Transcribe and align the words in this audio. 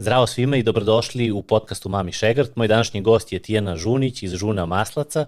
Zdravo 0.00 0.26
svima 0.26 0.56
i 0.56 0.62
dobrodošli 0.62 1.30
u 1.30 1.42
podcastu 1.42 1.88
Mami 1.88 2.12
Šegart. 2.12 2.56
Moj 2.56 2.68
današnji 2.68 3.00
gost 3.00 3.32
je 3.32 3.38
Tijana 3.38 3.76
Žunić 3.76 4.22
iz 4.22 4.34
Žuna 4.34 4.66
Maslaca. 4.66 5.26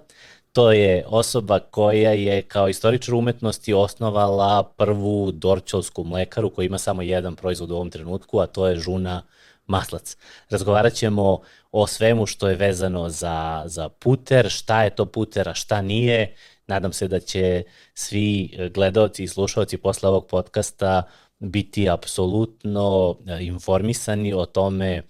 To 0.53 0.73
je 0.73 1.05
osoba 1.09 1.59
koja 1.59 2.13
je 2.13 2.43
kao 2.43 2.69
istoričar 2.69 3.15
umetnosti 3.15 3.73
osnovala 3.73 4.63
prvu 4.77 5.33
dorčolsku 5.33 6.05
mlekaru 6.05 6.51
koja 6.51 6.67
ima 6.67 6.79
samo 6.79 7.03
jedan 7.03 7.37
proizvod 7.37 7.71
u 7.71 7.75
ovom 7.75 7.91
trenutku, 7.91 8.39
a 8.39 8.47
to 8.47 8.67
je 8.67 8.77
Žuna 8.77 9.23
Maslac. 9.67 10.17
Razgovarat 10.51 10.93
ćemo 10.93 11.41
o 11.73 11.87
svemu 11.87 12.27
što 12.27 12.49
je 12.49 12.57
vezano 12.57 13.09
za, 13.09 13.63
za 13.67 13.89
puter, 13.89 14.51
šta 14.51 14.85
je 14.85 14.91
to 14.91 15.07
puter, 15.07 15.49
a 15.49 15.55
šta 15.55 15.83
nije. 15.83 16.35
Nadam 16.67 16.93
se 16.93 17.09
da 17.09 17.21
će 17.21 17.63
svi 17.95 18.59
gledalci 18.75 19.25
i 19.25 19.29
slušalci 19.29 19.77
posle 19.77 20.09
ovog 20.09 20.27
podcasta 20.27 21.03
biti 21.43 21.89
apsolutno 21.89 23.19
e, 23.27 23.45
informisani 23.45 24.33
o 24.33 24.47
tome 24.47 24.91
e, 24.93 25.03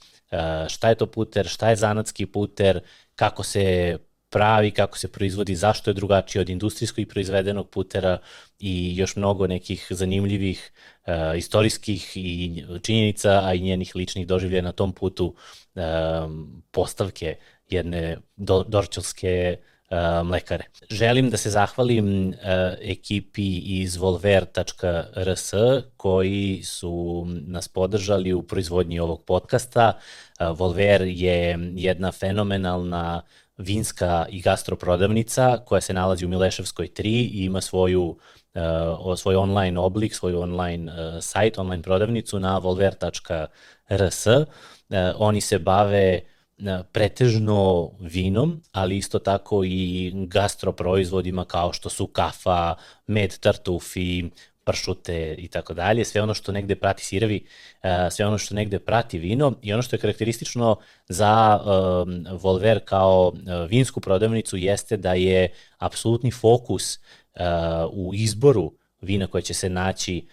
šta 0.68 0.88
je 0.88 0.94
to 0.94 1.06
puter, 1.06 1.48
šta 1.48 1.70
je 1.70 1.76
zanatski 1.76 2.26
puter, 2.26 2.80
kako 3.14 3.42
se 3.42 3.98
pravi, 4.30 4.70
kako 4.70 4.98
se 4.98 5.12
proizvodi, 5.12 5.54
zašto 5.56 5.90
je 5.90 5.94
drugačiji 5.94 6.40
od 6.40 6.48
industrijskog 6.48 6.98
i 6.98 7.06
proizvedenog 7.06 7.70
putera 7.70 8.18
i 8.58 8.96
još 8.96 9.16
mnogo 9.16 9.46
nekih 9.46 9.86
zanimljivih 9.90 10.72
uh, 11.06 11.38
istorijskih 11.38 12.12
i 12.16 12.64
činjenica, 12.82 13.40
a 13.44 13.54
i 13.54 13.60
njenih 13.60 13.96
ličnih 13.96 14.26
doživljaja 14.26 14.62
na 14.62 14.72
tom 14.72 14.92
putu 14.92 15.34
um, 15.74 16.62
postavke 16.70 17.36
jedne 17.68 18.18
do, 18.36 18.64
dorčelske 18.68 19.56
uh, 19.58 19.71
mlekare. 20.24 20.64
Želim 20.90 21.30
da 21.30 21.36
se 21.36 21.50
zahvalim 21.50 22.28
uh, 22.28 22.34
ekipi 22.80 23.58
iz 23.58 23.96
volver.rs 23.96 25.52
koji 25.96 26.62
su 26.64 27.26
nas 27.46 27.68
podržali 27.68 28.32
u 28.32 28.42
proizvodnji 28.42 28.98
ovog 29.00 29.24
podcasta. 29.24 29.92
Uh, 30.40 30.58
Volver 30.58 31.02
je 31.02 31.58
jedna 31.74 32.12
fenomenalna 32.12 33.22
vinska 33.56 34.26
i 34.30 34.40
gastroprodavnica 34.40 35.58
koja 35.66 35.80
se 35.80 35.94
nalazi 35.94 36.24
u 36.24 36.28
Mileševskoj 36.28 36.88
3 36.88 37.04
i 37.06 37.44
ima 37.44 37.60
svoju 37.60 38.02
uh, 38.54 39.18
svoj 39.18 39.36
online 39.36 39.80
oblik, 39.80 40.14
svoj 40.14 40.34
online 40.34 40.92
uh, 40.92 40.98
sajt, 41.20 41.58
online 41.58 41.82
prodavnicu 41.82 42.40
na 42.40 42.58
volver.rs. 42.58 44.26
Uh, 44.26 44.44
oni 45.16 45.40
se 45.40 45.58
bave 45.58 46.20
pretežno 46.92 47.90
vinom, 48.00 48.62
ali 48.72 48.96
isto 48.96 49.18
tako 49.18 49.64
i 49.64 50.12
gastroproizvodima 50.14 51.44
kao 51.44 51.72
što 51.72 51.88
su 51.88 52.06
kafa, 52.06 52.74
med 53.06 53.38
tartufi, 53.38 54.30
pršute 54.64 55.34
i 55.38 55.48
tako 55.48 55.74
dalje, 55.74 56.04
sve 56.04 56.22
ono 56.22 56.34
što 56.34 56.52
negde 56.52 56.74
prati 56.74 57.04
sirevi, 57.04 57.46
sve 58.10 58.26
ono 58.26 58.38
što 58.38 58.54
negde 58.54 58.78
prati 58.78 59.18
vino. 59.18 59.52
I 59.62 59.72
ono 59.72 59.82
što 59.82 59.96
je 59.96 60.00
karakteristično 60.00 60.76
za 61.08 61.60
Volver 62.32 62.80
kao 62.84 63.32
vinsku 63.68 64.00
prodavnicu 64.00 64.56
jeste 64.56 64.96
da 64.96 65.14
je 65.14 65.48
apsolutni 65.78 66.30
fokus 66.30 66.98
u 67.92 68.14
izboru 68.14 68.72
vina 69.00 69.26
koje 69.26 69.42
će 69.42 69.54
se 69.54 69.68
naći 69.68 70.26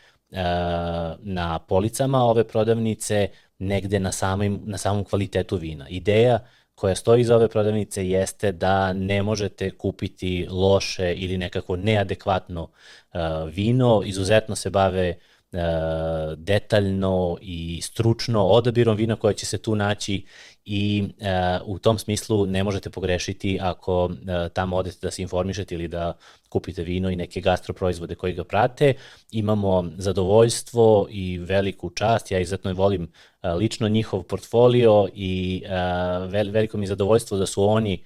na 1.19 1.59
policama 1.67 2.23
ove 2.23 2.43
prodavnice 2.43 3.29
negde 3.59 3.99
na, 3.99 4.11
samim, 4.11 4.61
na 4.65 4.77
samom 4.77 5.03
kvalitetu 5.03 5.57
vina. 5.57 5.89
Ideja 5.89 6.39
koja 6.75 6.95
stoji 6.95 7.21
iza 7.21 7.35
ove 7.35 7.47
prodavnice 7.47 8.09
jeste 8.09 8.51
da 8.51 8.93
ne 8.93 9.23
možete 9.23 9.71
kupiti 9.71 10.47
loše 10.49 11.13
ili 11.13 11.37
nekako 11.37 11.75
neadekvatno 11.75 12.63
uh, 12.63 13.19
vino, 13.53 14.01
izuzetno 14.05 14.55
se 14.55 14.69
bave 14.69 15.15
uh, 15.51 15.59
detaljno 16.37 17.37
i 17.41 17.81
stručno 17.81 18.45
odabirom 18.45 18.95
vina 18.97 19.15
koja 19.15 19.33
će 19.33 19.45
se 19.45 19.57
tu 19.57 19.75
naći 19.75 20.25
i 20.65 21.03
uh, 21.03 21.75
u 21.75 21.79
tom 21.79 21.99
smislu 21.99 22.45
ne 22.45 22.63
možete 22.63 22.89
pogrešiti 22.89 23.59
ako 23.61 24.05
uh, 24.05 24.11
tamo 24.53 24.75
odete 24.75 24.97
da 25.01 25.11
se 25.11 25.21
informišete 25.21 25.75
ili 25.75 25.87
da 25.87 26.17
kupite 26.49 26.83
vino 26.83 27.09
i 27.09 27.15
neke 27.15 27.41
gastroproizvode 27.41 28.15
koji 28.15 28.33
ga 28.33 28.43
prate. 28.43 28.93
Imamo 29.31 29.91
zadovoljstvo 29.97 31.07
i 31.09 31.37
veliku 31.37 31.89
čast, 31.89 32.31
ja 32.31 32.39
izuzetno 32.39 32.73
volim 32.73 33.11
lično 33.57 33.87
njihov 33.87 34.23
portfolio 34.23 35.07
i 35.13 35.63
vel, 36.29 36.51
veliko 36.51 36.77
mi 36.77 36.87
zadovoljstvo 36.87 37.37
da 37.37 37.45
su 37.45 37.63
oni 37.63 38.03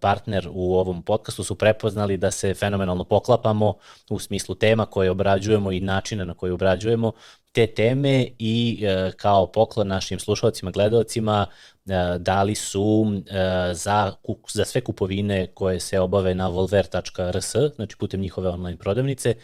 partner 0.00 0.48
u 0.52 0.74
ovom 0.74 1.02
podcastu, 1.02 1.44
su 1.44 1.54
prepoznali 1.54 2.16
da 2.16 2.30
se 2.30 2.54
fenomenalno 2.54 3.04
poklapamo 3.04 3.74
u 4.10 4.18
smislu 4.18 4.54
tema 4.54 4.86
koje 4.86 5.10
obrađujemo 5.10 5.72
i 5.72 5.80
načina 5.80 6.24
na 6.24 6.34
koje 6.34 6.52
obrađujemo 6.52 7.12
te 7.52 7.66
teme 7.66 8.28
i 8.38 8.86
kao 9.16 9.46
poklon 9.46 9.88
našim 9.88 10.18
slušalcima, 10.18 10.70
gledalcima 10.70 11.46
dali 12.18 12.54
su 12.54 13.06
e, 13.26 13.74
za, 13.74 14.12
za 14.52 14.64
sve 14.64 14.80
kupovine 14.80 15.46
koje 15.46 15.80
se 15.80 16.00
obave 16.00 16.34
na 16.34 16.48
volver.rs, 16.48 17.52
znači 17.76 17.96
putem 17.96 18.20
njihove 18.20 18.48
online 18.48 18.78
prodavnice, 18.78 19.34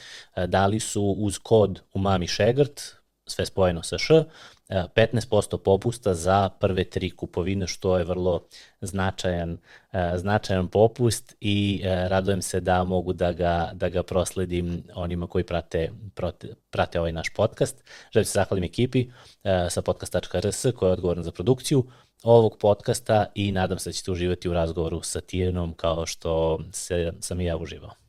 dali 0.47 0.81
su 0.81 1.03
uz 1.03 1.39
kod 1.39 1.81
umami 1.95 2.27
šegrt, 2.27 2.81
sve 3.27 3.47
spojeno 3.47 3.83
sa 3.83 3.99
š, 3.99 4.25
15% 4.69 5.59
popusta 5.59 6.15
za 6.15 6.49
prve 6.49 6.85
tri 6.85 7.11
kupovine, 7.11 7.67
što 7.67 7.99
je 7.99 8.05
vrlo 8.05 8.47
značajan, 8.81 9.59
e, 9.93 10.13
značajan 10.17 10.69
popust 10.69 11.37
i 11.41 11.81
e, 11.85 12.09
radojem 12.09 12.43
se 12.43 12.61
da 12.61 12.85
mogu 12.85 13.13
da 13.13 13.33
ga, 13.33 13.71
da 13.75 13.89
ga 13.89 14.03
prosledim 14.03 14.83
onima 14.95 15.27
koji 15.27 15.45
prate, 15.45 15.91
prate, 16.15 16.49
prate 16.71 17.01
ovaj 17.01 17.13
naš 17.13 17.29
podcast. 17.37 17.85
Želim 18.13 18.25
se 18.25 18.33
zahvalim 18.33 18.65
ekipi 18.65 19.07
e, 19.45 19.67
sa 19.71 19.83
podcast.rs 19.83 20.67
koja 20.77 20.89
je 20.89 20.93
odgovorna 20.93 21.23
za 21.23 21.33
produkciju 21.33 21.87
ovog 22.23 22.57
podcasta 22.61 23.27
i 23.35 23.53
nadam 23.53 23.79
se 23.79 23.89
da 23.89 23.93
ćete 23.93 24.11
uživati 24.11 24.49
u 24.49 24.53
razgovoru 24.53 25.03
sa 25.03 25.21
Tijenom 25.21 25.75
kao 25.75 26.07
što 26.07 26.59
se, 26.73 27.13
sam 27.21 27.41
i 27.41 27.45
ja 27.45 27.57
uživao. 27.57 28.08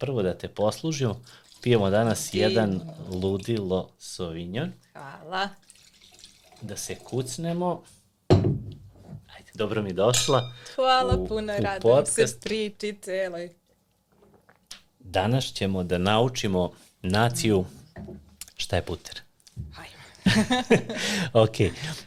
Prvo 0.00 0.22
da 0.22 0.38
te 0.38 0.48
poslužimo, 0.48 1.22
pijemo 1.62 1.90
danas 1.90 2.34
I... 2.34 2.38
jedan 2.38 2.80
ludilo 3.22 3.90
sovinjon. 3.98 4.72
Hvala. 4.92 5.48
Da 6.60 6.76
se 6.76 6.94
kucnemo. 6.94 7.82
Ajde, 9.36 9.50
dobro 9.54 9.82
mi 9.82 9.92
došla. 9.92 10.52
Hvala 10.74 11.16
u, 11.16 11.26
puno, 11.26 11.52
u 11.58 11.62
radim 11.62 11.82
podcast. 11.82 12.32
se 12.32 12.40
priči 12.40 12.98
celoj. 13.02 13.50
Danas 14.98 15.44
ćemo 15.44 15.84
da 15.84 15.98
naučimo 15.98 16.72
naciju 17.02 17.64
šta 18.56 18.76
je 18.76 18.82
puter. 18.82 19.20
Hajde. 19.72 19.99
ok, 21.44 21.56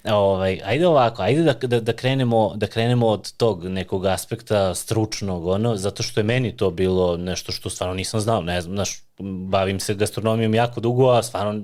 ovaj, 0.03 0.59
ajde 0.65 0.87
ovako, 0.87 1.21
ajde 1.21 1.43
da, 1.43 1.53
da, 1.53 1.79
da, 1.79 1.93
krenemo, 1.93 2.53
da 2.55 2.67
krenemo 2.67 3.07
od 3.07 3.31
tog 3.37 3.65
nekog 3.65 4.05
aspekta 4.05 4.75
stručnog, 4.75 5.47
ono, 5.47 5.75
zato 5.75 6.03
što 6.03 6.19
je 6.19 6.23
meni 6.23 6.57
to 6.57 6.71
bilo 6.71 7.17
nešto 7.17 7.51
što 7.51 7.69
stvarno 7.69 7.95
nisam 7.95 8.19
znao, 8.19 8.41
ne 8.41 8.61
znam, 8.61 8.75
znaš, 8.75 9.03
bavim 9.49 9.79
se 9.79 9.93
gastronomijom 9.93 10.53
jako 10.53 10.81
dugo, 10.81 11.09
a 11.09 11.23
stvarno 11.23 11.63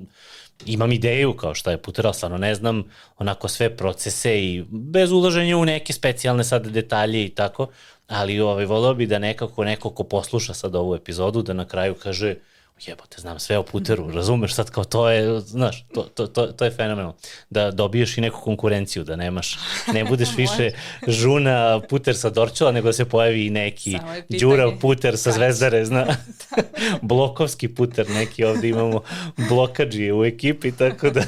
imam 0.66 0.92
ideju 0.92 1.32
kao 1.32 1.54
šta 1.54 1.70
je 1.70 1.82
puter, 1.82 2.06
ali 2.06 2.14
stvarno 2.14 2.38
ne 2.38 2.54
znam 2.54 2.84
onako 3.18 3.48
sve 3.48 3.76
procese 3.76 4.40
i 4.40 4.64
bez 4.70 5.12
ulaženja 5.12 5.56
u 5.56 5.64
neke 5.64 5.92
specijalne 5.92 6.44
sad 6.44 6.66
detalje 6.66 7.24
i 7.24 7.28
tako, 7.28 7.66
ali 8.06 8.40
ovaj, 8.40 8.64
voleo 8.64 8.94
bi 8.94 9.06
da 9.06 9.18
nekako 9.18 9.64
neko 9.64 9.90
ko 9.90 10.04
posluša 10.04 10.54
sad 10.54 10.74
ovu 10.74 10.94
epizodu 10.94 11.42
da 11.42 11.52
na 11.52 11.64
kraju 11.64 11.94
kaže 11.94 12.34
jebote, 12.88 13.20
znam 13.20 13.38
sve 13.38 13.58
o 13.58 13.62
puteru, 13.62 14.10
razumeš 14.10 14.54
sad 14.54 14.70
kao 14.70 14.84
to 14.84 15.10
je, 15.10 15.40
znaš, 15.40 15.84
to, 15.94 16.02
to, 16.02 16.26
to, 16.26 16.46
to 16.46 16.64
je 16.64 16.70
fenomenalno. 16.70 17.16
Da 17.50 17.70
dobiješ 17.70 18.18
i 18.18 18.20
neku 18.20 18.40
konkurenciju, 18.40 19.04
da 19.04 19.16
nemaš, 19.16 19.58
ne 19.92 20.04
budeš 20.04 20.28
više 20.36 20.70
žuna 21.06 21.80
puter 21.88 22.16
sa 22.16 22.30
Dorčela, 22.30 22.72
nego 22.72 22.88
da 22.88 22.92
se 22.92 23.04
pojavi 23.04 23.46
i 23.46 23.50
neki 23.50 23.98
Đura 24.28 24.72
puter 24.80 25.18
sa 25.18 25.32
Zvezdare, 25.32 25.84
zna, 25.84 26.06
blokovski 27.02 27.74
puter 27.74 28.10
neki 28.10 28.44
ovde 28.44 28.68
imamo 28.68 29.02
blokađije 29.48 30.14
u 30.14 30.24
ekipi, 30.24 30.72
tako 30.72 31.10
da 31.10 31.22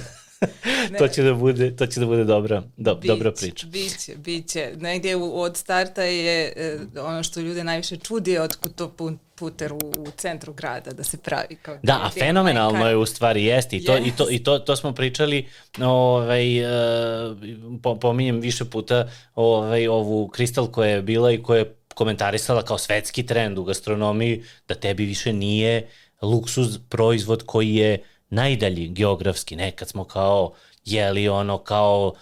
to 0.98 1.08
će 1.08 1.22
da 1.22 1.34
bude, 1.34 1.76
to 1.76 1.86
će 1.86 2.00
da 2.00 2.06
bude 2.06 2.24
dobra, 2.24 2.62
do, 2.76 2.94
bić, 2.94 3.08
dobra 3.08 3.32
priča. 3.32 3.66
Biće, 3.66 4.16
biće. 4.16 4.72
Negdje 4.76 5.16
u, 5.16 5.40
od 5.40 5.56
starta 5.56 6.02
je 6.02 6.52
e, 6.56 6.78
ono 7.00 7.22
što 7.22 7.40
ljude 7.40 7.64
najviše 7.64 7.96
čudi 7.96 8.30
je 8.30 8.42
otkud 8.42 8.74
to 8.74 8.88
pun, 8.88 9.18
puter 9.34 9.72
u, 9.72 9.92
u 9.98 10.06
centru 10.16 10.52
grada 10.52 10.90
da 10.90 11.04
se 11.04 11.18
pravi 11.18 11.56
kao 11.62 11.78
Da, 11.82 12.00
a 12.02 12.10
fenomenalno 12.10 12.88
je 12.88 12.96
u 12.96 13.06
stvari 13.06 13.44
jesti 13.44 13.76
i 13.76 13.84
to 13.84 13.92
yes. 13.92 14.08
i 14.08 14.16
to 14.16 14.30
i 14.30 14.38
to 14.38 14.58
to 14.58 14.76
smo 14.76 14.92
pričali 14.92 15.48
ovaj 15.80 16.64
uh, 16.64 17.38
po, 17.82 17.96
pominjem 17.96 18.40
više 18.40 18.64
puta 18.64 19.08
ovaj 19.34 19.88
ovu 19.88 20.28
kristal 20.28 20.66
koja 20.66 20.90
je 20.90 21.02
bila 21.02 21.32
i 21.32 21.42
koja 21.42 21.58
je 21.58 21.74
komentarisala 21.94 22.62
kao 22.62 22.78
svetski 22.78 23.26
trend 23.26 23.58
u 23.58 23.64
gastronomiji 23.64 24.44
da 24.68 24.74
tebi 24.74 25.04
više 25.04 25.32
nije 25.32 25.88
luksuz 26.22 26.78
proizvod 26.88 27.42
koji 27.46 27.74
je 27.74 27.98
najdalji 28.32 28.88
geografski. 28.88 29.56
Nekad 29.56 29.88
smo 29.88 30.04
kao 30.04 30.52
jeli 30.84 31.28
ono 31.28 31.58
kao 31.58 32.14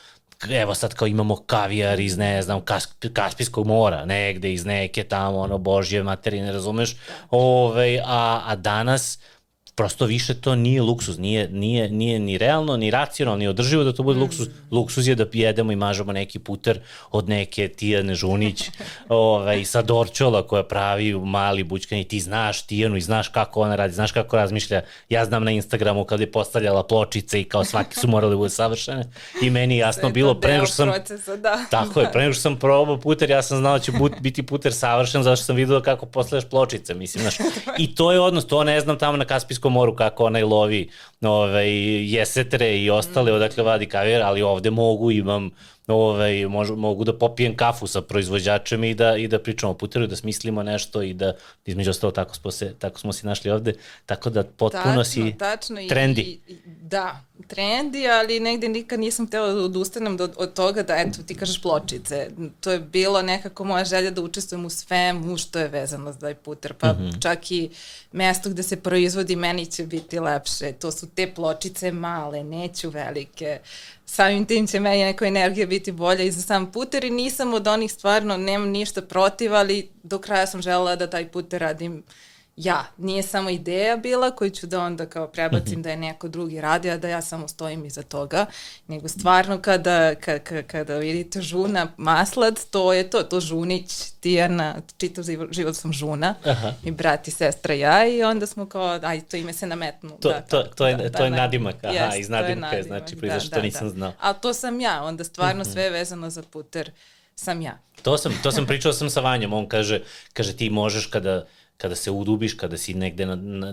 evo 0.50 0.74
sad 0.74 0.94
kao 0.94 1.08
imamo 1.08 1.36
kavijar 1.36 2.00
iz, 2.00 2.18
ne 2.18 2.42
znam, 2.42 2.60
Kaspijskog 3.12 3.66
mora, 3.66 4.04
negde 4.04 4.52
iz 4.52 4.64
neke 4.64 5.04
tamo, 5.04 5.38
ono, 5.38 5.58
božje 5.58 6.02
materine, 6.02 6.52
razumeš? 6.52 6.96
Ove, 7.30 7.70
ovaj, 7.70 7.98
a, 7.98 8.42
a 8.46 8.56
danas 8.56 9.18
prosto 9.74 10.06
više 10.06 10.34
to 10.34 10.54
nije 10.54 10.82
luksuz, 10.82 11.18
nije, 11.18 11.48
nije, 11.48 11.88
nije 11.88 12.18
ni 12.18 12.38
realno, 12.38 12.76
ni 12.76 12.90
racionalno, 12.90 13.38
ni 13.38 13.48
održivo 13.48 13.84
da 13.84 13.92
to 13.92 14.02
bude 14.02 14.18
mm. 14.18 14.22
luksuz. 14.22 14.48
Luksuz 14.70 15.08
je 15.08 15.14
da 15.14 15.26
jedemo 15.32 15.72
i 15.72 15.76
mažemo 15.76 16.12
neki 16.12 16.38
puter 16.38 16.80
od 17.10 17.28
neke 17.28 17.68
Tijane 17.68 18.14
Žunić 18.14 18.70
ovaj, 19.08 19.64
sa 19.64 19.82
Dorčola 19.82 20.46
koja 20.46 20.62
pravi 20.62 21.14
mali 21.14 21.64
bućkan 21.64 21.98
i 21.98 22.04
ti 22.04 22.20
znaš 22.20 22.62
Tijanu 22.62 22.96
i 22.96 23.00
znaš 23.00 23.28
kako 23.28 23.60
ona 23.60 23.76
radi, 23.76 23.94
znaš 23.94 24.12
kako 24.12 24.36
razmišlja. 24.36 24.82
Ja 25.08 25.24
znam 25.24 25.44
na 25.44 25.50
Instagramu 25.50 26.04
kada 26.04 26.22
je 26.22 26.32
postavljala 26.32 26.86
pločice 26.86 27.40
i 27.40 27.44
kao 27.44 27.64
svaki 27.64 27.96
su 27.96 28.08
morali 28.08 28.32
da 28.32 28.36
bude 28.36 28.50
savršene 28.50 29.04
i 29.42 29.50
meni 29.50 29.76
jasno 29.76 30.10
bilo 30.10 30.40
pre 30.40 30.52
nego 30.52 30.66
što 30.66 30.74
sam 30.74 30.92
procesa, 30.92 31.36
da. 31.36 31.58
tako 31.70 32.00
je, 32.00 32.12
pre 32.12 32.22
nego 32.22 32.32
što 32.32 32.42
sam 32.42 32.56
probao 32.58 33.00
puter, 33.00 33.30
ja 33.30 33.42
sam 33.42 33.58
znao 33.58 33.78
da 33.78 33.84
će 33.84 33.92
biti 34.20 34.42
puter 34.42 34.74
savršen 34.74 35.22
zašto 35.22 35.44
sam 35.44 35.56
vidio 35.56 35.80
kako 35.80 36.06
postavljaš 36.06 36.50
pločice, 36.50 36.94
mislim, 36.94 37.22
znaš. 37.22 37.36
I 37.78 37.94
to 37.94 38.12
je 38.12 38.20
odnos, 38.20 38.46
to 38.46 38.64
ne 38.64 38.80
znam 38.80 38.98
tamo 38.98 39.16
na 39.16 39.24
Kaspijskom 39.24 39.69
Baltičkom 39.70 39.72
moru 39.72 39.94
kako 39.96 40.26
onaj 40.26 40.42
lovi 40.42 40.88
ovaj, 41.22 41.68
jesetre 42.12 42.78
i 42.78 42.90
ostale 42.90 43.32
mm. 43.32 43.34
odakle 43.34 43.64
vadi 43.64 43.86
kavijer, 43.86 44.22
ali 44.22 44.42
ovde 44.42 44.70
mogu, 44.70 45.10
imam 45.10 45.50
ovaj, 45.90 46.46
mož, 46.46 46.70
mogu 46.70 47.04
da 47.04 47.18
popijem 47.18 47.56
kafu 47.56 47.86
sa 47.86 48.02
proizvođačem 48.02 48.84
i 48.84 48.94
da, 48.94 49.16
i 49.16 49.28
da 49.28 49.38
pričamo 49.38 49.72
o 49.72 49.74
puteru, 49.74 50.06
da 50.06 50.16
smislimo 50.16 50.62
nešto 50.62 51.02
i 51.02 51.14
da 51.14 51.32
između 51.66 51.90
ostalo 51.90 52.10
tako 52.10 52.34
smo 52.34 52.50
se, 52.50 52.74
tako 52.78 53.00
smo 53.00 53.12
se 53.12 53.26
našli 53.26 53.50
ovde, 53.50 53.74
tako 54.06 54.30
da 54.30 54.44
potpuno 54.44 54.84
tačno, 54.84 55.04
si 55.04 55.34
tačno, 55.38 55.76
trendi. 55.88 56.20
I, 56.20 56.52
i, 56.52 56.56
da, 56.82 57.24
trendi, 57.46 58.08
ali 58.08 58.40
negde 58.40 58.68
nikad 58.68 59.00
nisam 59.00 59.26
htela 59.26 59.52
da 59.52 59.60
odustanem 59.60 60.14
od, 60.20 60.34
od 60.36 60.52
toga 60.54 60.82
da, 60.82 60.96
eto, 60.96 61.22
ti 61.22 61.34
kažeš 61.34 61.62
pločice. 61.62 62.30
To 62.60 62.70
je 62.70 62.78
bilo 62.78 63.22
nekako 63.22 63.64
moja 63.64 63.84
želja 63.84 64.10
da 64.10 64.22
učestvujem 64.22 64.64
u 64.64 64.70
svemu 64.70 65.36
što 65.36 65.58
je 65.58 65.68
vezano 65.68 66.12
za 66.12 66.18
taj 66.18 66.34
puter, 66.34 66.74
pa 66.74 66.92
mm 66.92 66.96
-hmm. 66.96 67.22
čak 67.22 67.50
i 67.50 67.70
mesto 68.12 68.50
gde 68.50 68.62
se 68.62 68.76
proizvodi 68.76 69.36
meni 69.36 69.66
će 69.66 69.86
biti 69.86 70.20
lepše. 70.20 70.72
To 70.72 70.92
su 70.92 71.08
te 71.14 71.34
pločice 71.34 71.92
male, 71.92 72.44
neću 72.44 72.90
velike 72.90 73.60
samim 74.10 74.46
tim 74.46 74.66
će 74.66 74.80
meni 74.80 75.04
neka 75.04 75.26
energija 75.26 75.66
biti 75.66 75.92
bolja 75.92 76.24
i 76.24 76.30
za 76.30 76.42
sam 76.42 76.72
puter 76.72 77.04
i 77.04 77.10
nisam 77.10 77.54
od 77.54 77.66
onih 77.66 77.92
stvarno, 77.92 78.36
nemam 78.36 78.68
ništa 78.68 79.02
protiv, 79.02 79.54
ali 79.54 79.90
do 80.02 80.18
kraja 80.18 80.46
sam 80.46 80.62
želela 80.62 80.96
da 80.96 81.10
taj 81.10 81.28
puter 81.28 81.60
radim 81.60 82.02
ja. 82.64 82.84
Nije 82.96 83.22
samo 83.22 83.50
ideja 83.50 83.96
bila 83.96 84.30
koju 84.30 84.50
ću 84.50 84.66
da 84.66 84.80
onda 84.80 85.06
kao 85.06 85.28
prebacim 85.28 85.72
mm 85.72 85.80
-hmm. 85.80 85.82
da 85.82 85.90
je 85.90 85.96
neko 85.96 86.28
drugi 86.28 86.60
radi, 86.60 86.90
a 86.90 86.96
da 86.96 87.08
ja 87.08 87.22
samo 87.22 87.48
stojim 87.48 87.84
iza 87.84 88.02
toga, 88.02 88.46
nego 88.86 89.08
stvarno 89.08 89.58
kada, 89.62 90.14
kada, 90.14 90.62
kada 90.62 90.96
vidite 90.96 91.42
žuna 91.42 91.86
maslad, 91.96 92.60
to 92.70 92.92
je 92.92 93.10
to, 93.10 93.22
to 93.22 93.40
žunić, 93.40 94.10
Tijana, 94.20 94.76
čitav 94.96 95.24
život 95.50 95.76
sam 95.76 95.92
žuna 95.92 96.34
Aha. 96.44 96.72
i 96.84 96.90
brat 96.90 97.28
i 97.28 97.30
sestra 97.30 97.74
ja 97.74 98.06
i 98.06 98.22
onda 98.22 98.46
smo 98.46 98.66
kao, 98.66 99.00
aj, 99.02 99.20
to 99.20 99.36
ime 99.36 99.52
se 99.52 99.66
nametnu. 99.66 100.10
To, 100.20 100.28
da, 100.28 100.40
to, 100.40 100.62
to, 100.62 100.86
je, 100.86 100.96
da, 100.96 101.10
to 101.10 101.24
je 101.24 101.30
da, 101.30 101.36
nadimak, 101.36 101.84
aha, 101.84 101.94
yes, 101.94 102.20
iz 102.20 102.28
nadimka 102.28 102.76
je, 102.76 102.82
znači, 102.82 103.16
proizvod 103.16 103.40
da, 103.40 103.46
što 103.46 103.56
da, 103.56 103.62
nisam 103.62 103.88
da. 103.88 103.94
znao. 103.94 104.12
A 104.20 104.32
to 104.32 104.54
sam 104.54 104.80
ja, 104.80 105.04
onda 105.04 105.24
stvarno 105.24 105.62
mm 105.62 105.66
-hmm. 105.66 105.72
sve 105.72 105.90
vezano 105.90 106.30
za 106.30 106.42
puter 106.42 106.90
sam 107.34 107.62
ja. 107.62 107.78
To 108.02 108.18
sam, 108.18 108.32
to 108.42 108.52
sam 108.52 108.66
pričao 108.66 108.92
sam 108.92 109.10
sa 109.10 109.20
Vanjom, 109.20 109.52
on 109.52 109.68
kaže, 109.68 110.00
kaže 110.32 110.56
ti 110.56 110.70
možeš 110.70 111.06
kada, 111.06 111.46
kada 111.80 111.96
se 111.96 112.10
udubiš, 112.10 112.54
kada 112.54 112.76
si 112.76 112.94
negde 112.94 113.26
na, 113.26 113.36
na, 113.36 113.72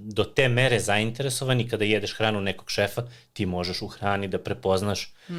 do 0.00 0.24
te 0.24 0.48
mere 0.48 0.80
zainteresovan 0.80 1.60
i 1.60 1.68
kada 1.68 1.84
jedeš 1.84 2.14
hranu 2.16 2.40
nekog 2.40 2.70
šefa, 2.70 3.02
ti 3.32 3.46
možeš 3.46 3.82
u 3.82 3.88
hrani 3.88 4.28
da 4.28 4.38
prepoznaš 4.38 5.12
mm. 5.28 5.34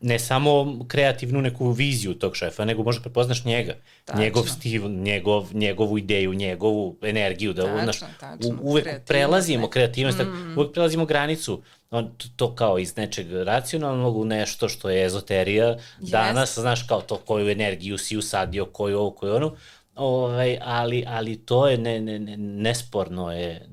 ne 0.00 0.18
samo 0.18 0.84
kreativnu 0.88 1.42
neku 1.42 1.70
viziju 1.70 2.14
tog 2.14 2.36
šefa, 2.36 2.64
nego 2.64 2.82
možeš 2.82 3.02
da 3.02 3.10
prepoznaš 3.10 3.44
njega, 3.44 3.74
tačno. 4.04 4.22
njegov 4.22 4.46
stil, 4.46 4.88
njegov, 4.88 5.50
njegovu 5.52 5.98
ideju, 5.98 6.34
njegovu 6.34 6.96
energiju, 7.02 7.52
da 7.52 7.62
tačno, 7.62 7.82
znaš, 7.82 7.98
tačno. 8.20 8.54
U, 8.62 8.70
uvek 8.70 8.84
kreativnost, 8.84 9.08
prelazimo 9.08 9.66
ne. 9.66 9.70
kreativnost, 9.70 10.18
mm. 10.18 10.58
uvek 10.58 10.72
prelazimo 10.72 11.06
granicu, 11.06 11.62
on, 11.90 12.10
to 12.36 12.54
kao 12.54 12.78
iz 12.78 12.96
nečeg 12.96 13.32
racionalnog 13.32 14.16
u 14.16 14.24
nešto 14.24 14.68
što 14.68 14.90
je 14.90 15.06
ezoterija, 15.06 15.76
yes. 16.00 16.10
danas, 16.10 16.58
znaš, 16.58 16.82
kao 16.82 17.00
to 17.00 17.16
koju 17.16 17.50
energiju 17.50 17.98
si 17.98 18.16
usadio, 18.16 18.64
koju 18.64 18.98
ovo, 18.98 19.10
koju 19.10 19.34
ono, 19.34 19.56
Ovaj, 19.98 20.58
ali, 20.62 21.04
ali 21.06 21.36
to 21.36 21.68
je 21.68 21.78
ne, 21.78 22.00
ne, 22.00 22.18
ne, 22.18 22.36
nesporno 22.36 23.32
je 23.32 23.68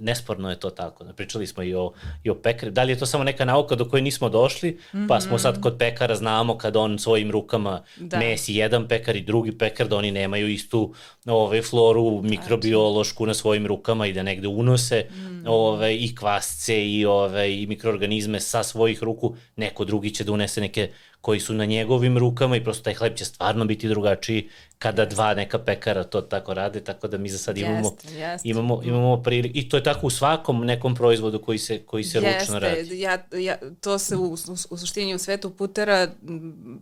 nesporno 0.00 0.50
je 0.50 0.60
to 0.60 0.70
tako. 0.70 1.04
Pričali 1.16 1.46
smo 1.46 1.62
i 1.62 1.74
o, 1.74 1.92
i 2.24 2.30
o 2.30 2.34
pekari. 2.34 2.72
Da 2.72 2.82
li 2.82 2.92
je 2.92 2.98
to 2.98 3.06
samo 3.06 3.24
neka 3.24 3.44
nauka 3.44 3.74
do 3.74 3.88
koje 3.88 4.02
nismo 4.02 4.28
došli, 4.28 4.70
mm 4.70 4.98
-hmm. 4.98 5.08
pa 5.08 5.20
smo 5.20 5.38
sad 5.38 5.60
kod 5.60 5.76
pekara 5.78 6.14
znamo 6.14 6.58
kada 6.58 6.80
on 6.80 6.98
svojim 6.98 7.30
rukama 7.30 7.82
da. 7.96 8.18
mesi 8.18 8.54
jedan 8.54 8.88
pekar 8.88 9.16
i 9.16 9.22
drugi 9.22 9.58
pekar, 9.58 9.88
da 9.88 9.96
oni 9.96 10.10
nemaju 10.10 10.48
istu 10.48 10.94
ovaj, 11.26 11.62
floru 11.62 12.22
mikrobiološku 12.22 13.26
na 13.26 13.34
svojim 13.34 13.66
rukama 13.66 14.06
i 14.06 14.12
da 14.12 14.22
negde 14.22 14.48
unose 14.48 15.06
mm. 15.10 15.46
ovaj, 15.46 15.94
i 15.94 16.14
kvasce 16.14 16.90
i, 16.90 17.04
ovaj, 17.06 17.50
i 17.50 17.66
mikroorganizme 17.66 18.40
sa 18.40 18.62
svojih 18.62 19.02
ruku. 19.02 19.36
Neko 19.56 19.84
drugi 19.84 20.10
će 20.10 20.24
da 20.24 20.32
unese 20.32 20.60
neke 20.60 20.90
koji 21.24 21.40
su 21.40 21.54
na 21.54 21.64
njegovim 21.64 22.18
rukama 22.18 22.56
i 22.56 22.64
prosto 22.64 22.84
taj 22.84 22.94
hleb 22.94 23.14
će 23.14 23.24
stvarno 23.24 23.64
biti 23.64 23.88
drugačiji 23.88 24.48
kada 24.78 25.04
dva 25.04 25.34
neka 25.34 25.58
pekara 25.58 26.04
to 26.04 26.20
tako 26.20 26.54
rade, 26.54 26.80
tako 26.80 27.08
da 27.08 27.18
mi 27.18 27.28
za 27.28 27.38
sad 27.38 27.58
imamo, 27.58 27.78
jest, 27.78 28.16
jest. 28.16 28.46
imamo, 28.46 28.82
imamo 28.84 29.22
priliku. 29.22 29.43
I 29.54 29.68
to 29.68 29.76
je 29.76 29.82
tako 29.82 30.06
u 30.06 30.10
svakom 30.10 30.64
nekom 30.64 30.94
proizvodu 30.94 31.38
koji 31.38 31.58
se, 31.58 31.82
koji 31.82 32.04
se 32.04 32.18
Jeste, 32.18 32.38
ručno 32.38 32.58
radi. 32.58 33.00
Ja, 33.00 33.18
ja, 33.32 33.56
to 33.80 33.98
se 33.98 34.16
u, 34.16 34.24
u, 34.24 34.36
u 34.70 34.76
suštini 34.76 35.14
u 35.14 35.18
svetu 35.18 35.50
putera 35.50 36.08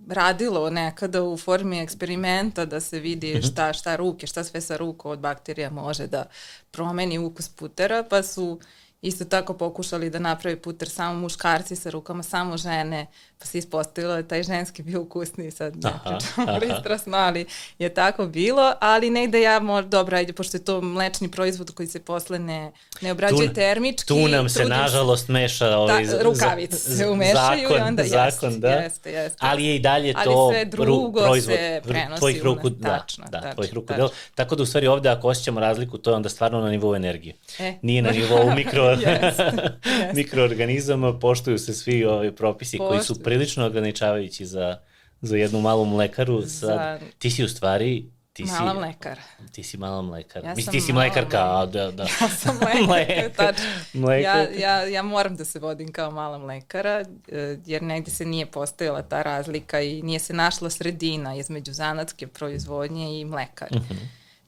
radilo 0.09 0.71
nekada 0.71 1.23
u 1.23 1.37
formi 1.37 1.81
eksperimenta 1.81 2.65
da 2.65 2.81
se 2.81 3.01
vidi 3.01 3.35
mhm. 3.35 3.43
šta, 3.43 3.73
šta 3.73 3.97
ruke, 3.97 4.27
šta 4.27 4.45
sve 4.45 4.61
sa 4.61 4.77
ruku 4.77 5.11
od 5.11 5.19
bakterija 5.19 5.71
može 5.71 6.07
da 6.07 6.25
promeni 6.71 7.19
ukus 7.19 7.49
putera, 7.49 8.05
pa 8.11 8.23
su 8.23 8.61
isto 9.03 9.25
tako 9.25 9.55
pokušali 9.55 10.11
da 10.11 10.19
napravi 10.19 10.57
puter 10.57 10.89
samo 10.89 11.21
muškarci 11.21 11.77
sa 11.77 11.91
rukama, 11.91 12.23
samo 12.23 12.57
žene, 12.57 13.07
pa 13.39 13.47
se 13.47 13.59
ispostavilo 13.59 14.15
da 14.15 14.23
taj 14.23 14.43
ženski 14.43 14.83
bio 14.83 15.01
ukusniji, 15.01 15.51
sad 15.51 15.77
ne 15.77 15.91
pričamo 16.05 16.59
pristrasno, 16.61 17.17
ali 17.27 17.47
je 17.79 17.95
tako 17.95 18.27
bilo, 18.27 18.75
ali 18.81 19.11
negde 19.11 19.41
ja 19.41 19.61
možda, 19.61 19.89
dobro, 19.89 20.17
ajde, 20.17 20.33
pošto 20.33 20.57
je 20.57 20.65
to 20.65 20.81
mlečni 20.81 21.31
proizvod 21.31 21.71
koji 21.71 21.87
se 21.87 22.01
posle 22.01 22.39
ne, 22.39 22.73
ne 23.01 23.13
obrađuje 23.13 23.49
tu, 23.49 23.55
termički. 23.55 24.09
Tu 24.09 24.29
nam 24.29 24.49
se, 24.49 24.65
nažalost, 24.65 25.29
meša 25.29 25.79
ovaj, 25.79 26.05
da, 26.05 26.23
rukavice 26.23 26.77
se 26.77 27.09
umešaju 27.09 27.69
zakon, 27.69 27.79
i 27.79 27.89
onda 27.89 28.05
zakon, 28.05 28.51
jest, 28.51 28.61
da. 28.61 28.69
jeste, 28.69 29.13
jeste. 29.13 29.39
Ali 29.41 29.65
je 29.65 29.77
i 29.77 29.79
dalje 29.79 30.15
ali 30.17 30.25
to 30.25 30.51
sve 30.51 30.65
drugo 30.65 31.21
ru, 31.21 31.27
proizvod 31.27 31.57
se 31.57 31.81
prenosi 31.85 32.19
tvojih 32.21 32.43
ruku, 32.43 32.71
da, 32.71 32.99
tačno, 32.99 33.25
da, 33.31 33.41
tačno, 33.41 33.55
tvojih 33.55 33.75
ruku 33.75 33.87
tačno. 33.87 34.09
Tako 34.35 34.57
da 34.57 34.63
u 34.63 34.67
stvari 34.67 34.87
ovde 34.87 35.09
ako 35.09 35.29
osjećamo 35.29 35.61
razliku, 35.61 35.99
to 35.99 36.11
je 36.11 36.17
onda 36.17 36.29
stvarno 36.29 36.61
na 36.61 36.71
nivou 36.71 36.95
energije. 36.95 37.35
E. 37.59 37.75
Nije 37.83 38.03
na 38.03 38.11
nivou 38.11 38.51
mikro, 38.57 38.92
yes, 38.97 39.37
yes. 39.39 40.15
mikroorganizama, 40.15 41.19
poštuju 41.19 41.59
se 41.59 41.75
svi 41.75 42.05
ovi 42.05 42.37
propisi 42.37 42.79
Poštuju. 42.79 42.89
koji 42.89 43.05
su 43.05 43.23
prilično 43.23 43.67
ograničavajući 43.67 44.47
za, 44.47 44.79
za 45.21 45.37
jednu 45.37 45.61
malu 45.61 45.85
mlekaru. 45.85 46.43
Sad, 46.43 46.51
za... 46.51 47.01
Ti 47.19 47.31
si 47.31 47.45
u 47.45 47.49
stvari 47.49 48.07
Ti 48.33 48.45
mala 48.45 48.73
si, 48.73 48.79
mlekar. 48.79 49.19
Ti 49.53 49.63
si 49.63 49.77
mala 49.77 50.03
mlekar. 50.03 50.45
Ja 50.45 50.55
Mislim, 50.55 50.73
ti 50.73 50.81
si 50.81 50.93
mlekarka, 50.93 51.39
a 51.39 51.67
da, 51.67 51.91
da. 51.91 52.03
Ja 52.21 52.29
sam 52.29 52.59
mlekar, 52.87 53.31
tačno. 53.37 54.13
Ja, 54.13 54.49
ja, 54.59 54.85
ja 54.85 55.03
moram 55.03 55.37
da 55.37 55.45
se 55.45 55.59
vodim 55.59 55.93
kao 55.93 56.11
mala 56.11 56.39
mlekara, 56.39 57.05
e, 57.29 57.59
jer 57.67 57.83
negde 57.83 58.11
se 58.11 58.25
nije 58.25 58.47
postojala 58.47 59.03
ta 59.03 59.23
razlika 59.23 59.81
i 59.81 60.03
nije 60.03 60.19
se 60.19 60.33
našla 60.33 60.71
sredina 60.71 61.37
između 61.37 61.73
zanatske 61.73 62.27
proizvodnje 62.27 63.21
i 63.21 63.25
mlekar. 63.25 63.69
Uh 63.71 63.77
mhm. 63.77 63.95
-huh. 63.95 64.07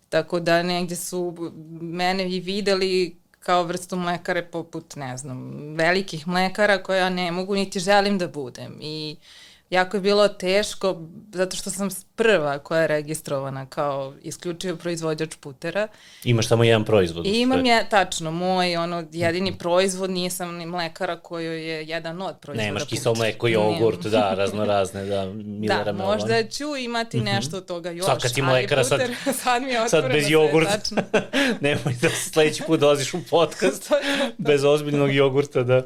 Tako 0.09 0.41
da 0.41 0.63
negde 0.63 0.97
su 0.97 1.53
mene 1.81 2.31
i 2.31 2.41
videli 2.41 3.17
kao 3.45 3.63
vrstu 3.63 3.97
mlekare 3.97 4.43
poput, 4.43 4.97
ne 4.97 5.17
znam, 5.17 5.53
velikih 5.77 6.29
mlekara 6.29 6.83
koja 6.83 7.09
ne 7.09 7.31
mogu 7.33 7.55
niti 7.55 7.81
želim 7.81 8.19
da 8.19 8.29
budem. 8.29 8.79
I 8.81 9.17
jako 9.75 9.97
je 9.97 10.01
bilo 10.01 10.29
teško, 10.29 11.03
zato 11.33 11.57
što 11.57 11.71
sam 11.71 11.89
prva 12.15 12.59
koja 12.59 12.81
je 12.81 12.87
registrovana 12.87 13.67
kao 13.67 14.15
isključivo 14.23 14.77
proizvođač 14.77 15.35
putera. 15.41 15.89
Imaš 16.25 16.49
samo 16.49 16.65
jedan 16.65 16.85
proizvod. 16.85 17.27
I 17.27 17.41
imam 17.41 17.67
je, 17.67 17.87
tačno, 17.91 18.31
moj 18.31 18.77
ono, 18.77 19.05
jedini 19.13 19.59
proizvod, 19.59 20.11
nisam 20.11 20.55
ni 20.55 20.67
mlekara 20.67 21.21
koji 21.21 21.47
je 21.47 21.87
jedan 21.87 22.23
od 22.23 22.37
proizvoda 22.41 22.67
Nemaš 22.67 22.85
kisao 22.85 23.15
mleko, 23.15 23.49
jogurt, 23.49 24.07
da, 24.07 24.35
razno 24.39 24.65
razne, 24.65 25.05
da, 25.05 25.25
Milera 25.35 25.85
Da, 25.85 25.93
možda 25.93 26.49
ću 26.49 26.77
imati 26.77 27.17
mhm. 27.17 27.27
nešto 27.27 27.57
od 27.57 27.67
toga 27.67 27.91
još. 27.91 28.07
Sad 28.07 28.23
kad 28.23 28.35
ti 28.35 28.43
mlekara, 28.43 28.85
sad, 28.85 29.01
sad, 29.43 29.63
mi 29.63 29.71
je 29.71 29.89
sad 29.89 30.09
bez 30.13 30.31
jogurta. 30.31 30.79
Nemoj 31.61 31.95
da 32.01 32.09
sledeći 32.11 32.63
put 32.67 32.81
doziš 32.81 33.15
u 33.15 33.19
podcast 33.31 33.91
bez 34.39 34.65
ozbiljnog 34.65 35.15
jogurta, 35.15 35.63
da... 35.63 35.83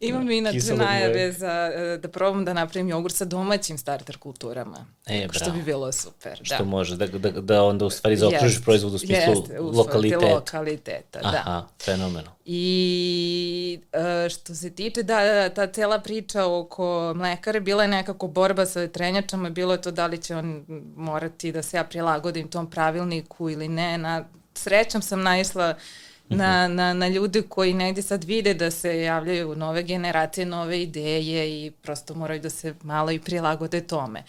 Imam 0.00 0.30
inače 0.30 0.74
najave 0.76 1.32
za, 1.32 1.70
e, 1.74 1.98
da 2.02 2.08
probam 2.08 2.44
da 2.44 2.52
napravim 2.52 2.88
jogurt 2.88 3.14
sa 3.14 3.24
domaćim 3.24 3.78
starter 3.78 4.16
kulturama. 4.16 4.86
E, 5.06 5.18
bravo. 5.18 5.32
Što 5.32 5.50
bi 5.50 5.62
bilo 5.62 5.92
super. 5.92 6.40
Što 6.42 6.58
da. 6.58 6.64
može, 6.64 6.96
da, 6.96 7.06
da, 7.06 7.30
da 7.30 7.64
onda 7.64 7.84
u 7.84 7.90
stvari 7.90 8.16
zaokružiš 8.16 8.62
proizvod 8.64 8.94
u 8.94 8.98
smislu 8.98 9.34
jeste, 9.34 9.60
lokaliteta. 9.60 10.26
lokaliteta, 10.26 11.20
da. 11.20 11.28
Aha, 11.28 11.66
fenomeno. 11.84 12.30
I 12.44 13.80
e, 13.92 14.28
što 14.28 14.54
se 14.54 14.70
tiče, 14.70 15.02
da, 15.02 15.48
ta 15.48 15.66
cela 15.66 15.98
priča 15.98 16.46
oko 16.46 17.12
mlekare, 17.16 17.60
bila 17.60 17.82
je 17.82 17.88
nekako 17.88 18.26
borba 18.26 18.66
sa 18.66 18.80
vetrenjačama, 18.80 19.50
bilo 19.50 19.72
je 19.72 19.82
to 19.82 19.90
da 19.90 20.06
li 20.06 20.18
će 20.18 20.36
on 20.36 20.64
morati 20.96 21.52
da 21.52 21.62
se 21.62 21.76
ja 21.76 21.84
prilagodim 21.84 22.48
tom 22.48 22.70
pravilniku 22.70 23.50
ili 23.50 23.68
ne. 23.68 23.98
Na, 23.98 24.24
srećom 24.54 25.02
sam 25.02 25.22
naisla 25.22 25.74
uh, 25.76 25.82
na, 26.28 26.68
na, 26.68 26.92
na 26.94 27.08
ljude 27.08 27.42
koji 27.42 27.74
negde 27.74 28.02
sad 28.02 28.24
vide 28.24 28.54
da 28.54 28.70
se 28.70 29.02
javljaju 29.02 29.56
nove 29.56 29.82
generacije, 29.82 30.46
nove 30.46 30.82
ideje 30.82 31.66
i 31.66 31.70
prosto 31.70 32.14
moraju 32.14 32.40
da 32.40 32.50
se 32.50 32.74
malo 32.82 33.10
i 33.10 33.18
prilagode 33.18 33.80
tome. 33.80 34.22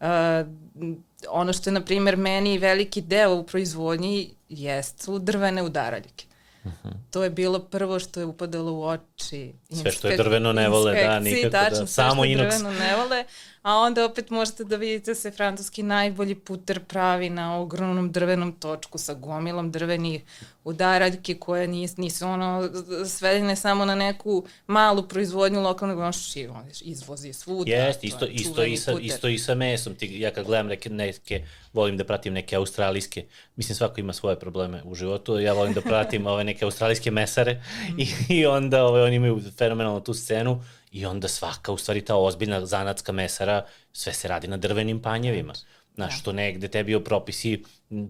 Uh, 0.00 0.06
ono 1.28 1.52
što 1.52 1.70
je, 1.70 1.74
na 1.74 1.80
primer, 1.80 2.16
meni 2.16 2.58
veliki 2.58 3.00
deo 3.00 3.34
u 3.34 3.42
proizvodnji 3.42 4.30
jest 4.48 5.02
su 5.02 5.18
drvene 5.18 5.62
udaraljke. 5.62 6.24
Uh 6.66 6.72
-huh. 6.84 6.92
To 7.10 7.24
je 7.24 7.30
bilo 7.30 7.58
prvo 7.58 7.98
što 7.98 8.20
je 8.20 8.26
upadalo 8.26 8.72
u 8.72 8.84
oči. 8.84 9.52
Sve 9.82 9.92
što 9.92 10.08
je 10.08 10.16
drveno 10.16 10.52
ne 10.52 10.68
vole, 10.68 10.94
da, 11.04 11.20
nikako 11.20 11.50
da. 11.50 11.64
tačno, 11.64 11.80
da. 11.80 11.86
Samo 11.86 12.24
inox. 12.24 12.36
drveno 12.36 12.70
ne 12.70 12.96
vole, 12.96 13.24
a 13.62 13.74
onda 13.74 14.04
opet 14.04 14.30
možete 14.30 14.64
da 14.64 14.76
vidite 14.76 15.10
da 15.10 15.14
se 15.14 15.30
francuski 15.30 15.82
najbolji 15.82 16.34
puter 16.34 16.84
pravi 16.84 17.30
na 17.30 17.58
ogromnom 17.58 18.12
drvenom 18.12 18.52
točku 18.52 18.98
sa 18.98 19.14
gomilom 19.14 19.72
drvenih 19.72 20.22
udaraljke 20.64 21.34
koje 21.34 21.68
nis, 21.68 21.96
nisu 21.96 22.26
ono 22.26 22.70
svedene 23.06 23.56
samo 23.56 23.84
na 23.84 23.94
neku 23.94 24.44
malu 24.66 25.08
proizvodnju 25.08 25.60
lokalnog 25.60 25.98
ono 25.98 26.12
izvozi 26.80 27.32
svuda. 27.32 27.70
Jeste, 27.70 28.06
isto, 28.06 28.26
isto, 28.26 28.64
i 28.64 28.76
sa, 28.76 28.92
isto 29.00 29.28
i 29.28 29.38
sa 29.38 29.54
mesom. 29.54 29.94
Ti, 29.94 30.20
ja 30.20 30.30
kad 30.30 30.46
gledam 30.46 30.66
neke, 30.66 30.90
neke, 30.90 31.44
volim 31.76 31.96
da 31.96 32.04
pratim 32.04 32.32
neke 32.32 32.56
australijske, 32.56 33.26
mislim 33.56 33.76
svako 33.76 34.00
ima 34.00 34.12
svoje 34.12 34.38
probleme 34.40 34.82
u 34.84 34.94
životu, 34.94 35.38
ja 35.40 35.52
volim 35.52 35.74
da 35.74 35.80
pratim 35.80 36.26
ove 36.26 36.44
neke 36.44 36.64
australijske 36.64 37.10
mesare 37.10 37.62
i, 37.98 38.08
i 38.28 38.46
onda 38.46 38.84
ove, 38.84 39.02
oni 39.02 39.16
imaju 39.16 39.40
fenomenalnu 39.58 40.00
tu 40.00 40.14
scenu 40.14 40.62
I 40.96 41.06
onda 41.06 41.28
svaka, 41.28 41.72
u 41.72 41.76
stvari, 41.76 42.00
ta 42.00 42.16
ozbiljna 42.16 42.66
zanatska 42.66 43.12
mesara, 43.12 43.64
sve 43.92 44.12
se 44.12 44.28
radi 44.28 44.48
na 44.48 44.56
drvenim 44.56 45.02
panjevima. 45.02 45.52
Znaš, 45.94 46.12
da. 46.14 46.16
što 46.16 46.32
negde 46.32 46.68
tebi 46.68 47.04
propisi, 47.04 47.64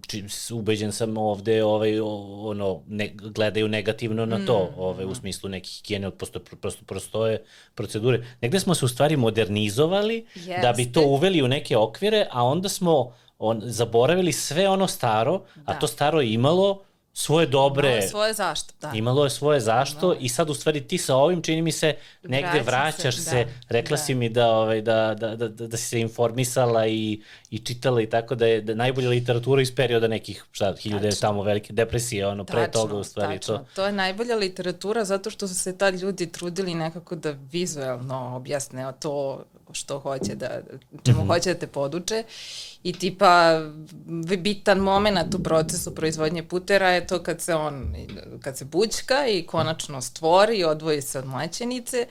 či, 0.06 0.25
ubeđen 0.52 0.92
sam 0.92 1.16
ovde, 1.16 1.64
ovaj, 1.64 2.00
ono, 2.00 2.82
ne, 2.88 3.08
gledaju 3.14 3.68
negativno 3.68 4.26
na 4.26 4.46
to, 4.46 4.64
mm. 4.64 4.80
ovaj, 4.80 5.04
u 5.04 5.14
smislu 5.14 5.50
nekih 5.50 5.73
higijene, 5.73 6.11
prosto, 6.11 6.40
prosto 6.40 6.85
prostoje 6.85 7.44
procedure. 7.75 8.25
Negde 8.40 8.61
smo 8.61 8.75
se 8.75 8.85
u 8.85 8.88
stvari 8.88 9.16
modernizovali 9.16 10.26
Jeste. 10.35 10.58
da 10.62 10.73
bi 10.73 10.92
to 10.92 11.00
uveli 11.00 11.42
u 11.42 11.49
neke 11.49 11.76
okvire, 11.76 12.26
a 12.30 12.44
onda 12.44 12.68
smo 12.68 13.14
on, 13.38 13.61
zaboravili 13.64 14.33
sve 14.33 14.69
ono 14.69 14.87
staro, 14.87 15.43
da. 15.55 15.62
a 15.73 15.78
to 15.78 15.87
staro 15.87 16.21
je 16.21 16.33
imalo 16.33 16.83
svoje 17.19 17.47
dobre... 17.47 17.88
Imalo 17.88 18.02
je 18.02 18.09
svoje 18.09 18.33
zašto, 18.33 18.75
da. 18.81 18.93
Imalo 18.95 19.25
je 19.25 19.31
svoje 19.31 19.61
zašto 19.61 20.09
da. 20.09 20.21
i 20.21 20.28
sad 20.28 20.50
u 20.50 20.55
stvari 20.55 20.81
ti 20.81 20.99
sa 20.99 21.16
ovim 21.16 21.43
čini 21.43 21.62
mi 21.62 21.73
se 21.73 21.95
negde 22.23 22.61
vraćaš 22.61 23.16
se, 23.16 23.23
se 23.23 23.45
da, 23.45 23.50
rekla 23.69 23.97
da. 23.97 24.02
si 24.02 24.14
mi 24.14 24.28
da, 24.28 24.50
ovaj, 24.50 24.83
da, 24.83 25.14
da, 25.19 25.37
da, 25.37 25.49
da, 25.49 25.66
da 25.66 25.76
si 25.76 25.85
se 25.85 26.00
informisala 26.00 26.87
i, 26.87 27.23
i 27.50 27.59
čitala 27.59 28.02
i 28.02 28.11
tako 28.11 28.35
da 28.35 28.47
je 28.47 28.61
da 28.61 28.75
najbolja 28.75 29.09
literatura 29.09 29.62
iz 29.62 29.75
perioda 29.75 30.09
nekih, 30.09 30.45
šta, 30.52 30.75
hiljade 30.78 31.11
tamo 31.21 31.43
velike 31.43 31.73
depresije, 31.73 32.26
ono, 32.26 32.45
pre 32.45 32.66
tačno, 32.66 32.81
toga 32.81 32.97
u 32.97 33.05
stvari 33.05 33.38
tačno. 33.38 33.59
to. 33.59 33.64
To 33.75 33.87
je 33.87 33.93
najbolja 33.93 34.37
literatura 34.37 35.05
zato 35.05 35.31
što 35.31 35.49
su 35.49 35.55
se 35.55 35.78
tad 35.78 35.95
ljudi 35.95 36.33
trudili 36.33 36.75
nekako 36.75 37.16
da 37.16 37.35
vizuelno 37.52 38.37
objasne 38.37 38.93
to 38.99 39.45
što 39.73 39.99
hoće 39.99 40.35
da, 40.35 40.61
čemu 41.05 41.19
mm 41.19 41.23
-hmm. 41.23 41.35
hoće 41.35 41.55
da 41.55 41.61
te 41.61 41.66
poduče 41.66 42.25
i 42.87 42.93
tipa 42.93 43.61
bitan 44.38 44.78
moment 44.78 45.35
u 45.35 45.43
procesu 45.43 45.95
proizvodnje 45.95 46.43
putera 46.43 46.90
je 46.90 47.07
to 47.07 47.23
kad 47.23 47.40
se 47.40 47.55
on, 47.55 47.95
kad 48.40 48.59
se 48.59 48.64
bućka 48.64 49.26
i 49.26 49.43
konačno 49.43 50.00
stvori, 50.00 50.64
odvoji 50.64 51.02
se 51.02 51.19
od 51.19 51.26
mlaćenice 51.26 52.07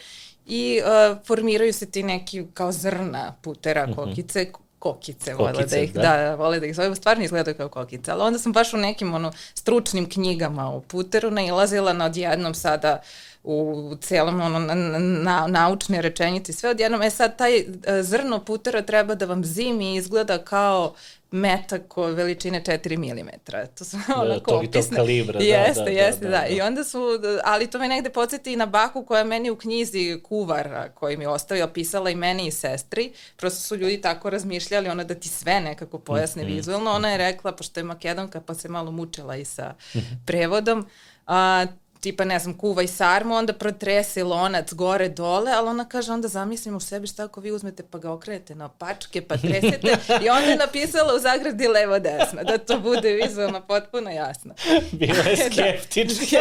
i 0.45 0.81
uh, 0.81 1.17
formiraju 1.27 1.73
se 1.73 1.85
ti 1.85 2.03
neki 2.03 2.43
kao 2.53 2.71
zrna 2.71 3.35
putera, 3.41 3.87
kokice, 3.95 4.51
kokice, 4.79 5.33
kokice 5.33 5.33
vole 5.33 5.65
da 5.65 5.77
ih, 5.77 5.93
da. 5.93 6.01
da, 6.01 6.35
vole 6.35 6.59
da 6.59 6.65
ih 6.65 6.75
zove, 6.75 6.95
stvarno 6.95 7.23
izgledaju 7.23 7.57
kao 7.57 7.69
kokice, 7.69 8.11
ali 8.11 8.21
onda 8.21 8.39
sam 8.39 8.51
baš 8.51 8.73
u 8.73 8.77
nekim 8.77 9.13
ono, 9.13 9.31
stručnim 9.53 10.09
knjigama 10.09 10.71
o 10.71 10.81
puteru 10.81 11.31
nailazila 11.31 11.93
na 11.93 12.05
odjednom 12.05 12.55
sada 12.55 13.01
uh, 13.01 13.34
u 13.45 13.95
celom 14.01 14.41
ono, 14.41 14.59
na, 14.59 14.75
na, 14.99 15.47
naučne 15.47 16.01
rečenice 16.01 16.53
sve 16.53 16.69
odjednom. 16.69 17.01
E 17.01 17.09
sad, 17.09 17.37
taj 17.37 17.57
e, 17.57 17.65
zrno 18.01 18.45
putera 18.45 18.81
treba 18.81 19.15
da 19.15 19.25
vam 19.25 19.43
zimi 19.43 19.95
izgleda 19.95 20.37
kao 20.37 20.93
metak 21.31 21.97
veličine 21.97 22.61
4 22.63 22.97
mm. 22.97 23.29
To 23.77 23.85
su 23.85 23.97
da, 24.07 24.21
onako 24.21 24.51
tog 24.51 24.63
opisne. 24.63 24.81
Tog 24.81 24.95
kalibra, 24.95 25.39
da, 25.39 25.45
jeste, 25.45 25.83
da, 25.83 25.89
jeste, 25.89 26.25
da, 26.25 26.31
da, 26.31 26.37
da. 26.37 26.47
I 26.47 26.61
onda 26.61 26.83
su, 26.83 26.99
ali 27.43 27.67
to 27.67 27.79
me 27.79 27.87
negde 27.87 28.09
podsjeti 28.09 28.53
i 28.53 28.55
na 28.55 28.65
baku 28.65 29.05
koja 29.05 29.23
meni 29.23 29.49
u 29.49 29.55
knjizi 29.55 30.19
kuvar 30.23 30.89
koji 30.93 31.17
mi 31.17 31.25
ostavio 31.25 31.67
pisala 31.67 32.09
i 32.09 32.15
meni 32.15 32.47
i 32.47 32.51
sestri. 32.51 33.13
Prosto 33.35 33.59
su 33.59 33.75
ljudi 33.75 34.01
tako 34.01 34.29
razmišljali, 34.29 34.89
ona 34.89 35.03
da 35.03 35.15
ti 35.15 35.29
sve 35.29 35.61
nekako 35.61 35.99
pojasne 35.99 36.43
mm 36.43 36.45
-hmm. 36.45 36.55
vizualno. 36.55 36.91
Ona 36.91 37.11
je 37.11 37.17
rekla, 37.17 37.51
pošto 37.51 37.79
je 37.79 37.83
makedonka, 37.83 38.41
pa 38.41 38.53
se 38.53 38.69
malo 38.69 38.91
mučila 38.91 39.35
i 39.35 39.45
sa 39.45 39.73
-hmm. 39.93 40.01
prevodom, 40.25 40.87
a, 41.27 41.65
tipa 42.05 42.25
ne 42.25 42.39
znam, 42.39 42.57
kuvaj 42.57 42.87
sarmu, 42.87 43.35
onda 43.35 43.53
protrese 43.53 44.23
lonac 44.23 44.73
gore 44.73 45.09
dole, 45.09 45.51
ali 45.51 45.69
ona 45.69 45.85
kaže 45.85 46.11
onda 46.11 46.27
zamislim 46.27 46.75
u 46.75 46.79
sebi 46.79 47.07
šta 47.07 47.23
ako 47.23 47.41
vi 47.41 47.51
uzmete 47.51 47.83
pa 47.91 47.97
ga 47.97 48.11
okrenete 48.11 48.55
na 48.55 48.69
pačke 48.69 49.21
pa 49.21 49.37
tresete 49.37 49.97
i 50.25 50.29
onda 50.29 50.49
je 50.49 50.55
napisala 50.55 51.15
u 51.15 51.19
zagradi 51.19 51.67
levo 51.67 51.99
desno, 51.99 52.43
da 52.43 52.57
to 52.57 52.79
bude 52.79 53.13
vizualno 53.13 53.61
potpuno 53.61 54.09
jasno. 54.09 54.53
Bila 54.99 55.17
je 55.17 55.35
da. 55.49 55.51
skeptična. 55.51 56.39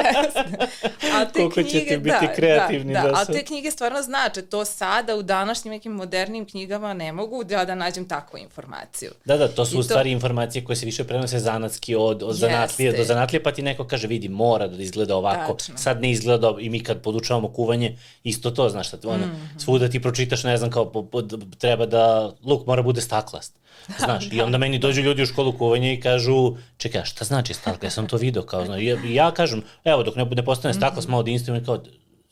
da, 1.02 1.30
Koliko 1.32 1.54
knjige, 1.54 1.68
ćete 1.68 1.98
biti 1.98 2.26
da, 2.26 2.32
kreativni 2.34 2.92
da, 2.92 3.00
da, 3.00 3.08
da 3.08 3.14
ali 3.16 3.38
te 3.38 3.44
knjige 3.44 3.70
stvarno 3.70 4.02
znače, 4.02 4.42
to 4.42 4.64
sada 4.64 5.16
u 5.16 5.22
današnjim 5.22 5.72
nekim 5.72 5.92
modernim 5.92 6.46
knjigama 6.46 6.94
ne 6.94 7.12
mogu 7.12 7.44
da, 7.44 7.64
da 7.64 7.74
nađem 7.74 8.08
takvu 8.08 8.38
informaciju. 8.38 9.10
Da, 9.24 9.36
da, 9.36 9.48
to 9.48 9.64
su 9.64 9.76
I 9.76 9.78
u 9.78 9.82
stvari 9.82 10.10
to... 10.10 10.12
informacije 10.12 10.64
koje 10.64 10.76
se 10.76 10.86
više 10.86 11.04
prenose 11.04 11.38
zanatski 11.38 11.94
od, 11.94 12.22
od 12.22 12.36
zanatlije 12.36 12.92
do 12.92 13.04
zanatlije, 13.04 13.42
pa 13.42 13.52
ti 13.52 13.62
neko 13.62 13.86
kaže 13.86 14.06
vidi 14.06 14.28
mora 14.28 14.66
da 14.66 14.82
izgleda 14.82 15.16
ovako, 15.16 15.53
Tačno. 15.58 15.78
sad 15.78 16.02
ne 16.02 16.10
izgleda 16.10 16.54
i 16.60 16.70
mi 16.70 16.80
kad 16.80 17.02
podučavamo 17.02 17.48
kuvanje, 17.48 17.96
isto 18.24 18.50
to, 18.50 18.68
znaš, 18.68 18.88
šta, 18.88 18.98
ono, 19.04 19.26
mm 19.26 19.30
-hmm. 19.30 19.60
svuda 19.64 19.88
ti 19.88 20.02
pročitaš, 20.02 20.44
ne 20.44 20.56
znam, 20.56 20.70
kao 20.70 20.92
po, 20.92 21.02
po, 21.02 21.22
treba 21.58 21.86
da 21.86 22.32
luk 22.44 22.66
mora 22.66 22.82
bude 22.82 23.00
staklast. 23.00 23.54
Znaš, 23.98 24.30
da, 24.30 24.34
i 24.36 24.40
onda 24.40 24.58
meni 24.58 24.78
dođu 24.78 25.02
ljudi 25.02 25.22
u 25.22 25.26
školu 25.26 25.52
kuvanja 25.52 25.92
i 25.92 26.00
kažu, 26.00 26.56
čekaj, 26.76 27.04
šta 27.04 27.24
znači 27.24 27.54
staklast, 27.54 27.82
ja 27.82 27.90
sam 27.90 28.06
to 28.06 28.16
video, 28.16 28.42
kao, 28.42 28.66
znaš, 28.66 28.82
ja, 28.82 28.98
ja 29.08 29.30
kažem, 29.30 29.62
evo, 29.84 30.02
dok 30.02 30.16
ne, 30.16 30.24
ne 30.24 30.44
postane 30.44 30.74
staklast, 30.74 31.08
mm 31.08 31.10
-hmm. 31.10 31.12
malo 31.12 31.22
da 31.22 31.30
instrument, 31.30 31.66
kao, 31.66 31.82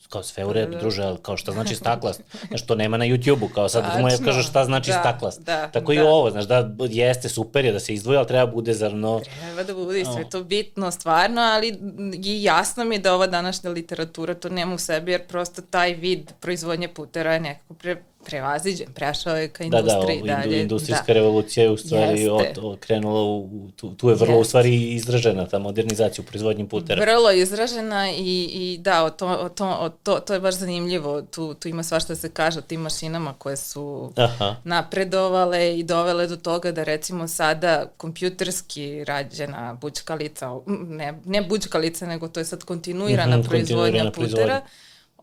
kao 0.09 0.23
sve 0.23 0.45
u 0.45 0.53
redu, 0.53 0.71
da, 0.71 0.75
da. 0.75 0.81
druže, 0.81 1.03
ali 1.03 1.17
kao 1.21 1.37
šta 1.37 1.51
znači 1.51 1.75
staklast? 1.83 2.21
Znaš, 2.47 2.65
to 2.65 2.75
nema 2.75 2.97
na 2.97 3.05
YouTube-u, 3.05 3.47
kao 3.47 3.69
sad 3.69 3.83
da 3.83 4.01
mu 4.01 4.25
kažu 4.25 4.43
šta 4.43 4.65
znači 4.65 4.91
da, 4.91 4.99
staklast. 4.99 5.41
Da, 5.41 5.67
Tako 5.67 5.93
da. 5.93 5.99
i 5.99 6.03
ovo, 6.03 6.31
znaš, 6.31 6.45
da 6.45 6.69
jeste 6.89 7.29
super 7.29 7.65
je 7.65 7.71
da 7.71 7.79
se 7.79 7.93
izdvoji, 7.93 8.17
ali 8.17 8.27
treba 8.27 8.51
bude 8.51 8.73
zrno... 8.73 9.21
Treba 9.39 9.63
da 9.63 9.73
bude, 9.73 10.05
sve 10.05 10.29
to 10.29 10.43
bitno, 10.43 10.91
stvarno, 10.91 11.41
ali 11.41 11.77
i 12.25 12.43
jasno 12.43 12.85
mi 12.85 12.99
da 12.99 13.13
ova 13.13 13.27
današnja 13.27 13.69
literatura 13.69 14.33
to 14.33 14.49
nema 14.49 14.73
u 14.73 14.77
sebi, 14.77 15.11
jer 15.11 15.27
prosto 15.27 15.61
taj 15.61 15.93
vid 15.93 16.31
proizvodnje 16.39 16.87
putera 16.87 17.33
je 17.33 17.39
nekako 17.39 17.73
pre, 17.73 18.03
prevaziđen, 18.25 18.87
prešao 18.93 19.35
je 19.37 19.47
ka 19.47 19.63
industriji 19.63 20.21
da, 20.21 20.27
da, 20.27 20.35
dalje. 20.35 20.61
industrijska 20.61 21.07
da. 21.07 21.13
revolucija 21.13 21.63
je 21.63 21.69
u 21.69 21.77
stvari 21.77 22.27
od, 22.27 22.57
od, 22.61 22.79
krenula, 22.79 23.21
u, 23.21 23.69
tu, 23.75 23.93
tu 23.93 24.09
je 24.09 24.15
vrlo 24.15 24.33
Jeste. 24.33 24.41
u 24.41 24.43
stvari 24.43 24.93
izražena 24.93 25.45
ta 25.45 25.59
modernizacija 25.59 26.23
u 26.23 26.25
proizvodnji 26.25 26.67
putera. 26.67 27.01
Vrlo 27.01 27.31
izražena 27.31 28.11
i, 28.11 28.49
i 28.53 28.77
da, 28.81 29.03
o 29.03 29.09
to, 29.09 29.27
o 29.27 29.49
to, 29.49 29.77
o 29.79 29.89
to, 29.89 30.19
to 30.19 30.33
je 30.33 30.39
baš 30.39 30.55
zanimljivo, 30.55 31.21
tu, 31.21 31.53
tu 31.53 31.67
ima 31.67 31.83
svašta 31.83 32.13
da 32.13 32.15
se 32.15 32.29
kaže 32.29 32.59
o 32.59 32.61
tim 32.61 32.81
mašinama 32.81 33.33
koje 33.33 33.57
su 33.57 34.13
Aha. 34.15 34.55
napredovale 34.63 35.79
i 35.79 35.83
dovele 35.83 36.27
do 36.27 36.35
toga 36.35 36.71
da 36.71 36.83
recimo 36.83 37.27
sada 37.27 37.85
kompjuterski 37.97 39.03
rađena 39.03 39.77
bućkalica, 39.81 40.51
ne, 40.87 41.19
ne 41.25 41.41
bućkalica, 41.41 42.05
nego 42.05 42.27
to 42.27 42.39
je 42.39 42.45
sad 42.45 42.63
kontinuirana 42.63 43.37
mm 43.37 43.41
-hmm, 43.41 43.47
proizvodnja 43.47 44.11
putera, 44.11 44.11
proizvodnja 44.11 44.61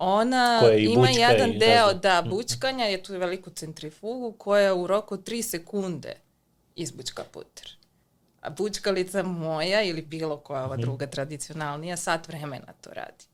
Ona 0.02 0.60
ima 0.78 1.08
jedan 1.08 1.58
deo, 1.58 1.94
da, 1.94 2.22
bućkanja, 2.30 2.84
je 2.84 3.02
tu 3.02 3.18
veliku 3.18 3.50
centrifugu 3.50 4.32
koja 4.32 4.74
u 4.74 4.86
roku 4.86 5.16
3 5.16 5.42
sekunde 5.42 6.12
izbućka 6.76 7.24
puter. 7.32 7.76
A 8.40 8.50
bućkalica 8.50 9.22
moja 9.22 9.82
ili 9.82 10.02
bilo 10.02 10.36
koja 10.36 10.64
ova 10.64 10.74
mhm. 10.74 10.82
druga 10.82 11.06
tradicionalnija 11.06 11.96
sat 11.96 12.28
vremena 12.28 12.72
to 12.80 12.90
radi. 12.90 13.24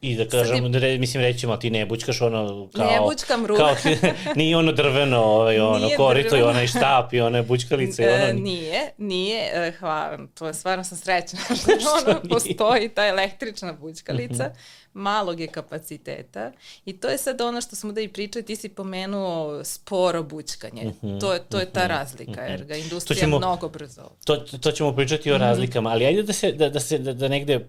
I 0.00 0.16
da 0.16 0.28
kažem, 0.28 0.74
je... 0.74 0.80
re, 0.80 0.98
mislim 0.98 1.22
rećemo, 1.22 1.56
ti 1.56 1.70
ne 1.70 1.86
bućkaš 1.86 2.20
ono 2.20 2.68
kao... 2.74 2.86
Ne 2.86 3.00
bućkam 3.00 3.46
ruku. 3.46 3.58
Kao, 3.58 3.74
nije 4.36 4.56
ono 4.56 4.72
drveno, 4.72 5.18
ovaj, 5.18 5.60
ono, 5.60 5.78
nije 5.78 5.96
korito 5.96 6.28
drveno. 6.28 6.46
i 6.46 6.50
onaj 6.50 6.66
štap 6.66 7.12
i 7.12 7.20
one 7.20 7.42
bućkalice. 7.42 8.02
I 8.02 8.06
ono... 8.06 8.24
E, 8.24 8.32
nije, 8.32 8.90
nije, 8.98 9.50
e, 9.54 9.72
hvala, 9.78 10.18
to 10.34 10.46
je 10.46 10.54
stvarno 10.54 10.84
sam 10.84 10.98
srećna 10.98 11.38
što 11.58 12.10
ono 12.10 12.20
postoji 12.28 12.88
ta 12.88 13.06
električna 13.06 13.72
bućkalica. 13.72 14.44
Mm 14.44 14.46
-hmm 14.46 14.87
malog 14.98 15.40
je 15.40 15.46
kapaciteta 15.46 16.52
i 16.84 16.92
to 16.92 17.08
je 17.08 17.18
sad 17.18 17.40
ono 17.40 17.60
što 17.60 17.76
smo 17.76 17.92
da 17.92 18.00
i 18.00 18.08
pričali, 18.08 18.44
ti 18.44 18.56
si 18.56 18.68
pomenuo 18.68 19.64
sporo 19.64 20.22
bućkanje. 20.22 20.84
Mm 20.84 21.06
-hmm, 21.06 21.20
to, 21.20 21.32
je, 21.32 21.40
to 21.48 21.58
je 21.58 21.66
ta 21.66 21.80
mhm, 21.80 21.88
razlika, 21.88 22.40
jer 22.40 22.64
ga 22.64 22.76
industrija 22.76 23.20
ćemo, 23.20 23.38
mnogo 23.38 23.68
brzo. 23.68 24.10
To, 24.24 24.36
to 24.36 24.72
ćemo 24.72 24.92
pričati 24.92 25.32
o 25.32 25.34
-hmm. 25.34 25.40
razlikama, 25.40 25.90
ali 25.90 26.06
ajde 26.06 26.22
da 26.22 26.32
se, 26.32 26.52
da, 26.52 26.68
da, 26.68 26.80
se, 26.80 26.98
da, 26.98 27.12
da 27.12 27.28
negde 27.28 27.66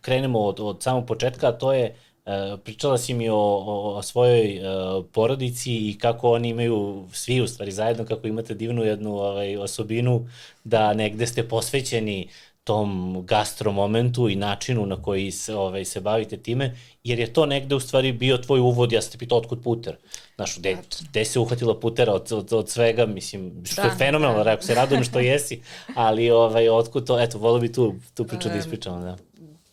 krenemo 0.00 0.40
od, 0.40 0.60
od 0.60 0.82
samog 0.82 1.06
početka, 1.06 1.48
a 1.48 1.52
to 1.52 1.72
je 1.72 1.94
Uh, 2.26 2.60
pričala 2.60 2.98
si 2.98 3.14
mi 3.14 3.28
o, 3.28 3.36
o, 3.36 3.96
o 3.96 4.02
svojoj 4.02 4.58
uh, 4.58 5.04
porodici 5.12 5.72
i 5.72 5.98
kako 5.98 6.30
oni 6.30 6.48
imaju, 6.48 7.08
svi 7.12 7.40
u 7.40 7.46
stvari 7.46 7.72
zajedno, 7.72 8.04
kako 8.04 8.26
imate 8.26 8.54
divnu 8.54 8.84
jednu 8.84 9.16
ovaj, 9.16 9.56
osobinu 9.56 10.28
da 10.64 10.94
negde 10.94 11.26
ste 11.26 11.48
posvećeni 11.48 12.28
tom 12.64 13.16
gastro 13.26 13.72
momentu 13.72 14.28
i 14.28 14.36
načinu 14.36 14.86
na 14.86 15.02
koji 15.02 15.30
se, 15.30 15.54
ovaj, 15.56 15.84
se 15.84 16.00
bavite 16.00 16.36
time, 16.36 16.76
jer 17.04 17.18
je 17.18 17.32
to 17.32 17.46
negde 17.46 17.74
u 17.74 17.80
stvari 17.80 18.12
bio 18.12 18.38
tvoj 18.38 18.60
uvod, 18.60 18.92
ja 18.92 19.02
sam 19.02 19.12
te 19.12 19.18
pitao 19.18 19.38
otkud 19.38 19.62
puter. 19.62 19.96
Znaš, 20.34 20.58
gde, 20.58 20.76
gde 21.10 21.24
se 21.24 21.38
uhvatila 21.38 21.80
putera 21.80 22.12
od, 22.12 22.32
od, 22.32 22.52
od 22.52 22.70
svega, 22.70 23.06
mislim, 23.06 23.64
što 23.64 23.82
da, 23.82 23.88
je 23.88 23.94
fenomenalno, 23.98 24.44
da. 24.44 24.50
rekao 24.50 24.62
se, 24.62 24.74
radujem 24.74 25.04
što 25.04 25.20
jesi, 25.20 25.60
ali 25.94 26.30
ovaj, 26.30 26.68
otkud 26.68 27.06
to, 27.06 27.20
eto, 27.20 27.38
volio 27.38 27.60
bi 27.60 27.72
tu, 27.72 27.94
tu 28.14 28.24
priču 28.24 28.48
da 28.48 28.56
ispričamo, 28.56 29.00
da 29.00 29.16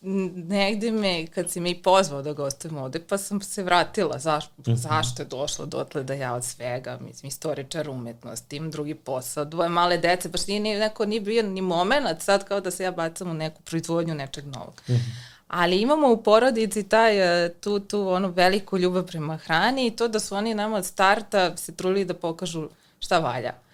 negde 0.02 0.90
me, 0.90 1.26
kad 1.26 1.50
si 1.50 1.60
me 1.60 1.70
i 1.70 1.82
pozvao 1.82 2.22
da 2.22 2.32
gostujem 2.32 2.76
ovde, 2.76 3.00
pa 3.00 3.18
sam 3.18 3.40
se 3.40 3.62
vratila 3.62 4.18
zaš, 4.18 4.44
mm 4.46 4.62
-hmm. 4.62 4.74
zašto 4.74 5.22
je 5.22 5.26
došlo 5.26 5.66
dotle 5.66 6.02
da 6.02 6.14
ja 6.14 6.34
od 6.34 6.44
svega, 6.44 6.98
mislim, 7.00 7.28
istoričar 7.28 7.88
umetnosti, 7.88 8.56
imam 8.56 8.70
drugi 8.70 8.94
posao, 8.94 9.44
dvoje 9.44 9.68
male 9.68 9.98
dece, 9.98 10.28
baš 10.28 10.46
nije, 10.46 10.60
nije, 10.60 10.78
neko, 10.78 11.06
nije 11.06 11.20
bio 11.20 11.42
ni 11.42 11.60
moment 11.60 12.22
sad 12.22 12.44
kao 12.44 12.60
da 12.60 12.70
se 12.70 12.84
ja 12.84 12.90
bacam 12.90 13.30
u 13.30 13.34
neku 13.34 13.62
proizvodnju 13.62 14.14
nečeg 14.14 14.46
novog. 14.46 14.82
Mm 14.88 14.92
-hmm. 14.92 15.32
Ali 15.48 15.80
imamo 15.80 16.12
u 16.12 16.22
porodici 16.22 16.82
taj, 16.82 17.44
e, 17.44 17.54
tu, 17.54 17.80
tu 17.80 18.08
onu 18.08 18.28
veliku 18.28 18.78
ljubav 18.78 19.06
prema 19.06 19.36
hrani 19.36 19.86
i 19.86 19.96
to 19.96 20.08
da 20.08 20.20
su 20.20 20.34
oni 20.34 20.54
nama 20.54 20.76
od 20.76 20.86
starta 20.86 21.56
se 21.56 21.76
truli 21.76 22.04
da 22.04 22.14
pokažu 22.14 22.68
šta 22.98 23.18
valja. 23.18 23.50
Mm 23.50 23.71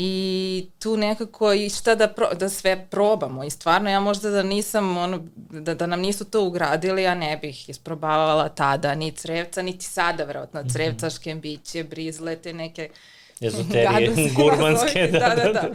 i 0.00 0.70
tu 0.78 0.96
nekako 0.96 1.52
i 1.52 1.70
šta 1.70 1.94
da, 1.94 2.08
pro, 2.08 2.34
da 2.34 2.48
sve 2.48 2.86
probamo. 2.90 3.44
I 3.44 3.50
stvarno 3.50 3.90
ja 3.90 4.00
možda 4.00 4.30
da 4.30 4.42
nisam 4.42 4.96
ono, 4.96 5.26
da, 5.36 5.74
da 5.74 5.86
nam 5.86 6.00
nisu 6.00 6.24
to 6.24 6.44
ugradili 6.44 7.02
ja 7.02 7.14
ne 7.14 7.38
bih 7.42 7.68
isprobavala 7.68 8.48
tada 8.48 8.94
ni 8.94 9.12
crevca 9.12 9.62
niti 9.62 9.84
sada 9.84 10.24
verovatno 10.24 10.60
mhm. 10.60 10.68
crevca 10.68 11.10
škembiće 11.10 11.84
brizlete 11.84 12.52
neke 12.52 12.90
ezoterije 13.40 14.30
gurmanske 14.36 15.06
da, 15.12 15.18
da, 15.18 15.34
da, 15.34 15.52
da, 15.52 15.68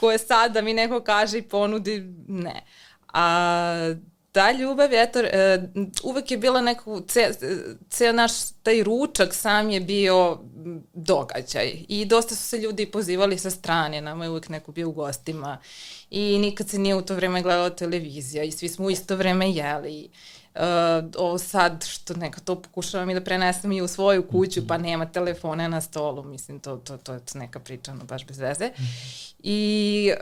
koje 0.00 0.18
sada 0.18 0.62
mi 0.62 0.74
neko 0.74 1.00
kaže 1.00 1.38
i 1.38 1.42
ponudi 1.42 2.14
ne. 2.28 2.62
A 3.12 3.94
ta 4.32 4.52
ljubav, 4.52 4.94
eto, 4.94 5.20
uh, 5.20 5.26
uvek 6.02 6.30
je 6.30 6.38
bila 6.38 6.60
neko, 6.60 7.00
ce, 7.08 7.30
ceo 7.90 8.12
naš 8.12 8.32
taj 8.62 8.82
ručak 8.82 9.34
sam 9.34 9.70
je 9.70 9.80
bio 9.80 10.38
događaj 10.92 11.72
i 11.88 12.04
dosta 12.04 12.34
su 12.34 12.42
se 12.42 12.58
ljudi 12.58 12.86
pozivali 12.86 13.38
sa 13.38 13.50
strane, 13.50 14.00
nama 14.00 14.24
je 14.24 14.30
uvek 14.30 14.48
neko 14.48 14.72
bio 14.72 14.88
u 14.88 14.92
gostima 14.92 15.58
i 16.10 16.38
nikad 16.38 16.68
se 16.68 16.78
nije 16.78 16.94
u 16.94 17.02
to 17.02 17.14
vreme 17.14 17.42
gledala 17.42 17.70
televizija 17.70 18.44
i 18.44 18.52
svi 18.52 18.68
smo 18.68 18.86
u 18.86 18.90
isto 18.90 19.16
vreme 19.16 19.50
jeli. 19.50 20.10
Uh, 20.54 20.62
ovo 21.16 21.38
sad 21.38 21.84
što 21.86 22.14
neka 22.14 22.40
to 22.40 22.62
pokušavam 22.62 23.10
i 23.10 23.14
da 23.14 23.20
prenesem 23.20 23.72
i 23.72 23.82
u 23.82 23.88
svoju 23.88 24.28
kuću, 24.28 24.66
pa 24.66 24.78
nema 24.78 25.06
telefone 25.06 25.68
na 25.68 25.80
stolu, 25.80 26.22
mislim, 26.22 26.60
to, 26.60 26.76
to, 26.76 26.96
to 26.96 27.12
je 27.12 27.20
neka 27.34 27.60
priča, 27.60 27.94
no, 27.94 28.04
baš 28.04 28.26
bez 28.26 28.38
veze. 28.38 28.70
I 29.42 30.12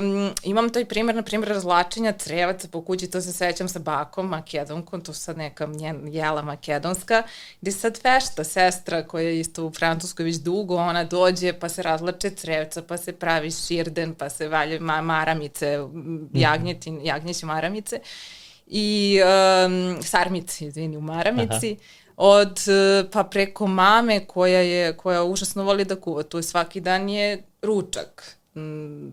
um, 0.00 0.30
imam 0.42 0.70
taj 0.70 0.84
primjer, 0.84 1.16
na 1.16 1.22
primjer, 1.22 1.48
razlačenja 1.48 2.12
crevaca 2.12 2.68
po 2.68 2.82
kući, 2.82 3.10
to 3.10 3.20
se 3.20 3.32
sećam 3.32 3.68
sa 3.68 3.78
bakom 3.78 4.28
makedonkom, 4.28 5.00
to 5.00 5.12
sad 5.12 5.38
neka 5.38 5.66
njen, 5.66 6.14
jela 6.14 6.42
makedonska, 6.42 7.22
gde 7.60 7.72
sad 7.72 8.00
fešta 8.02 8.44
sestra 8.44 9.06
koja 9.06 9.24
je 9.24 9.40
isto 9.40 9.66
u 9.66 9.72
Francuskoj 9.72 10.24
već 10.24 10.36
dugo, 10.36 10.76
ona 10.76 11.04
dođe 11.04 11.52
pa 11.52 11.68
se 11.68 11.82
razlače 11.82 12.30
crevca, 12.30 12.82
pa 12.82 12.96
se 12.96 13.12
pravi 13.12 13.50
širden, 13.50 14.14
pa 14.14 14.28
se 14.28 14.48
valje 14.48 14.80
ma, 14.80 15.02
maramice, 15.02 15.78
jagnjetin, 16.34 17.00
jagnjeće 17.04 17.46
maramice 17.46 18.00
i 18.72 19.20
um, 19.66 20.02
sarmice, 20.02 20.64
izvini, 20.64 20.96
u 20.96 21.00
maramici. 21.00 21.76
Aha 21.80 22.00
od 22.22 22.60
pa 23.12 23.24
preko 23.24 23.66
mame 23.66 24.26
koja 24.26 24.60
je 24.60 24.96
koja 24.96 25.24
užasno 25.24 25.62
voli 25.62 25.84
da 25.84 25.96
kuva, 25.96 26.22
tu 26.22 26.38
je 26.38 26.42
svaki 26.42 26.80
dan 26.80 27.08
je 27.08 27.42
ručak 27.62 28.36
mm, 28.54 29.08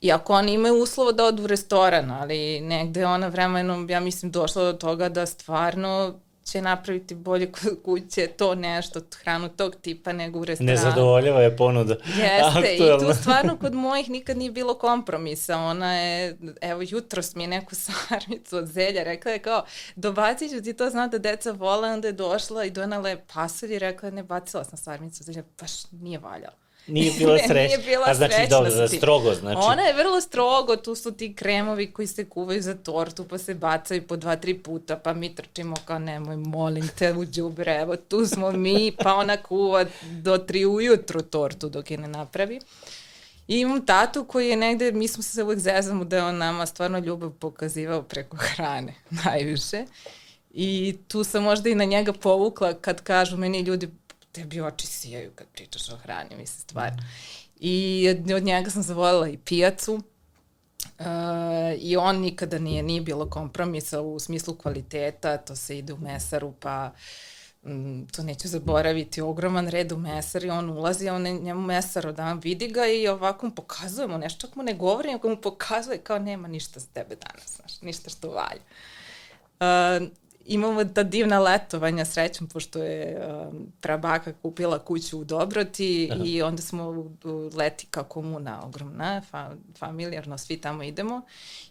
iako 0.00 0.32
oni 0.32 0.52
imaju 0.52 0.82
uslova 0.82 1.12
da 1.12 1.24
odu 1.24 1.42
u 1.42 1.46
restoran, 1.46 2.10
ali 2.10 2.60
negde 2.60 3.06
ona 3.06 3.28
vremenom, 3.28 3.90
ja 3.90 4.00
mislim, 4.00 4.32
došla 4.32 4.64
do 4.64 4.72
toga 4.72 5.08
da 5.08 5.26
stvarno 5.26 6.20
će 6.46 6.62
napraviti 6.62 7.14
bolje 7.14 7.52
kod 7.52 7.82
kuće 7.84 8.26
to 8.26 8.54
nešto, 8.54 9.00
hranu 9.22 9.48
tog 9.48 9.76
tipa 9.76 10.12
nego 10.12 10.38
u 10.38 10.44
restoranu. 10.44 10.72
Nezadovoljava 10.72 11.42
je 11.42 11.56
ponuda. 11.56 11.96
Jeste, 12.04 12.74
i 12.74 12.78
tu 12.78 13.14
stvarno 13.20 13.56
kod 13.56 13.74
mojih 13.74 14.10
nikad 14.10 14.36
nije 14.36 14.50
bilo 14.50 14.74
kompromisa. 14.74 15.58
Ona 15.58 15.94
je, 15.94 16.36
evo, 16.60 16.82
jutros 16.88 17.34
mi 17.34 17.42
je 17.42 17.48
neku 17.48 17.74
sarmicu 17.74 18.56
od 18.56 18.66
zelja 18.66 19.02
rekla 19.02 19.32
je 19.32 19.38
kao, 19.38 19.64
dobacit 19.96 20.50
ću 20.50 20.62
ti 20.62 20.72
to, 20.72 20.90
znam 20.90 21.10
da 21.10 21.18
deca 21.18 21.52
vole, 21.52 21.92
onda 21.92 22.08
je 22.08 22.12
došla 22.12 22.64
i 22.64 22.70
donala 22.70 23.08
je 23.08 23.24
pasulj 23.34 23.74
i 23.74 23.78
rekla 23.78 24.08
je, 24.08 24.12
ne, 24.12 24.22
bacila 24.22 24.64
sam 24.64 24.78
sarmicu 24.78 25.22
od 25.22 25.26
zelja, 25.26 25.42
baš 25.60 25.90
nije 25.90 26.18
valjala. 26.18 26.65
Nije 26.86 27.12
bila 27.18 27.38
srećna. 27.48 27.76
nije 27.76 27.78
bila 27.78 28.04
A 28.06 28.14
znači, 28.14 28.34
dobro, 28.50 28.70
da, 28.70 28.88
strogo, 28.88 29.34
znači. 29.34 29.58
Ona 29.62 29.82
je 29.82 29.92
vrlo 29.92 30.20
strogo, 30.20 30.76
tu 30.76 30.94
su 30.94 31.12
ti 31.12 31.34
kremovi 31.34 31.92
koji 31.92 32.06
se 32.06 32.24
kuvaju 32.24 32.62
za 32.62 32.74
tortu, 32.74 33.24
pa 33.24 33.38
se 33.38 33.54
bacaju 33.54 34.06
po 34.06 34.16
dva, 34.16 34.36
tri 34.36 34.58
puta, 34.58 34.96
pa 34.96 35.14
mi 35.14 35.34
trčimo 35.34 35.76
kao 35.84 35.98
nemoj, 35.98 36.36
molim 36.36 36.88
te, 36.98 37.12
u 37.12 37.24
džubre, 37.24 37.78
evo 37.80 37.96
tu 37.96 38.26
smo 38.26 38.52
mi, 38.52 38.92
pa 39.02 39.14
ona 39.14 39.36
kuva 39.36 39.84
do 40.02 40.38
tri 40.38 40.66
ujutru 40.66 41.22
tortu 41.22 41.68
dok 41.68 41.90
je 41.90 41.98
ne 41.98 42.08
napravi. 42.08 42.60
I 43.48 43.60
imam 43.60 43.86
tatu 43.86 44.24
koji 44.24 44.48
je 44.48 44.56
negde, 44.56 44.92
mi 44.92 45.08
smo 45.08 45.22
se 45.22 45.42
uvek 45.42 45.58
zezamo 45.58 46.04
da 46.04 46.16
je 46.16 46.24
on 46.24 46.36
nama 46.36 46.66
stvarno 46.66 46.98
ljubav 46.98 47.30
pokazivao 47.30 48.02
preko 48.02 48.36
hrane, 48.36 48.94
najviše. 49.24 49.84
I 50.50 50.96
tu 51.08 51.24
sam 51.24 51.42
možda 51.42 51.68
i 51.68 51.74
na 51.74 51.84
njega 51.84 52.12
povukla 52.12 52.74
kad 52.74 53.02
kažu 53.02 53.36
meni 53.36 53.60
ljudi, 53.60 53.88
tebi 54.36 54.60
oči 54.60 54.86
sijaju 54.86 55.30
kad 55.34 55.46
pričaš 55.46 55.88
o 55.88 55.96
hrani, 55.96 56.36
mislim, 56.36 56.60
stvarno. 56.60 57.02
I 57.60 58.08
od 58.36 58.42
njega 58.42 58.70
sam 58.70 58.82
zavoljela 58.82 59.28
i 59.28 59.38
pijacu, 59.38 60.02
Uh, 60.98 61.06
I 61.78 61.96
on 61.96 62.20
nikada 62.20 62.58
nije, 62.58 62.82
nije 62.82 63.00
bilo 63.00 63.30
kompromisa 63.30 64.00
u 64.00 64.18
smislu 64.18 64.54
kvaliteta, 64.54 65.36
to 65.36 65.56
se 65.56 65.78
ide 65.78 65.92
u 65.92 65.96
mesaru, 65.96 66.52
pa 66.60 66.92
um, 67.62 68.06
to 68.12 68.22
neću 68.22 68.48
zaboraviti, 68.48 69.20
ogroman 69.20 69.68
red 69.68 69.92
u 69.92 69.96
mesar 69.98 70.44
i 70.44 70.50
on 70.50 70.70
ulazi, 70.70 71.08
on 71.08 71.22
njemu 71.22 71.60
mesar 71.60 72.06
odan 72.06 72.38
vidi 72.38 72.68
ga 72.68 72.86
i 72.86 73.08
ovako 73.08 73.46
mu 73.46 73.54
pokazuje 73.54 74.08
mu 74.08 74.18
nešto, 74.18 74.46
čak 74.46 74.56
mu 74.56 74.62
ne 74.62 74.74
govori, 74.74 75.12
nego 75.12 75.28
mu 75.28 75.36
pokazuje 75.36 75.98
kao 75.98 76.18
nema 76.18 76.48
ništa 76.48 76.80
za 76.80 76.86
tebe 76.92 77.16
danas, 77.16 77.56
znaš, 77.56 77.80
ništa 77.80 78.10
što 78.10 78.30
valja. 78.30 78.62
Uh, 79.60 80.08
imamo 80.46 80.84
ta 80.84 81.02
divna 81.02 81.38
letovanja 81.38 82.04
srećom, 82.04 82.46
pošto 82.46 82.82
je 82.82 83.26
um, 83.28 83.72
prabaka 83.80 84.32
kupila 84.32 84.78
kuću 84.78 85.20
u 85.20 85.24
Dobroti 85.24 86.08
Aha. 86.12 86.22
i 86.24 86.42
onda 86.42 86.62
smo 86.62 86.84
u, 86.84 87.10
u 87.24 87.50
leti 87.56 87.86
kao 87.90 88.04
komuna 88.04 88.62
ogromna, 88.64 89.22
fa, 89.30 89.50
familijarno, 89.78 90.38
svi 90.38 90.56
tamo 90.56 90.82
idemo 90.82 91.22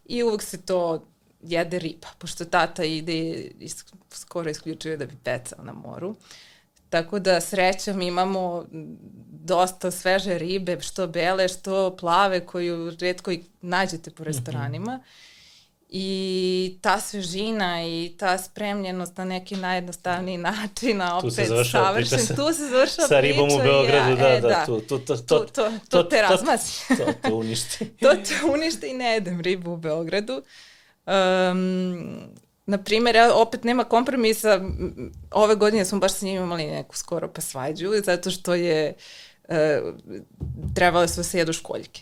i 0.06 0.24
uvek 0.24 0.42
se 0.42 0.62
to 0.62 1.06
jede 1.42 1.80
riba, 1.80 2.08
pošto 2.18 2.46
tata 2.46 2.84
ide 2.84 3.32
is, 3.60 3.86
skoro 4.12 4.50
isključuje 4.50 4.98
da 4.98 5.06
bi 5.06 5.14
pecao 5.24 5.64
na 5.64 5.74
moru. 5.74 6.16
Tako 6.90 7.20
da 7.20 7.42
srećom 7.42 8.02
imamo 8.02 8.66
dosta 9.30 9.92
sveže 9.92 10.38
ribe, 10.38 10.82
što 10.82 11.08
bele, 11.08 11.48
što 11.48 11.96
plave, 12.00 12.46
koju 12.46 12.92
redko 13.00 13.32
i 13.32 13.44
nađete 13.62 14.12
po 14.12 14.24
mhm. 14.24 14.28
restoranima. 14.32 14.98
Mm 14.98 15.00
-hmm 15.00 15.35
I 15.97 16.77
ta 16.81 16.99
svežina 16.99 17.84
i 17.84 18.15
ta 18.17 18.38
spremljenost 18.38 19.17
na 19.17 19.25
neki 19.25 19.55
najjednostavniji 19.55 20.38
način, 20.38 21.01
a 21.01 21.17
opet 21.17 21.34
savršen, 21.71 22.19
sa, 22.19 22.36
tu 22.36 22.53
se 22.53 22.67
završava 22.67 23.08
sa 23.08 23.19
ribom 23.19 23.49
u 23.51 23.58
Beogradu, 23.58 24.10
ja, 24.10 24.15
da, 24.15 24.27
e, 24.27 24.41
da, 24.41 24.47
da, 24.47 24.65
tu, 24.65 24.81
tu, 24.81 24.99
to, 24.99 25.17
to, 25.17 25.39
to, 25.39 25.45
to, 25.45 25.71
to 25.89 26.03
te 26.03 26.21
razmazi. 26.21 26.71
To, 26.88 26.95
to, 26.95 27.29
to 27.29 27.36
uništi. 27.36 27.86
to 28.01 28.15
te 28.15 28.45
uništi 28.53 28.88
i 28.88 28.93
ne 28.93 29.13
jedem 29.13 29.41
ribu 29.41 29.71
u 29.71 29.77
Beogradu. 29.77 30.41
Um, 31.05 32.27
na 32.65 32.77
primjer, 32.77 33.17
opet 33.34 33.63
nema 33.63 33.84
kompromisa, 33.84 34.62
ove 35.31 35.55
godine 35.55 35.86
smo 35.86 35.99
baš 35.99 36.13
sa 36.13 36.25
njim 36.25 36.43
imali 36.43 36.65
neku 36.65 36.97
skoro 36.97 37.27
pa 37.34 37.41
svađu, 37.41 37.91
zato 38.05 38.31
što 38.31 38.53
je 38.53 38.93
e, 39.49 39.81
trebale 40.75 41.08
su 41.08 41.19
da 41.19 41.23
se 41.23 41.38
jedu 41.38 41.53
školjke. 41.53 42.01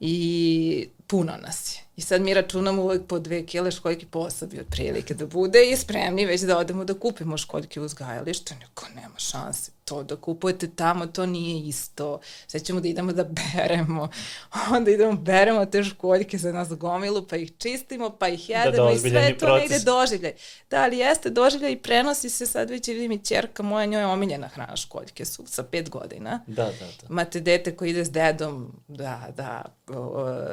I 0.00 0.88
puno 1.06 1.32
nas 1.42 1.76
je. 1.76 1.87
I 1.98 2.00
sad 2.00 2.22
mi 2.22 2.34
računamo 2.34 2.82
uvek 2.82 3.02
po 3.06 3.18
dve 3.18 3.46
kile 3.46 3.70
školjke 3.70 4.06
po 4.06 4.18
osobi 4.18 4.60
otprilike 4.60 5.14
da 5.14 5.26
bude 5.26 5.70
i 5.70 5.76
spremni 5.76 6.26
već 6.26 6.40
da 6.40 6.58
odemo 6.58 6.84
da 6.84 6.94
kupimo 6.94 7.36
školjke 7.36 7.80
u 7.80 7.84
uzgajalište. 7.84 8.54
Neko 8.54 8.86
nema 8.94 9.18
šanse 9.18 9.70
to 9.88 10.02
da 10.02 10.16
kupujete 10.16 10.68
tamo, 10.68 11.06
to 11.06 11.26
nije 11.26 11.68
isto. 11.68 12.20
Sad 12.46 12.62
ćemo 12.62 12.80
da 12.80 12.88
idemo 12.88 13.12
da 13.12 13.24
beremo. 13.24 14.08
Onda 14.76 14.90
idemo 14.90 15.12
beremo 15.12 15.66
te 15.66 15.84
školjke 15.84 16.38
za 16.38 16.52
nas 16.52 16.68
gomilu, 16.68 17.26
pa 17.26 17.36
ih 17.36 17.52
čistimo, 17.58 18.10
pa 18.10 18.28
ih 18.28 18.48
da, 18.48 18.54
jedemo 18.54 18.86
da, 18.86 18.92
i 18.92 18.98
sve 18.98 19.38
to 19.38 19.46
proces. 19.46 19.70
negde 19.70 19.84
doživljaj. 19.84 20.32
Da, 20.70 20.82
ali 20.82 20.98
jeste 20.98 21.30
doživljaj 21.30 21.72
i 21.72 21.78
prenosi 21.78 22.30
se 22.30 22.46
sad 22.46 22.70
već 22.70 22.88
vidim 22.88 23.12
i 23.12 23.24
čerka 23.24 23.62
moja, 23.62 23.86
njoj 23.86 24.02
je 24.02 24.06
omiljena 24.06 24.48
hrana 24.48 24.76
školjke 24.76 25.24
su 25.24 25.46
sa 25.46 25.62
pet 25.62 25.90
godina. 25.90 26.40
Da, 26.46 26.64
da, 26.64 26.70
da. 26.70 27.06
Imate 27.10 27.40
dete 27.40 27.76
koji 27.76 27.90
ide 27.90 28.04
s 28.04 28.10
dedom 28.10 28.82
da, 28.88 29.28
da, 29.36 29.64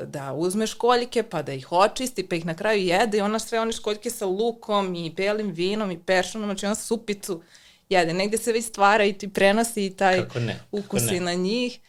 da 0.05 0.33
uzme 0.33 0.67
školjke, 0.67 1.23
pa 1.23 1.34
da 1.41 1.53
ih 1.53 1.71
očisti, 1.71 2.27
pa 2.27 2.35
ih 2.35 2.45
na 2.45 2.53
kraju 2.53 2.83
jede 2.83 3.17
i 3.17 3.21
ona 3.21 3.39
sve 3.39 3.59
one 3.59 3.71
školjke 3.71 4.09
sa 4.09 4.25
lukom 4.25 4.95
i 4.95 5.09
belim 5.09 5.51
vinom 5.51 5.91
i 5.91 5.99
peršanom, 5.99 6.47
znači 6.47 6.65
ona 6.65 6.75
supicu 6.75 7.41
jede. 7.89 8.13
Negde 8.13 8.37
se 8.37 8.51
već 8.51 8.65
stvara 8.65 9.05
i 9.05 9.13
ti 9.13 9.27
prenosi 9.27 9.85
i 9.85 9.95
taj 9.95 10.21
kako 10.21 10.39
ne, 10.39 10.53
kako 10.53 10.77
ukus 10.77 11.11
ne. 11.11 11.19
na 11.19 11.33
njih. 11.33 11.79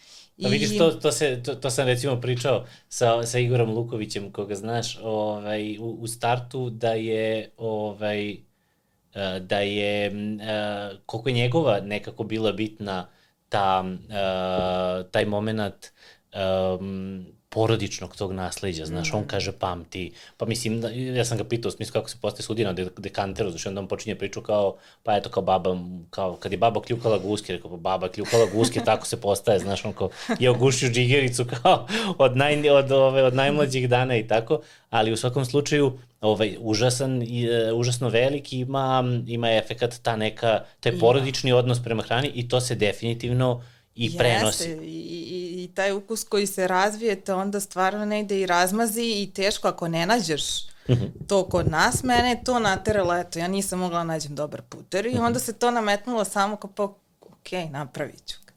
Pa 0.42 0.48
vidiš, 0.48 0.78
to, 0.78 0.90
to, 0.90 1.12
se, 1.12 1.42
to, 1.42 1.54
to 1.54 1.70
sam 1.70 1.86
recimo 1.86 2.20
pričao 2.20 2.66
sa, 2.88 3.26
sa 3.26 3.38
Igorom 3.38 3.70
Lukovićem, 3.70 4.32
koga 4.32 4.54
znaš, 4.54 4.98
ovaj, 5.02 5.78
u, 5.78 5.96
u 6.00 6.06
startu, 6.06 6.70
da 6.70 6.92
je, 6.92 7.50
ovaj, 7.56 8.30
eh, 8.32 9.40
da 9.40 9.60
je, 9.60 10.06
eh, 10.06 10.90
koliko 11.06 11.28
je 11.28 11.34
njegova 11.34 11.80
nekako 11.80 12.24
bila 12.24 12.52
bitna 12.52 13.08
ta, 13.48 13.84
eh, 14.10 15.10
taj 15.10 15.24
moment 15.24 15.86
um, 16.34 17.26
porodičnog 17.56 18.16
tog 18.16 18.32
nasleđa, 18.32 18.84
znaš, 18.86 19.12
mm. 19.12 19.16
on 19.16 19.24
kaže 19.26 19.52
pamti, 19.52 20.12
pa 20.36 20.46
mislim, 20.46 20.80
da, 20.80 20.88
ja 20.90 21.24
sam 21.24 21.38
ga 21.38 21.44
pitao, 21.44 21.70
smislu 21.70 21.92
kako 21.92 22.08
se 22.08 22.16
postaje 22.20 22.42
sudija 22.42 22.68
na 22.68 22.72
de, 22.72 22.88
dekanteru, 22.98 23.50
znaš, 23.50 23.66
onda 23.66 23.80
on 23.80 23.88
počinje 23.88 24.14
priču 24.14 24.42
kao, 24.42 24.76
pa 25.02 25.16
eto, 25.16 25.30
kao 25.30 25.42
baba, 25.42 25.76
kao, 26.10 26.36
kad 26.36 26.52
je 26.52 26.58
baba 26.58 26.82
kljukala 26.82 27.18
guske, 27.18 27.52
rekao, 27.52 27.70
pa 27.70 27.76
baba 27.76 28.08
kljukala 28.08 28.46
guske, 28.52 28.80
tako 28.84 29.06
se 29.06 29.20
postaje, 29.20 29.58
znaš, 29.58 29.84
on 29.84 29.92
kao, 29.92 30.10
je 30.38 30.50
ogušio 30.50 30.90
džigericu, 30.90 31.46
kao, 31.62 31.86
od, 32.18 32.36
naj, 32.36 32.70
od, 32.70 32.92
ove, 32.92 33.22
od 33.22 33.34
najmlađih 33.34 33.88
dana 33.88 34.16
i 34.16 34.26
tako, 34.28 34.60
ali 34.90 35.12
u 35.12 35.16
svakom 35.16 35.44
slučaju, 35.44 35.98
ovaj, 36.20 36.56
užasan, 36.60 37.22
uh, 37.22 37.78
užasno 37.78 38.08
velik, 38.08 38.52
ima, 38.52 39.04
ima 39.26 39.52
efekat 39.56 39.94
ta 40.02 40.16
neka, 40.16 40.60
taj 40.80 40.98
porodični 40.98 41.52
odnos 41.52 41.82
prema 41.82 42.02
hrani 42.02 42.30
i 42.34 42.48
to 42.48 42.60
se 42.60 42.74
definitivno 42.74 43.62
i 43.96 44.04
Jeste, 44.04 44.18
prenosi. 44.18 44.70
I, 44.70 44.76
i, 44.76 45.64
i 45.64 45.70
taj 45.74 45.92
ukus 45.92 46.24
koji 46.24 46.46
se 46.46 46.68
razvije, 46.68 47.20
to 47.20 47.36
onda 47.36 47.60
stvarno 47.60 48.04
ne 48.04 48.20
ide 48.20 48.40
i 48.40 48.46
razmazi 48.46 49.02
i 49.02 49.30
teško 49.34 49.68
ako 49.68 49.88
ne 49.88 50.06
nađeš 50.06 50.42
uh 50.88 50.96
mhm. 50.96 51.04
to 51.28 51.48
kod 51.48 51.70
nas, 51.70 52.02
mene 52.02 52.28
je 52.28 52.44
to 52.44 52.58
nateralo, 52.58 53.16
eto, 53.16 53.38
ja 53.38 53.48
nisam 53.48 53.78
mogla 53.78 53.98
da 53.98 54.04
nađem 54.04 54.34
dobar 54.34 54.62
puter 54.62 55.06
i 55.06 55.08
uh 55.08 55.14
mhm. 55.14 55.24
onda 55.24 55.38
se 55.38 55.52
to 55.52 55.70
nametnulo 55.70 56.24
samo 56.24 56.56
kao 56.56 56.70
pa, 56.70 56.82
ok, 57.20 57.70
napravit 57.70 58.26
ću 58.26 58.36
ga. 58.46 58.52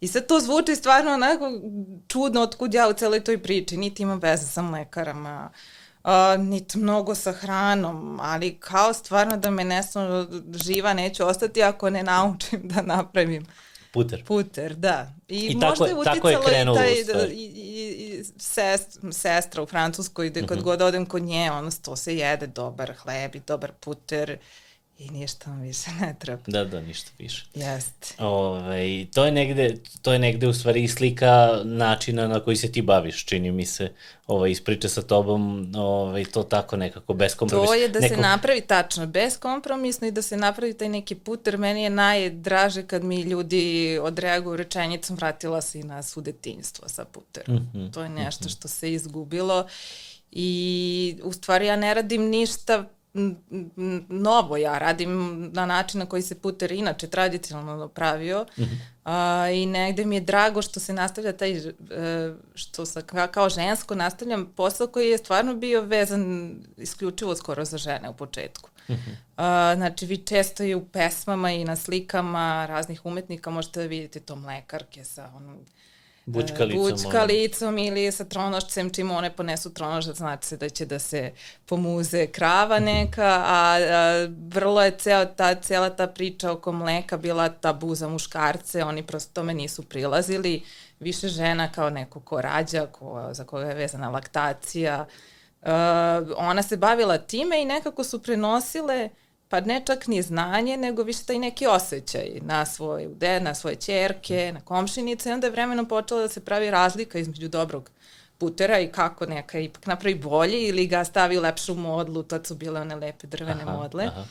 I 0.00 0.08
sad 0.08 0.26
to 0.26 0.40
zvuči 0.40 0.76
stvarno 0.76 1.12
onako 1.12 1.50
čudno 2.08 2.40
otkud 2.40 2.74
ja 2.74 2.88
u 2.88 2.92
celoj 2.92 3.24
toj 3.24 3.42
priči, 3.42 3.76
niti 3.76 4.02
imam 4.02 4.18
veze 4.18 4.46
sa 4.46 4.62
mlekarama, 4.62 5.50
uh, 6.04 6.10
niti 6.38 6.78
mnogo 6.78 7.14
sa 7.14 7.32
hranom, 7.32 8.18
ali 8.22 8.60
kao 8.60 8.92
stvarno 8.92 9.36
da 9.36 9.50
me 9.50 9.64
nesno 9.64 10.28
živa 10.64 10.94
neću 10.94 11.26
ostati 11.26 11.62
ako 11.62 11.90
ne 11.90 12.02
naučim 12.02 12.60
da 12.74 12.82
napravim 12.82 13.46
Puter. 13.94 14.24
Puter, 14.24 14.74
da. 14.74 15.12
I, 15.28 15.38
I 15.38 15.54
možda 15.54 15.86
je 15.86 15.94
tako 16.04 16.28
je 16.28 16.38
krenulo 16.46 16.78
i, 16.78 17.06
taj, 17.06 17.26
i, 17.28 17.44
i, 17.44 18.18
i 18.18 18.24
sest, 18.38 18.98
sestra 19.12 19.62
u 19.62 19.66
Francuskoj, 19.66 20.30
gde 20.30 20.40
kad 20.40 20.50
mhm. 20.50 20.60
-huh. 20.60 20.64
god 20.64 20.82
odem 20.82 21.06
kod 21.06 21.22
nje, 21.22 21.50
ono, 21.50 21.70
to 21.82 21.96
se 21.96 22.16
jede 22.16 22.46
dobar 22.46 22.92
hleb 22.92 23.34
i 23.34 23.40
dobar 23.40 23.72
puter 23.72 24.38
i 24.98 25.10
ništa 25.10 25.50
vam 25.50 25.60
više 25.60 25.90
ne 26.00 26.14
treba. 26.18 26.42
Da, 26.46 26.64
da, 26.64 26.80
ništa 26.80 27.10
više. 27.18 27.46
Jeste. 27.54 28.14
Ove, 28.18 29.06
to 29.14 29.24
je 29.24 29.32
negde, 29.32 29.76
to 30.02 30.12
je 30.12 30.18
negde 30.18 30.48
u 30.48 30.52
stvari 30.52 30.88
slika 30.88 31.60
načina 31.64 32.28
na 32.28 32.40
koji 32.40 32.56
se 32.56 32.72
ti 32.72 32.82
baviš, 32.82 33.24
čini 33.24 33.52
mi 33.52 33.66
se, 33.66 33.92
ovaj, 34.26 34.50
ispriča 34.50 34.88
sa 34.88 35.02
tobom, 35.02 35.72
ovaj, 35.76 36.24
to 36.24 36.42
tako 36.42 36.76
nekako, 36.76 37.14
beskompromisno. 37.14 37.66
To 37.66 37.74
je 37.74 37.88
da 37.88 38.00
Neko... 38.00 38.14
se 38.14 38.20
napravi 38.20 38.60
tačno, 38.60 39.06
beskompromisno 39.06 40.06
i 40.06 40.10
da 40.10 40.22
se 40.22 40.36
napravi 40.36 40.74
taj 40.74 40.88
neki 40.88 41.14
puter. 41.14 41.58
Meni 41.58 41.82
je 41.82 41.90
najdraže 41.90 42.86
kad 42.86 43.04
mi 43.04 43.22
ljudi 43.22 43.98
odreaguju 44.02 44.56
rečenicom 44.56 45.16
vratila 45.16 45.60
se 45.60 45.80
i 45.80 45.84
na 45.84 46.02
svu 46.02 46.22
detinjstvo 46.22 46.88
sa 46.88 47.04
puterom. 47.04 47.56
Mm 47.56 47.70
-hmm, 47.74 47.92
to 47.92 48.02
je 48.02 48.08
nešto 48.08 48.44
mm 48.44 48.48
-hmm. 48.48 48.56
što 48.56 48.68
se 48.68 48.92
izgubilo 48.92 49.66
i 50.32 51.18
u 51.22 51.32
stvari 51.32 51.66
ja 51.66 51.76
ne 51.76 51.94
radim 51.94 52.22
ništa 52.22 52.84
novo 54.08 54.56
ja 54.56 54.78
radim 54.78 55.42
na 55.52 55.66
način 55.66 56.00
na 56.00 56.06
koji 56.06 56.22
se 56.22 56.40
puter 56.40 56.72
inače 56.72 57.06
tradicionalno 57.06 57.88
pravio 57.88 58.46
mm 58.58 58.62
-hmm. 58.62 58.78
a, 59.04 59.50
i 59.50 59.66
negde 59.66 60.04
mi 60.04 60.16
je 60.16 60.20
drago 60.20 60.62
što 60.62 60.80
se 60.80 60.92
nastavlja 60.92 61.32
taj 61.32 61.52
e, 61.56 61.62
što 62.54 62.86
sa, 62.86 63.02
kao 63.32 63.48
žensko 63.48 63.94
nastavljam 63.94 64.52
posao 64.56 64.86
koji 64.86 65.10
je 65.10 65.18
stvarno 65.18 65.54
bio 65.54 65.82
vezan 65.82 66.54
isključivo 66.76 67.36
skoro 67.36 67.64
za 67.64 67.78
žene 67.78 68.08
u 68.08 68.14
početku. 68.14 68.70
Mm 68.88 68.92
-hmm. 68.92 69.14
a, 69.36 69.74
znači 69.76 70.06
vi 70.06 70.16
često 70.16 70.64
i 70.64 70.74
u 70.74 70.84
pesmama 70.84 71.52
i 71.52 71.64
na 71.64 71.76
slikama 71.76 72.66
raznih 72.66 73.06
umetnika 73.06 73.50
možete 73.50 73.80
da 73.80 73.86
vidite 73.86 74.20
to 74.20 74.36
mlekarke 74.36 75.04
sa 75.04 75.30
onom 75.36 75.58
Bučkalicom. 76.26 76.82
Bučkalicom 76.82 77.78
ili 77.78 78.12
sa 78.12 78.24
tronošcem, 78.24 78.90
čim 78.90 79.10
one 79.10 79.30
ponesu 79.36 79.74
tronošac, 79.74 80.16
znači 80.16 80.46
se 80.46 80.56
da 80.56 80.68
će 80.68 80.86
da 80.86 80.98
se 80.98 81.32
pomuze 81.66 82.26
krava 82.26 82.78
neka, 82.78 83.42
a, 83.46 83.78
a 83.90 84.28
vrlo 84.48 84.82
je 84.82 84.90
ceo 84.98 85.24
ta, 85.24 85.54
cela 85.54 85.90
ta 85.90 86.06
priča 86.06 86.52
oko 86.52 86.72
mleka 86.72 87.16
bila 87.16 87.48
tabu 87.48 87.94
za 87.94 88.08
muškarce, 88.08 88.84
oni 88.84 89.02
prosto 89.02 89.30
tome 89.32 89.54
nisu 89.54 89.82
prilazili, 89.82 90.62
više 91.00 91.28
žena 91.28 91.72
kao 91.72 91.90
neko 91.90 92.20
ko 92.20 92.40
rađa, 92.40 92.86
ko, 92.86 93.28
za 93.32 93.44
koga 93.44 93.66
je 93.66 93.74
vezana 93.74 94.10
laktacija, 94.10 95.06
uh, 95.62 95.68
ona 96.36 96.62
se 96.62 96.76
bavila 96.76 97.18
time 97.18 97.62
i 97.62 97.64
nekako 97.64 98.04
su 98.04 98.22
prenosile 98.22 99.04
uh, 99.04 99.23
pa 99.54 99.60
ne 99.60 99.82
čak 99.86 100.06
ni 100.06 100.22
znanje, 100.22 100.76
nego 100.76 101.02
više 101.02 101.24
taj 101.24 101.38
neki 101.38 101.66
osjećaj 101.66 102.30
na 102.42 102.66
svoj 102.66 103.06
ude, 103.06 103.40
na 103.40 103.54
svoje 103.54 103.76
čerke, 103.76 104.52
na 104.54 104.60
komšinice 104.60 105.30
i 105.30 105.32
onda 105.32 105.46
je 105.46 105.50
vremenom 105.50 105.86
počela 105.86 106.20
da 106.20 106.28
se 106.28 106.40
pravi 106.40 106.70
razlika 106.70 107.18
između 107.18 107.48
dobrog 107.48 107.90
putera 108.38 108.80
i 108.80 108.92
kako 108.92 109.26
neka 109.26 109.58
ipak 109.58 109.86
napravi 109.86 110.14
bolje 110.14 110.68
ili 110.68 110.86
ga 110.86 111.04
stavi 111.04 111.38
u 111.38 111.40
lepšu 111.40 111.74
modlu, 111.74 112.22
to 112.22 112.44
su 112.44 112.54
bile 112.54 112.80
one 112.80 112.96
lepe 112.96 113.26
drvene 113.26 113.62
aha, 113.62 113.76
modle. 113.76 114.04
Aha. 114.04 114.24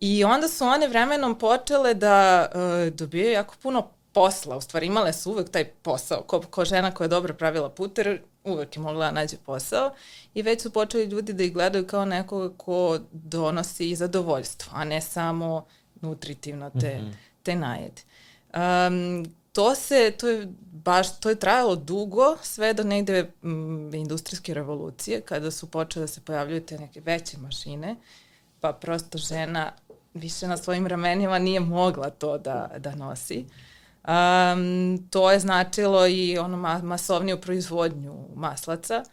I 0.00 0.24
onda 0.24 0.48
su 0.48 0.64
one 0.64 0.88
vremenom 0.88 1.38
počele 1.38 1.94
da 1.94 2.46
uh, 2.54 2.94
dobijaju 2.94 3.32
jako 3.32 3.54
puno 3.62 3.88
posla, 4.12 4.56
u 4.56 4.60
stvari 4.60 4.86
imale 4.86 5.12
su 5.12 5.30
uvek 5.30 5.50
taj 5.50 5.64
posao, 5.64 6.22
ko, 6.22 6.40
ko 6.40 6.64
žena 6.64 6.90
koja 6.90 7.04
je 7.04 7.08
dobro 7.08 7.34
pravila 7.34 7.70
puter, 7.70 8.20
uvek 8.46 8.76
je 8.76 8.82
mogla 8.82 9.06
da 9.06 9.10
nađe 9.10 9.36
posao 9.46 9.90
i 10.34 10.42
već 10.42 10.62
su 10.62 10.70
počeli 10.70 11.04
ljudi 11.04 11.32
da 11.32 11.44
ih 11.44 11.52
gledaju 11.52 11.86
kao 11.86 12.04
nekoga 12.04 12.54
ko 12.56 12.98
donosi 13.12 13.94
zadovoljstvo, 13.94 14.72
a 14.74 14.84
ne 14.84 15.00
samo 15.00 15.66
nutritivno 16.00 16.70
te, 16.70 16.98
mm 16.98 17.04
-hmm. 17.04 17.12
te 17.42 17.56
najede. 17.56 18.02
Um, 18.54 19.26
to 19.52 19.74
se, 19.74 20.12
to 20.18 20.28
je 20.28 20.46
baš, 20.60 21.20
to 21.20 21.28
je 21.28 21.38
trajalo 21.38 21.76
dugo, 21.76 22.36
sve 22.42 22.74
do 22.74 22.82
negde 22.82 23.30
m, 23.42 23.94
industrijske 23.94 24.54
revolucije, 24.54 25.20
kada 25.20 25.50
su 25.50 25.70
počele 25.70 26.02
da 26.02 26.06
se 26.06 26.20
pojavljuju 26.20 26.66
te 26.66 26.78
neke 26.78 27.00
veće 27.00 27.38
mašine, 27.38 27.96
pa 28.60 28.72
prosto 28.72 29.18
žena 29.18 29.72
više 30.14 30.48
na 30.48 30.56
svojim 30.56 30.86
ramenima 30.86 31.38
nije 31.38 31.60
mogla 31.60 32.10
to 32.10 32.38
da, 32.38 32.70
da 32.78 32.94
nosi. 32.94 33.44
Um, 34.06 34.98
to 35.10 35.32
je 35.32 35.38
značilo 35.40 36.06
i 36.06 36.38
ono 36.38 36.56
ma 36.56 36.80
masovniju 36.82 37.40
proizvodnju 37.40 38.14
maslaca 38.34 39.04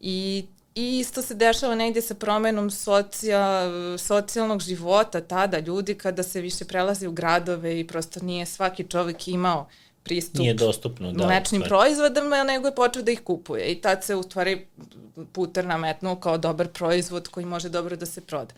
i 0.00 0.46
I 0.74 0.98
isto 0.98 1.22
se 1.22 1.34
dešava 1.34 1.74
negde 1.74 2.02
sa 2.02 2.14
promenom 2.14 2.70
socija, 2.70 3.68
socijalnog 3.98 4.60
života 4.60 5.20
tada, 5.20 5.58
ljudi 5.58 5.94
kada 5.94 6.22
se 6.22 6.40
više 6.40 6.64
prelazi 6.64 7.06
u 7.06 7.12
gradove 7.12 7.80
i 7.80 7.86
prosto 7.86 8.20
nije 8.20 8.46
svaki 8.46 8.84
čovek 8.84 9.28
imao 9.28 9.68
pristup 10.02 10.38
nije 10.38 10.54
dostupno, 10.54 11.12
da, 11.12 11.26
mlečnim 11.26 11.62
proizvodama, 11.62 12.44
nego 12.44 12.68
je 12.68 12.74
počeo 12.74 13.02
da 13.02 13.12
ih 13.12 13.20
kupuje. 13.20 13.72
I 13.72 13.80
tad 13.80 14.04
se 14.04 14.14
u 14.14 14.22
stvari 14.22 14.66
puter 15.32 15.66
nametnuo 15.66 16.16
kao 16.16 16.38
dobar 16.38 16.68
proizvod 16.68 17.28
koji 17.28 17.46
može 17.46 17.68
dobro 17.68 17.96
da 17.96 18.06
se 18.06 18.20
proda. 18.20 18.54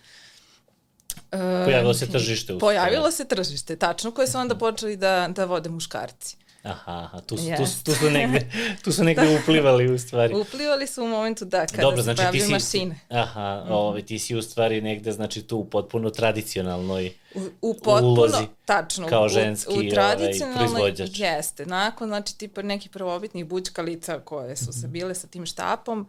Pojavilo 1.64 1.94
se 1.94 2.10
tržište. 2.10 2.58
Pojavilo 2.58 3.10
se 3.10 3.24
tržište, 3.24 3.76
tačno, 3.76 4.10
koje 4.10 4.26
su 4.26 4.38
onda 4.38 4.54
počeli 4.54 4.96
da, 4.96 5.28
da 5.30 5.44
vode 5.44 5.70
muškarci. 5.70 6.36
Aha, 6.66 7.02
aha 7.02 7.20
tu, 7.20 7.36
su, 7.36 7.44
yes. 7.44 7.56
tu, 7.56 7.66
su, 7.66 7.84
tu, 7.84 7.92
su 7.94 8.10
negde, 8.10 8.50
tu 8.84 8.92
su 8.92 9.04
negde 9.04 9.38
uplivali 9.42 9.92
u 9.92 9.98
stvari. 9.98 10.34
Uplivali 10.34 10.86
su 10.86 11.04
u 11.04 11.08
momentu 11.08 11.44
da, 11.44 11.66
kada 11.66 11.82
Dobro, 11.82 11.96
se 11.96 12.02
znači, 12.02 12.16
pojavljaju 12.16 12.50
mašine. 12.50 13.00
Aha, 13.08 13.62
mm 13.64 13.68
-hmm. 13.68 13.72
ovaj, 13.72 14.02
ti 14.02 14.18
si 14.18 14.36
u 14.36 14.42
stvari 14.42 14.80
negde, 14.80 15.12
znači 15.12 15.42
tu 15.42 15.64
potpuno 15.64 16.10
tradicionalnoj 16.10 17.12
u, 17.34 17.40
u 17.60 17.74
potpuno, 17.74 18.08
ulozi. 18.08 18.46
Tačno, 18.64 19.08
kao 19.08 19.28
ženski 19.28 19.74
u, 19.74 19.78
u 19.78 19.90
tradicionalnoj, 19.90 20.66
ovaj, 20.66 20.92
proizvođač. 20.92 21.20
Jeste, 21.20 21.66
nakon, 21.66 22.08
znači, 22.08 22.38
tipa 22.38 22.62
nekih 22.62 22.90
prvobitnih 22.90 23.46
bućkalica 23.46 24.20
koje 24.20 24.56
su 24.56 24.72
se 24.72 24.88
bile 24.88 25.14
sa 25.14 25.26
tim 25.26 25.46
štapom, 25.46 26.08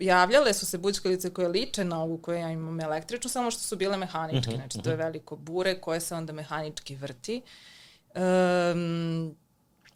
javljale 0.00 0.54
su 0.54 0.66
se 0.66 0.78
bućkalice 0.78 1.30
koje 1.30 1.48
liče 1.48 1.84
na 1.84 2.02
ovu 2.02 2.18
koju 2.18 2.38
ja 2.38 2.50
imam 2.50 2.80
električnu, 2.80 3.30
samo 3.30 3.50
što 3.50 3.60
su 3.62 3.76
bile 3.76 3.96
mehaničke. 3.96 4.50
Mm 4.50 4.52
-hmm, 4.52 4.56
znači, 4.56 4.78
to 4.82 4.90
je 4.90 4.96
mhm. 4.96 5.04
veliko 5.04 5.36
bure 5.36 5.80
koje 5.80 6.00
se 6.00 6.14
onda 6.14 6.32
mehanički 6.32 6.96
vrti. 6.96 7.42
Um, 8.14 9.36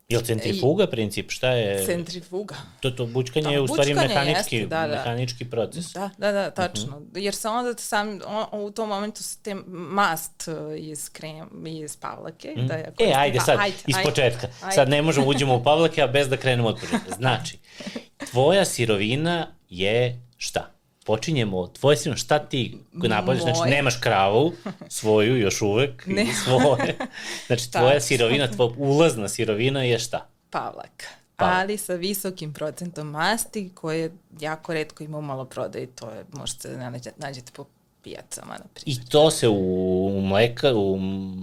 Je 0.09 0.19
li 0.19 0.25
centrifuga 0.25 0.87
princip? 0.87 1.31
Šta 1.31 1.51
je? 1.51 1.87
Centrifuga. 1.87 2.55
To, 2.81 2.91
to 2.91 3.07
bučkanje 3.07 3.45
da, 3.45 3.51
je 3.51 3.61
u 3.61 3.69
stvari 3.69 3.95
mehanički, 3.95 4.57
jeste, 4.57 4.67
da, 4.67 4.87
da. 4.87 4.95
mehanički 4.95 5.45
proces. 5.45 5.93
Da, 5.93 6.11
da, 6.19 6.33
da, 6.33 6.51
tačno. 6.51 6.97
Uh 6.97 7.03
mhm. 7.03 7.11
-huh. 7.13 7.19
Jer 7.19 7.35
se 7.35 7.49
onda 7.49 7.75
sam, 7.79 8.21
on, 8.27 8.67
u 8.67 8.71
tom 8.71 8.89
momentu 8.89 9.23
se 9.23 9.39
te 9.43 9.55
mast 9.69 10.49
uh, 10.49 10.55
iz 10.79 11.09
krem, 11.09 11.67
iz 11.67 11.97
pavlake. 11.97 12.55
Mm. 12.57 12.67
Da 12.67 12.75
ja 12.75 12.93
e, 13.01 13.13
ajde 13.17 13.41
sad, 13.41 13.59
ajde, 13.61 13.77
iz 13.87 13.97
početka. 14.05 14.49
Ajde. 14.63 14.75
Sad 14.75 14.89
ne 14.89 15.03
možemo 15.03 15.27
uđemo 15.27 15.57
u 15.57 15.63
pavlake, 15.63 16.03
a 16.03 16.07
bez 16.07 16.29
da 16.29 16.37
krenemo 16.37 16.69
od 16.69 16.81
početka. 16.81 17.15
Znači, 17.17 17.59
tvoja 18.31 18.65
sirovina 18.65 19.47
je 19.69 20.23
šta? 20.37 20.74
Počinjemo, 21.05 21.67
tvoje 21.67 21.97
sino, 21.97 22.17
šta 22.17 22.39
ti 22.39 22.79
nabavljaš, 22.93 23.43
znači 23.43 23.71
nemaš 23.71 23.97
kravu 24.01 24.53
svoju 24.89 25.37
još 25.37 25.63
uvek, 25.63 26.07
ne. 26.07 26.27
svoje, 26.45 26.97
znači 27.47 27.73
tvoja 27.73 28.01
sirovina, 28.01 28.49
tvoja 28.51 28.71
ulazna 28.77 29.29
sirovina 29.29 29.83
je 29.83 29.99
šta? 29.99 30.29
Pavlak. 30.51 31.05
Pavlak. 31.37 31.57
ali 31.59 31.79
sa 31.79 31.95
visokim 31.95 32.53
procentom 32.53 33.11
masti 33.11 33.71
koje 33.75 34.13
jako 34.41 34.75
redko 34.75 35.05
ima 35.05 35.19
u 35.19 35.23
maloprodaji, 35.23 35.87
to 35.87 36.11
je, 36.11 36.25
možete 36.33 36.69
da 36.69 36.93
nađete 37.17 37.53
po 37.53 37.65
pijacama, 38.03 38.53
na 38.53 38.65
primjer. 38.75 38.99
I 39.05 39.09
to 39.09 39.31
se 39.31 39.49
u, 39.49 40.21
mleka, 40.23 40.75
u 40.75 40.99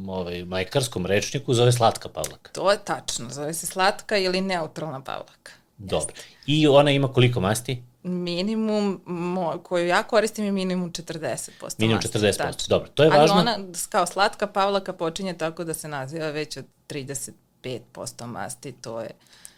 ovaj, 0.07 0.45
mlekarskom 0.45 1.05
rečniku 1.05 1.53
zove 1.53 1.71
slatka 1.71 2.09
pavlaka. 2.09 2.51
To 2.51 2.71
je 2.71 2.77
tačno, 2.85 3.29
zove 3.29 3.53
se 3.53 3.65
slatka 3.65 4.17
ili 4.17 4.41
neutralna 4.41 5.01
pavlaka. 5.01 5.51
Dobro. 5.77 6.15
I 6.45 6.67
ona 6.67 6.91
ima 6.91 7.13
koliko 7.13 7.39
masti? 7.39 7.83
Minimum 8.03 9.01
mo, 9.05 9.59
koju 9.63 9.87
ja 9.87 10.03
koristim 10.03 10.45
je 10.45 10.51
minimum 10.51 10.91
40%. 10.91 11.75
Minimum 11.77 12.01
40%, 12.01 12.37
tačno. 12.37 12.65
dobro. 12.69 12.89
To 12.89 13.03
je 13.03 13.09
važno. 13.09 13.35
Ali 13.35 13.41
ona 13.41 13.57
kao 13.89 14.05
slatka 14.05 14.47
pavlaka 14.47 14.93
počinje 14.93 15.33
tako 15.33 15.63
da 15.63 15.73
se 15.73 15.87
naziva 15.87 16.29
već 16.29 16.57
od 16.57 16.65
35% 16.89 18.25
masti, 18.25 18.71
to 18.71 19.01
je 19.01 19.09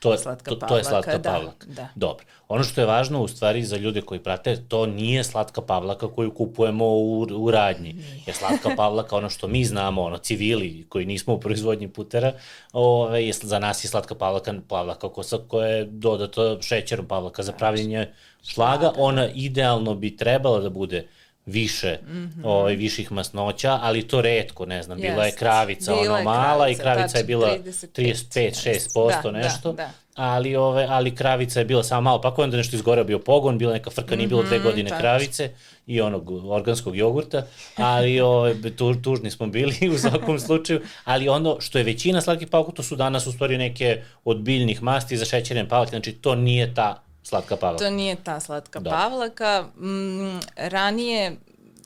to 0.04 0.12
je, 0.12 0.18
slatka 0.18 0.52
to, 0.52 0.56
to 0.56 0.78
je 0.78 0.84
slatka 0.84 1.18
da, 1.18 1.32
pavlaka. 1.32 1.68
Da. 1.68 1.88
Dobro. 1.96 2.26
Ono 2.48 2.64
što 2.64 2.82
je 2.82 2.88
važno 2.88 3.22
u 3.22 3.28
stvari 3.28 3.64
za 3.64 3.78
ljude 3.78 4.02
koji 4.02 4.20
prate, 4.20 4.56
to 4.68 4.86
nije 4.86 5.24
slatka 5.24 5.62
pavlaka 5.62 6.08
koju 6.08 6.34
kupujemo 6.34 6.86
u, 6.86 7.22
u 7.22 7.52
radnji. 7.52 7.94
Nije. 7.94 8.24
Je 8.26 8.34
slatka 8.34 8.70
pavlaka 8.78 9.16
ono 9.16 9.30
što 9.30 9.48
mi 9.48 9.66
znamo, 9.66 10.02
ono 10.02 10.18
civili 10.18 10.86
koji 10.90 11.06
nismo 11.06 11.34
u 11.34 11.40
proizvodnji 11.40 11.88
putera, 11.88 12.34
ove, 12.74 13.26
je, 13.26 13.34
za 13.34 13.60
nas 13.60 13.84
je 13.84 13.88
slatka 13.88 14.16
pavlaka 14.16 14.54
pavlaka 14.68 15.10
kosa 15.10 15.38
koja 15.48 15.68
je 15.68 15.86
dodato 15.86 16.62
šećerom 16.62 17.08
pavlaka 17.08 17.44
za 17.44 17.52
pravljenje 17.52 18.14
šlaga. 18.44 18.92
Ona 18.98 19.28
idealno 19.34 19.96
bi 19.96 20.18
trebala 20.18 20.60
da 20.60 20.70
bude 20.70 21.00
uh, 21.00 21.23
više, 21.46 21.98
mm 22.08 22.12
-hmm. 22.12 22.42
ovaj, 22.44 22.76
viših 22.76 23.12
masnoća, 23.12 23.80
ali 23.82 24.08
to 24.08 24.22
redko, 24.22 24.66
ne 24.66 24.84
znam, 24.84 24.98
yes. 24.98 25.02
bila 25.02 25.26
je 25.26 25.32
kravica 25.32 25.94
bila 26.02 26.16
ono 26.16 26.24
mala 26.24 26.58
kravica, 26.58 26.82
i 26.82 26.84
kravica 26.84 27.18
je 27.18 27.24
bila 27.24 27.58
35-6% 27.58 29.24
da, 29.24 29.32
nešto, 29.32 29.72
da, 29.72 29.84
da. 29.84 29.92
ali 30.16 30.56
ove, 30.56 30.88
ali 30.90 31.16
kravica 31.16 31.60
je 31.60 31.66
bila 31.66 31.84
samo 31.84 32.02
malo, 32.02 32.22
pa 32.22 32.34
onda 32.38 32.58
nešto 32.58 32.76
izgoreo 32.76 33.04
bio 33.04 33.20
pogon, 33.20 33.58
bila 33.58 33.74
neka 33.74 33.90
frka, 33.90 34.16
nije 34.16 34.28
bilo 34.28 34.44
dve 34.44 34.58
mhm, 34.58 34.68
godine 34.68 34.90
tačno. 34.90 35.02
kravice 35.02 35.52
i 35.88 36.02
onog 36.02 36.32
organskog 36.52 36.96
jogurta, 36.96 37.46
ali 37.76 38.20
ove, 38.20 38.76
tu, 38.76 38.96
tužni 38.96 39.32
smo 39.32 39.48
bili 39.48 39.76
u 39.96 39.98
svakom 39.98 40.40
slučaju, 40.40 40.82
ali 41.04 41.30
ono 41.30 41.60
što 41.60 41.78
je 41.78 41.84
većina 41.84 42.22
slatkih 42.22 42.48
pavka, 42.48 42.72
to 42.72 42.84
su 42.84 42.96
danas 42.96 43.28
u 43.28 43.32
stvari 43.32 43.58
neke 43.58 44.02
od 44.24 44.42
biljnih 44.42 44.84
masti 44.84 45.18
za 45.18 45.26
šećerne 45.26 45.70
pavlake, 45.70 45.90
znači 45.90 46.12
to 46.12 46.36
nije 46.36 46.74
ta 46.74 47.04
Slatka 47.24 47.58
pavlaka. 47.58 47.86
To 47.86 47.90
nije 47.90 48.16
ta 48.16 48.40
slatka 48.40 48.80
da. 48.80 48.90
pavlaka. 48.90 49.66
Mm, 49.78 50.40
ranije, 50.56 51.38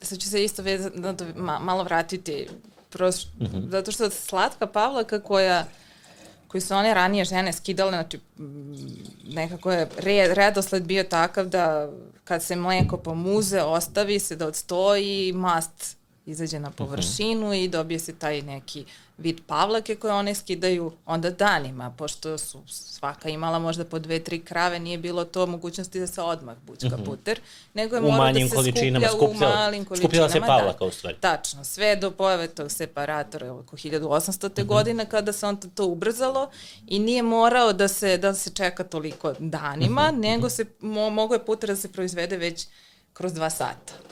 sad 0.01 0.19
ću 0.19 0.29
se 0.29 0.43
isto 0.43 0.61
vezati, 0.61 0.99
ma, 1.35 1.59
malo 1.59 1.83
vratiti, 1.83 2.47
prosto, 2.89 3.29
mm 3.39 3.45
-hmm. 3.45 3.69
zato 3.69 3.91
što 3.91 4.09
slatka 4.09 4.67
pavlaka 4.67 5.19
koja 5.19 5.65
koji 6.47 6.61
su 6.61 6.73
one 6.73 6.93
ranije 6.93 7.25
žene 7.25 7.53
skidale, 7.53 7.91
znači 7.91 8.19
nekako 9.23 9.71
je 9.71 9.89
red, 9.97 10.31
redosled 10.33 10.83
bio 10.83 11.03
takav 11.03 11.47
da 11.47 11.89
kad 12.23 12.43
se 12.43 12.55
mleko 12.55 12.97
pomuze, 12.97 13.61
ostavi 13.61 14.19
se 14.19 14.35
da 14.35 14.47
odstoji, 14.47 15.33
mast 15.33 15.97
izađe 16.27 16.59
na 16.59 16.69
mhm. 16.69 16.77
površinu 16.77 17.47
uh 17.47 17.53
-huh. 17.53 17.63
i 17.63 17.67
dobije 17.67 17.99
se 17.99 18.13
taj 18.13 18.41
neki 18.41 18.85
vid 19.17 19.41
pavlake 19.47 19.95
koje 19.95 20.13
one 20.13 20.35
skidaju 20.35 20.91
onda 21.05 21.29
danima, 21.29 21.93
pošto 21.97 22.37
su 22.37 22.61
svaka 22.67 23.29
imala 23.29 23.59
možda 23.59 23.85
po 23.85 23.99
dve, 23.99 24.19
tri 24.19 24.39
krave, 24.39 24.79
nije 24.79 24.97
bilo 24.97 25.25
to 25.25 25.45
mogućnosti 25.45 25.99
da 25.99 26.07
se 26.07 26.21
odmah 26.21 26.57
bućka 26.67 26.87
uh 26.87 26.93
mhm. 26.93 27.01
-huh. 27.01 27.05
puter, 27.05 27.39
nego 27.73 27.95
je 27.95 28.01
moralo 28.01 28.33
da 28.33 28.39
se 28.39 28.47
skuplja 28.47 29.13
u 29.19 29.33
malim 29.33 29.85
količinama. 29.85 30.07
Skupljala 30.07 30.29
se 30.29 30.39
pavlaka 30.39 30.79
da, 30.79 30.85
u 30.85 30.91
stvari. 30.91 31.17
Tačno, 31.19 31.63
sve 31.63 31.95
do 31.95 32.11
pojave 32.11 32.47
tog 32.47 32.71
separatora 32.71 33.53
oko 33.53 33.77
1800. 33.77 34.45
Uh 34.45 34.51
-huh. 34.51 34.65
godine 34.65 35.09
kada 35.09 35.33
se 35.33 35.45
on 35.45 35.57
to 35.75 35.85
ubrzalo 35.85 36.49
i 36.87 36.99
nije 36.99 37.23
morao 37.23 37.73
da 37.73 37.87
se, 37.87 38.17
da 38.17 38.33
se 38.33 38.49
čeka 38.49 38.83
toliko 38.83 39.33
danima, 39.39 40.01
uh 40.01 40.07
mhm. 40.07 40.17
-huh. 40.17 40.21
nego 40.21 40.49
se 40.49 40.65
mo, 40.79 41.09
mogo 41.09 41.33
je 41.33 41.45
puter 41.45 41.69
da 41.69 41.75
se 41.75 41.91
proizvede 41.91 42.37
već 42.37 42.67
kroz 43.13 43.33
dva 43.33 43.49
sata. 43.49 44.06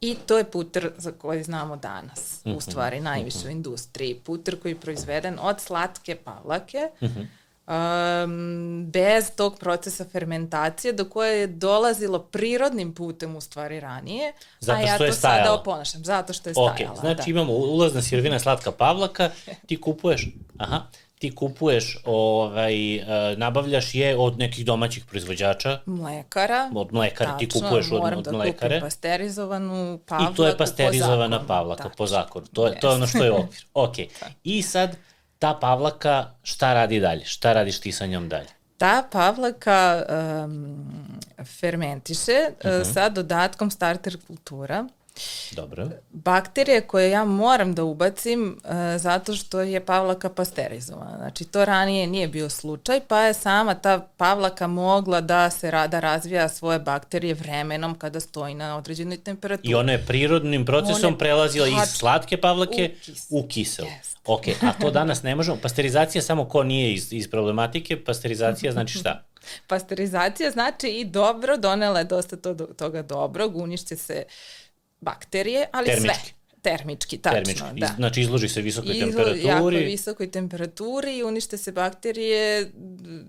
I 0.00 0.14
to 0.26 0.38
je 0.38 0.44
puter 0.44 0.90
za 0.96 1.12
koji 1.12 1.42
znamo 1.42 1.76
danas, 1.76 2.40
mm 2.44 2.48
-hmm. 2.48 2.52
u 2.52 2.56
mhm. 2.56 2.70
stvari 2.70 3.00
najviše 3.00 3.38
mm 3.38 3.42
-hmm. 3.42 3.48
u 3.48 3.50
industriji. 3.50 4.14
Puter 4.14 4.60
koji 4.60 4.72
je 4.72 4.80
proizveden 4.80 5.38
od 5.42 5.60
slatke 5.60 6.14
pavlake, 6.14 6.88
mm 7.02 7.06
-hmm. 7.06 8.24
um, 8.24 8.86
bez 8.90 9.30
tog 9.36 9.58
procesa 9.58 10.04
fermentacije 10.04 10.92
do 10.92 11.04
koje 11.04 11.40
je 11.40 11.46
dolazilo 11.46 12.18
prirodnim 12.18 12.94
putem 12.94 13.36
u 13.36 13.40
stvari 13.40 13.80
ranije, 13.80 14.32
Zato 14.60 14.78
a 14.78 14.82
ja 14.82 14.98
to 14.98 15.12
stajalo. 15.12 15.44
sada 15.44 15.54
oponašam. 15.60 16.04
Zato 16.04 16.32
što 16.32 16.50
je 16.50 16.54
okay. 16.54 16.74
stajala. 16.74 16.96
Znači 16.96 17.22
da. 17.22 17.30
imamo 17.30 17.52
ulazna 17.52 18.02
sirovina 18.02 18.38
slatka 18.38 18.72
pavlaka, 18.72 19.30
ti 19.66 19.80
kupuješ, 19.80 20.28
aha, 20.58 20.82
ti 21.20 21.34
kupuješ, 21.34 21.98
ovaj, 22.04 22.98
uh, 22.98 23.04
nabavljaš 23.38 23.94
je 23.94 24.16
od 24.16 24.38
nekih 24.38 24.64
domaćih 24.64 25.04
proizvođača. 25.04 25.78
Mlekara. 25.86 26.70
Od 26.74 26.92
mlekara, 26.92 27.30
Tačno, 27.30 27.38
ti 27.38 27.60
kupuješ 27.60 27.86
od, 27.92 28.12
od 28.16 28.24
da 28.24 28.32
mlekare. 28.32 28.68
Moram 28.68 28.80
da 28.80 28.86
pasterizovanu 28.86 29.98
pavlaku 30.06 30.32
I 30.32 30.36
to 30.36 30.46
je 30.46 30.56
pasterizovana 30.56 31.40
po 31.40 31.46
pavlaka 31.46 31.82
Tačno. 31.82 31.96
po 31.96 32.06
zakonu. 32.06 32.46
To 32.46 32.66
je, 32.66 32.80
to 32.80 32.88
je 32.88 32.94
ono 32.94 33.06
što 33.06 33.24
je 33.24 33.32
okvir. 33.32 33.64
Ok. 33.74 33.94
I 34.44 34.62
sad, 34.62 34.96
ta 35.38 35.58
pavlaka 35.60 36.30
šta 36.42 36.74
radi 36.74 37.00
dalje? 37.00 37.24
Šta 37.24 37.52
radiš 37.52 37.80
ti 37.80 37.92
sa 37.92 38.06
njom 38.06 38.28
dalje? 38.28 38.48
Ta 38.78 39.02
pavlaka 39.12 40.02
um, 40.44 40.86
fermentiše 41.60 42.38
uh 42.48 42.70
-huh. 42.70 42.80
uh, 42.80 42.86
sa 42.92 43.08
dodatkom 43.08 43.70
starter 43.70 44.16
kultura 44.26 44.86
Dobro. 45.52 45.88
Bakterije 46.10 46.80
koje 46.80 47.10
ja 47.10 47.24
moram 47.24 47.74
da 47.74 47.84
ubacim 47.84 48.58
uh, 48.64 48.70
zato 48.96 49.34
što 49.34 49.60
je 49.60 49.84
pavlaka 49.84 50.28
pasterizovana. 50.28 51.16
Znači 51.16 51.44
to 51.44 51.64
ranije 51.64 52.06
nije 52.06 52.28
bio 52.28 52.48
slučaj, 52.48 53.00
pa 53.08 53.20
je 53.20 53.34
sama 53.34 53.74
ta 53.74 54.08
pavlaka 54.16 54.66
mogla 54.66 55.20
da 55.20 55.50
se 55.50 55.70
rada 55.70 56.00
razvija 56.00 56.48
svoje 56.48 56.78
bakterije 56.78 57.34
vremenom 57.34 57.98
kada 57.98 58.20
stoji 58.20 58.54
na 58.54 58.76
određenoj 58.76 59.18
temperaturi. 59.18 59.70
I 59.70 59.74
ona 59.74 59.92
je 59.92 60.04
prirodnim 60.06 60.64
procesom 60.64 61.18
prelazila 61.18 61.66
iz 61.68 61.88
slatke 61.88 62.36
pavlake 62.36 62.90
u, 62.94 63.04
kis. 63.04 63.26
u 63.30 63.46
kiselu. 63.48 63.88
Yes. 63.88 64.16
Ok, 64.24 64.42
a 64.62 64.72
to 64.80 64.90
danas 64.90 65.22
ne 65.22 65.34
možemo. 65.34 65.56
Pasterizacija 65.62 66.22
samo 66.22 66.48
ko 66.48 66.62
nije 66.62 66.94
iz, 66.94 67.12
iz 67.12 67.30
problematike, 67.30 68.04
pasterizacija 68.04 68.72
znači 68.72 68.98
šta? 68.98 69.24
Pasterizacija 69.66 70.50
znači 70.50 70.88
i 70.88 71.04
dobro, 71.04 71.56
donela 71.56 71.98
je 71.98 72.04
dosta 72.04 72.36
to, 72.36 72.54
toga 72.54 73.02
dobrog, 73.02 73.56
unišće 73.56 73.96
se 73.96 74.24
uh, 74.26 74.59
bakterije, 75.00 75.66
ali 75.72 75.86
Termički. 75.86 76.18
sve 76.18 76.40
termički, 76.62 77.18
tačno. 77.18 77.40
Termički. 77.40 77.80
Da. 77.80 77.86
Znači 77.96 78.20
izloži 78.20 78.48
se 78.48 78.62
visokoj 78.62 78.94
Izlo, 78.94 79.06
temperaturi. 79.06 79.46
Jako 79.46 79.66
visokoj 79.66 80.30
temperaturi 80.30 81.16
i 81.16 81.22
unište 81.22 81.56
se 81.56 81.72
bakterije 81.72 82.70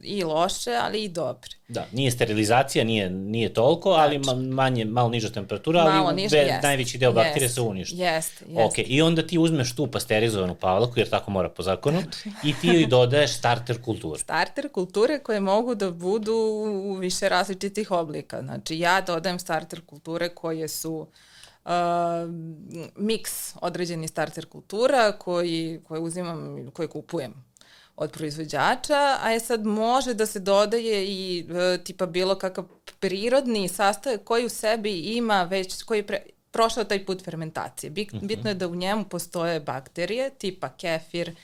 i 0.03 0.23
loše, 0.23 0.71
ali 0.81 1.03
i 1.03 1.09
dobre. 1.09 1.49
Da, 1.67 1.85
nije 1.91 2.11
sterilizacija, 2.11 2.83
nije, 2.83 3.09
nije 3.09 3.53
toliko, 3.53 3.89
ali 3.89 4.21
manje, 4.49 4.85
malo 4.85 5.09
niža 5.09 5.29
temperatura, 5.29 5.83
malo 5.83 6.07
ali 6.07 6.15
niža, 6.15 6.35
be, 6.35 6.41
jest, 6.41 6.63
najveći 6.63 6.97
deo 6.97 7.11
bakterije 7.11 7.45
jest, 7.45 7.55
se 7.55 7.61
uništa. 7.61 7.95
Jeste, 7.95 8.45
jeste. 8.47 8.63
Ok, 8.63 8.87
i 8.87 9.01
onda 9.01 9.27
ti 9.27 9.37
uzmeš 9.37 9.75
tu 9.75 9.87
pasterizovanu 9.87 10.55
pavlaku, 10.55 10.93
jer 10.95 11.09
tako 11.09 11.31
mora 11.31 11.49
po 11.49 11.63
zakonu, 11.63 12.03
i 12.43 12.53
ti 12.61 12.67
joj 12.67 12.85
dodaješ 12.85 13.37
starter 13.37 13.81
kulture. 13.81 14.19
Starter 14.19 14.69
kulture 14.69 15.19
koje 15.19 15.39
mogu 15.39 15.75
da 15.75 15.91
budu 15.91 16.33
u 16.83 16.93
više 16.93 17.29
različitih 17.29 17.91
oblika. 17.91 18.41
Znači 18.41 18.79
ja 18.79 19.01
dodajem 19.01 19.39
starter 19.39 19.81
kulture 19.85 20.29
koje 20.29 20.67
su 20.67 21.07
uh, 21.65 21.71
miks 22.95 23.55
određeni 23.61 24.07
starter 24.07 24.45
kultura 24.45 25.11
koji, 25.11 25.81
koje 25.87 26.01
uzimam, 26.01 26.71
koje 26.73 26.87
kupujem 26.87 27.51
od 27.95 28.11
proizvođača, 28.11 29.17
a 29.21 29.31
je 29.31 29.39
sad 29.39 29.65
može 29.65 30.13
da 30.13 30.25
se 30.25 30.39
dodaje 30.39 31.05
i 31.05 31.45
e, 31.49 31.83
tipa 31.83 32.05
bilo 32.05 32.35
kakav 32.35 32.65
prirodni 32.99 33.67
sastojak 33.67 34.23
koji 34.23 34.45
u 34.45 34.49
sebi 34.49 34.99
ima 34.99 35.43
već, 35.43 35.83
koji 35.83 36.03
pre, 36.03 36.21
prošao 36.51 36.83
taj 36.83 37.05
put 37.05 37.23
fermentacije. 37.23 37.89
Bit, 37.89 38.13
mhm. 38.13 38.27
Bitno 38.27 38.49
je 38.49 38.55
da 38.55 38.67
u 38.67 38.75
njemu 38.75 39.05
postoje 39.05 39.59
bakterije 39.59 40.29
tipa 40.29 40.69
kefir 40.69 41.35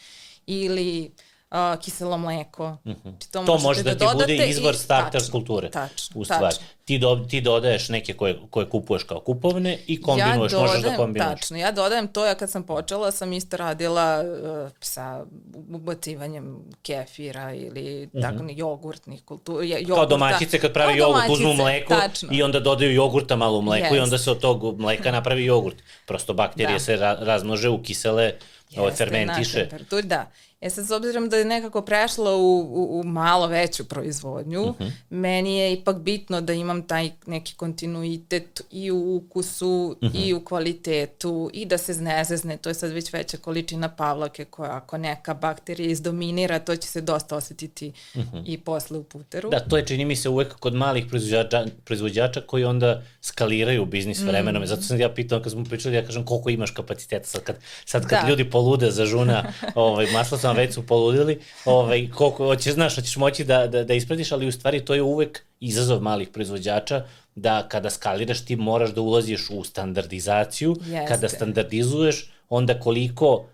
ili 0.46 1.12
uh, 1.52 1.80
kiselo 1.82 2.18
mleko. 2.18 2.78
Mm 2.86 2.92
-hmm. 2.92 3.14
To, 3.32 3.44
to 3.44 3.58
može 3.58 3.84
da, 3.84 3.94
da 3.94 4.12
ti 4.12 4.16
bude 4.16 4.48
izvor 4.48 4.76
starter 4.76 5.22
tačno, 5.22 5.32
kulture. 5.32 5.70
Tačno, 5.70 6.22
u 6.22 6.26
stvari. 6.26 6.44
Tačno. 6.44 6.66
Ti, 6.86 7.00
do, 7.00 7.26
ti 7.30 7.42
dodaješ 7.42 7.90
neke 7.90 8.14
koje, 8.14 8.40
koje 8.50 8.70
kupuješ 8.70 9.04
kao 9.04 9.20
kupovne 9.20 9.78
i 9.88 10.02
kombinuješ, 10.02 10.52
ja 10.52 10.58
dodajem, 10.58 10.68
možeš 10.68 10.82
da 10.82 10.96
kombinuješ. 10.96 11.40
Tačno, 11.40 11.58
ja 11.58 11.72
dodajem 11.72 12.08
to, 12.08 12.26
ja 12.26 12.36
kad 12.36 12.52
sam 12.52 12.64
počela 12.64 13.12
sam 13.12 13.34
isto 13.34 13.58
radila 13.58 14.24
uh, 14.24 14.72
sa 14.80 15.26
ubacivanjem 15.70 16.58
kefira 16.82 17.54
ili 17.54 18.06
mm 18.06 18.18
-hmm. 18.18 18.22
tako 18.22 18.44
jogurtnih 18.50 19.24
kultura. 19.24 19.66
Jogurta. 19.66 19.96
Kao 19.96 20.06
domaćice 20.06 20.60
kad 20.60 20.74
pravi 20.74 20.98
jogurt, 20.98 21.30
uzmu 21.30 21.54
mleko 21.54 21.94
tačno. 21.94 22.30
i 22.32 22.44
onda 22.44 22.60
dodaju 22.60 22.94
jogurta 22.94 23.36
malo 23.36 23.58
u 23.58 23.62
mleku 23.62 23.94
yes. 23.94 23.98
i 23.98 24.00
onda 24.00 24.18
se 24.18 24.32
od 24.32 24.40
tog 24.40 24.80
mleka 24.80 25.12
napravi 25.12 25.46
jogurt. 25.46 25.78
Prosto 26.06 26.34
bakterije 26.34 26.74
da. 26.74 26.80
se 26.80 26.96
ra 26.96 27.18
razmnože 27.20 27.70
u 27.70 27.84
kisele 27.84 28.34
Jeste, 28.70 28.96
fermentiše. 28.98 29.70
Da. 30.04 30.26
E 30.62 30.70
sad, 30.70 30.86
s 30.88 30.92
obzirom 30.92 31.30
da 31.30 31.38
je 31.38 31.46
nekako 31.46 31.82
prešla 31.82 32.36
u, 32.36 32.60
u, 32.60 33.00
u 33.00 33.04
malo 33.04 33.48
veću 33.48 33.86
proizvodnju, 33.86 34.62
uh 34.62 34.76
mhm. 34.76 34.84
-huh. 34.84 34.92
meni 35.10 35.58
je 35.58 35.74
ipak 35.74 35.98
bitno 35.98 36.42
da 36.42 36.54
imam 36.54 36.88
taj 36.88 37.12
neki 37.26 37.56
kontinuitet 37.56 38.62
i 38.72 38.92
u 38.92 39.16
ukusu 39.16 39.96
uh 40.02 40.10
-huh. 40.10 40.26
i 40.26 40.34
mhm. 40.34 40.42
u 40.42 40.46
kvalitetu 40.46 41.50
i 41.54 41.66
da 41.66 41.78
se 41.78 41.94
znezezne, 41.94 42.58
to 42.58 42.70
je 42.70 42.74
sad 42.74 42.92
već 42.92 43.14
veća 43.14 43.38
količina 43.38 43.90
pavlake 43.90 44.46
koja 44.46 44.76
ako 44.76 44.98
neka 44.98 45.34
bakterija 45.34 45.90
izdominira, 45.90 46.60
to 46.60 46.76
će 46.76 46.88
se 46.88 47.02
dosta 47.02 47.36
osetiti 47.36 47.92
uh 48.16 48.22
mhm. 48.22 48.38
-huh. 48.38 48.44
i 48.46 48.58
posle 48.58 48.98
u 48.98 49.04
puteru. 49.04 49.50
Da, 49.50 49.60
to 49.60 49.78
je 49.78 49.86
čini 49.86 50.06
mi 50.06 50.16
se 50.16 50.30
uvek 50.30 50.54
kod 50.54 50.74
malih 50.74 51.06
proizvođača, 51.10 51.66
proizvođača 51.84 52.42
koji 52.42 52.64
onda 52.64 53.04
skaliraju 53.22 53.86
biznis 53.86 54.22
vremenom. 54.22 54.64
Mm. 54.64 54.68
Zato 54.68 54.82
sam 54.82 55.00
ja 55.00 55.14
pitao 55.14 55.42
kad 55.42 55.52
smo 55.52 55.64
pričali, 55.64 55.96
ja 55.96 56.06
kažem 56.06 56.26
koliko 56.26 56.50
imaš 56.50 56.72
kapaciteta 56.72 57.26
sad 57.26 57.44
kad, 57.44 57.56
sad 57.86 58.08
kad 58.08 58.22
da. 58.22 58.30
ljudi 58.30 58.50
polude 58.50 58.92
za 58.92 59.06
žuna 59.06 59.54
ovaj, 59.76 60.08
maslaca 60.14 60.47
sam 60.48 60.58
već 60.58 60.74
su 60.74 60.86
poludili, 60.86 61.40
ovaj, 61.66 62.10
koliko, 62.16 62.46
hoćeš, 62.46 62.74
znaš, 62.74 62.96
hoćeš 62.96 63.16
moći 63.16 63.44
da, 63.44 63.68
da, 63.68 63.84
da 63.84 63.94
ispratiš, 63.94 64.32
ali 64.32 64.48
u 64.48 64.52
stvari 64.52 64.86
to 64.86 64.94
je 64.94 65.02
uvek 65.02 65.44
izazov 65.60 66.02
malih 66.02 66.30
proizvođača, 66.30 67.04
da 67.36 67.68
kada 67.70 67.90
skaliraš 67.90 68.46
ti 68.46 68.56
moraš 68.56 68.94
da 68.94 69.02
ulaziš 69.02 69.50
u 69.50 69.64
standardizaciju, 69.64 70.76
Jeste. 70.80 71.06
kada 71.08 71.30
standardizuješ, 71.30 72.32
onda 72.50 72.80
koliko 72.80 73.46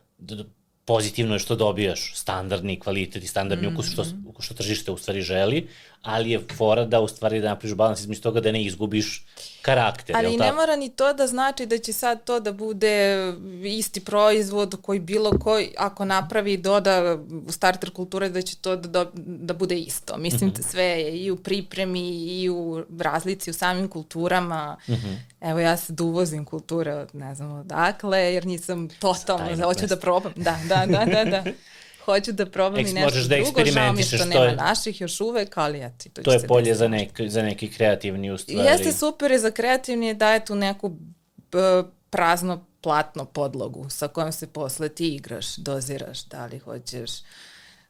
pozitivno 0.85 1.35
je 1.35 1.39
što 1.39 1.55
dobijaš 1.55 2.11
standardni 2.15 2.79
kvalitet 2.79 3.23
i 3.23 3.27
standardni 3.27 3.67
mm 3.67 3.71
-hmm. 3.71 3.73
ukus 3.73 3.91
što, 3.91 4.05
što 4.39 4.53
tržište 4.53 4.91
u 4.91 4.97
stvari 4.97 5.21
želi, 5.21 5.67
ali 6.01 6.31
je 6.31 6.39
fora 6.57 6.85
da 6.85 6.99
u 6.99 7.07
stvari 7.07 7.41
da 7.41 7.49
napraviš 7.49 7.75
balans 7.75 8.01
između 8.01 8.21
toga 8.21 8.41
da 8.41 8.51
ne 8.51 8.63
izgubiš 8.63 9.25
karakter. 9.63 10.15
Ali 10.17 10.37
ne 10.37 10.51
mora 10.51 10.75
ni 10.75 10.89
to 10.89 11.13
da 11.13 11.27
znači 11.27 11.65
da 11.65 11.77
će 11.77 11.93
sad 11.93 12.23
to 12.23 12.39
da 12.39 12.51
bude 12.51 13.17
isti 13.65 13.99
proizvod 13.99 14.75
koji 14.81 14.99
bilo 14.99 15.31
koji, 15.39 15.73
ako 15.77 16.05
napravi 16.05 16.57
doda 16.57 17.17
u 17.47 17.51
starter 17.51 17.91
kulture 17.91 18.29
da 18.29 18.41
će 18.41 18.55
to 18.55 18.75
da, 18.75 18.87
da, 18.87 19.11
da 19.15 19.53
bude 19.53 19.79
isto. 19.79 20.17
Mislim, 20.17 20.49
mm 20.49 20.53
-hmm. 20.53 20.71
sve 20.71 20.83
je 20.83 21.17
i 21.17 21.31
u 21.31 21.35
pripremi 21.35 22.09
i 22.09 22.49
u 22.49 22.83
razlici 22.99 23.49
u 23.49 23.53
samim 23.53 23.87
kulturama. 23.87 24.77
Mm 24.87 24.93
-hmm. 24.93 25.15
Evo 25.41 25.59
ja 25.59 25.77
sad 25.77 26.01
uvozim 26.01 26.45
kulture 26.45 26.93
od 26.93 27.15
ne 27.15 27.35
znam 27.35 27.51
odakle, 27.51 28.19
jer 28.19 28.45
nisam 28.45 28.89
totalno, 28.89 29.65
hoću 29.65 29.87
da 29.87 29.97
probam. 29.97 30.33
Da, 30.35 30.59
da, 30.67 30.85
da, 30.85 31.05
da, 31.05 31.25
da. 31.25 31.43
hoću 32.05 32.31
da 32.31 32.45
probam 32.45 32.79
Eks, 32.79 32.91
i 32.91 32.93
nešto 32.93 33.19
da 33.27 33.35
drugo, 33.35 33.65
žao 33.65 33.93
mi 33.93 34.03
što 34.03 34.25
nema 34.25 34.45
je, 34.45 34.55
naših 34.55 35.01
još 35.01 35.21
uvek, 35.21 35.57
ali 35.57 35.85
eto, 35.85 36.09
to, 36.13 36.21
to 36.21 36.33
je 36.33 36.47
polje 36.47 36.75
za, 36.75 36.87
nek, 36.87 37.21
za 37.27 37.41
neki 37.41 37.71
kreativni 37.71 38.31
u 38.31 38.37
stvari. 38.37 38.67
Jeste 38.67 38.91
super 38.91 39.31
i 39.31 39.39
za 39.39 39.51
kreativni 39.51 40.13
daje 40.13 40.45
tu 40.45 40.55
neku 40.55 40.89
b, 41.51 41.83
prazno 42.09 42.65
platno 42.81 43.25
podlogu 43.25 43.89
sa 43.89 44.07
kojom 44.07 44.31
se 44.31 44.47
posle 44.47 44.89
ti 44.89 45.15
igraš, 45.15 45.55
doziraš, 45.55 46.23
da 46.25 46.45
li 46.45 46.59
hoćeš 46.59 47.11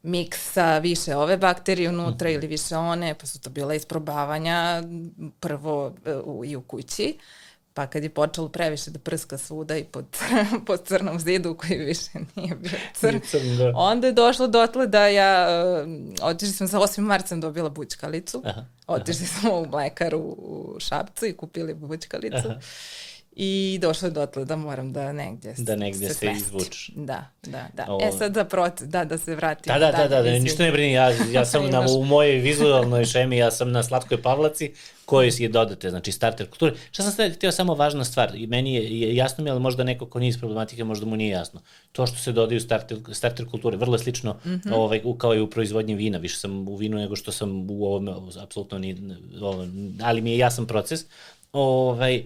miksa 0.04 0.78
više 0.78 1.15
ove 1.15 1.38
bakterije 1.38 1.89
unutra 1.89 2.30
mm 2.30 2.32
-hmm. 2.32 2.36
ili 2.36 2.47
više 2.47 2.76
one, 2.78 3.13
pa 3.13 3.26
su 3.26 3.41
to 3.41 3.49
bila 3.49 3.76
isprobavanja 3.76 4.84
prvo 5.39 5.93
uh, 6.26 6.47
i 6.47 6.56
u 6.56 6.62
kući. 6.62 7.17
Uh, 7.17 7.42
Pa 7.73 7.88
kad 7.88 8.03
je 8.03 8.09
počelo 8.09 8.49
previše 8.49 8.91
da 8.91 8.99
prska 8.99 9.38
svuda 9.38 9.77
i 9.77 9.83
pod, 9.83 10.05
pod 10.67 10.83
crnom 10.86 11.19
zidu 11.19 11.55
koji 11.55 11.77
više 11.77 12.09
nije 12.36 12.55
bio 12.55 12.71
crn, 12.93 13.19
crn 13.25 13.57
da. 13.57 13.71
onda 13.75 14.07
je 14.07 14.13
došlo 14.13 14.47
dotle 14.47 14.88
da 14.88 15.07
ja, 15.07 15.47
uh, 15.86 16.29
otišli 16.29 16.53
smo 16.53 16.67
za 16.67 16.79
8. 16.79 16.99
marca 16.99 17.36
dobila 17.36 17.69
bućkalicu, 17.69 18.41
aha, 18.45 18.65
otišli 18.88 19.25
aha. 19.31 19.39
smo 19.39 19.59
u 19.59 19.67
mlekaru 19.67 20.19
u 20.19 20.75
Šapcu 20.79 21.25
i 21.25 21.33
kupili 21.33 21.73
bućkalicu. 21.73 22.47
Aha. 22.49 22.59
I 23.36 23.80
došlo 23.82 24.08
je 24.08 24.12
dotle 24.12 24.46
da 24.46 24.56
moram 24.56 24.93
da 24.93 25.13
negdje 25.13 25.56
da 25.58 25.76
negdje 25.76 26.08
se, 26.08 26.13
se 26.13 26.32
izvučeš. 26.32 26.91
Da, 26.96 27.30
da, 27.43 27.67
da. 27.74 27.86
Ovo... 27.88 28.08
E 28.08 28.12
sad 28.12 28.32
da 28.32 28.46
protiv, 28.46 28.88
da, 28.88 29.06
da 29.06 29.17
se 29.17 29.36
vratim. 29.36 29.74
Da, 29.74 29.80
da, 29.80 29.91
da, 29.91 30.08
da, 30.08 30.22
da 30.22 30.32
ništa 30.39 30.63
ne 30.63 30.72
brini, 30.72 30.93
ja, 30.93 31.10
ja 31.32 31.46
sam 31.52 31.69
na, 31.69 31.86
u 31.89 32.04
mojoj 32.04 32.36
vizualnoj 32.36 33.06
šemi, 33.06 33.38
ja 33.38 33.52
sam 33.52 33.72
na 33.72 33.84
Slatkoj 33.84 34.22
Pavlaci, 34.22 34.74
koji 35.06 35.32
je 35.38 35.50
dodate, 35.50 35.89
znači 35.89 36.12
starter 36.12 36.50
kulture. 36.50 36.76
Šta 36.91 37.04
sam 37.04 37.12
sve 37.12 37.30
htio 37.30 37.52
samo 37.52 37.74
važna 37.74 38.04
stvar, 38.04 38.36
i 38.36 38.48
meni 38.48 38.76
je 38.76 39.15
jasno 39.15 39.43
mi, 39.43 39.50
ali 39.50 39.60
možda 39.60 39.84
neko 39.84 40.06
ko 40.06 40.19
nije 40.19 40.30
iz 40.30 40.39
problematike, 40.39 40.84
možda 40.84 41.06
mu 41.06 41.15
nije 41.15 41.30
jasno. 41.30 41.62
To 41.91 42.08
što 42.08 42.17
se 42.17 42.32
dodaju 42.32 42.62
starter, 42.62 42.98
starter 43.12 43.46
kulture, 43.50 43.78
vrlo 43.78 43.98
slično 43.98 44.34
mm 44.34 44.50
-hmm. 44.50 44.74
ovaj, 44.74 45.02
kao 45.17 45.36
i 45.36 45.39
u 45.39 45.50
proizvodnji 45.50 45.96
vina, 45.96 46.17
više 46.17 46.38
sam 46.38 46.67
u 46.67 46.76
vinu 46.76 46.98
nego 46.98 47.15
što 47.15 47.32
sam 47.32 47.69
u 47.69 47.86
ovome, 47.86 48.12
apsolutno 48.41 48.80
ni, 48.80 49.17
ovo, 49.41 49.67
ali 50.02 50.22
mi 50.22 50.32
je 50.32 50.38
jasan 50.38 50.67
proces. 50.67 51.06
Ovaj, 51.54 52.24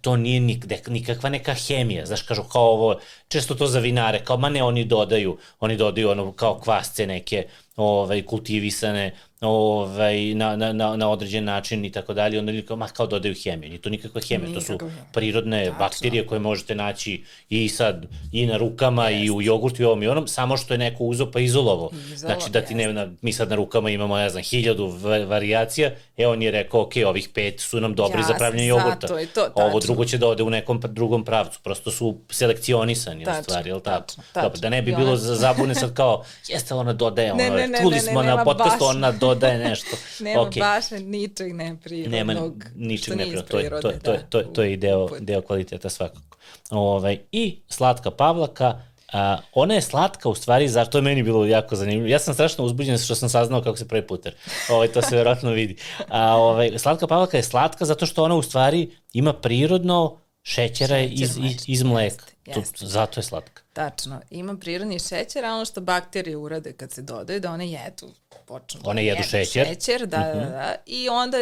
to 0.00 0.16
nije 0.16 0.40
nik, 0.40 0.66
nikakva 0.88 1.30
neka 1.30 1.54
hemija, 1.54 2.06
znaš, 2.06 2.22
kažu 2.22 2.42
kao 2.42 2.62
ovo, 2.62 3.00
često 3.28 3.54
to 3.54 3.66
za 3.66 3.78
vinare, 3.78 4.24
kao 4.24 4.36
ma 4.36 4.48
ne, 4.48 4.62
oni 4.62 4.84
dodaju, 4.84 5.38
oni 5.60 5.76
dodaju 5.76 6.10
ono 6.10 6.32
kao 6.32 6.60
kvasce 6.60 7.06
neke, 7.06 7.46
ovaj, 7.76 8.22
kultivisane, 8.22 9.14
ovaj, 9.40 10.34
na, 10.34 10.56
na, 10.56 10.72
na, 10.72 10.96
na 10.96 11.10
određen 11.10 11.44
način 11.44 11.84
i 11.84 11.92
tako 11.92 12.14
dalje, 12.14 12.38
onda 12.38 12.52
kao, 12.68 12.76
ma 12.76 12.88
kao 12.88 13.06
dodaju 13.06 13.34
hemiju, 13.44 13.68
nije 13.68 13.80
to 13.80 13.90
nikakva 13.90 14.20
hemija, 14.28 14.54
to 14.54 14.60
su 14.60 14.78
prirodne 15.12 15.64
Tačno. 15.64 15.78
bakterije 15.78 16.26
koje 16.26 16.40
možete 16.40 16.74
naći 16.74 17.24
i 17.48 17.68
sad 17.68 18.06
i 18.32 18.46
na 18.46 18.56
rukama 18.56 19.08
Jest. 19.08 19.26
i 19.26 19.30
u 19.30 19.42
jogurtu 19.42 19.82
i 19.82 19.84
ovom 19.84 20.02
i 20.02 20.08
onom, 20.08 20.28
samo 20.28 20.56
što 20.56 20.74
je 20.74 20.78
neko 20.78 21.04
uzo 21.04 21.30
pa 21.30 21.40
izolovo. 21.40 21.90
Izolo, 21.92 22.16
znači 22.16 22.50
da 22.50 22.60
ti 22.60 22.74
ne, 22.74 22.92
na, 22.92 23.08
mi 23.22 23.32
sad 23.32 23.50
na 23.50 23.56
rukama 23.56 23.90
imamo, 23.90 24.16
ne 24.16 24.30
znam, 24.30 24.42
hiljadu 24.42 24.86
varijacija, 25.26 25.90
e 26.16 26.26
on 26.26 26.42
je 26.42 26.50
rekao, 26.50 26.80
ok, 26.80 26.92
ovih 27.06 27.28
pet 27.28 27.60
su 27.60 27.80
nam 27.80 27.94
dobri 27.94 28.20
ja, 28.20 28.26
za 28.26 28.34
pravljanje 28.34 28.66
jogurta. 28.66 29.06
To, 29.06 29.14
tačno. 29.14 29.52
Ovo 29.54 29.80
drugo 29.80 30.04
će 30.04 30.18
da 30.18 30.28
ode 30.28 30.42
u 30.42 30.50
nekom 30.50 30.80
drugom 30.84 31.24
pravcu, 31.24 31.58
prosto 31.62 31.90
su 31.90 32.16
selekcionisani 32.30 33.24
tačno, 33.24 33.40
u 33.40 33.42
stvari, 33.42 33.70
jel 33.70 33.80
tako? 33.80 34.06
Tačno, 34.06 34.22
tačno. 34.32 34.42
Dobro, 34.42 34.60
da 34.60 34.68
ne 34.68 34.82
bi 34.82 34.94
bilo 34.96 35.16
za 35.16 35.34
zabune 35.34 35.74
sad 35.74 35.94
kao, 35.94 36.24
jeste 36.48 36.74
ona 36.74 36.92
dodaje, 36.92 37.32
ono, 37.32 37.42
ne, 37.42 37.50
ne, 37.50 37.68
ne, 37.68 37.78
čuli 37.78 37.96
ne, 37.96 38.02
ne, 38.02 38.10
smo 38.10 38.22
na 38.22 38.44
podcastu, 38.44 38.84
ona 38.84 39.12
dodaje 39.12 39.25
nešto. 39.34 39.96
Nema 40.24 40.40
okay. 40.40 40.60
baš 40.60 40.84
ničeg 40.90 41.54
neprirodnog. 41.54 42.12
Nema 42.12 42.34
ničeg 42.74 43.16
neprirodnog, 43.16 43.48
to, 43.48 43.58
je, 43.58 43.70
to, 43.70 43.80
to, 43.80 44.12
to, 44.30 44.42
to, 44.42 44.42
to 44.42 44.62
je 44.62 44.76
deo, 44.76 45.08
deo 45.20 45.40
kvaliteta 45.40 45.88
svakako. 45.88 46.36
Ovaj, 46.70 47.18
I 47.32 47.60
slatka 47.68 48.10
pavlaka, 48.10 48.82
A, 49.12 49.38
ona 49.52 49.74
je 49.74 49.82
slatka 49.82 50.28
u 50.28 50.34
stvari, 50.34 50.68
zašto 50.68 50.98
je 50.98 51.02
meni 51.02 51.22
bilo 51.22 51.46
jako 51.46 51.76
zanimljivo. 51.76 52.08
Ja 52.08 52.18
sam 52.18 52.34
strašno 52.34 52.64
uzbuđen 52.64 52.98
što 52.98 53.14
sam 53.14 53.28
saznao 53.28 53.62
kako 53.62 53.76
se 53.76 53.88
prvi 53.88 54.06
puter. 54.06 54.34
Ovaj, 54.70 54.88
to 54.88 55.02
se 55.02 55.16
verovatno 55.16 55.50
vidi. 55.50 55.76
A, 56.08 56.36
ovaj, 56.36 56.78
slatka 56.78 57.06
pavlaka 57.06 57.36
je 57.36 57.42
slatka 57.42 57.84
zato 57.84 58.06
što 58.06 58.24
ona 58.24 58.34
u 58.34 58.42
stvari 58.42 58.90
ima 59.12 59.32
prirodno 59.32 60.18
šećera 60.42 60.98
Šećer, 60.98 61.22
iz, 61.22 61.38
iz, 61.42 61.64
iz 61.66 61.82
mleka. 61.82 62.24
Jeste. 62.46 62.78
To, 62.78 62.86
zato 62.86 63.20
je 63.20 63.24
slatka. 63.24 63.62
Tačno. 63.76 64.20
Ima 64.30 64.56
prirodni 64.56 64.98
šećer, 64.98 65.44
a 65.44 65.54
ono 65.54 65.64
što 65.64 65.80
bakterije 65.80 66.36
urade 66.36 66.72
kad 66.72 66.92
se 66.92 67.02
dodaju, 67.02 67.40
da 67.40 67.50
one 67.50 67.70
jedu. 67.70 68.10
Počnu 68.46 68.80
one 68.84 69.02
da 69.02 69.08
jedu 69.08 69.22
šećer. 69.22 69.66
Šećer, 69.66 70.06
da, 70.06 70.16
uh 70.16 70.24
-huh. 70.24 70.34
da, 70.34 70.40
mhm. 70.40 70.50
da. 70.52 70.74
I 70.86 71.08
onda 71.08 71.38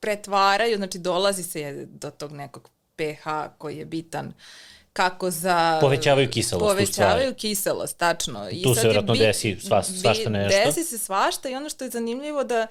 pretvaraju, 0.00 0.76
znači 0.76 0.98
dolazi 0.98 1.42
se 1.42 1.86
do 1.88 2.10
tog 2.10 2.32
nekog 2.32 2.70
pH 2.96 3.24
koji 3.58 3.76
je 3.76 3.84
bitan 3.84 4.32
kako 4.92 5.30
za... 5.30 5.78
Povećavaju 5.80 6.30
kiselost 6.30 6.66
Povećavaju 6.66 7.34
kiselost, 7.34 7.96
tačno. 7.96 8.48
I 8.50 8.62
tu 8.62 8.74
se 8.74 8.80
vjerojatno 8.82 9.14
desi 9.14 9.56
sva, 9.60 9.82
svašta 9.82 10.30
nešto. 10.30 10.58
Desi 10.64 10.84
se 10.84 10.98
svašta 10.98 11.48
i 11.48 11.54
ono 11.54 11.68
što 11.68 11.84
je 11.84 11.90
zanimljivo 11.90 12.44
da 12.44 12.66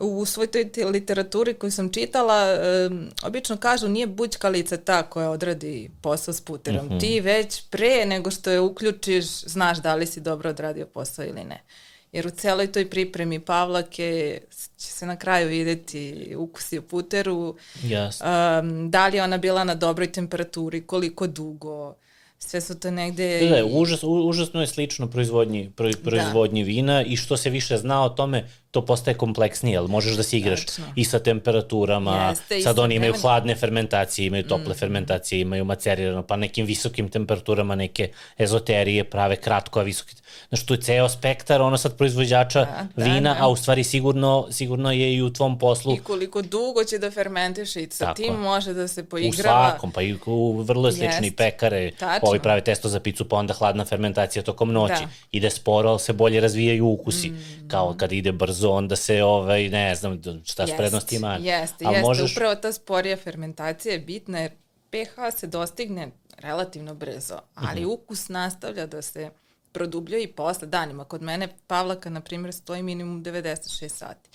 u 0.00 0.24
svoj 0.24 0.46
toj 0.46 0.70
literaturi 0.84 1.54
koju 1.54 1.70
sam 1.70 1.92
čitala, 1.92 2.58
um, 2.90 3.08
obično 3.22 3.56
kažu 3.56 3.88
nije 3.88 4.06
bućkalica 4.06 4.76
ta 4.76 5.02
koja 5.02 5.30
odradi 5.30 5.90
posao 6.02 6.34
s 6.34 6.40
puterom. 6.40 6.86
Mm 6.86 6.90
-hmm. 6.90 7.00
Ti 7.00 7.20
već 7.20 7.62
pre 7.70 8.06
nego 8.06 8.30
što 8.30 8.50
je 8.50 8.60
uključiš, 8.60 9.24
znaš 9.26 9.78
da 9.82 9.94
li 9.94 10.06
si 10.06 10.20
dobro 10.20 10.50
odradio 10.50 10.86
posao 10.86 11.24
ili 11.24 11.44
ne. 11.44 11.62
Jer 12.12 12.26
u 12.26 12.30
celoj 12.30 12.72
toj 12.72 12.90
pripremi 12.90 13.40
Pavlake 13.40 14.40
će 14.76 14.86
se 14.86 15.06
na 15.06 15.16
kraju 15.16 15.48
videti 15.48 16.34
ukusi 16.36 16.78
u 16.78 16.82
puteru. 16.82 17.56
Jasno. 17.82 18.26
Um, 18.26 18.90
da 18.90 19.08
li 19.08 19.16
je 19.16 19.22
ona 19.22 19.38
bila 19.38 19.64
na 19.64 19.74
dobroj 19.74 20.12
temperaturi, 20.12 20.86
koliko 20.86 21.26
dugo, 21.26 21.94
sve 22.38 22.60
su 22.60 22.80
to 22.80 22.90
negde... 22.90 23.48
Da, 23.48 23.56
da, 23.56 23.64
užas, 23.64 24.00
užasno 24.02 24.60
je 24.60 24.66
slično 24.66 25.10
proizvodnji, 25.10 25.70
pro, 25.76 25.90
proizvodnji 26.04 26.62
da. 26.62 26.66
vina 26.66 27.02
i 27.02 27.16
što 27.16 27.36
se 27.36 27.50
više 27.50 27.76
zna 27.76 28.04
o 28.04 28.08
tome, 28.08 28.48
to 28.70 28.84
postaje 28.86 29.16
kompleksnije, 29.16 29.78
ali 29.78 29.88
možeš 29.88 30.16
da 30.16 30.22
se 30.22 30.38
igraš 30.38 30.66
Tačno. 30.66 30.84
i 30.96 31.04
sa 31.04 31.18
temperaturama, 31.18 32.28
Jeste, 32.28 32.60
sad 32.60 32.78
oni 32.78 32.94
imaju 32.94 33.14
hladne 33.20 33.54
fermentacije, 33.54 34.26
imaju 34.26 34.42
tople 34.42 34.74
mm. 34.74 34.78
fermentacije, 34.78 35.40
imaju 35.40 35.64
macerirano, 35.64 36.22
pa 36.22 36.36
nekim 36.36 36.66
visokim 36.66 37.08
temperaturama 37.08 37.74
neke 37.74 38.10
ezoterije 38.38 39.04
prave 39.04 39.36
kratko, 39.36 39.80
a 39.80 39.82
visoki... 39.82 40.14
Znaš, 40.48 40.66
tu 40.66 40.74
je 40.74 40.80
ceo 40.80 41.08
spektar, 41.08 41.62
ono 41.62 41.78
sad 41.78 41.96
proizvođača 41.96 42.60
da, 42.60 42.86
da, 42.96 43.04
vina, 43.04 43.34
da. 43.34 43.44
a 43.44 43.48
u 43.48 43.56
stvari 43.56 43.84
sigurno, 43.84 44.46
sigurno 44.50 44.92
je 44.92 45.14
i 45.14 45.22
u 45.22 45.32
tvom 45.32 45.58
poslu... 45.58 45.94
I 45.94 45.98
koliko 45.98 46.42
dugo 46.42 46.84
će 46.84 46.98
da 46.98 47.10
fermentiš 47.10 47.76
i 47.76 47.88
sa 47.90 48.14
tim 48.14 48.34
može 48.34 48.74
da 48.74 48.88
se 48.88 49.04
poigrava. 49.04 49.66
U 49.66 49.70
svakom, 49.70 49.92
pa 49.92 50.02
i 50.02 50.16
u 50.26 50.62
vrlo 50.62 50.92
slični 50.92 51.26
Jest. 51.26 51.36
pekare, 51.36 51.90
Tačno. 51.90 52.28
ovi 52.28 52.40
prave 52.40 52.60
testo 52.60 52.88
za 52.88 53.00
picu, 53.00 53.28
pa 53.28 53.36
onda 53.36 53.54
hladna 53.54 53.84
fermentacija 53.84 54.42
tokom 54.42 54.72
noći. 54.72 55.02
Da. 55.02 55.08
Ide 55.32 55.50
sporo, 55.50 55.90
ali 55.90 56.00
se 56.00 56.12
bolje 56.12 56.40
razvijaju 56.40 56.86
ukusi. 56.88 57.30
Mm. 57.30 57.68
Kao 57.68 57.94
kad 57.98 58.12
ide 58.12 58.32
brzo, 58.32 58.57
onda 58.64 58.96
se, 58.96 59.22
ovaj, 59.22 59.68
ne 59.68 59.94
znam 59.94 60.22
šta 60.44 60.66
s 60.66 60.70
prednosti 60.76 61.16
ima. 61.16 61.34
Jeste, 61.34 61.84
jeste. 61.84 62.00
Možeš... 62.00 62.32
Upravo 62.32 62.54
ta 62.54 62.72
sporija 62.72 63.16
fermentacija 63.16 63.92
je 63.92 63.98
bitna 63.98 64.38
jer 64.38 64.52
pH 64.90 65.36
se 65.36 65.46
dostigne 65.46 66.10
relativno 66.38 66.94
brzo, 66.94 67.38
ali 67.54 67.80
mm 67.80 67.84
-hmm. 67.84 67.92
ukus 67.92 68.28
nastavlja 68.28 68.86
da 68.86 69.02
se 69.02 69.30
produbljuje 69.72 70.22
i 70.22 70.32
posle 70.32 70.68
danima. 70.68 71.04
Kod 71.04 71.22
mene 71.22 71.48
pavlaka, 71.66 72.10
na 72.10 72.20
primjer, 72.20 72.54
stoji 72.54 72.82
minimum 72.82 73.24
96 73.24 73.88
sati. 73.88 74.28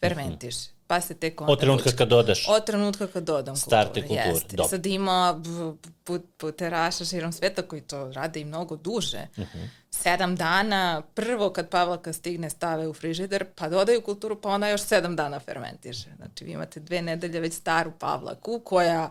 Fermentiš. 0.00 0.54
Mm 0.54 0.58
-hmm 0.58 0.73
pa 0.86 1.00
se 1.00 1.14
tek 1.14 1.40
onda... 1.40 1.52
Od 1.52 1.60
trenutka 1.60 1.90
kad 1.98 2.08
dodaš? 2.08 2.48
Od 2.48 2.66
trenutka 2.66 3.06
kad 3.06 3.24
dodam 3.24 3.56
Starte 3.56 4.00
kulturu. 4.00 4.28
Jeste. 4.28 4.56
Dobro. 4.56 4.68
Sad 4.68 4.86
ima 4.86 5.42
put, 6.04 6.22
puteraša 6.36 7.04
širom 7.04 7.32
sveta 7.32 7.62
koji 7.62 7.82
to 7.82 8.12
rade 8.12 8.40
i 8.40 8.44
mnogo 8.44 8.76
duže. 8.76 9.26
Uh 9.36 9.38
mhm. 9.38 9.58
-huh. 9.58 9.68
Sedam 9.90 10.36
dana, 10.36 11.02
prvo 11.14 11.50
kad 11.50 11.68
pavlaka 11.68 12.12
stigne 12.12 12.50
stave 12.50 12.88
u 12.88 12.94
frižider, 12.94 13.44
pa 13.54 13.68
dodaju 13.68 14.02
kulturu, 14.02 14.40
pa 14.40 14.48
ona 14.48 14.68
još 14.68 14.80
sedam 14.80 15.16
dana 15.16 15.40
fermentiše. 15.40 16.08
Znači 16.16 16.44
vi 16.44 16.52
imate 16.52 16.80
dve 16.80 17.02
nedelje 17.02 17.40
već 17.40 17.54
staru 17.54 17.92
pavlaku 17.98 18.60
koja 18.64 19.10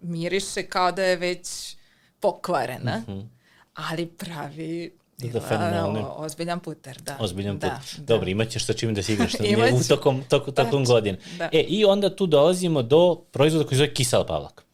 miriše 0.00 0.62
kao 0.62 0.92
da 0.92 1.04
je 1.04 1.16
već 1.16 1.76
pokvarena, 2.20 3.02
uh 3.06 3.14
mhm. 3.14 3.20
-huh. 3.20 3.28
ali 3.74 4.06
pravi 4.06 4.98
Da, 5.18 5.40
fenomenalni. 5.40 6.04
Ozbiljan 6.16 6.60
puter, 6.60 7.00
da. 7.02 7.16
Ozbiljan 7.20 7.58
da, 7.58 7.68
put. 7.68 7.98
Da, 7.98 8.04
Dobro, 8.04 8.28
imaćeš 8.28 8.66
sa 8.66 8.72
čim 8.72 8.94
da 8.94 9.02
si 9.02 9.12
igraš 9.14 9.32
u 9.34 9.88
tokom, 9.88 10.22
tokom, 10.28 10.54
tokom 10.54 10.84
godine. 10.84 11.18
Da. 11.38 11.48
E, 11.52 11.60
i 11.60 11.84
onda 11.84 12.16
tu 12.16 12.26
dolazimo 12.26 12.82
do 12.82 13.22
proizvoda 13.30 13.68
koji 13.68 13.78
zove 13.78 13.94
kisela 13.94 14.26
pavlaka. 14.26 14.64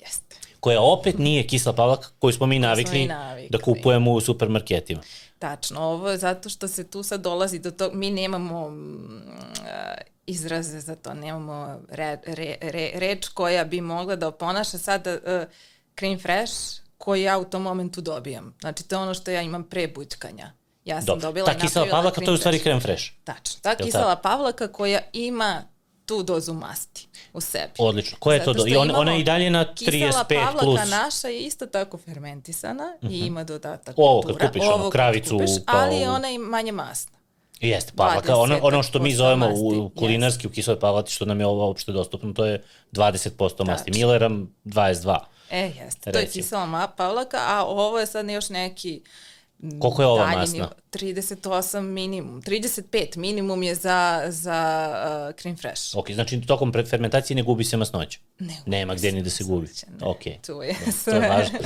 Jeste. 0.00 0.36
Koja 0.60 0.80
opet 0.80 1.18
nije 1.18 1.46
kisela 1.46 1.74
pavlaka 1.74 2.08
koju 2.18 2.32
smo 2.32 2.46
mi 2.46 2.58
navikli, 2.58 3.06
smo 3.06 3.14
navikli. 3.14 3.48
da 3.50 3.64
kupujemo 3.64 4.12
u 4.12 4.20
supermarketima. 4.20 5.02
Tačno, 5.38 5.80
ovo 5.80 6.10
je 6.10 6.18
zato 6.18 6.48
što 6.48 6.68
se 6.68 6.90
tu 6.90 7.02
sad 7.02 7.20
dolazi 7.20 7.58
do 7.58 7.70
toga, 7.70 7.96
mi 7.96 8.10
nemamo 8.10 8.70
mm, 8.70 9.22
izraze 10.26 10.80
za 10.80 10.96
to, 10.96 11.14
nemamo 11.14 11.80
re, 11.88 12.18
re, 12.26 12.56
re, 12.60 12.90
reč 12.94 13.28
koja 13.28 13.64
bi 13.64 13.80
mogla 13.80 14.16
da 14.16 14.28
oponaša 14.28 14.78
sada 14.78 15.12
uh, 15.12 15.48
cream 15.98 16.18
fresh 16.18 16.81
koji 17.02 17.22
ja 17.22 17.38
u 17.38 17.44
tom 17.44 17.62
momentu 17.62 18.00
dobijam. 18.00 18.54
Znači, 18.60 18.88
to 18.88 18.94
je 18.94 18.98
ono 18.98 19.14
što 19.14 19.30
ja 19.30 19.42
imam 19.42 19.64
pre 19.64 19.88
bućkanja. 19.88 20.52
Ja 20.84 21.00
sam 21.00 21.06
Dobre. 21.06 21.22
dobila... 21.22 21.46
Ta 21.46 21.58
kisela 21.58 21.86
pavlaka, 21.90 22.20
to 22.20 22.30
je 22.30 22.34
u 22.34 22.36
stvari 22.36 22.58
krem 22.58 22.80
fresh. 22.80 23.04
Tačno. 23.24 23.60
Ta 23.62 23.74
kisela 23.74 24.16
pavlaka 24.16 24.68
koja 24.68 25.00
ima 25.12 25.62
tu 26.06 26.22
dozu 26.22 26.52
masti 26.52 27.08
u 27.32 27.40
sebi. 27.40 27.72
Odlično. 27.78 28.16
Koja 28.20 28.34
je 28.34 28.44
to 28.44 28.52
do? 28.52 28.64
I 28.66 28.76
on, 28.76 28.90
ona 28.94 29.12
je 29.12 29.20
i 29.20 29.24
dalje 29.24 29.50
na 29.50 29.64
35 29.64 29.74
plus. 29.74 29.88
Kisela 29.88 30.24
pavlaka 30.24 30.84
naša 30.84 31.28
je 31.28 31.40
isto 31.40 31.66
tako 31.66 31.98
fermentisana 31.98 32.96
uh 33.00 33.08
-huh. 33.08 33.14
i 33.14 33.18
mhm. 33.18 33.26
ima 33.26 33.44
dodatak 33.44 33.94
Ovo 33.98 34.22
kad 34.22 34.48
kupiš, 34.48 34.62
ono, 34.74 34.90
kravicu. 34.90 35.38
Kupiš, 35.38 35.50
pa 35.66 35.72
ali 35.72 36.04
ona 36.04 36.28
je 36.28 36.38
manje 36.38 36.72
masna. 36.72 37.18
Jeste, 37.60 37.92
pavlaka, 37.96 38.36
ono, 38.36 38.58
ono 38.62 38.82
što 38.82 38.98
mi 38.98 39.14
zovemo 39.14 39.48
u 39.54 39.90
kulinarski, 39.98 40.46
yes. 40.46 40.50
u 40.50 40.52
kisove 40.52 40.80
pavlati, 40.80 41.12
što 41.12 41.24
nam 41.24 41.40
je 41.40 41.46
ovo 41.46 41.66
uopšte 41.66 41.92
dostupno, 41.92 42.32
to 42.32 42.44
je 42.44 42.64
20% 42.92 43.66
masti. 43.66 43.90
Milleram 43.90 44.54
22. 44.64 45.18
E, 45.52 45.72
jeste. 45.84 46.12
To 46.12 46.18
je 46.18 46.26
kisela 46.26 46.88
pavlaka, 46.96 47.38
a 47.46 47.64
ovo 47.64 48.00
je 48.00 48.06
sad 48.06 48.30
još 48.30 48.48
neki 48.48 49.02
Koliko 49.78 50.02
je 50.02 50.06
ova 50.06 50.30
masna? 50.30 50.70
38 50.92 51.80
minimum. 51.80 52.42
35 52.42 53.16
minimum 53.16 53.62
je 53.62 53.74
za, 53.74 54.24
za 54.28 54.88
uh, 55.30 55.40
cream 55.40 55.56
fresh. 55.56 55.96
Ok, 55.96 56.10
znači 56.10 56.40
tokom 56.40 56.72
fermentacije 56.90 57.34
ne 57.34 57.42
gubi 57.42 57.64
se 57.64 57.76
masnoća? 57.76 58.18
Ne 58.38 58.54
Nema 58.66 58.94
gde 58.94 59.12
ni 59.12 59.22
da 59.22 59.30
se 59.30 59.44
gubi. 59.44 59.66
Ne. 59.66 60.06
Ok. 60.06 60.22
Tu 60.46 60.62
je 60.62 60.76
sve. 60.92 61.12
To 61.12 61.22
je 61.22 61.28
važno. 61.28 61.58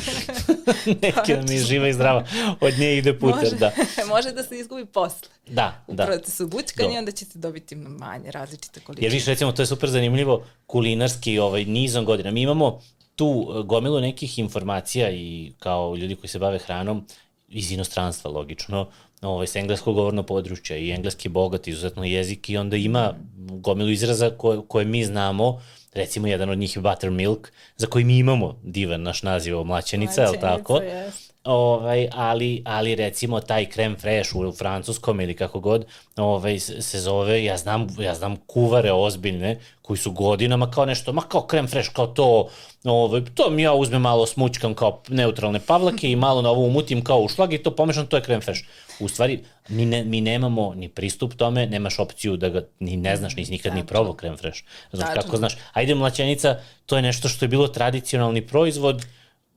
Neki 1.03 1.33
nam 1.33 1.47
je 1.47 1.59
živa 1.59 1.89
i 1.89 1.93
zdrava. 1.93 2.27
Od 2.61 2.79
nje 2.79 2.97
ide 2.97 3.19
puter, 3.19 3.43
može, 3.43 3.57
da. 3.57 3.73
može 4.15 4.33
da 4.33 4.43
se 4.43 4.59
izgubi 4.59 4.87
posle. 4.87 5.29
Da, 5.47 5.85
U 5.87 5.95
da. 5.95 6.03
U 6.03 6.07
procesu 6.07 6.47
bućkanja, 6.47 6.99
onda 6.99 7.13
ćete 7.13 7.39
dobiti 7.39 7.77
manje 7.77 8.31
različite 8.31 8.81
količine. 8.81 9.07
Jer 9.07 9.13
viš, 9.13 9.27
recimo, 9.27 9.53
to 9.53 9.63
je 9.63 9.67
super 9.67 9.91
zanimljivo, 9.91 10.45
kulinarski 10.67 11.39
ovaj, 11.39 11.65
nizom 11.65 12.05
godina. 12.05 12.31
Mi 12.31 12.43
imamo 12.43 12.81
tu 13.17 13.27
e, 13.27 13.63
gomilu 13.63 14.01
nekih 14.01 14.39
informacija 14.39 15.11
i 15.11 15.53
kao 15.59 15.97
ljudi 15.97 16.17
koji 16.17 16.29
se 16.29 16.39
bave 16.39 16.59
hranom 16.59 17.07
iz 17.49 17.73
inostranstva, 17.73 18.31
logično, 18.31 18.89
ovaj, 19.23 19.47
s 19.47 19.57
engleskog 19.57 19.95
govorno 19.95 20.23
područja 20.23 20.77
i 20.77 20.91
engleski 20.91 21.29
bogat, 21.29 21.69
izuzetno 21.69 22.05
jezik 22.05 22.51
i 22.51 22.57
onda 22.57 22.77
ima 22.77 23.15
gomilu 23.37 23.91
izraza 23.91 24.31
koje, 24.31 24.61
koje 24.69 24.85
mi 24.85 25.05
znamo, 25.05 25.63
recimo 25.95 26.27
jedan 26.27 26.51
od 26.51 26.59
njih 26.59 26.77
je 26.77 26.83
buttermilk, 26.83 27.53
za 27.77 27.87
koji 27.87 28.05
mi 28.05 28.19
imamo 28.19 28.61
divan 28.63 29.03
naš 29.03 29.23
naziv 29.23 29.65
mlaćenica, 29.65 30.23
je 30.23 30.31
li 30.31 30.41
tako? 30.41 30.75
Yes. 30.75 31.33
Ovaj, 31.47 32.09
ali, 32.13 32.63
ali 32.65 32.95
recimo 32.95 33.41
taj 33.41 33.67
krem 33.67 33.97
fresh 33.97 34.37
u, 34.37 34.53
francuskom 34.53 35.21
ili 35.21 35.37
kako 35.37 35.61
god 35.61 35.87
ovaj, 36.17 36.59
se 36.59 37.01
zove, 37.01 37.45
ja 37.45 37.57
znam, 37.57 37.87
ja 37.99 38.15
znam 38.15 38.37
kuvare 38.37 38.93
ozbiljne 38.93 39.59
koji 39.83 39.97
su 39.97 40.11
godinama 40.11 40.71
kao 40.71 40.85
nešto, 40.85 41.13
ma 41.13 41.23
kao 41.23 41.43
krem 41.43 41.67
fresh, 41.67 41.93
kao 41.93 42.07
to, 42.07 42.49
ovaj, 42.85 43.23
to 43.35 43.51
mi 43.51 43.63
ja 43.63 43.73
uzmem 43.73 44.03
malo 44.03 44.27
smućkam 44.27 44.75
kao 44.75 45.03
neutralne 45.09 45.61
pavlake 45.61 46.11
i 46.11 46.17
malo 46.17 46.43
na 46.43 46.51
ovo 46.51 46.67
umutim 46.67 47.05
kao 47.05 47.19
u 47.21 47.29
šlag 47.29 47.53
i 47.53 47.63
to 47.63 47.71
pomešam, 47.71 48.07
to 48.07 48.17
je 48.17 48.23
krem 48.23 48.41
fresh. 48.41 48.61
U 49.01 49.09
stvari, 49.09 49.41
mi, 49.69 49.87
ne, 49.87 50.05
mi 50.05 50.21
nemamo 50.21 50.75
ni 50.75 50.89
pristup 50.89 51.35
tome, 51.35 51.67
nemaš 51.67 51.99
opciju 51.99 52.37
da 52.37 52.49
ga 52.49 52.63
ni 52.81 52.97
ne 52.97 53.17
znaš, 53.17 53.37
nisi 53.37 53.53
nikad 53.53 53.75
ni 53.75 53.87
probao 53.87 54.13
krem 54.13 54.37
fresh. 54.37 54.61
Znaš 54.93 55.09
kako 55.15 55.37
znaš, 55.37 55.57
ajde 55.73 55.95
mlaćenica, 55.95 56.59
to 56.87 56.97
je 56.97 57.03
nešto 57.03 57.29
što 57.29 57.45
je 57.45 57.49
bilo 57.49 57.69
tradicionalni 57.69 58.47
proizvod, 58.47 59.07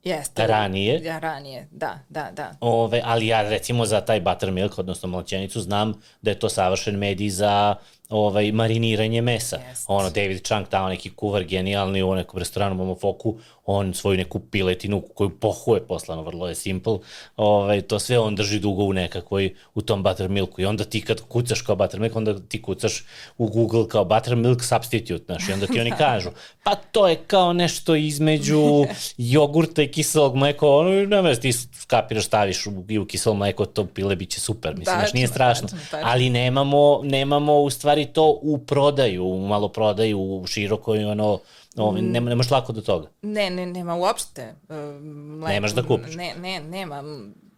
Jeste. 0.04 0.48
Ranije. 0.48 1.02
Ja, 1.04 1.20
ranije, 1.20 1.68
da, 1.72 2.00
da, 2.10 2.32
da. 2.32 2.52
Ove, 2.60 3.02
ali 3.06 3.28
ja 3.28 3.42
recimo 3.42 3.86
za 3.86 4.02
taj 4.02 4.22
buttermilk, 4.22 4.80
odnosno 4.80 5.10
mlačenicu, 5.10 5.62
znam 5.62 6.02
da 6.22 6.32
je 6.32 6.40
to 6.40 6.50
savršen 6.50 6.96
medij 6.96 7.30
za 7.30 7.76
ovaj, 8.10 8.52
mariniranje 8.52 9.22
mesa. 9.22 9.58
Yes. 9.58 9.86
Ono, 9.88 10.10
David 10.10 10.44
Chang, 10.44 10.68
tamo 10.68 10.90
neki 10.90 11.10
kuvar 11.10 11.44
genijalni 11.44 12.04
u 12.04 12.16
nekom 12.16 12.40
restoranu 12.40 12.76
Momofoku, 12.76 13.38
on 13.72 13.94
svoju 13.94 14.18
neku 14.18 14.40
piletinu 14.40 15.02
koju 15.02 15.30
pohuje 15.30 15.82
poslano, 15.88 16.24
vrlo 16.24 16.48
je 16.48 16.56
simple, 16.56 16.98
ovaj, 17.36 17.82
to 17.82 18.00
sve 18.00 18.20
on 18.20 18.36
drži 18.36 18.60
dugo 18.60 18.84
u 18.84 18.94
nekakvoj, 18.94 19.54
u 19.74 19.82
tom 19.82 20.04
buttermilku 20.04 20.62
i 20.62 20.66
onda 20.66 20.84
ti 20.84 21.02
kad 21.02 21.22
kucaš 21.22 21.62
kao 21.62 21.76
buttermilk, 21.76 22.16
onda 22.16 22.40
ti 22.40 22.62
kucaš 22.62 23.04
u 23.38 23.48
Google 23.48 23.88
kao 23.88 24.06
buttermilk 24.06 24.64
substitute, 24.64 25.26
znaš, 25.26 25.50
i 25.50 25.54
onda 25.54 25.68
ti 25.68 25.80
oni 25.80 25.92
kažu, 26.06 26.30
pa 26.64 26.76
to 26.76 27.08
je 27.08 27.16
kao 27.16 27.54
nešto 27.54 27.96
između 27.96 28.86
jogurta 29.18 29.82
i 29.82 29.92
kiselog 29.92 30.36
mleka, 30.36 30.68
ono, 30.68 31.06
nema 31.06 31.36
ti 31.36 31.54
skapiraš, 31.54 32.26
staviš 32.26 32.68
u, 32.68 32.72
i 32.90 33.00
u 33.00 33.06
kiselo 33.06 33.36
mleko, 33.36 33.66
to 33.66 33.86
pile 33.86 34.16
biće 34.16 34.40
super, 34.40 34.76
mislim, 34.76 34.98
znaš, 35.00 35.14
nije 35.14 35.28
strašno, 35.28 35.68
ali 36.04 36.30
nemamo, 36.30 37.02
nemamo 37.04 37.60
u 37.60 37.70
stvari 37.70 38.06
to 38.06 38.40
u 38.42 38.58
prodaju, 38.58 39.26
u 39.26 39.48
maloprodaju, 39.48 40.20
u 40.20 40.48
širokoj, 40.48 41.06
ono, 41.06 41.40
Ovo, 41.76 41.92
mm. 41.92 42.12
nema, 42.12 42.30
nemaš 42.30 42.52
lako 42.52 42.74
do 42.74 42.82
toga. 42.82 43.10
Ne, 43.22 43.50
ne, 43.50 43.66
nema 43.66 43.96
uopšte. 43.96 44.56
Uh, 44.70 44.76
mleko, 45.02 45.54
Nemaš 45.54 45.72
da 45.72 45.84
kupiš? 45.84 46.16
Ne, 46.16 46.36
ne, 46.40 46.60
nema. 46.60 47.04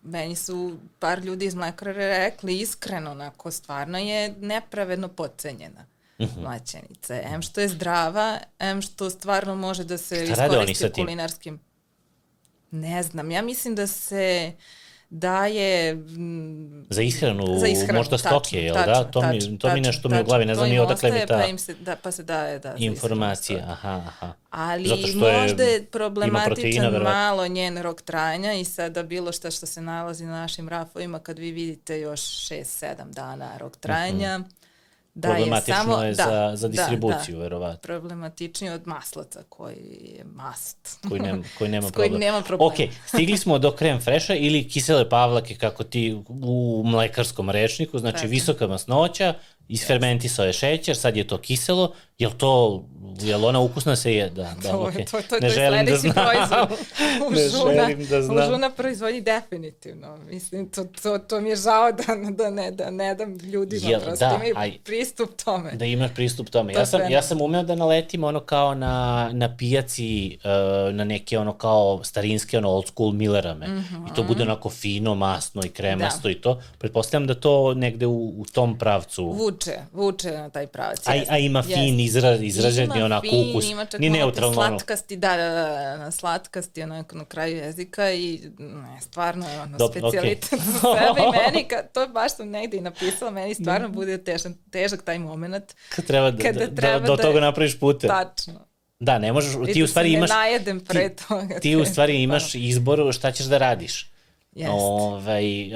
Meni 0.03 0.35
su 0.35 0.77
par 0.99 1.19
ljudi 1.19 1.45
iz 1.45 1.55
mlekara 1.55 1.93
rekli 1.93 2.59
iskreno, 2.59 3.11
onako, 3.11 3.51
stvarno 3.51 3.97
je 3.97 4.35
nepravedno 4.39 5.07
pocenjena 5.07 5.85
mhm. 6.21 6.31
-huh. 6.31 6.41
mlaćenica. 6.43 7.15
M 7.23 7.41
što 7.41 7.61
je 7.61 7.67
zdrava, 7.67 8.39
M 8.59 8.81
što 8.81 9.09
stvarno 9.09 9.55
može 9.55 9.83
da 9.83 9.97
se 9.97 10.25
Šta 10.25 10.45
iskoristi 10.45 10.91
kulinarskim. 10.91 11.59
Ne 12.71 13.03
znam, 13.03 13.31
ja 13.31 13.41
mislim 13.41 13.75
da 13.75 13.87
se... 13.87 14.53
Uh, 14.55 14.80
daje... 15.11 15.95
Mm, 15.95 16.85
za 16.89 17.01
ishranu, 17.01 17.59
za 17.59 17.67
ishranu 17.67 17.99
možda 17.99 18.17
stoke, 18.17 18.57
jel 18.63 18.75
da? 18.75 19.03
To, 19.03 19.21
tačno, 19.21 19.51
mi, 19.51 19.59
to 19.59 19.67
tačno, 19.67 19.75
mi 19.75 19.81
nešto 19.81 20.09
mi 20.09 20.21
u 20.21 20.23
glavi, 20.23 20.45
ne 20.45 20.55
znam 20.55 20.69
ni 20.69 20.79
odakle 20.79 21.11
mi 21.11 21.19
ta 21.27 21.37
pa, 21.37 21.45
im 21.45 21.57
se, 21.57 21.73
da, 21.73 21.95
pa 21.95 22.11
se 22.11 22.23
daje 22.23 22.59
da, 22.59 22.75
informacija. 22.77 23.65
Aha, 23.67 24.03
aha. 24.07 24.33
Ali 24.49 24.89
Zato 24.89 25.07
što 25.07 25.27
je, 25.27 25.41
možda 25.41 25.63
je 25.63 25.85
problematičan 25.85 26.55
proteina, 26.55 26.99
malo 26.99 27.47
njen 27.47 27.77
rok 27.81 28.01
trajanja 28.01 28.53
i 28.53 28.65
sada 28.65 29.03
bilo 29.03 29.31
šta 29.31 29.51
što 29.51 29.65
se 29.65 29.81
nalazi 29.81 30.25
na 30.25 30.31
našim 30.31 30.69
rafovima 30.69 31.19
kad 31.19 31.39
vi 31.39 31.51
vidite 31.51 31.99
još 31.99 32.21
6-7 32.21 32.95
dana 33.13 33.57
rok 33.57 33.77
trajanja, 33.77 34.39
uh 34.39 34.45
-huh 34.45 34.60
Da, 35.13 35.27
je 35.27 35.33
Problematično 35.35 35.75
samo, 35.75 36.03
je 36.03 36.13
da, 36.13 36.23
za, 36.23 36.51
za 36.55 36.67
da, 36.67 36.71
distribuciju, 36.71 37.37
da. 37.37 37.43
verovatno. 37.43 37.79
Problematičniji 37.81 38.71
od 38.71 38.87
maslaca 38.87 39.43
koji 39.49 40.13
je 40.17 40.23
mast. 40.23 40.97
koji, 41.09 41.21
nema, 41.21 41.43
koji 41.57 41.69
nema 41.69 41.87
S 41.87 41.91
kojim 41.91 42.11
problem. 42.11 42.19
nema 42.27 42.41
problema. 42.41 42.73
Ok, 42.73 42.93
stigli 43.05 43.37
smo 43.37 43.59
do 43.59 43.71
krem 43.71 44.01
freša 44.01 44.35
ili 44.35 44.69
kisele 44.69 45.09
pavlake 45.09 45.55
kako 45.55 45.83
ti 45.83 46.23
u 46.27 46.83
mlekarskom 46.85 47.49
rečniku, 47.49 47.99
znači 47.99 48.17
Tako. 48.17 48.27
visoka 48.27 48.67
masnoća, 48.67 49.33
isfermentisao 49.67 50.45
je 50.45 50.53
šećer, 50.53 50.97
sad 50.97 51.17
je 51.17 51.27
to 51.27 51.37
kiselo, 51.37 51.93
jel 52.17 52.31
to, 52.37 52.83
jel 53.19 53.45
ona 53.45 53.59
ukusna 53.59 53.95
se 53.95 54.13
je? 54.13 54.29
Da, 54.29 54.53
da, 54.63 54.71
to, 54.71 54.77
ok. 54.79 54.95
je, 54.95 55.05
to, 55.05 55.21
to, 55.21 55.35
ne 55.35 55.41
to 55.41 55.49
želim 55.49 55.85
da 55.85 55.95
znam. 55.95 56.13
proizvod. 56.13 56.79
U 57.27 57.31
ne 57.31 57.49
žuna, 57.49 57.73
želim 57.73 58.07
da 58.07 58.17
U 58.17 58.21
znam. 58.21 58.45
žuna 58.45 58.69
proizvodnji 58.69 59.21
definitivno. 59.21 60.17
Mislim, 60.25 60.69
to, 60.69 60.83
to, 61.03 61.17
to 61.19 61.41
mi 61.41 61.49
je 61.49 61.55
žao 61.55 61.91
da, 61.91 62.03
da, 62.31 62.49
ne, 62.49 62.71
da 62.71 62.89
ne 62.89 63.15
dam 63.15 63.37
ljudima 63.37 63.89
Jel, 63.89 64.01
prosto 64.01 64.25
da, 64.25 64.35
imaju 64.35 64.55
aj- 64.57 64.77
pristup 64.79 65.29
tome. 65.35 65.71
Da 65.71 65.85
imaš 65.85 66.11
pristup 66.15 66.49
tome. 66.49 66.73
To 66.73 66.79
Ja 66.79 66.85
sam, 66.85 66.99
ja 66.99 67.05
fenomen. 67.05 67.23
sam 67.23 67.41
umeo 67.41 67.63
da 67.63 67.75
naletim 67.75 68.23
ono 68.23 68.39
kao 68.39 68.75
na, 68.75 68.91
na 69.33 69.57
pijaci, 69.57 70.37
uh, 70.43 70.51
na 70.95 71.03
neke 71.03 71.39
ono 71.39 71.53
kao 71.53 72.03
starinske 72.03 72.57
ono 72.57 72.69
old 72.69 72.87
school 72.87 73.11
Millerame. 73.11 73.67
Mm 73.67 73.71
-hmm. 73.91 74.11
I 74.11 74.15
to 74.15 74.23
bude 74.23 74.43
onako 74.43 74.69
fino, 74.69 75.15
masno 75.15 75.61
i 75.65 75.69
kremasto 75.69 76.21
Da. 76.23 76.29
i 76.31 76.35
to. 76.35 76.61
Pretpostavljam 76.77 77.27
da 77.27 77.33
to 77.33 77.73
negde 77.73 78.05
u, 78.05 78.33
u 78.37 78.45
tom 78.45 78.77
pravcu... 78.77 79.25
Vuče, 79.27 79.77
vuče 79.93 80.31
na 80.31 80.49
taj 80.49 80.67
pravac. 80.67 81.07
A, 81.07 81.11
a 81.29 81.37
ima 81.37 81.63
fin 81.63 81.99
izra, 81.99 82.35
izraženi 82.35 83.00
Ima 83.01 83.15
onako 83.15 83.27
fin, 83.29 83.51
ukus. 83.51 83.69
Ima 83.69 83.85
čak 83.85 83.99
Ni 83.99 84.09
malo 84.09 84.19
te 84.19 84.25
neutralno 84.25 84.53
slatkasti, 84.53 85.15
da, 85.15 85.37
da, 85.37 85.49
da, 85.49 85.97
da, 85.97 86.11
slatkasti 86.11 86.83
onako 86.83 87.15
na 87.15 87.25
kraju 87.25 87.57
jezika 87.57 88.11
i 88.11 88.41
ne, 88.59 89.01
stvarno 89.01 89.49
je 89.49 89.61
ono 89.61 89.77
Dobro, 89.77 89.99
specijalitet 89.99 90.53
okej. 90.53 90.59
za 90.65 90.79
sebe 90.79 91.21
i 91.21 91.31
meni, 91.45 91.67
kad, 91.67 91.91
to 91.91 92.07
baš 92.07 92.35
sam 92.35 92.49
negde 92.49 92.77
i 92.77 92.81
napisala, 92.81 93.31
meni 93.31 93.53
stvarno 93.53 93.89
bude 93.89 94.23
težan, 94.23 94.55
težak 94.71 95.01
taj 95.01 95.19
moment. 95.19 95.75
Kad 95.89 96.05
treba 96.05 96.31
da, 96.31 96.43
Kada 96.43 96.65
da, 96.65 96.75
treba 96.75 96.99
da, 96.99 97.07
do 97.07 97.15
da- 97.15 97.23
toga 97.23 97.39
napraviš 97.39 97.79
puter. 97.79 98.09
Tačno. 98.09 98.71
Da, 98.99 99.19
ne 99.19 99.33
možeš, 99.33 99.51
ti 99.73 99.79
da 99.79 99.83
u 99.83 99.87
stvari 99.87 100.13
imaš... 100.13 100.29
Ne 100.29 100.35
najedem 100.35 100.79
pre 100.79 101.09
toga. 101.27 101.59
Ti 101.59 101.75
u 101.75 101.85
stvari 101.85 102.21
imaš 102.23 102.55
izbor 102.55 103.13
šta 103.13 103.31
ćeš 103.31 103.45
da 103.45 103.57
radiš. 103.57 104.10
Ovaj, 104.69 105.69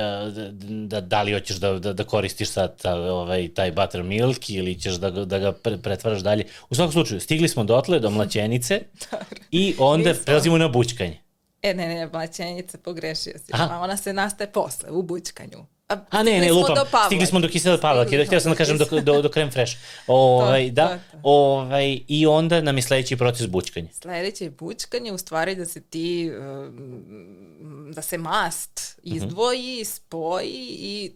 da, 0.88 1.02
da, 1.02 1.22
li 1.22 1.34
hoćeš 1.34 1.58
da, 1.58 1.80
da, 1.80 1.94
da 1.94 2.04
koristiš 2.04 2.50
sad 2.50 2.82
ta, 2.82 2.96
ovaj, 2.96 3.54
taj 3.54 3.72
buttermilk 3.72 4.50
ili 4.50 4.80
ćeš 4.80 4.94
da, 4.94 5.12
da 5.12 5.40
ga 5.40 5.52
pre, 5.52 5.78
pretvaraš 5.78 6.22
dalje. 6.22 6.46
U 6.70 6.76
svakom 6.76 6.92
slučaju, 6.92 7.22
stigli 7.22 7.48
smo 7.50 7.64
dotle 7.64 8.00
do 8.00 8.10
mlaćenice 8.10 8.82
i 9.52 9.76
onda 9.80 10.10
Nismo. 10.10 10.24
prelazimo 10.26 10.58
na 10.58 10.68
bućkanje. 10.68 11.20
E, 11.62 11.74
ne, 11.74 11.88
ne, 11.88 12.10
mlaćenjica, 12.14 12.78
pogrešio 12.78 13.34
si. 13.38 13.52
Aha. 13.52 13.80
Ona 13.80 13.98
se 13.98 14.14
nastaje 14.14 14.52
posle, 14.52 14.92
u 14.92 15.02
bućkanju. 15.02 15.66
A 15.88 16.24
ne, 16.24 16.40
ne, 16.40 16.48
smo 16.48 16.60
lupam, 16.60 16.76
do 16.76 16.86
stigli 17.06 17.26
smo 17.26 17.40
do 17.40 17.48
kisele 17.48 17.82
pavlake, 17.82 18.08
Stigli 18.08 18.26
htio 18.26 18.40
sam 18.40 18.52
da 18.52 18.58
kažem 18.58 18.78
do, 18.78 18.86
do, 19.02 19.22
do 19.22 19.30
krem 19.30 19.52
fresh. 19.52 19.74
Ovaj, 20.08 20.70
da, 20.70 20.88
to, 20.88 20.96
to. 21.12 21.20
Ovaj, 21.24 22.00
i 22.08 22.26
onda 22.28 22.62
nam 22.62 22.78
je 22.78 22.82
sledeći 22.82 23.18
proces 23.18 23.48
bućkanja. 23.48 23.88
Sledeće 23.94 24.44
je 24.44 24.50
bućkanje, 24.50 25.12
u 25.12 25.18
stvari 25.18 25.56
da 25.56 25.66
se 25.66 25.82
ti, 25.82 26.32
um, 26.40 27.92
da 27.96 28.02
se 28.02 28.18
mast 28.18 28.98
Mhm. 29.06 29.16
izdvoji, 29.16 29.86
spoji 29.86 30.68
i 30.70 31.12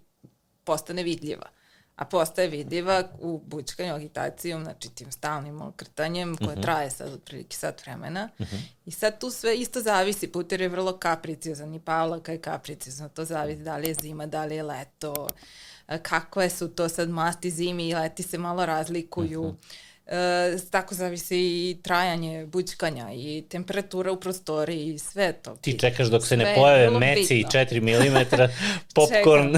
postane 0.63 1.03
vidljiva. 1.03 1.45
A 1.99 2.05
postaje 2.05 2.47
vidljiva 2.47 3.03
u 3.19 3.41
bućkanju 3.45 3.93
agitacijom, 3.93 4.63
znači 4.63 4.89
tim 4.89 5.11
stalnim 5.11 5.61
okrtanjem 5.61 6.37
koje 6.37 6.51
Mhm. 6.51 6.61
traje 6.61 6.89
sad 6.89 7.13
otprilike 7.13 7.57
sat 7.57 7.81
vremena. 7.81 8.29
I 8.85 8.91
sad 8.91 9.19
tu 9.19 9.31
sve 9.31 9.55
isto 9.57 9.81
zavisi, 9.81 10.27
puter 10.27 10.61
je 10.61 10.67
vrlo 10.69 10.97
kapriciozan 10.97 11.73
i 11.73 11.79
Pavlaka 11.79 12.31
je 12.31 12.37
kapriciozan, 12.37 13.09
to 13.09 13.25
zavisi 13.25 13.61
da 13.61 13.77
li 13.77 13.87
je 13.87 13.95
zima, 14.01 14.25
da 14.25 14.45
li 14.45 14.55
je 14.55 14.63
leto, 14.63 15.27
e, 15.87 15.97
kakve 15.97 16.49
su 16.49 16.67
to 16.67 16.89
sad 16.89 17.09
masti 17.09 17.51
zimi 17.51 17.89
i 17.89 17.93
leti 17.93 18.23
se 18.23 18.37
malo 18.37 18.65
razlikuju. 18.65 19.43
Mhm. 19.43 19.55
E, 20.07 20.57
tako 20.71 20.95
zavisi 20.95 21.37
i 21.37 21.77
trajanje 21.83 22.45
bućkanja 22.45 23.11
i 23.13 23.43
temperatura 23.49 24.11
u 24.11 24.19
prostoriji 24.19 24.93
i 24.93 24.99
sve 24.99 25.33
to. 25.33 25.55
Ti 25.61 25.79
čekaš 25.79 26.07
dok 26.07 26.25
se 26.25 26.37
ne 26.37 26.55
pojave 26.55 26.99
meci 26.99 27.33
i 27.33 27.43
bitno. 27.43 27.59
4 27.59 27.81
mm, 27.81 28.49
popcorn. 28.95 29.55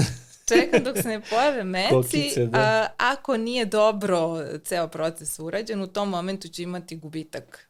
Čekam. 0.54 0.84
Dok 0.84 1.02
se 1.02 1.08
ne 1.08 1.20
pojave 1.30 1.64
meci. 1.64 1.94
Kokice, 1.94 2.46
da. 2.46 2.58
a, 2.58 2.86
ako 2.96 3.36
nije 3.36 3.64
dobro 3.64 4.44
ceo 4.64 4.88
proces 4.88 5.38
urađen, 5.38 5.82
u 5.82 5.86
tom 5.86 6.08
momentu 6.08 6.48
će 6.48 6.62
imati 6.62 6.96
gubitak 6.96 7.68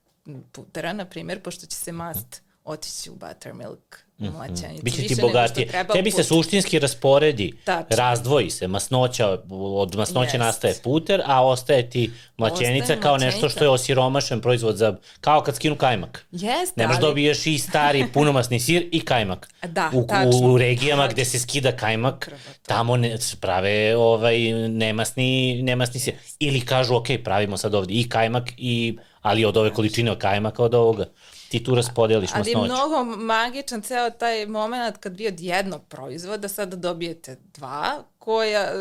putera, 0.52 0.92
na 0.92 1.04
primjer, 1.04 1.42
pošto 1.42 1.66
će 1.66 1.76
se 1.76 1.92
mast 1.92 2.42
otići 2.64 3.10
u 3.10 3.14
buttermilk 3.14 3.98
mlaćenicu. 4.30 4.82
Biće 4.82 4.96
ti 4.96 5.02
više 5.02 5.14
nego 5.14 5.28
što 5.28 5.28
bogatije. 5.28 5.66
Tebi 5.92 6.10
se 6.10 6.14
puter. 6.16 6.24
suštinski 6.24 6.78
rasporedi, 6.78 7.52
Tačno. 7.64 7.96
razdvoji 7.96 8.50
se 8.50 8.68
masnoća, 8.68 9.38
od 9.50 9.96
masnoće 9.96 10.36
Jest. 10.36 10.38
nastaje 10.38 10.74
puter, 10.84 11.22
a 11.26 11.46
ostaje 11.46 11.90
ti 11.90 12.10
mlaćenica 12.36 12.82
Ostaje 12.82 13.00
kao 13.00 13.16
nešto 13.16 13.26
mlaćenica. 13.26 13.48
što 13.48 13.64
je 13.64 13.68
osiromašen 13.70 14.40
proizvod 14.40 14.76
za, 14.76 14.96
kao 15.20 15.40
kad 15.40 15.56
skinu 15.56 15.76
kajmak. 15.76 16.26
Jeste, 16.30 16.80
Ne 16.80 16.86
možeš 16.86 17.02
ali... 17.02 17.08
dobiješ 17.10 17.46
i 17.46 17.58
stari 17.58 18.06
punomasni 18.14 18.60
sir 18.60 18.88
i 18.92 19.00
kajmak. 19.00 19.48
Da, 19.62 19.90
u, 19.94 20.06
tačno. 20.06 20.38
u 20.52 20.58
regijama 20.58 21.02
Tačno. 21.02 21.12
gde 21.14 21.24
se 21.24 21.38
skida 21.38 21.72
kajmak, 21.72 22.30
tamo 22.66 22.96
ne, 22.96 23.18
se 23.18 23.36
prave 23.36 23.96
ovaj, 23.96 24.38
nemasni, 24.68 25.62
nemasni 25.62 26.00
sir. 26.00 26.14
Ili 26.38 26.60
kažu, 26.60 26.94
ok, 26.94 27.06
pravimo 27.24 27.56
sad 27.56 27.74
ovde 27.74 27.94
i 27.94 28.08
kajmak, 28.08 28.52
i, 28.56 28.98
ali 29.22 29.44
od 29.44 29.56
ove 29.56 29.70
količine 29.70 30.10
od 30.10 30.18
kajmaka 30.18 30.62
od 30.62 30.74
ovoga. 30.74 31.04
Ti 31.52 31.64
tu 31.64 31.74
raspodeliš 31.74 32.30
Ali 32.34 32.50
je 32.50 32.56
masnoću. 32.56 32.72
mnogo 32.74 33.04
magičan 33.16 33.82
ceo 33.82 34.10
taj 34.10 34.46
moment 34.46 34.96
kad 34.98 35.16
vi 35.16 35.28
od 35.28 35.40
jednog 35.40 35.82
proizvoda 35.84 36.48
sada 36.48 36.76
dobijete 36.76 37.36
dva 37.44 37.84
koja, 38.18 38.72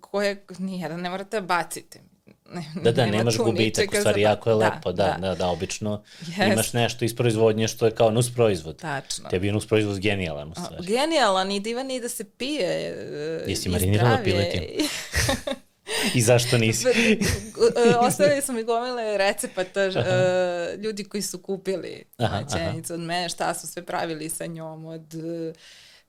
koje 0.00 0.44
nijedan 0.58 1.00
ne 1.00 1.10
morate 1.10 1.40
da 1.40 1.46
bacite. 1.46 2.00
Ne, 2.46 2.64
Da, 2.76 2.92
da, 2.92 3.04
nema 3.04 3.16
nemaš 3.18 3.36
gubitak, 3.36 3.88
u 3.88 3.96
stvari 3.96 4.14
za- 4.14 4.28
jako 4.28 4.50
je 4.50 4.56
lepo, 4.56 4.92
da, 4.92 5.16
da, 5.20 5.34
da, 5.34 5.48
obično 5.48 6.02
Jest. 6.20 6.38
imaš 6.52 6.72
nešto 6.72 7.04
iz 7.04 7.16
proizvodnje 7.16 7.68
što 7.68 7.86
je 7.86 7.92
kao 7.92 8.10
nus 8.10 8.34
proizvod. 8.34 8.76
Tačno. 8.76 9.28
Tebi 9.28 9.46
je 9.46 9.52
nus 9.52 9.66
proizvod 9.66 9.98
genijalan 9.98 10.48
u 10.48 10.54
stvari. 10.54 10.86
Genijalan 10.86 11.50
i 11.50 11.60
divan 11.60 11.90
i 11.90 12.00
da 12.00 12.08
se 12.08 12.24
pije. 12.26 12.66
e, 12.66 13.44
Jesi 13.46 13.68
marinirala 13.68 14.10
zdrav 14.12 14.28
je. 14.28 14.32
piletin? 14.50 14.62
I 16.14 16.22
zašto 16.22 16.58
nisi? 16.58 16.86
E, 16.88 17.96
Ostavili 17.96 18.42
su 18.42 18.52
mi 18.52 18.62
gomile 18.62 19.18
recepata 19.18 19.80
uh, 19.86 20.82
ljudi 20.82 21.04
koji 21.04 21.22
su 21.22 21.38
kupili 21.38 22.04
maćenicu 22.18 22.94
od 22.94 23.00
mene, 23.00 23.28
šta 23.28 23.54
su 23.54 23.66
sve 23.66 23.86
pravili 23.86 24.28
sa 24.28 24.46
njom, 24.46 24.86
od 24.86 25.14
uh, 25.14 25.56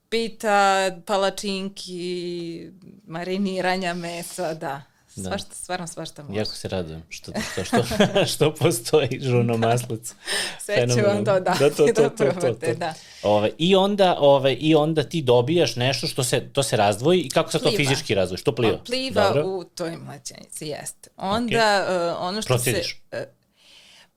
pita, 0.09 0.91
palačinki, 1.05 2.71
mariniranja 3.07 3.93
mesa, 3.93 4.53
da. 4.53 4.96
Svašta, 5.23 5.55
stvarno 5.55 5.87
svašta 5.87 6.23
može. 6.23 6.39
Jako 6.39 6.51
se 6.51 6.67
radujem 6.67 7.03
što, 7.09 7.31
što, 7.51 7.63
što, 7.63 7.77
što 8.33 8.53
postoji 8.53 9.19
žuno 9.21 9.57
maslac. 9.57 10.13
Sve 10.59 10.87
ću 10.87 11.07
vam 11.07 11.25
to 11.25 11.39
dati 11.39 11.59
da, 11.59 11.69
to, 11.69 11.75
to, 11.75 11.85
da 12.01 12.09
to, 12.09 12.25
to, 12.25 12.41
to, 12.41 12.53
to. 12.53 12.73
da. 12.73 12.93
Ove, 13.23 13.51
i, 13.57 13.75
onda, 13.75 14.15
ove, 14.19 14.53
I 14.53 14.75
onda 14.75 15.03
ti 15.03 15.21
dobijaš 15.21 15.75
nešto 15.75 16.07
što 16.07 16.23
se, 16.23 16.49
to 16.53 16.63
se 16.63 16.77
razdvoji 16.77 17.21
i 17.21 17.29
kako 17.29 17.51
se 17.51 17.59
to 17.59 17.69
Pliva. 17.69 17.77
fizički 17.77 18.15
razdvoji? 18.15 18.37
Što 18.37 18.55
pliva? 18.55 18.73
On 18.73 18.83
pliva 18.85 19.23
Dobro. 19.23 19.43
u 19.45 19.63
toj 19.63 19.97
mlaćenici, 19.97 20.67
jeste. 20.67 21.09
Onda 21.17 21.85
uh, 22.19 22.27
ono 22.27 22.41
što 22.41 22.53
Procediš. 22.53 23.01
se... 23.11 23.17
Uh, 23.17 23.36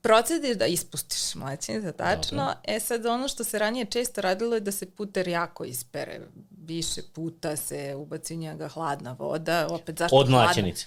procediš 0.01 0.57
da 0.57 0.65
ispustiš 0.65 1.35
mlaćenicu, 1.35 1.91
tačno. 1.97 2.53
E 2.63 2.79
sad 2.79 3.05
ono 3.05 3.27
što 3.27 3.43
se 3.43 3.59
ranije 3.59 3.85
često 3.85 4.21
radilo 4.21 4.55
je 4.55 4.59
da 4.59 4.71
se 4.71 4.85
puter 4.91 5.27
jako 5.27 5.63
ispere. 5.63 6.19
Više 6.65 7.01
puta 7.13 7.55
se 7.55 7.95
ubaci 7.97 8.33
u 8.33 8.37
njega 8.37 8.67
hladna 8.67 9.15
voda. 9.19 9.67
Opet 9.69 9.97
zašto 9.97 10.15
Od 10.15 10.27
hladna? 10.27 10.45
mlaćenice. 10.45 10.85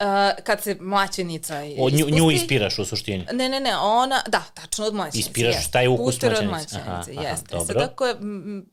Uh, 0.00 0.06
kad 0.44 0.62
se 0.62 0.76
mlaćenica 0.80 1.58
Od 1.78 1.92
nju, 1.92 1.98
ispusti, 1.98 2.20
nju 2.20 2.30
ispiraš 2.30 2.78
u 2.78 2.84
suštini. 2.84 3.26
Ne, 3.32 3.48
ne, 3.48 3.60
ne, 3.60 3.76
ona, 3.76 4.22
da, 4.26 4.42
tačno 4.54 4.86
od 4.86 4.94
mlaćenice. 4.94 5.28
Ispiraš 5.30 5.54
jeste. 5.54 5.70
taj 5.72 5.88
ukus 5.88 6.14
Puter 6.14 6.34
od 6.34 6.44
mlaćenice. 6.44 6.76
Aha, 6.76 6.94
mlaćenice, 6.96 7.20
aha, 7.20 7.28
jeste. 7.30 7.46
dobro. 7.50 7.66
Sad 7.66 7.88
tako 7.88 8.06
je, 8.06 8.12
m, 8.12 8.66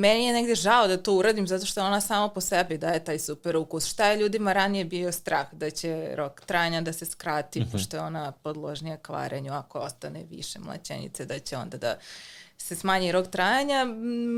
meni 0.00 0.24
je 0.24 0.32
negde 0.32 0.54
žao 0.54 0.88
da 0.88 0.96
to 0.98 1.14
uradim 1.14 1.46
zato 1.46 1.66
što 1.66 1.82
ona 1.82 2.00
samo 2.00 2.28
po 2.28 2.40
sebi 2.40 2.78
daje 2.78 3.04
taj 3.04 3.18
super 3.18 3.56
ukus. 3.56 3.86
Šta 3.86 4.06
je 4.06 4.18
ljudima 4.18 4.52
ranije 4.52 4.84
bio 4.84 5.12
strah? 5.12 5.46
Da 5.52 5.70
će 5.70 6.10
rok 6.14 6.40
trajanja 6.40 6.80
da 6.80 6.92
se 6.92 7.06
skrati, 7.06 7.60
Mhm. 7.60 7.70
pošto 7.70 7.96
je 7.96 8.02
ona 8.02 8.32
podložnija 8.32 8.96
kvarenju, 8.98 9.52
ako 9.52 9.78
ostane 9.78 10.24
više 10.24 10.58
mlaćenice, 10.58 11.24
da 11.24 11.38
će 11.38 11.56
onda 11.56 11.76
da 11.78 11.98
se 12.58 12.76
smanji 12.76 13.12
rok 13.12 13.28
trajanja. 13.28 13.84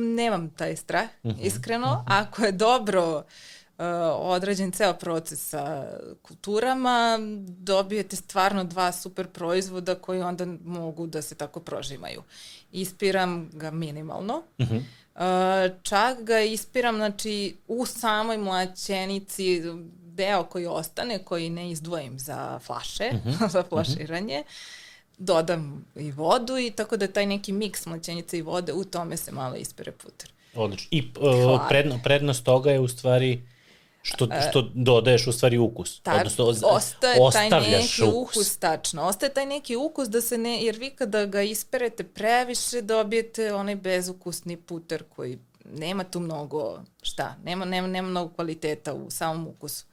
Nemam 0.09 0.51
taj 0.51 0.77
strah, 0.77 1.09
Mhm. 1.25 1.39
iskreno. 1.41 2.05
Ako 2.09 2.45
je 2.45 2.53
dobro 2.53 3.17
uh, 3.17 3.85
odrađen 4.13 4.73
ceo 4.73 4.95
proces 4.95 5.49
sa 5.49 5.87
kulturama, 6.23 7.19
dobijete 7.49 8.17
stvarno 8.17 8.65
dva 8.65 8.93
super 8.93 9.27
proizvoda 9.29 9.95
koji 9.95 10.23
onda 10.23 10.45
mogu 10.65 11.07
da 11.07 11.23
se 11.23 11.35
tako 11.35 11.61
prožimaju. 11.61 12.23
Ispiram 12.73 13.51
ga 13.53 13.71
minimalno. 13.71 14.43
Mhm. 14.61 14.77
Uh, 14.77 14.83
čak 15.83 16.23
ga 16.23 16.41
ispiram, 16.41 16.97
znači, 16.97 17.57
u 17.69 17.87
samoj 17.87 18.39
mlaćenici, 18.39 19.63
deo 20.15 20.45
koji 20.45 20.67
ostane, 20.67 21.19
koji 21.25 21.51
ne 21.51 21.71
izdvojim 21.71 22.19
za 22.19 22.59
flaše, 22.59 23.11
Mhm. 23.13 23.31
za 23.55 23.63
flaširanje, 23.63 24.43
dodam 25.19 25.85
i 25.97 26.11
vodu 26.11 26.59
i 26.59 26.71
tako 26.71 26.97
da 26.97 27.07
taj 27.09 27.27
neki 27.27 27.53
miks 27.53 27.87
mlaćenice 27.87 28.39
i 28.39 28.43
vode, 28.43 28.73
u 28.73 28.85
tome 28.85 29.17
se 29.17 29.33
malo 29.33 29.55
ispire 29.57 29.93
puter. 29.93 30.31
Odlično. 30.55 30.89
I 30.91 31.01
uh, 31.01 31.61
predno, 31.69 32.01
prednost 32.05 32.45
toga 32.45 32.71
je 32.71 32.81
u 32.81 32.89
stvari 32.89 33.43
Što, 34.03 34.29
što 34.51 34.71
dodaješ 34.75 35.27
u 35.27 35.33
stvari 35.33 35.59
ukus. 35.59 36.01
Tak, 36.01 36.17
Odnosno, 36.17 36.45
ostaje 37.21 37.51
taj 37.51 37.71
neki 37.71 38.03
ukus. 38.03 38.37
ukus. 38.37 38.57
tačno. 38.57 39.03
Ostaje 39.03 39.35
taj 39.35 39.47
neki 39.47 39.77
ukus 39.77 40.09
da 40.09 40.21
se 40.21 40.39
ne, 40.39 40.63
jer 40.63 40.77
vi 40.77 40.91
kada 40.91 41.27
ga 41.27 41.43
isperete 41.43 42.05
previše 42.05 42.83
dobijete 42.83 43.55
onaj 43.55 43.77
bezukusni 43.77 44.57
puter 44.57 45.05
koji 45.09 45.39
nema 45.65 46.05
tu 46.05 46.21
mnogo, 46.21 46.81
šta, 47.03 47.37
nema, 47.45 47.65
nema, 47.65 47.89
nema 47.89 48.09
mnogo 48.09 48.35
kvaliteta 48.35 48.95
u 48.95 49.11
samom 49.11 49.47
ukusu. 49.47 49.85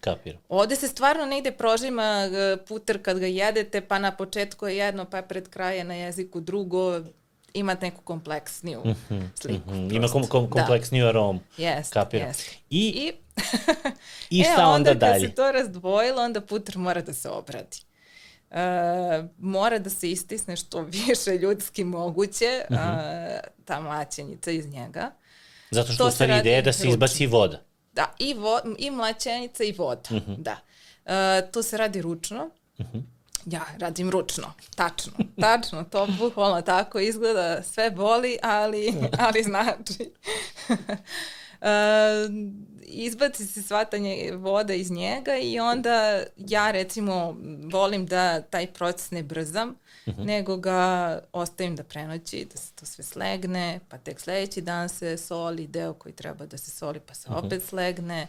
Kapiram. 0.00 0.40
Ovde 0.48 0.76
se 0.76 0.88
stvarno 0.88 1.26
negde 1.26 1.52
prožima 1.52 2.02
e, 2.02 2.56
puter 2.68 3.02
kad 3.02 3.18
ga 3.18 3.26
jedete, 3.26 3.80
pa 3.80 3.98
na 3.98 4.16
početku 4.16 4.66
je 4.66 4.76
jedno, 4.76 5.04
pa 5.04 5.22
pred 5.22 5.48
kraje 5.48 5.84
na 5.84 5.94
jeziku 5.94 6.40
drugo, 6.40 7.00
imate 7.54 7.86
neku 7.86 8.02
kompleksniju 8.02 8.82
sliku. 9.40 9.70
Mm, 9.70 9.90
Ima 9.94 10.08
kom, 10.08 10.26
kom, 10.26 10.50
kompleksniju 10.50 11.06
aromu. 11.06 11.40
Da. 11.56 11.62
Jeste, 11.64 11.94
Kapiram. 11.94 12.28
jeste. 12.28 12.56
I, 12.70 12.88
I, 12.88 13.12
i 14.30 14.40
e, 14.40 14.44
šta 14.44 14.66
onda, 14.66 14.90
kad 14.90 14.98
dalje? 14.98 15.20
se 15.20 15.34
to 15.34 15.52
razdvojilo, 15.52 16.22
onda 16.22 16.40
puter 16.40 16.78
mora 16.78 17.02
da 17.02 17.12
se 17.14 17.28
obradi. 17.30 17.78
E, 18.50 18.60
mora 19.38 19.78
da 19.78 19.90
se 19.90 20.10
istisne 20.10 20.56
što 20.56 20.82
više 20.98 21.30
ljudski 21.32 21.84
moguće, 21.84 22.64
Mhm. 22.70 22.80
e, 22.80 23.40
ta 23.64 23.80
mlaćenica 23.80 24.50
iz 24.50 24.66
njega. 24.68 25.10
Zato 25.70 25.92
što 25.92 26.04
to 26.04 26.08
u 26.08 26.12
stvari 26.12 26.38
ideja 26.38 26.56
je 26.56 26.62
da 26.62 26.72
se 26.72 26.88
izbaci 26.88 27.26
voda. 27.26 27.62
Da, 27.92 28.14
i, 28.18 28.34
vo, 28.34 28.60
i 28.78 28.90
mlaćenica 28.90 29.64
i 29.64 29.72
voda, 29.72 30.10
Mhm. 30.10 30.32
da. 30.38 30.56
E, 31.06 31.50
to 31.52 31.62
se 31.62 31.76
radi 31.76 32.02
ručno. 32.02 32.50
Ja 33.46 33.64
radim 33.78 34.10
ručno, 34.10 34.52
tačno, 34.76 35.12
tačno, 35.40 35.84
to 35.84 36.06
bukvalno 36.08 36.62
tako 36.62 36.98
izgleda, 37.00 37.62
sve 37.62 37.90
boli, 37.90 38.38
ali, 38.42 38.94
ali 39.18 39.42
znači. 39.42 40.10
Izbaci 42.86 43.46
se 43.46 43.62
svatanje 43.62 44.32
vode 44.36 44.78
iz 44.78 44.90
njega 44.90 45.36
i 45.36 45.60
onda 45.60 46.22
ja 46.36 46.70
recimo 46.70 47.36
volim 47.72 48.06
da 48.06 48.42
taj 48.42 48.66
proces 48.66 49.10
ne 49.10 49.22
brzam, 49.22 49.74
nego 50.06 50.56
ga 50.56 51.18
ostavim 51.32 51.76
da 51.76 51.82
prenoći, 51.82 52.46
da 52.52 52.58
se 52.58 52.72
to 52.72 52.86
sve 52.86 53.04
slegne, 53.04 53.80
pa 53.88 53.98
tek 53.98 54.20
sledeći 54.20 54.60
dan 54.60 54.88
se 54.88 55.16
soli 55.16 55.66
deo 55.66 55.92
koji 55.94 56.12
treba 56.12 56.46
da 56.46 56.58
se 56.58 56.70
soli, 56.70 57.00
pa 57.00 57.14
se 57.14 57.28
opet 57.30 57.62
slegne. 57.62 58.26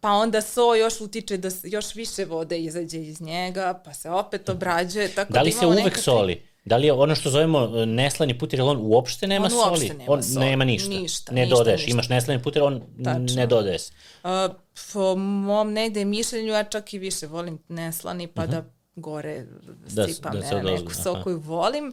Pa 0.00 0.10
onda 0.10 0.42
so 0.42 0.74
još 0.74 1.00
utiče 1.00 1.36
da 1.36 1.48
još 1.64 1.94
više 1.94 2.24
vode 2.24 2.58
izađe 2.58 2.98
iz 3.00 3.20
njega, 3.20 3.82
pa 3.84 3.94
se 3.94 4.10
opet 4.10 4.48
obrađuje. 4.48 5.08
Tako 5.08 5.32
Da 5.32 5.42
li 5.42 5.50
da 5.50 5.58
se 5.58 5.66
uvek 5.66 5.78
neka 5.78 5.90
tri- 5.90 6.02
soli? 6.02 6.42
Da 6.66 6.76
li 6.76 6.86
je 6.86 6.92
ono 6.92 7.14
što 7.14 7.30
zovemo 7.30 7.72
e, 7.74 7.86
neslani 7.86 8.38
puter, 8.38 8.60
on 8.62 8.78
uopšte 8.80 9.26
nema 9.26 9.46
On 9.46 9.52
uopšte 9.52 9.86
soli? 9.86 9.98
nema 9.98 10.12
on 10.12 10.22
soli. 10.22 10.44
nema 10.46 10.64
ništa. 10.64 10.88
Ništa, 10.90 11.32
ne 11.32 11.40
ništa, 11.40 11.56
dodaješ. 11.56 11.80
ništa. 11.80 11.90
Imaš 11.90 12.08
neslani 12.08 12.42
puter, 12.42 12.62
on 12.62 12.82
Tačno. 13.04 13.26
ne 13.36 13.46
dodaje 13.46 13.78
se. 13.78 13.92
A, 14.22 14.48
po 14.92 15.16
mom 15.16 15.72
negde 15.72 16.04
mišljenju 16.04 16.48
ja 16.48 16.64
čak 16.64 16.94
i 16.94 16.98
više 16.98 17.26
volim 17.26 17.58
neslani 17.68 18.26
pa 18.26 18.46
da 18.46 18.64
gore 18.96 19.46
Da 19.86 20.06
sipam 20.06 20.32
da 20.32 20.40
da 20.40 20.62
ne, 20.62 20.72
neku 20.72 20.94
sok 20.94 21.14
aha. 21.14 21.22
koju 21.22 21.38
volim. 21.38 21.84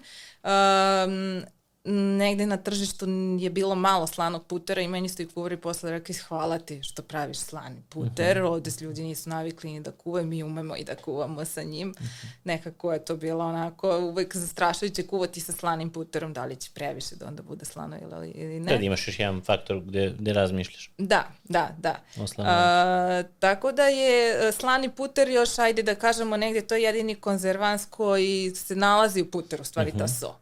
Um, 0.44 1.44
negde 1.86 2.46
na 2.46 2.58
tržištu 2.58 3.06
je 3.40 3.50
bilo 3.50 3.76
malo 3.76 4.08
slanog 4.08 4.46
putera 4.46 4.82
i 4.82 4.88
meni 4.88 5.10
su 5.10 5.22
i 5.22 5.28
kuvari 5.28 5.58
posle 5.58 5.92
rekli 5.92 6.16
hvala 6.18 6.60
ti 6.60 6.80
što 6.84 7.02
praviš 7.02 7.38
slani 7.38 7.82
puter, 7.90 8.38
Mhm. 8.38 8.46
ovde 8.46 8.72
se 8.72 8.86
ljudi 8.86 9.04
nisu 9.04 9.30
navikli 9.30 9.72
ni 9.72 9.82
da 9.82 9.92
kuvaju, 9.94 10.26
mi 10.26 10.44
umemo 10.44 10.76
i 10.76 10.84
da 10.84 10.96
kuvamo 10.96 11.46
sa 11.46 11.64
njim. 11.64 11.90
Mhm. 11.90 12.06
Nekako 12.44 12.94
je 12.94 13.06
to 13.06 13.16
bilo 13.16 13.46
onako 13.46 14.00
uvek 14.00 14.36
zastrašujuće 14.36 15.04
kuvati 15.04 15.42
sa 15.42 15.52
slanim 15.52 15.90
puterom, 15.90 16.34
da 16.34 16.46
li 16.46 16.56
će 16.56 16.72
previše 16.74 17.16
da 17.16 17.28
onda 17.28 17.44
bude 17.44 17.66
slano 17.66 17.98
ili, 17.98 18.30
ili 18.30 18.60
ne. 18.60 18.68
Tad 18.68 18.84
imaš 18.84 19.08
još 19.08 19.20
jedan 19.20 19.42
faktor 19.42 19.80
gde, 19.80 20.14
gde 20.20 20.34
razmišljaš. 20.34 20.92
Da, 20.98 21.24
da, 21.44 21.70
da. 21.78 21.96
A, 22.40 23.24
tako 23.40 23.72
da 23.72 23.84
je 23.84 24.14
e, 24.40 24.52
slani 24.52 24.90
puter 24.90 25.30
još, 25.30 25.60
ajde 25.60 25.84
da 25.84 25.96
kažemo 25.96 26.38
negde, 26.38 26.62
to 26.62 26.76
je 26.76 26.84
jedini 26.84 27.16
konzervans 27.16 27.86
koji 27.86 28.24
se 28.56 28.76
nalazi 28.76 29.22
u 29.22 29.26
puteru, 29.28 29.62
u 29.62 29.66
stvari 29.66 29.90
Mhm. 29.90 29.98
ta 29.98 30.08
so 30.08 30.36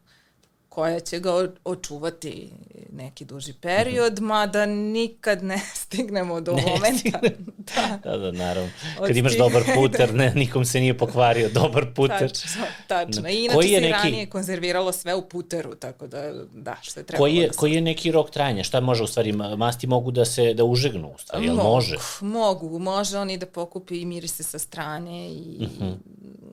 koja 0.74 1.00
će 1.00 1.20
ga 1.20 1.30
očuvati 1.64 2.50
neki 2.92 3.24
duži 3.24 3.52
period, 3.54 4.20
mada 4.20 4.66
nikad 4.66 5.42
ne 5.42 5.58
stignemo 5.74 6.40
do 6.40 6.52
Ne 6.52 6.62
momenta. 6.64 7.18
da, 7.76 7.98
Da, 8.04 8.16
da, 8.18 8.32
naravno. 8.32 8.70
Od 8.98 9.06
Kad 9.06 9.16
imaš 9.16 9.36
dobar 9.36 9.62
puter, 9.74 10.14
ne, 10.14 10.32
nikom 10.34 10.64
se 10.64 10.80
nije 10.80 10.98
pokvario 10.98 11.48
dobar 11.50 11.86
puter. 11.94 12.18
tačno, 12.20 12.50
tačno. 12.86 13.28
I 13.28 13.44
inače 13.44 13.62
se 13.64 13.80
neki- 13.80 13.92
ranije 13.92 14.26
konzerviralo 14.26 14.92
sve 14.92 15.14
u 15.14 15.22
puteru, 15.22 15.74
tako 15.74 16.06
da, 16.06 16.32
da, 16.52 16.76
što 16.82 17.00
je 17.00 17.06
trebalo 17.06 17.24
Koji 17.24 17.36
je, 17.36 17.46
da 17.46 17.52
se 17.52 17.58
koji 17.58 17.72
je 17.72 17.80
neki 17.80 18.12
rok 18.12 18.30
trajanja? 18.30 18.64
Šta 18.64 18.80
može 18.80 19.02
u 19.02 19.06
stvari? 19.06 19.32
ma- 19.32 19.56
Masti 19.56 19.86
mogu 19.86 20.10
da 20.10 20.24
se 20.24 20.54
da 20.54 20.64
užegnu 20.64 21.08
u 21.08 21.18
stvari, 21.18 21.44
jel 21.44 21.54
Mogu, 21.54 21.68
može? 21.68 21.96
Mogu, 22.20 22.78
može 22.78 23.18
on 23.18 23.30
i 23.30 23.36
da 23.36 23.46
pokupi 23.46 23.96
i 23.96 24.04
mirise 24.04 24.42
sa 24.42 24.58
strane 24.58 25.28
i 25.28 25.68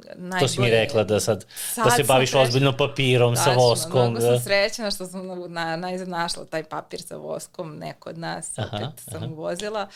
najbolje... 0.09 0.39
To 0.39 0.47
si 0.47 0.61
mi 0.61 0.69
rekla 0.69 1.03
da 1.03 1.19
sad, 1.19 1.39
da 1.39 1.45
Sad 1.73 1.91
se 1.91 1.97
sam 1.97 2.05
baviš 2.07 2.29
srećna. 2.29 2.41
ozbiljno 2.41 2.77
papirom 2.77 3.35
sa 3.35 3.43
Tačno, 3.43 3.59
voskom. 3.59 4.08
Mnogo 4.11 4.25
sam 4.25 4.43
srećna 4.43 4.91
što 4.91 5.05
sam 5.05 5.27
na, 5.53 5.75
na, 5.75 5.91
našla 6.05 6.45
taj 6.45 6.63
papir 6.63 7.01
sa 7.01 7.15
voskom, 7.15 7.77
neko 7.77 8.09
od 8.09 8.17
nas, 8.17 8.59
Aha, 8.59 8.77
opet 8.77 9.03
sam 9.11 9.31
uvozila, 9.31 9.87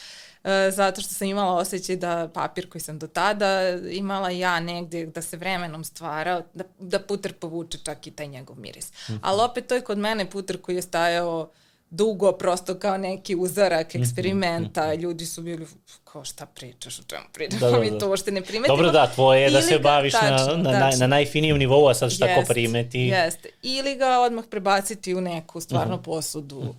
e, 0.44 0.72
zato 0.72 1.02
što 1.02 1.14
sam 1.14 1.28
imala 1.28 1.56
osjećaj 1.56 1.96
da 1.96 2.30
papir 2.34 2.70
koji 2.70 2.82
sam 2.82 3.00
do 3.00 3.08
tada 3.08 3.70
imala 3.92 4.30
ja 4.30 4.60
negde 4.60 5.06
da 5.06 5.22
se 5.22 5.38
vremenom 5.38 5.84
stvarao, 5.84 6.42
da, 6.54 6.64
da 6.80 7.00
puter 7.00 7.34
povuče 7.34 7.78
čak 7.78 8.08
i 8.08 8.12
taj 8.12 8.28
njegov 8.28 8.60
miris. 8.60 8.92
Mhm. 9.10 9.18
Ali 9.22 9.42
opet 9.42 9.68
to 9.68 9.76
je 9.76 9.82
kod 9.82 9.98
mene 9.98 10.30
puter 10.30 10.62
koji 10.62 10.76
je 10.76 10.82
stajao 10.82 11.50
dugo, 11.94 12.32
prosto 12.34 12.76
kao 12.76 12.98
neki 12.98 13.36
uzorak 13.38 13.88
Mhm, 13.90 14.04
eksperimenta, 14.04 14.94
ljudi 14.94 15.26
su 15.26 15.42
bili 15.42 15.68
kao 16.04 16.26
šta 16.26 16.46
pričaš, 16.46 17.00
o 17.00 17.04
čemu 17.04 17.24
pričaš, 17.34 17.60
Da, 17.60 17.70
da, 17.70 17.80
mi 17.80 17.92
da. 17.92 17.98
to 17.98 18.10
uopšte 18.10 18.32
ne 18.32 18.42
primetimo. 18.42 18.68
Dobro 18.68 18.92
da, 18.92 19.08
tvoje 19.08 19.42
je 19.42 19.50
da 19.52 19.62
se 19.62 19.70
ga- 19.72 19.80
baviš 19.82 20.14
tačno, 20.14 20.28
na, 20.48 20.64
na, 20.64 20.72
na, 20.72 20.80
tačno. 20.80 21.00
na 21.00 21.08
najfinijem 21.08 21.58
nivou, 21.58 21.88
a 21.88 21.94
sad 21.94 22.12
šta 22.12 22.26
ko 22.26 22.32
Jest, 22.32 22.48
primeti. 22.48 23.00
Jeste. 23.00 23.50
Ili 23.64 23.96
ga 23.96 24.20
odmah 24.20 24.46
prebaciti 24.46 25.16
u 25.16 25.22
neku 25.22 25.62
stvarno 25.62 25.96
Mhm. 25.96 26.04
posudu, 26.04 26.76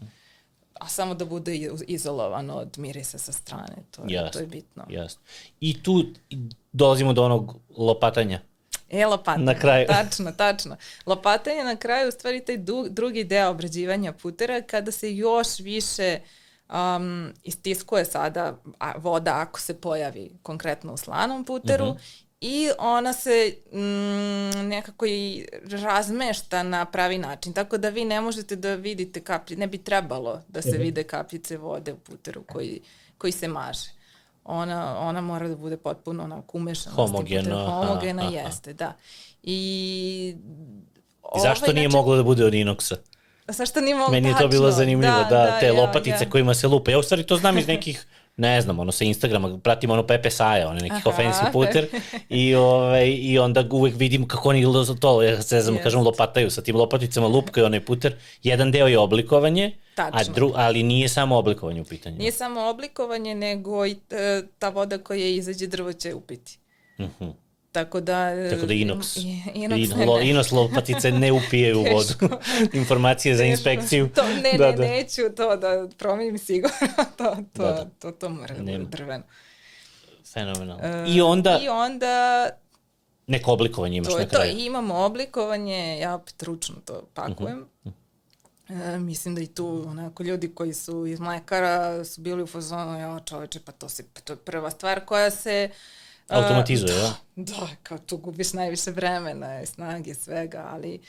a 0.75 0.89
samo 0.89 1.15
da 1.15 1.25
bude 1.25 1.55
izolovan 1.83 2.51
od 2.51 2.79
mirisa 2.79 3.19
sa 3.19 3.33
strane. 3.33 3.77
To 3.91 4.03
je, 4.03 4.07
Jasno, 4.09 4.31
to 4.31 4.39
je 4.39 4.47
bitno. 4.47 4.85
Jasno. 4.91 5.21
I 5.61 5.83
tu 5.83 6.05
dolazimo 6.73 7.12
do 7.12 7.25
onog 7.25 7.57
lopatanja. 7.71 8.41
E, 8.95 9.07
lopatanje. 9.07 9.45
Na 9.45 9.59
kraju. 9.59 9.87
Tačno, 9.87 10.33
tačno. 10.33 10.77
Lopatanje 11.07 11.57
je 11.57 11.65
na 11.65 11.77
kraju 11.77 12.09
u 12.09 12.13
stvari 12.13 12.45
taj 12.45 12.57
du, 12.57 12.87
drugi 12.91 13.25
deo 13.25 13.51
obrađivanja 13.51 14.13
putera 14.13 14.63
kada 14.63 14.91
se 14.91 15.17
još 15.17 15.59
više 15.59 16.19
um, 16.71 17.33
istiskuje 17.43 18.05
sada 18.05 18.59
voda 18.97 19.35
ako 19.37 19.61
se 19.61 19.81
pojavi 19.81 20.31
konkretno 20.43 20.93
u 20.93 20.97
slanom 20.97 21.45
puteru 21.45 21.87
Mhm. 21.87 21.97
i 22.41 22.71
ona 22.79 23.13
se 23.13 23.55
mm, 23.73 24.69
nekako 24.69 25.07
i 25.07 25.47
razmešta 25.71 26.63
na 26.63 26.85
pravi 26.85 27.19
način. 27.19 27.53
Tako 27.53 27.79
da 27.79 27.89
vi 27.89 28.05
ne 28.05 28.21
možete 28.21 28.57
da 28.57 28.75
vidite 28.75 29.21
kapljice, 29.21 29.61
ne 29.61 29.67
bi 29.67 29.79
trebalo 29.79 30.43
da 30.49 30.63
se 30.63 30.79
vide 30.79 31.03
kapljice 31.05 31.57
vode 31.57 31.93
u 31.93 31.97
puteru 31.97 32.43
koji, 32.43 32.81
koji 33.19 33.33
se 33.33 33.49
maže. 33.49 33.94
Ona, 34.45 34.99
ona 34.99 35.21
mora 35.21 35.49
da 35.49 35.57
bude 35.57 35.77
potpuno 35.77 36.25
onako 36.25 36.59
umešana. 36.59 36.97
tim 36.97 37.07
Homogeno, 37.07 37.43
puterom. 37.43 37.61
aha, 37.61 37.87
Homogena 37.87 38.23
aha. 38.23 38.33
jeste, 38.33 38.73
da. 38.73 38.93
I... 39.43 40.37
I 41.37 41.41
zašto 41.41 41.73
nije 41.73 41.89
znači, 41.89 41.97
moglo 41.97 42.17
da 42.17 42.23
bude 42.23 42.45
od 42.45 42.55
inoksa? 42.55 42.97
Zašto 43.49 43.81
nije 43.81 43.95
moglo? 43.95 44.13
Meni 44.13 44.29
je 44.29 44.35
to 44.39 44.49
bilo 44.49 44.69
tačno, 44.69 44.77
zanimljivo, 44.77 45.19
da, 45.19 45.29
da 45.31 45.61
te 45.61 45.67
ja, 45.67 45.73
lopatice 45.73 46.25
ja. 46.25 46.31
kojima 46.31 46.55
se 46.55 46.69
lupe. 46.69 46.91
Ja 46.93 46.99
u 46.99 47.03
stvari 47.03 47.27
to 47.27 47.37
znam 47.37 47.59
iz 47.59 47.67
nekih, 47.75 48.07
ne 48.37 48.61
znam, 48.61 48.78
ono 48.78 48.93
sa 48.93 49.05
Instagrama, 49.05 49.59
pratim 49.59 49.91
ono 49.91 50.07
Pepe 50.07 50.30
Saja, 50.30 50.68
on 50.68 50.76
je 50.76 50.82
neki 50.82 50.95
Aha. 51.07 51.22
fancy 51.22 51.53
puter 51.53 51.87
i, 52.28 52.55
ovaj, 52.55 53.09
i 53.09 53.39
onda 53.39 53.64
uvek 53.70 53.95
vidim 53.97 54.28
kako 54.28 54.49
oni 54.49 54.66
lo- 54.66 54.95
to, 54.95 55.22
ja 55.22 55.43
se 55.43 55.61
znam, 55.61 55.74
Jest. 55.74 55.82
kažem, 55.85 56.01
lopataju 56.01 56.51
sa 56.51 56.62
tim 56.62 56.76
lopaticama, 56.76 57.26
lupkaju 57.26 57.66
onaj 57.66 57.85
puter. 57.85 58.14
Jedan 58.43 58.72
deo 58.72 58.87
je 58.87 58.99
oblikovanje, 58.99 59.72
a 59.97 60.11
Tačno. 60.11 60.35
dru, 60.35 60.53
ali 60.55 60.82
nije 60.82 61.09
samo 61.09 61.37
oblikovanje 61.37 61.80
u 61.80 61.85
pitanju. 61.85 62.16
Nije 62.16 62.32
samo 62.32 62.61
oblikovanje, 62.61 63.35
nego 63.35 63.87
i 63.87 63.97
e, 64.11 64.43
ta 64.59 64.68
voda 64.68 64.99
koja 64.99 65.26
izađe 65.26 65.66
drvo 65.66 65.93
će 65.93 66.14
upiti. 66.14 66.59
Tako 66.97 67.11
da... 67.20 67.26
e, 67.26 67.44
Tako 67.75 68.01
da 68.01 68.31
inoks. 68.70 69.16
i- 69.16 69.43
Inoks 69.55 69.81
In, 69.83 69.99
ne, 69.99 70.07
lo, 70.07 70.18
ne. 70.18 70.31
inos 70.31 70.51
lopatice 70.51 71.11
ne 71.12 71.33
upije 71.33 71.75
u 71.77 71.83
vodu. 71.85 72.14
Informacije 72.72 73.37
za 73.37 73.45
inspekciju. 73.45 74.09
To, 74.09 74.22
ne, 74.25 74.59
da, 74.59 74.66
ne, 74.66 74.72
da. 74.72 74.83
neću 74.83 75.22
to 75.37 75.57
da 75.57 75.89
promijenim 75.99 76.39
sigurno. 76.39 76.77
to, 77.18 77.37
to, 77.53 77.62
Da, 77.62 77.64
da. 77.64 77.91
to, 77.91 78.11
to 78.11 78.29
mora 78.29 78.55
da 78.55 78.79
drveno. 78.81 79.25
Fenomenalno. 80.25 81.05
I 81.09 81.20
onda 81.20 81.61
I 81.62 81.68
onda 81.68 82.49
neko 83.27 83.53
oblikovanje 83.53 83.97
imaš 83.97 84.09
to 84.09 84.18
na 84.18 84.25
to. 84.25 84.31
kraju. 84.31 84.53
I 84.53 84.64
imamo 84.64 84.95
oblikovanje, 84.97 85.99
ja 85.99 86.14
opet 86.14 86.43
ručno 86.43 86.75
to 86.77 87.03
pakujem. 87.14 87.66
Mhm. 87.87 87.95
E, 88.70 88.99
mislim 88.99 89.35
da 89.35 89.41
i 89.41 89.47
tu 89.47 89.85
onako 89.89 90.22
ljudi 90.22 90.51
koji 90.51 90.75
su 90.75 91.07
iz 91.07 91.20
mlekara 91.20 92.05
su 92.05 92.20
bili 92.20 92.43
u 92.43 92.47
fazonu, 92.47 92.99
ja 93.01 93.20
čoveče, 93.20 93.61
pa 93.61 93.72
to, 93.72 93.89
se, 93.89 94.05
pa 94.14 94.20
to 94.20 94.33
je 94.33 94.37
prva 94.37 94.70
stvar 94.70 95.01
koja 95.01 95.31
se 95.31 95.51
e, 95.53 95.70
Automatizuje, 96.35 96.93
da, 96.93 97.01
da? 97.01 97.14
Da, 97.37 97.68
kao 97.82 97.99
tu 97.99 98.16
gubiš 98.16 98.53
najviše 98.53 98.91
vremena 98.91 99.62
i 99.62 99.66
snage 99.66 100.14
svega, 100.14 100.68
ali 100.70 101.01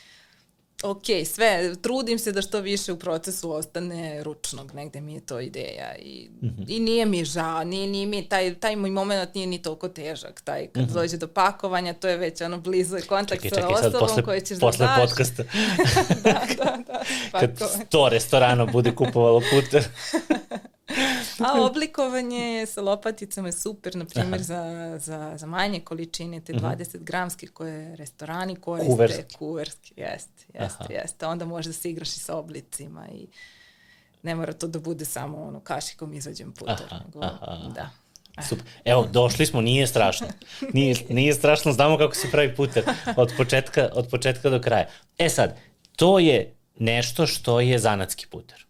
ok, 0.84 1.06
sve, 1.26 1.76
trudim 1.82 2.20
se 2.20 2.32
da 2.32 2.42
što 2.42 2.60
više 2.60 2.94
u 2.94 3.00
procesu 3.00 3.52
ostane 3.52 4.24
ručnog, 4.24 4.74
negde 4.74 5.02
mi 5.02 5.14
je 5.14 5.20
to 5.20 5.40
ideja 5.40 5.96
i, 6.00 6.30
mm 6.42 6.48
-hmm. 6.48 6.66
i 6.68 6.80
nije 6.80 7.06
mi 7.06 7.26
žao, 7.26 7.64
nije, 7.64 7.88
nije 7.88 8.08
mi, 8.08 8.30
taj, 8.30 8.56
taj 8.56 8.76
moj 8.76 8.90
moment 8.90 9.36
nije 9.36 9.48
ni 9.48 9.62
toliko 9.62 9.90
težak, 9.90 10.42
taj 10.42 10.68
kad 10.68 10.84
mm 10.84 10.88
-hmm. 10.88 10.94
dođe 10.94 11.18
do 11.18 11.28
pakovanja, 11.28 11.94
to 11.94 12.08
je 12.08 12.18
već 12.18 12.42
ono 12.42 12.58
blizu 12.58 12.98
kontakt 13.08 13.42
čekaj, 13.42 13.62
čekaj, 13.62 13.82
sa 13.82 13.88
osobom 13.88 14.26
koju 14.26 14.42
ćeš 14.42 14.60
posle 14.60 14.88
da 14.88 14.96
daš. 14.98 15.10
podcasta. 15.10 15.44
da, 16.24 16.42
da, 16.58 16.78
da. 16.88 17.04
Kad 17.40 17.60
sto 17.86 18.10
restorana 18.10 18.66
bude 18.66 18.96
kupovalo 18.96 19.42
puter. 19.52 19.84
A 21.40 21.62
oblikovanje 21.66 22.66
sa 22.66 22.82
lopaticama 22.82 23.48
je 23.48 23.52
super, 23.52 23.96
na 23.96 24.06
primjer, 24.06 24.42
za, 24.42 24.96
za, 25.00 25.34
za 25.38 25.46
manje 25.46 25.80
količine, 25.80 26.42
te 26.42 26.54
20 26.54 26.96
mhm. 26.96 27.06
gramske 27.06 27.48
koje 27.48 27.96
restorani 27.96 28.56
koriste. 28.56 28.92
Kuverski. 28.92 29.36
Kuverski, 29.36 29.94
jeste, 29.98 30.46
jeste, 30.54 30.94
jeste. 30.94 31.26
Onda 31.26 31.46
možeš 31.46 31.66
da 31.66 31.74
se 31.74 31.90
igraš 31.90 32.10
i 32.10 32.20
sa 32.20 32.36
oblicima 32.36 33.08
i 33.08 33.28
ne 34.24 34.36
mora 34.36 34.54
to 34.54 34.68
da 34.68 34.80
bude 34.80 35.06
samo 35.06 35.44
ono 35.44 35.60
kašikom 35.60 36.14
izađem 36.14 36.52
puter. 36.52 36.88
Aha, 36.92 37.04
nego, 37.06 37.20
aha. 37.26 37.72
Da. 37.76 37.90
Super. 38.50 38.66
Evo, 38.86 39.08
došli 39.12 39.46
smo, 39.46 39.62
nije 39.62 39.88
strašno. 39.88 40.28
Nije, 40.74 40.96
nije 41.10 41.34
strašno, 41.34 41.72
znamo 41.72 41.98
kako 41.98 42.16
se 42.16 42.32
pravi 42.32 42.56
puter 42.56 42.84
od 43.16 43.34
početka, 43.38 43.90
od 43.94 44.10
početka 44.10 44.50
do 44.50 44.62
kraja. 44.62 44.88
E 45.18 45.30
sad, 45.30 45.58
to 45.96 46.20
je 46.20 46.56
nešto 46.80 47.28
što 47.28 47.60
je 47.60 47.80
zanatski 47.80 48.28
puter 48.28 48.66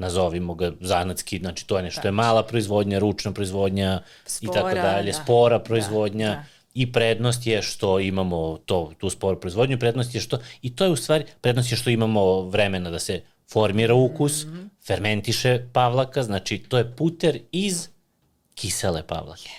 nazovimo 0.00 0.54
ga 0.54 0.72
zanatski, 0.80 1.38
znači 1.38 1.66
to 1.66 1.76
je 1.76 1.82
nešto, 1.82 2.00
to 2.00 2.08
je 2.08 2.12
mala 2.12 2.42
proizvodnja, 2.42 2.98
ručna 2.98 3.32
proizvodnja 3.32 4.00
spora, 4.26 4.50
i 4.50 4.62
tako 4.62 4.74
dalje, 4.74 5.12
da. 5.12 5.18
spora 5.22 5.58
da, 5.58 5.64
proizvodnja 5.64 6.28
da, 6.28 6.34
da. 6.34 6.44
i 6.74 6.92
prednost 6.92 7.46
je 7.46 7.62
što 7.62 8.00
imamo 8.00 8.58
to, 8.66 8.92
tu 8.98 9.10
sporu 9.10 9.40
proizvodnju, 9.40 9.78
prednost 9.78 10.14
je 10.14 10.20
što, 10.20 10.38
i 10.62 10.76
to 10.76 10.84
je 10.84 10.90
u 10.90 10.96
stvari, 10.96 11.24
prednost 11.40 11.70
je 11.70 11.76
što 11.76 11.90
imamo 11.90 12.42
vremena 12.42 12.90
da 12.90 12.98
se 12.98 13.22
formira 13.52 13.94
ukus, 13.94 14.44
mm 14.44 14.48
-hmm. 14.48 14.68
fermentiše 14.86 15.66
pavlaka, 15.72 16.22
znači 16.22 16.58
to 16.58 16.78
je 16.78 16.96
puter 16.96 17.38
iz 17.52 17.88
kisele 18.54 19.02
pavlake. 19.06 19.50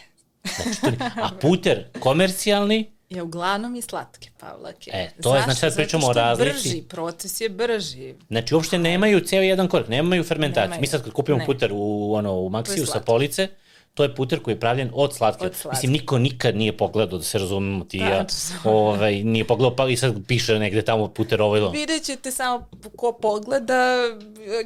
Znači, 0.55 0.81
to 0.81 1.05
a 1.15 1.29
puter 1.41 1.85
komercijalni 1.99 2.90
je 3.11 3.21
uglavnom 3.21 3.75
i 3.75 3.81
slatke 3.81 4.29
pavlake. 4.39 4.91
E, 4.93 5.09
to 5.21 5.35
je, 5.35 5.41
znači 5.41 5.59
sad 5.59 5.75
pričamo 5.75 6.07
o 6.07 6.13
razlici. 6.13 6.51
brži, 6.51 6.81
proces 6.81 7.41
je 7.41 7.49
brži. 7.49 8.13
Znači 8.27 8.55
uopšte 8.55 8.77
nemaju 8.77 9.19
ceo 9.19 9.41
jedan 9.41 9.67
korak, 9.67 9.87
nemaju 9.87 10.23
fermentaciju. 10.23 10.61
Nemaju. 10.61 10.81
Mi 10.81 10.87
sad 10.87 11.03
kad 11.03 11.13
kupimo 11.13 11.37
ne. 11.37 11.45
puter 11.45 11.71
u, 11.73 12.13
ono, 12.13 12.33
u 12.33 12.49
Maxiju 12.49 12.85
sa 12.85 12.99
police, 12.99 13.47
to 13.93 14.03
je 14.03 14.15
puter 14.15 14.39
koji 14.39 14.53
je 14.53 14.59
pravljen 14.59 14.89
od 14.93 15.15
slatke. 15.15 15.45
Od 15.45 15.55
slatke. 15.55 15.75
Mislim, 15.75 15.91
niko 15.91 16.19
nikad 16.19 16.55
nije 16.55 16.77
pogledao, 16.77 17.17
da 17.17 17.23
se 17.23 17.37
razumemo 17.37 17.85
ti 17.85 17.97
ja, 17.97 18.25
ovaj, 18.63 19.23
nije 19.23 19.47
pogledao, 19.47 19.75
pa 19.75 19.87
i 19.89 19.97
sad 19.97 20.15
piše 20.27 20.59
negde 20.59 20.81
tamo 20.81 21.07
puter 21.07 21.41
ovo 21.41 21.57
ili 21.57 21.69
Vidjet 21.71 22.03
ćete 22.03 22.31
samo 22.31 22.67
ko 22.95 23.17
pogleda, 23.21 23.95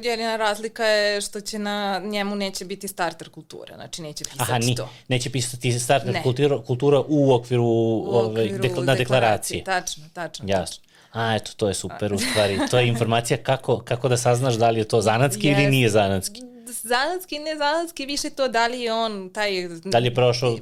jedina 0.02 0.36
razlika 0.36 0.84
je 0.84 1.20
što 1.20 1.40
će 1.40 1.58
na 1.58 2.02
njemu 2.04 2.36
neće 2.36 2.64
biti 2.64 2.88
starter 2.88 3.28
kultura, 3.28 3.74
znači 3.74 4.02
neće 4.02 4.24
pisati 4.24 4.42
Aha, 4.42 4.58
ni, 4.58 4.74
to. 4.74 4.88
neće 5.08 5.30
pisati 5.30 5.78
starter 5.78 6.12
ne. 6.12 6.22
kultura, 6.22 6.62
kultura 6.62 7.02
u 7.08 7.34
okviru, 7.34 7.64
u 7.64 8.16
okviru 8.16 8.46
ovaj, 8.46 8.48
dekla, 8.58 8.84
na 8.84 8.94
deklaraciji. 8.94 9.64
Tačno, 9.64 10.04
tačno. 10.12 10.44
Jasno. 10.48 10.64
Tačno. 10.64 10.86
A, 11.12 11.34
eto, 11.34 11.52
to 11.56 11.68
je 11.68 11.74
super 11.74 12.14
u 12.14 12.18
stvari. 12.30 12.58
To 12.70 12.78
je 12.78 12.88
informacija 12.88 13.36
kako, 13.36 13.78
kako 13.78 14.08
da 14.08 14.16
saznaš 14.16 14.54
da 14.54 14.70
li 14.70 14.80
je 14.80 14.84
to 14.84 15.00
zanatski 15.00 15.48
yes. 15.48 15.52
ili 15.52 15.70
nije 15.70 15.90
zanatski 15.90 16.40
zanatski, 16.72 17.38
ne 17.38 17.56
zanatski, 17.56 18.06
više 18.06 18.30
to 18.30 18.48
da 18.48 18.66
li 18.66 18.80
je 18.80 18.92
on 18.92 19.30
taj... 19.32 19.68
Da 19.68 19.98
li 19.98 20.06
je 20.06 20.14
prošao... 20.14 20.58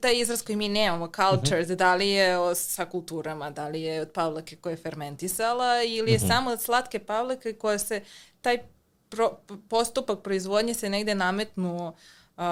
Taj 0.00 0.20
izraz 0.20 0.42
koji 0.42 0.56
mi 0.56 0.68
nemamo, 0.68 1.06
culture, 1.06 1.60
uh 1.60 1.66
-huh. 1.66 1.74
da 1.74 1.94
li 1.94 2.08
je 2.08 2.54
sa 2.54 2.84
kulturama, 2.84 3.50
da 3.50 3.68
li 3.68 3.82
je 3.82 4.00
od 4.00 4.10
pavlake 4.10 4.56
koja 4.56 4.70
je 4.70 4.76
fermentisala 4.76 5.82
ili 5.82 6.10
je 6.10 6.16
uh 6.16 6.22
mhm. 6.22 6.30
-huh. 6.30 6.36
samo 6.36 6.50
od 6.50 6.62
slatke 6.62 6.98
pavlake 6.98 7.52
koja 7.52 7.78
se, 7.78 8.02
taj 8.40 8.58
pro, 9.08 9.38
postupak 9.68 10.18
proizvodnje 10.22 10.74
se 10.74 10.90
negde 10.90 11.14
nametnuo 11.14 11.94
uh, 12.36 12.42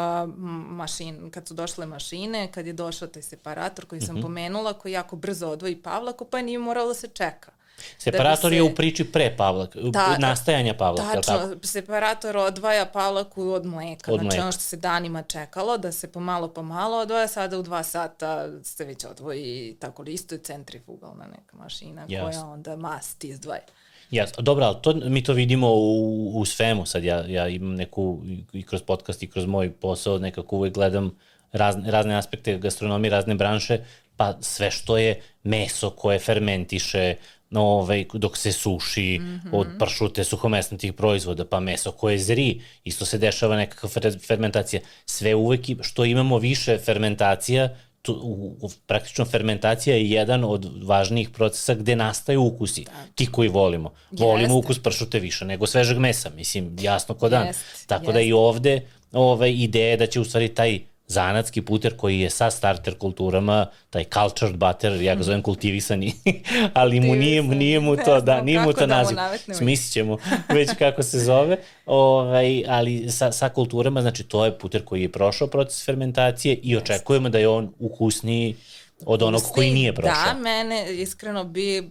mašin, 0.68 1.30
kad 1.30 1.48
su 1.48 1.54
došle 1.54 1.86
mašine, 1.86 2.52
kad 2.52 2.66
je 2.66 2.72
došao 2.72 3.08
taj 3.08 3.22
separator 3.22 3.84
koji 3.84 4.00
sam 4.00 4.08
uh 4.08 4.12
mhm. 4.12 4.20
-huh. 4.20 4.26
pomenula, 4.26 4.72
koji 4.72 4.92
jako 4.92 5.16
brzo 5.16 5.48
odvoji 5.48 5.82
pavlaku, 5.82 6.24
pa 6.24 6.42
nije 6.42 6.58
moralo 6.58 6.88
da 6.88 6.94
se 6.94 7.08
čeka. 7.08 7.55
Separator 7.98 8.50
da 8.50 8.54
se... 8.54 8.56
je 8.56 8.62
u 8.62 8.74
priči 8.74 9.04
pre 9.04 9.36
Pavlaka, 9.36 9.80
da, 9.80 10.18
nastajanja 10.18 10.74
Pavlaka, 10.74 11.12
tačno, 11.14 11.34
je 11.34 11.40
tako? 11.40 11.66
separator 11.66 12.36
odvaja 12.36 12.86
Pavlaku 12.86 13.42
od 13.42 13.66
mleka, 13.66 14.12
od 14.12 14.20
znači 14.20 14.26
mleka. 14.26 14.42
ono 14.42 14.52
što 14.52 14.60
se 14.62 14.76
danima 14.76 15.22
čekalo, 15.22 15.78
da 15.78 15.92
se 15.92 16.12
pomalo 16.12 16.48
pomalo 16.48 16.96
odvaja, 16.96 17.28
sada 17.28 17.58
u 17.58 17.62
dva 17.62 17.82
sata 17.82 18.48
se 18.62 18.84
već 18.84 19.04
odvoji 19.04 19.76
tako 19.80 20.02
listo 20.02 20.34
i 20.34 20.38
centrifugalna 20.38 21.24
neka 21.24 21.56
mašina 21.56 22.02
Jasne. 22.08 22.20
koja 22.20 22.46
onda 22.46 22.76
mast 22.76 23.24
izdvaja. 23.24 23.62
Jasno, 24.10 24.42
dobro, 24.42 24.64
ali 24.64 24.76
to, 24.82 24.94
mi 24.94 25.22
to 25.22 25.32
vidimo 25.32 25.74
u, 25.74 26.32
u 26.34 26.44
svemu, 26.44 26.86
sad 26.86 27.04
ja, 27.04 27.24
ja 27.28 27.48
imam 27.48 27.74
neku, 27.74 28.22
i 28.52 28.62
kroz 28.62 28.82
podcast 28.82 29.22
i 29.22 29.30
kroz 29.30 29.46
moj 29.46 29.72
posao, 29.72 30.18
nekako 30.18 30.56
uvek 30.56 30.74
gledam 30.74 31.18
razne, 31.52 31.90
razne 31.90 32.16
aspekte 32.16 32.58
gastronomije, 32.58 33.10
razne 33.10 33.34
branše, 33.34 33.78
pa 34.16 34.34
sve 34.40 34.70
što 34.70 34.98
je 34.98 35.22
meso 35.42 35.90
koje 35.90 36.18
fermentiše, 36.18 37.14
ovaj, 37.56 38.04
dok 38.12 38.36
se 38.36 38.52
suši 38.52 39.18
mm 39.18 39.24
-hmm. 39.24 39.50
od 39.52 39.66
pršute 39.78 40.24
suhomesnatih 40.24 40.92
proizvoda, 40.92 41.44
pa 41.44 41.60
meso 41.60 41.92
koje 41.92 42.18
zri, 42.18 42.60
isto 42.84 43.04
se 43.04 43.18
dešava 43.18 43.56
nekakva 43.56 43.88
fermentacija. 44.26 44.80
Sve 45.06 45.34
uvek, 45.34 45.60
što 45.82 46.04
imamo 46.04 46.38
više 46.38 46.78
fermentacija, 46.78 47.76
tu, 48.02 48.12
u, 48.22 48.56
u, 48.60 48.70
praktično 48.86 49.24
fermentacija 49.24 49.96
je 49.96 50.10
jedan 50.10 50.44
od 50.44 50.70
važnijih 50.82 51.30
procesa 51.30 51.74
gde 51.74 51.96
nastaju 51.96 52.42
ukusi, 52.42 52.84
da. 52.84 53.06
ti 53.14 53.26
koji 53.26 53.48
volimo. 53.48 53.92
Volimo 54.10 54.54
Jeste. 54.54 54.54
ukus 54.54 54.78
pršute 54.78 55.18
više 55.20 55.44
nego 55.44 55.66
svežeg 55.66 55.98
mesa, 55.98 56.30
mislim, 56.30 56.76
jasno 56.80 57.14
ko 57.14 57.28
dan. 57.28 57.46
Jest, 57.46 57.86
Tako 57.86 58.04
jest. 58.04 58.14
da 58.14 58.20
i 58.20 58.32
ovde 58.32 58.80
ovaj, 59.12 59.52
ideja 59.52 59.96
da 59.96 60.06
će 60.06 60.20
u 60.20 60.24
stvari 60.24 60.48
taj 60.48 60.80
zanatski 61.06 61.62
puter 61.62 61.96
koji 61.96 62.20
je 62.20 62.30
sa 62.30 62.50
starter 62.50 62.98
kulturama, 62.98 63.66
taj 63.90 64.04
cultured 64.04 64.56
butter, 64.56 65.02
ja 65.02 65.14
ga 65.14 65.22
zovem 65.22 65.42
kultivisani, 65.42 66.12
ali 66.74 67.00
mu 67.00 67.14
nije, 67.14 67.42
nije 67.42 67.80
mu 67.80 67.96
to, 67.96 68.20
da, 68.20 68.42
nije 68.42 68.60
mu 68.60 68.72
to 68.72 68.86
da 68.86 68.86
naziv. 68.86 69.18
Smislit 69.52 69.92
ćemo 69.92 70.18
već 70.48 70.70
kako 70.78 71.02
se 71.02 71.18
zove, 71.18 71.56
ovaj, 71.86 72.64
ali 72.68 73.10
sa, 73.10 73.32
sa 73.32 73.48
kulturama, 73.48 74.02
znači 74.02 74.24
to 74.24 74.44
je 74.44 74.58
puter 74.58 74.84
koji 74.84 75.02
je 75.02 75.12
prošao 75.12 75.48
proces 75.48 75.84
fermentacije 75.84 76.54
i 76.54 76.76
očekujemo 76.76 77.28
da 77.28 77.38
je 77.38 77.48
on 77.48 77.72
ukusniji 77.78 78.56
od 79.04 79.22
onog 79.22 79.40
Pusti, 79.40 79.54
koji 79.54 79.70
nije 79.70 79.94
prošao. 79.94 80.24
Da, 80.24 80.40
mene 80.40 80.94
iskreno 80.94 81.44
bi 81.44 81.90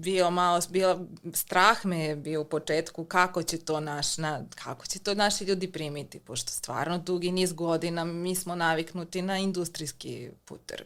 bio 0.00 0.30
malo, 0.30 0.60
bio, 0.70 1.06
strah 1.32 1.84
me 1.84 1.98
je 1.98 2.16
bio 2.16 2.40
u 2.40 2.44
početku 2.44 3.04
kako 3.04 3.42
će 3.42 3.58
to 3.58 3.80
naš, 3.80 4.18
na, 4.18 4.44
kako 4.54 4.86
će 4.86 4.98
to 4.98 5.14
naši 5.14 5.44
ljudi 5.44 5.72
primiti, 5.72 6.20
pošto 6.20 6.50
stvarno 6.50 6.98
dugi 6.98 7.32
niz 7.32 7.52
godina 7.52 8.04
mi 8.04 8.34
smo 8.34 8.54
naviknuti 8.54 9.22
na 9.22 9.38
industrijski 9.38 10.30
puter. 10.44 10.84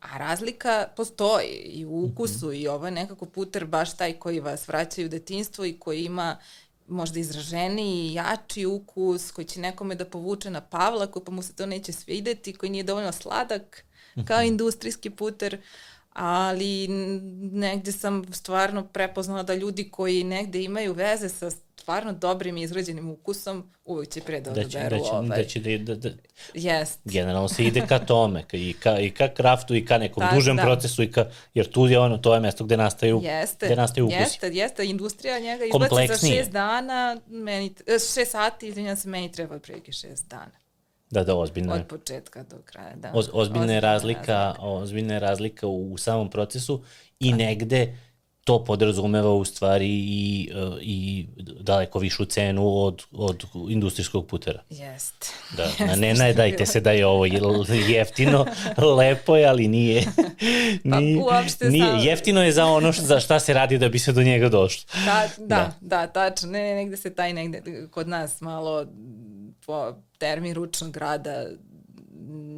A 0.00 0.18
razlika 0.18 0.88
postoji 0.96 1.48
i 1.48 1.84
u 1.84 2.04
ukusu 2.04 2.46
mm 2.46 2.50
-hmm. 2.50 2.62
i 2.62 2.68
ovo 2.68 2.86
je 2.86 2.90
nekako 2.90 3.26
puter 3.26 3.64
baš 3.64 3.96
taj 3.96 4.12
koji 4.12 4.40
vas 4.40 4.68
vraća 4.68 5.02
u 5.04 5.08
detinstvo 5.08 5.64
i 5.64 5.78
koji 5.78 6.04
ima 6.04 6.38
možda 6.88 7.20
izraženiji, 7.20 8.14
jači 8.14 8.66
ukus, 8.66 9.30
koji 9.30 9.44
će 9.44 9.60
nekome 9.60 9.94
da 9.94 10.04
povuče 10.04 10.50
na 10.50 10.60
pavlaku, 10.60 11.24
pa 11.24 11.32
mu 11.32 11.42
se 11.42 11.52
to 11.56 11.66
neće 11.66 11.92
svideti, 11.92 12.54
koji 12.54 12.70
nije 12.70 12.82
dovoljno 12.82 13.12
sladak 13.12 13.84
kao 14.24 14.42
industrijski 14.42 15.10
puter, 15.10 15.58
ali 16.12 16.88
negde 17.52 17.92
sam 17.92 18.32
stvarno 18.32 18.84
prepoznala 18.86 19.42
da 19.42 19.54
ljudi 19.54 19.90
koji 19.90 20.24
negde 20.24 20.62
imaju 20.62 20.92
veze 20.92 21.28
sa 21.28 21.50
stvarno 21.88 22.12
dobrim 22.12 22.56
izgrađenim 22.56 23.10
ukusom, 23.10 23.70
uvek 23.84 24.08
će 24.08 24.20
pre 24.20 24.40
da 24.40 24.50
odaberu 24.50 24.96
da 24.96 25.04
će, 25.04 25.10
ovaj. 25.10 25.38
Da 25.38 25.44
će 25.44 25.60
da, 25.60 25.94
da, 25.94 25.94
da, 25.94 26.08
Jest. 26.54 27.00
Generalno 27.04 27.48
se 27.48 27.64
ide 27.64 27.86
ka 27.86 27.98
tome, 27.98 28.44
ka, 28.44 28.56
i, 28.56 28.72
ka, 28.72 28.98
i 28.98 29.10
ka 29.10 29.28
kraftu, 29.28 29.74
i 29.74 29.84
ka 29.86 29.98
nekom 29.98 30.20
da, 30.20 30.34
dužem 30.34 30.56
da. 30.56 30.62
procesu, 30.62 31.02
i 31.02 31.12
ka, 31.12 31.30
jer 31.54 31.70
tu 31.70 31.86
je 31.86 31.98
ono, 31.98 32.18
to 32.18 32.34
je 32.34 32.40
mesto 32.40 32.64
gde 32.64 32.76
nastaju, 32.76 33.20
jeste, 33.24 33.66
gde 33.66 33.76
nastaju 33.76 34.06
ukusi. 34.06 34.20
Jeste, 34.20 34.48
jeste, 34.48 34.86
industrija 34.86 35.38
njega 35.38 35.64
izbaci 35.64 36.06
za 36.06 36.28
šest 36.28 36.50
dana, 36.50 37.20
meni, 37.26 37.74
e, 37.86 37.92
šest 37.92 38.30
sati, 38.30 38.68
izvinjam 38.68 38.96
se, 38.96 39.08
meni 39.08 39.32
treba 39.32 39.54
otprilike 39.54 39.92
šest 39.92 40.28
dana. 40.28 40.67
Da, 41.10 41.24
da, 41.24 41.36
ozbiljno 41.36 41.74
je. 41.74 41.80
Od 41.80 41.86
početka 41.86 42.42
do 42.42 42.56
kraja, 42.64 42.96
da. 42.96 43.10
Oz, 43.14 43.28
ozbiljna 43.32 43.72
je 43.72 43.80
razlika, 43.80 44.20
razlika, 44.20 44.62
ozbiljna 44.62 45.14
je 45.14 45.20
razlika 45.20 45.66
u, 45.66 45.92
u 45.92 45.98
samom 45.98 46.30
procesu 46.30 46.82
i 47.20 47.30
da. 47.30 47.36
negde 47.36 47.96
to 48.48 48.64
podrazumeva 48.64 49.34
u 49.34 49.44
stvari 49.44 49.88
i, 49.88 50.50
i 50.80 51.26
daleko 51.60 51.98
višu 51.98 52.24
cenu 52.24 52.76
od, 52.76 53.02
od 53.12 53.44
industrijskog 53.68 54.26
putera. 54.26 54.62
Jest. 54.70 55.32
Da, 55.56 55.62
Jest, 55.84 56.00
ne, 56.00 56.14
ne 56.14 56.32
dajte 56.32 56.66
se 56.66 56.80
da 56.80 56.92
je 56.92 57.06
ovo 57.06 57.26
jeftino, 57.88 58.46
lepo 58.96 59.36
je, 59.36 59.46
ali 59.46 59.68
nije. 59.68 60.04
Pa 60.90 61.00
nije, 61.00 61.22
uopšte 61.22 61.70
nije, 61.70 61.86
sam... 61.86 62.00
Jeftino 62.00 62.42
je 62.42 62.52
za 62.52 62.66
ono 62.66 62.92
što, 62.92 63.02
za 63.02 63.20
šta 63.20 63.40
se 63.40 63.54
radi 63.54 63.78
da 63.78 63.88
bi 63.88 63.98
se 63.98 64.12
do 64.12 64.22
njega 64.22 64.48
došlo. 64.48 64.90
Da, 65.04 65.28
da, 65.38 65.46
da, 65.46 65.72
da 65.80 66.06
tačno. 66.06 66.50
Ne, 66.50 66.62
ne, 66.62 66.74
negde 66.74 66.96
se 66.96 67.14
taj 67.14 67.32
negde 67.32 67.62
kod 67.90 68.08
nas 68.08 68.40
malo 68.40 68.86
po 69.68 69.94
termin 70.18 70.54
ručnog 70.54 70.96
rada 70.96 71.46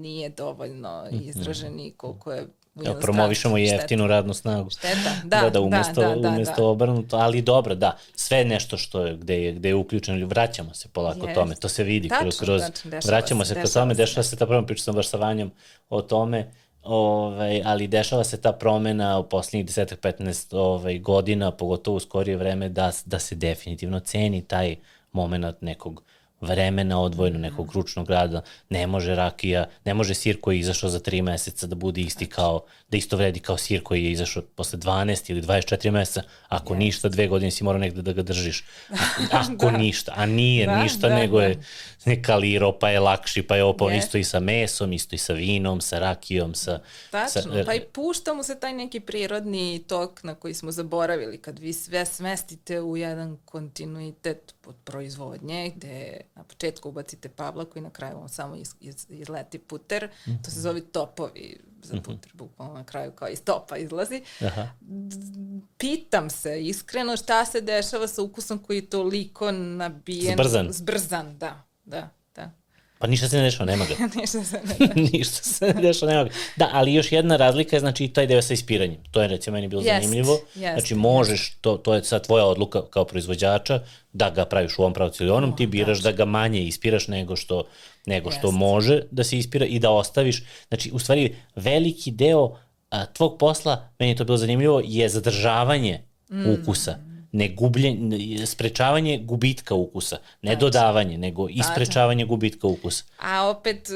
nije 0.02 0.28
dovoljno 0.28 1.04
mhm. 1.12 1.28
izražen 1.28 1.80
i 1.80 1.92
koliko 1.96 2.32
je 2.32 2.46
Evo, 2.86 3.00
promovišemo 3.00 3.58
i 3.58 3.62
jeftinu 3.62 4.06
radnu 4.06 4.34
snagu. 4.34 4.70
Šteta, 4.70 5.12
da, 5.24 5.40
da, 5.40 5.50
da, 5.50 5.60
umesto, 5.60 6.00
da, 6.00 6.14
da, 6.14 6.28
umesto 6.28 6.62
da. 6.62 6.64
obrnuto, 6.64 7.16
ali 7.16 7.42
dobro, 7.42 7.74
da, 7.74 7.96
sve 8.14 8.44
nešto 8.44 8.76
što 8.76 9.06
je, 9.06 9.16
gde 9.16 9.42
je, 9.42 9.52
gde 9.52 9.68
je 9.68 9.74
uključeno, 9.74 10.26
vraćamo 10.26 10.74
se 10.74 10.88
polako 10.88 11.26
Jest. 11.26 11.34
tome, 11.34 11.54
to 11.54 11.68
se 11.68 11.84
vidi 11.84 12.08
Tačno, 12.08 12.22
kroz, 12.22 12.38
kroz 12.38 12.62
tačno, 12.62 12.90
vraćamo 13.04 13.44
se, 13.44 13.54
se, 13.54 13.60
kroz 13.60 13.72
tome, 13.72 13.94
dešava 13.94 14.24
se 14.24 14.36
ta 14.36 14.46
promena, 14.46 14.66
pričao 14.66 14.84
sam 14.84 14.94
baš 14.94 15.08
sa 15.08 15.16
Vanjom 15.16 15.50
o 15.88 16.02
tome, 16.02 16.50
ovaj, 16.82 17.62
ali 17.64 17.88
dešava 17.88 18.24
se 18.24 18.40
ta 18.40 18.52
promena 18.52 19.18
u 19.18 19.28
poslednjih 19.28 19.66
10-15 19.66 20.56
ovaj, 20.56 20.98
godina, 20.98 21.50
pogotovo 21.50 21.96
u 21.96 22.00
skorije 22.00 22.36
vreme, 22.36 22.68
da, 22.68 22.92
da 23.04 23.18
se 23.18 23.34
definitivno 23.34 24.00
ceni 24.00 24.42
taj 24.42 24.76
moment 25.12 25.60
nekog 25.60 26.02
vremena 26.40 27.00
odvojeno 27.00 27.38
nekog 27.38 27.72
ručnog 27.72 28.10
rada, 28.10 28.42
ne 28.68 28.86
može 28.86 29.14
rakija, 29.14 29.66
ne 29.84 29.94
može 29.94 30.14
sir 30.14 30.40
koji 30.40 30.56
je 30.56 30.60
izašao 30.60 30.90
za 30.90 31.00
3 31.00 31.22
meseca 31.22 31.66
da 31.66 31.74
bude 31.74 32.00
isti 32.00 32.26
kao, 32.26 32.64
da 32.88 32.96
isto 32.96 33.16
vredi 33.16 33.40
kao 33.40 33.56
sir 33.56 33.82
koji 33.82 34.04
je 34.04 34.12
izašao 34.12 34.42
posle 34.42 34.78
12 34.78 35.30
ili 35.30 35.42
24 35.42 35.90
meseca, 35.90 36.22
ako 36.48 36.74
yes. 36.74 36.78
ništa, 36.78 37.08
dve 37.08 37.28
godine 37.28 37.50
si 37.50 37.64
morao 37.64 37.80
negde 37.80 38.02
da 38.02 38.12
ga 38.12 38.22
držiš. 38.22 38.64
Ako 39.32 39.70
da. 39.70 39.78
ništa, 39.78 40.12
a 40.16 40.26
nije 40.26 40.66
Da, 40.66 40.82
ništa, 40.82 41.08
da, 41.08 41.14
nego 41.14 41.38
da. 41.38 41.44
je 41.44 41.62
nekaliro, 42.06 42.78
pa 42.78 42.90
je 42.90 43.00
lakši, 43.00 43.42
pa 43.42 43.56
je 43.56 43.64
ovo, 43.64 43.90
Yes. 43.90 43.98
isto 43.98 44.18
i 44.18 44.24
sa 44.24 44.40
mesom, 44.40 44.92
isto 44.92 45.14
i 45.14 45.18
sa 45.18 45.32
vinom, 45.32 45.80
sa 45.80 45.98
rakijom, 45.98 46.54
sa... 46.54 46.80
Tačno, 47.10 47.42
sa, 47.42 47.62
pa 47.66 47.74
i 47.74 47.80
pušta 47.80 48.34
mu 48.34 48.42
se 48.42 48.60
taj 48.60 48.72
neki 48.72 49.00
prirodni 49.00 49.84
tok 49.86 50.22
na 50.22 50.34
koji 50.34 50.54
smo 50.54 50.72
zaboravili, 50.72 51.38
kad 51.38 51.58
vi 51.58 51.72
sve 51.72 52.06
smestite 52.06 52.80
u 52.80 52.96
jedan 52.96 53.36
kontinuitet 53.44 54.54
od 54.66 54.74
proizvodnje, 54.84 55.72
gde 55.76 56.20
na 56.34 56.44
početku 56.44 56.88
ubacite 56.88 57.28
pavlaku 57.28 57.78
i 57.78 57.82
na 57.82 57.90
kraju 57.90 58.18
on 58.22 58.28
samo 58.28 58.56
iz, 58.56 58.74
iz, 58.80 59.06
izleti 59.08 59.58
puter, 59.58 60.08
to 60.44 60.50
se 60.50 60.60
zove 60.60 60.80
topovi 60.80 61.56
za 61.82 62.00
puter, 62.00 62.32
bukvalno 62.34 62.74
na 62.74 62.84
kraju 62.84 63.12
kao 63.12 63.28
iz 63.28 63.44
topa 63.44 63.76
izlazi. 63.76 64.22
Aha. 64.40 64.68
Pitam 65.78 66.30
se 66.30 66.62
iskreno 66.62 67.16
šta 67.16 67.44
se 67.44 67.60
dešava 67.60 68.08
sa 68.08 68.22
ukusom 68.22 68.58
koji 68.58 68.76
je 68.76 68.90
toliko 68.90 69.52
nabijen. 69.52 70.34
Zbrzan. 70.34 70.68
Zbrzan, 70.72 71.38
da, 71.38 71.62
da, 71.90 72.08
da. 72.36 72.50
Pa 72.98 73.06
ništa 73.06 73.28
se 73.28 73.36
ne 73.36 73.42
dešava, 73.42 73.64
nema 73.64 73.84
ga. 73.84 73.94
Ništa 74.20 74.44
se 74.44 74.60
ne 74.64 74.86
da. 74.86 74.94
Ništa 75.12 75.42
se 75.42 75.66
ne 75.66 75.82
dešava, 75.82 76.12
nema 76.12 76.24
ga. 76.24 76.30
Da, 76.56 76.68
ali 76.72 76.94
još 76.94 77.12
jedna 77.12 77.36
razlika 77.36 77.76
je 77.76 77.80
znači 77.80 78.04
i 78.04 78.12
taj 78.12 78.26
deo 78.26 78.42
sa 78.42 78.54
ispiranjem. 78.54 79.00
To 79.10 79.22
je 79.22 79.28
recimo 79.28 79.54
meni 79.54 79.68
bilo 79.68 79.82
Jest, 79.82 79.90
zanimljivo. 79.94 80.32
jest, 80.54 80.74
znači 80.74 80.94
možeš, 80.94 81.56
to, 81.60 81.76
to 81.76 81.94
je 81.94 82.04
sad 82.04 82.26
tvoja 82.26 82.44
odluka 82.44 82.82
kao 82.90 83.04
proizvođača, 83.04 83.80
da 84.12 84.30
ga 84.30 84.44
praviš 84.44 84.78
u 84.78 84.82
ovom 84.82 84.92
pravcu 84.94 85.22
ili 85.22 85.32
onom, 85.32 85.56
ti 85.56 85.66
biraš 85.66 85.98
da 85.98 86.12
ga 86.12 86.24
manje 86.24 86.62
ispiraš 86.62 87.08
nego 87.08 87.36
što, 87.36 87.64
nego 88.06 88.30
što 88.30 88.46
Jest. 88.46 88.58
može 88.58 89.02
da 89.10 89.24
se 89.24 89.38
ispira 89.38 89.66
i 89.66 89.78
da 89.78 89.90
ostaviš. 89.90 90.44
Znači, 90.68 90.90
u 90.92 90.98
stvari, 90.98 91.36
veliki 91.56 92.10
deo 92.10 92.56
a, 92.90 93.06
tvog 93.06 93.38
posla, 93.38 93.88
meni 93.98 94.12
je 94.12 94.16
to 94.16 94.24
bilo 94.24 94.36
zanimljivo, 94.38 94.82
je 94.84 95.08
zadržavanje 95.08 96.00
Mm. 96.32 96.50
ukusa 96.52 96.94
ne 97.32 97.48
gubljenje, 97.48 98.46
sprečavanje 98.46 99.18
gubitka 99.18 99.74
ukusa, 99.74 100.18
ne 100.42 100.56
dodavanje, 100.56 101.18
nego 101.18 101.48
isprečavanje 101.48 102.24
gubitka 102.24 102.66
ukusa. 102.66 103.04
A 103.18 103.48
opet 103.48 103.90
e, 103.90 103.94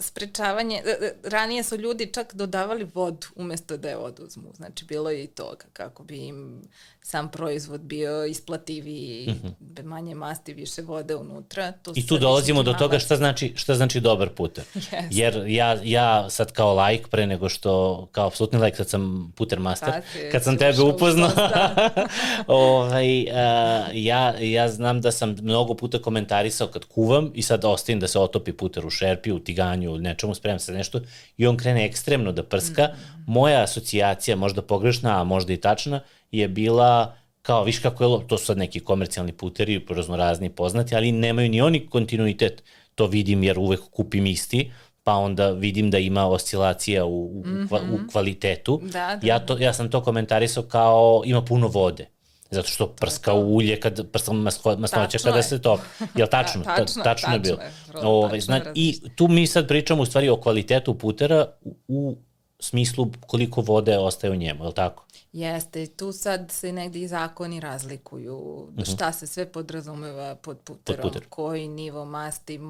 sprečavanje, 0.00 0.82
e, 0.86 0.90
e, 0.90 1.14
ranije 1.24 1.62
su 1.62 1.76
ljudi 1.76 2.10
čak 2.12 2.34
dodavali 2.34 2.90
vodu 2.94 3.26
umesto 3.36 3.76
da 3.76 3.88
je 3.88 3.96
oduzmu, 3.96 4.52
znači 4.56 4.84
bilo 4.84 5.10
je 5.10 5.24
i 5.24 5.26
toga 5.26 5.64
kako 5.72 6.04
bi 6.04 6.16
im 6.16 6.62
sam 7.08 7.30
proizvod 7.30 7.80
bio 7.80 8.24
isplativiji, 8.24 9.26
mm 9.28 9.48
-hmm. 9.48 9.84
manje 9.84 10.14
masti, 10.14 10.54
više 10.54 10.82
vode 10.82 11.14
unutra. 11.14 11.72
To 11.72 11.92
I 11.94 12.06
tu 12.06 12.18
dolazimo 12.18 12.62
do 12.62 12.72
toga 12.72 12.98
šta 12.98 13.16
znači, 13.16 13.52
šta 13.56 13.74
znači 13.74 14.00
dobar 14.00 14.28
puter. 14.28 14.64
Jeste. 14.74 15.06
Jer 15.10 15.44
ja, 15.46 15.78
ja 15.84 16.30
sad 16.30 16.52
kao 16.52 16.74
lajk 16.74 17.08
pre 17.08 17.26
nego 17.26 17.48
što, 17.48 18.06
kao 18.12 18.26
apsolutni 18.26 18.58
lajk, 18.58 18.76
sad 18.76 18.88
sam 18.88 19.32
puter 19.36 19.58
master, 19.58 19.92
Sad 19.92 20.02
si- 20.12 20.28
kad 20.32 20.44
sam 20.44 20.58
tebe 20.58 20.82
upoznao, 20.82 21.28
da. 21.28 21.90
ovaj, 22.46 23.30
a, 23.30 23.86
ja, 23.92 24.34
ja 24.40 24.68
znam 24.68 25.00
da 25.00 25.12
sam 25.12 25.36
mnogo 25.42 25.74
puta 25.74 25.98
komentarisao 26.02 26.68
kad 26.68 26.84
kuvam 26.84 27.30
i 27.34 27.42
sad 27.42 27.64
ostavim 27.64 28.00
da 28.00 28.08
se 28.08 28.18
otopi 28.18 28.52
puter 28.52 28.86
u 28.86 28.90
šerpi, 28.90 29.32
u 29.32 29.38
tiganju, 29.38 29.92
u 29.92 29.98
nečemu, 29.98 30.34
spremam 30.34 30.58
se 30.58 30.72
nešto 30.72 31.00
i 31.36 31.46
on 31.46 31.56
krene 31.56 31.86
ekstremno 31.86 32.32
da 32.32 32.42
prska. 32.42 32.88
Mm. 32.94 33.17
Moja 33.28 33.62
asocijacija, 33.62 34.36
možda 34.36 34.62
pogrešna, 34.62 35.20
a 35.20 35.24
možda 35.24 35.52
i 35.52 35.56
tačna, 35.56 36.00
je 36.32 36.48
bila 36.48 37.14
kao, 37.42 37.64
viš 37.64 37.78
kako 37.78 38.04
je, 38.04 38.28
to 38.28 38.38
su 38.38 38.44
sad 38.46 38.58
neki 38.58 38.80
komercijalni 38.80 39.32
puteri, 39.32 39.86
raznorazni 39.88 40.50
poznati, 40.50 40.96
ali 40.96 41.12
nemaju 41.12 41.48
ni 41.48 41.60
oni 41.60 41.86
kontinuitet. 41.86 42.62
To 42.94 43.06
vidim 43.06 43.42
jer 43.42 43.58
uvek 43.58 43.80
kupim 43.90 44.26
isti, 44.26 44.70
pa 45.04 45.14
onda 45.14 45.50
vidim 45.50 45.90
da 45.90 45.98
ima 45.98 46.26
oscilacija 46.26 47.04
u, 47.04 47.24
u, 47.26 47.42
kva, 47.68 47.78
u 47.80 48.10
kvalitetu. 48.12 48.78
Mhm. 48.82 48.90
Da, 48.90 49.18
da, 49.20 49.26
ja, 49.26 49.38
to, 49.38 49.58
ja 49.58 49.72
sam 49.72 49.90
to 49.90 50.02
komentarisao 50.02 50.62
kao 50.62 51.22
ima 51.24 51.44
puno 51.44 51.68
vode. 51.68 52.08
Zato 52.50 52.68
što 52.68 52.86
prska 52.86 53.34
u 53.34 53.54
ulje, 53.54 53.80
kad 53.80 54.10
prska 54.10 54.32
masnoća 54.32 54.88
Tačno 54.88 55.18
kada 55.24 55.36
je. 55.36 55.42
se 55.42 55.62
topi. 55.62 55.82
Jel 56.14 56.28
tačno? 56.36 56.62
Da, 56.62 56.74
Ta- 56.74 56.76
tačno 56.76 57.00
je, 57.00 57.04
tačno 57.04 57.28
je 57.28 57.38
tačno 57.38 57.38
bilo. 57.38 57.62
je, 57.62 57.70
vrlo 57.88 58.10
Ovaj, 58.10 58.30
tačno 58.30 58.44
zna, 58.44 58.72
I 58.74 59.00
tu 59.16 59.28
mi 59.28 59.46
sad 59.46 59.68
pričamo 59.68 60.02
u 60.02 60.06
stvari 60.06 60.28
o 60.28 60.36
kvalitetu 60.36 60.94
putera 60.94 61.46
u, 61.62 61.76
u 61.88 62.16
smislu 62.60 63.10
koliko 63.20 63.60
vode 63.60 63.98
ostaje 63.98 64.30
u 64.30 64.36
njemu, 64.36 64.64
je 64.64 64.68
li 64.68 64.74
tako? 64.74 65.04
Jeste, 65.32 65.86
tu 65.86 66.12
sad 66.12 66.50
se 66.50 66.72
negdje 66.72 67.02
i 67.02 67.08
zakoni 67.08 67.60
razlikuju, 67.60 68.66
Mhm. 68.72 68.82
šta 68.84 69.12
se 69.12 69.26
sve 69.26 69.46
podrazumeva 69.46 70.34
pod 70.34 70.58
puterom, 70.58 71.02
puter. 71.02 71.26
koji 71.28 71.68
nivo 71.68 72.04
masti, 72.04 72.60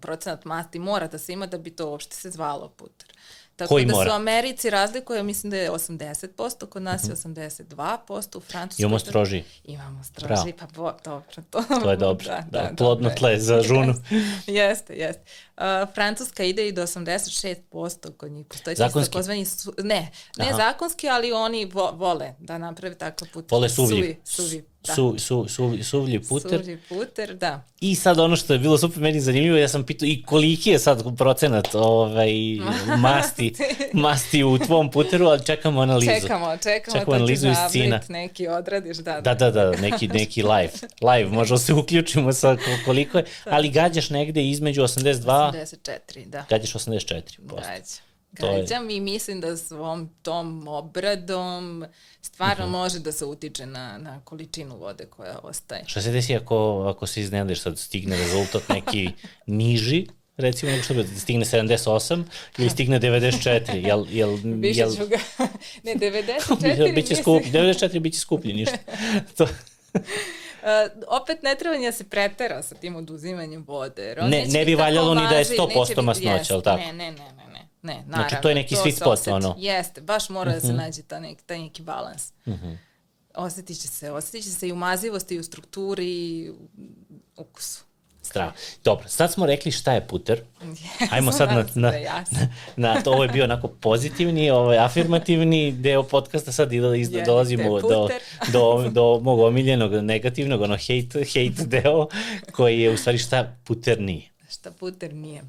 procenat 0.00 0.44
masti 0.44 0.78
mora 0.78 1.06
da 1.08 1.18
se 1.18 1.32
ima 1.32 1.46
da 1.46 1.58
bi 1.58 1.70
to 1.70 1.90
uopšte 1.90 2.16
se 2.16 2.30
zvalo 2.30 2.68
puter. 2.68 3.12
Tako 3.58 3.68
Koji 3.68 3.84
da 3.84 3.92
mora? 3.94 4.10
se 4.10 4.12
u 4.12 4.16
Americi 4.16 4.70
razlikuje, 4.70 5.22
mislim 5.22 5.50
da 5.50 5.56
je 5.56 5.70
80%, 5.70 6.66
kod 6.66 6.82
nas 6.82 7.04
je 7.04 7.14
82%, 7.14 8.36
u 8.36 8.40
Francuskoj... 8.40 8.82
Mhm. 8.82 8.86
Imamo 8.86 8.98
stroži. 8.98 9.42
Imamo 9.64 10.04
stroži, 10.04 10.52
pa 10.58 10.66
bo, 10.66 10.92
dobro. 11.04 11.42
To, 11.50 11.62
To 11.82 11.90
je 11.90 11.96
dobro. 11.96 12.26
Da, 12.50 12.70
plodno 12.76 13.10
tle 13.10 13.38
za 13.38 13.62
žunu. 13.62 13.94
jeste, 14.46 14.94
jeste. 14.94 15.22
Uh, 15.56 15.62
Francuska 15.94 16.44
ide 16.44 16.68
i 16.68 16.72
do 16.72 16.82
86% 16.82 17.56
kod 18.16 18.30
njih. 18.32 18.46
Postoji 18.46 18.76
Zakonski? 18.76 19.12
takozvani 19.12 19.44
su, 19.44 19.74
ne, 19.78 20.08
ne 20.36 20.48
Aha. 20.48 20.56
zakonski, 20.56 21.08
ali 21.08 21.32
oni 21.32 21.64
vo, 21.64 21.90
vole 21.92 22.34
da 22.38 22.58
naprave 22.58 22.94
takav 22.94 23.28
puter. 23.32 23.56
Vole 23.56 23.68
suvlji. 23.68 24.16
Suvi, 24.24 24.48
suvi, 24.48 24.64
da. 24.88 24.94
Su, 24.94 25.14
su, 25.18 25.46
su, 25.48 25.78
suvlji 25.82 26.20
puter. 26.20 26.50
Suvlji 26.58 26.78
puter, 26.78 27.34
da. 27.34 27.64
I 27.80 27.94
sad 27.94 28.18
ono 28.18 28.36
što 28.36 28.52
je 28.52 28.58
bilo 28.58 28.78
super 28.78 29.00
meni 29.00 29.20
zanimljivo, 29.20 29.56
ja 29.56 29.68
sam 29.68 29.84
pitao 29.84 30.06
i 30.06 30.22
koliki 30.22 30.70
je 30.70 30.78
sad 30.78 31.16
procenat 31.16 31.68
ovaj, 31.74 32.30
masti, 32.98 33.54
masti 33.92 34.44
u 34.44 34.58
tvom 34.58 34.90
puteru, 34.90 35.26
ali 35.26 35.44
čekamo 35.44 35.80
analizu. 35.80 36.10
Čekamo, 36.12 36.56
čekamo, 36.56 36.94
Čekamo 36.94 37.04
to 37.06 37.12
analizu 37.12 37.48
iz 37.48 37.56
Cina. 37.70 38.00
neki 38.08 38.48
odradiš, 38.48 38.96
da, 38.96 39.20
Da, 39.20 39.34
da, 39.34 39.50
da, 39.50 39.70
neki, 39.72 40.08
neki 40.08 40.42
live. 40.42 40.72
Live, 41.02 41.30
možda 41.30 41.58
se 41.58 41.74
uključimo 41.74 42.32
sa 42.32 42.56
ko- 42.56 42.84
koliko 42.84 43.18
je, 43.18 43.24
ali 43.46 43.68
gađaš 43.68 44.10
negde 44.10 44.44
između 44.44 44.82
82, 44.82 45.22
84, 45.24 46.26
da. 46.26 46.44
gađaš 46.50 46.72
84%. 46.72 47.22
Gađa. 47.38 48.07
Gađam 48.32 48.90
i 48.90 49.00
mislim 49.00 49.40
da 49.40 49.56
svom 49.56 50.10
tom 50.22 50.68
obradom 50.68 51.84
stvarno 52.22 52.64
Mhm. 52.64 52.72
može 52.72 52.98
da 52.98 53.12
se 53.12 53.24
utiče 53.24 53.66
na, 53.66 53.98
na 53.98 54.20
količinu 54.20 54.76
vode 54.76 55.06
koja 55.06 55.38
ostaje. 55.38 55.82
Šta 55.86 56.02
se 56.02 56.10
desi 56.10 56.36
ako, 56.36 56.56
ako 56.86 57.06
se 57.06 57.20
iznenadiš, 57.20 57.60
sad 57.60 57.78
stigne 57.78 58.16
rezultat 58.18 58.68
neki 58.68 59.10
niži, 59.46 60.06
recimo 60.36 60.70
nego 60.70 60.82
što 60.84 60.94
bi 60.94 61.06
stigne 61.10 61.44
78 61.44 62.24
ili 62.58 62.70
stigne 62.70 63.00
94, 63.00 63.74
jel, 63.76 64.04
jel, 64.08 64.38
Više 64.44 64.80
jel, 64.80 64.90
ću 64.90 65.06
ga... 65.06 65.16
ne, 65.84 65.94
94 65.94 66.94
biće 66.94 67.16
skuplji, 67.16 67.52
94 67.52 67.98
biće 67.98 68.18
skuplji, 68.18 68.52
ništa. 68.54 68.76
To, 69.36 69.46
Uh, 70.58 70.64
opet 71.12 71.42
ne 71.42 71.54
treba 71.54 71.76
ni 71.76 71.84
da 71.84 71.92
se 71.92 72.04
pretera 72.04 72.62
sa 72.62 72.74
tim 72.74 72.96
oduzimanjem 72.96 73.64
vode. 73.64 74.16
Ne- 74.20 74.44
ne 74.46 74.64
bi 74.64 74.74
valjalo 74.74 75.14
ni 75.14 75.20
da 75.20 75.28
je 75.28 75.36
važi, 75.38 75.54
100% 75.54 75.68
neće 75.70 75.86
biti- 75.86 76.02
masnoća, 76.02 76.54
jel 76.54 76.62
tako? 76.62 76.80
Ne, 76.80 76.92
ne, 76.92 77.12
ne, 77.12 77.32
ne, 77.32 77.46
ne. 77.82 77.94
Ne, 77.94 78.04
naravno. 78.06 78.28
Znači, 78.28 78.42
to 78.42 78.48
je 78.48 78.54
neki 78.54 78.74
sweet 78.74 78.90
se 78.90 78.96
spot, 78.96 79.12
oseti. 79.12 79.30
ono. 79.30 79.50
Mhm. 79.50 79.60
Jeste, 79.60 80.00
baš 80.00 80.28
mora 80.28 80.52
da 80.52 80.60
se 80.60 80.72
nađe 80.72 81.02
ta 81.02 81.20
neki, 81.20 81.44
taj 81.44 81.58
neki 81.58 81.82
balans. 81.82 82.32
Uh 82.46 82.54
-huh. 82.54 82.76
Osetit 83.34 83.80
će 83.80 83.88
se, 83.88 84.12
osetit 84.12 84.44
će 84.44 84.50
se 84.50 84.68
i 84.68 84.72
u 84.72 84.76
mazivosti, 84.76 85.34
i 85.34 85.38
u 85.38 85.42
strukturi, 85.42 86.06
i 86.06 86.50
u 86.50 86.68
ukusu. 87.36 87.82
Strava. 88.22 88.52
Dobro, 88.84 89.08
sad 89.08 89.32
smo 89.32 89.46
rekli 89.46 89.72
šta 89.72 89.92
je 89.92 90.06
puter. 90.06 90.40
Ajmo 91.12 91.32
sad 91.32 91.48
na, 91.48 91.68
se 91.68 91.80
na, 91.80 91.90
da 91.90 91.96
je 91.96 92.02
jasno. 92.02 92.38
na, 92.76 93.02
to 93.02 93.12
ovo 93.12 93.22
je 93.22 93.28
bio 93.28 93.44
onako 93.44 93.68
pozitivni, 93.68 94.50
ovaj 94.50 94.78
afirmativni 94.78 95.72
deo 95.72 96.02
podcasta, 96.02 96.52
sad 96.52 96.72
iz, 96.72 96.82
Jedite 96.82 97.22
dolazimo 97.26 97.80
do, 97.80 98.08
do, 98.52 98.88
do 98.90 99.20
mog 99.22 99.40
omiljenog 99.40 99.92
negativnog, 99.92 100.60
ono 100.60 100.76
hate, 100.76 101.24
hate 101.24 101.64
deo, 101.66 102.06
koji 102.52 102.80
je 102.80 102.90
u 102.90 102.96
stvari 102.96 103.18
šta 103.18 103.56
puter 103.64 104.00
nije. 104.00 104.30
Šta 104.48 104.70
puter 104.70 105.14
nije? 105.14 105.42
Uh, 105.42 105.48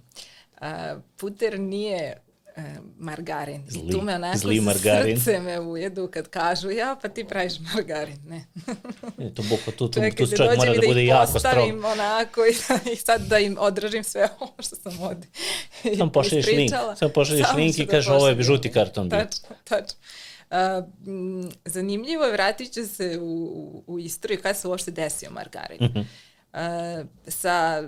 puter 1.17 1.59
nije 1.59 2.21
e, 2.55 2.61
margarin. 2.97 3.63
Zli, 3.67 3.81
I 3.87 3.91
tu 3.91 4.01
me 4.01 4.15
onako 4.15 4.37
zli 4.37 4.61
margarin. 4.61 5.17
srce 5.19 5.39
me 5.39 5.59
ujedu 5.59 6.09
kad 6.13 6.27
kažu 6.27 6.69
ja 6.69 6.95
pa 7.01 7.07
ti 7.07 7.23
praviš 7.23 7.53
margarin. 7.73 8.17
Ne. 8.27 8.45
E, 9.17 9.33
to 9.33 9.43
buko, 9.49 9.71
tu, 9.71 9.87
tu, 9.87 9.93
Čekaj, 9.93 10.11
tu 10.11 10.25
da 10.25 10.37
čovjek 10.37 10.57
mora 10.57 10.73
da 10.73 10.85
i 10.85 10.87
bude 10.87 11.05
jako 11.05 11.39
strog. 11.39 11.83
onako 11.85 12.45
i, 12.45 12.53
i 12.93 12.95
sad 12.95 13.21
da 13.21 13.39
im 13.39 13.57
odražim 13.59 14.03
sve 14.03 14.29
ovo 14.39 14.53
što 14.59 14.75
sam 14.75 15.01
ovde 15.01 15.27
Samo 15.97 16.11
pošalješ 16.11 16.47
link, 16.47 16.71
samo 16.99 17.11
pošalješ 17.11 17.47
link 17.55 17.77
i 17.79 17.85
da 17.85 17.91
kažeš 17.91 18.09
ovo 18.09 18.27
je 18.27 18.41
žuti 18.43 18.71
karton. 18.71 19.09
Tačno, 19.09 19.49
tačno. 19.63 19.99
Uh, 20.51 20.57
m, 21.07 21.49
zanimljivo 21.65 22.23
je, 22.23 22.31
vratit 22.31 22.73
ću 22.73 22.87
se 22.87 23.19
u, 23.21 23.25
u, 23.25 23.83
u 23.87 23.99
istoriju 23.99 24.39
kada 24.41 24.53
se 24.53 24.67
uopšte 24.67 24.91
desio 24.91 25.31
margarin. 25.31 25.83
Mhm. 25.83 25.99
Uh, 25.99 26.59
sa 27.27 27.83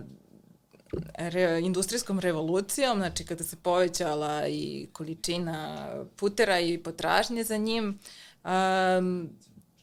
re, 1.16 1.60
industrijskom 1.64 2.20
revolucijom, 2.20 2.98
znači 2.98 3.26
kada 3.26 3.44
se 3.44 3.56
povećala 3.56 4.48
i 4.48 4.88
količina 4.94 5.88
putera 6.16 6.60
i 6.60 6.78
potražnje 6.78 7.44
za 7.44 7.58
njim, 7.58 8.00
um, 8.44 9.30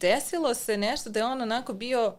desilo 0.00 0.54
se 0.54 0.76
nešto 0.76 1.10
da 1.10 1.18
je 1.18 1.26
on 1.26 1.42
onako 1.42 1.72
bio 1.72 2.14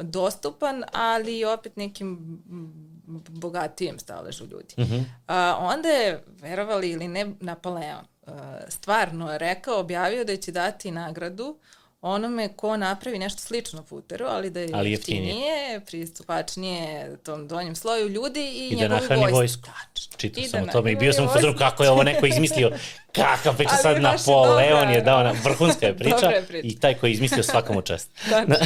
dostupan, 0.00 0.84
ali 0.92 1.44
opet 1.44 1.76
nekim 1.76 2.08
mm, 2.08 2.94
bogatijem 3.28 3.98
staležu 3.98 4.44
ljudi. 4.46 4.74
Mhm. 4.78 5.02
A, 5.26 5.56
onda 5.60 5.88
je, 5.88 6.24
verovali 6.40 6.90
ili 6.90 7.08
ne, 7.08 7.32
Napoleon 7.40 8.04
a, 8.26 8.60
stvarno 8.68 9.38
rekao, 9.38 9.80
objavio 9.80 10.24
da 10.24 10.36
će 10.36 10.52
dati 10.52 10.90
nagradu 10.90 11.58
onome 12.04 12.48
ko 12.48 12.76
napravi 12.76 13.18
nešto 13.18 13.40
slično 13.40 13.82
puteru, 13.82 14.26
ali 14.26 14.50
da 14.50 14.60
je 14.60 14.68
Ali 14.72 14.90
jeftinije, 14.90 15.24
jeftinije. 15.26 15.80
pristupačnije 15.80 16.84
tom 17.16 17.48
donjem 17.48 17.76
sloju 17.76 18.08
ljudi 18.08 18.40
i, 18.42 18.68
I 18.68 18.76
da 18.78 18.88
nahrani 18.88 19.20
vojsku. 19.22 19.36
vojsku. 19.36 19.62
Tačno. 19.62 20.16
Čitao 20.18 20.44
I 20.44 20.48
sam 20.48 20.64
da 20.64 20.70
o 20.70 20.72
tome 20.72 20.92
i 20.92 20.96
bio 20.96 21.12
sam 21.12 21.24
u 21.24 21.28
vojsku. 21.28 21.58
kako 21.58 21.84
je 21.84 21.90
ovo 21.90 22.02
neko 22.02 22.26
izmislio. 22.26 22.70
Kakva 23.12 23.52
priča 23.52 23.76
sad 23.76 24.02
Napoleon 24.02 24.70
dobra. 24.70 24.90
je 24.90 25.00
dao 25.00 25.22
na 25.22 25.34
vrhunska 25.44 25.86
je 25.86 25.96
priča 25.98 26.26
je 26.26 26.44
priča. 26.44 26.68
i 26.68 26.80
taj 26.80 26.94
koji 26.94 27.10
je 27.10 27.14
izmislio 27.14 27.42
svakamu 27.42 27.82
čast. 27.82 28.10
Tačno. 28.30 28.56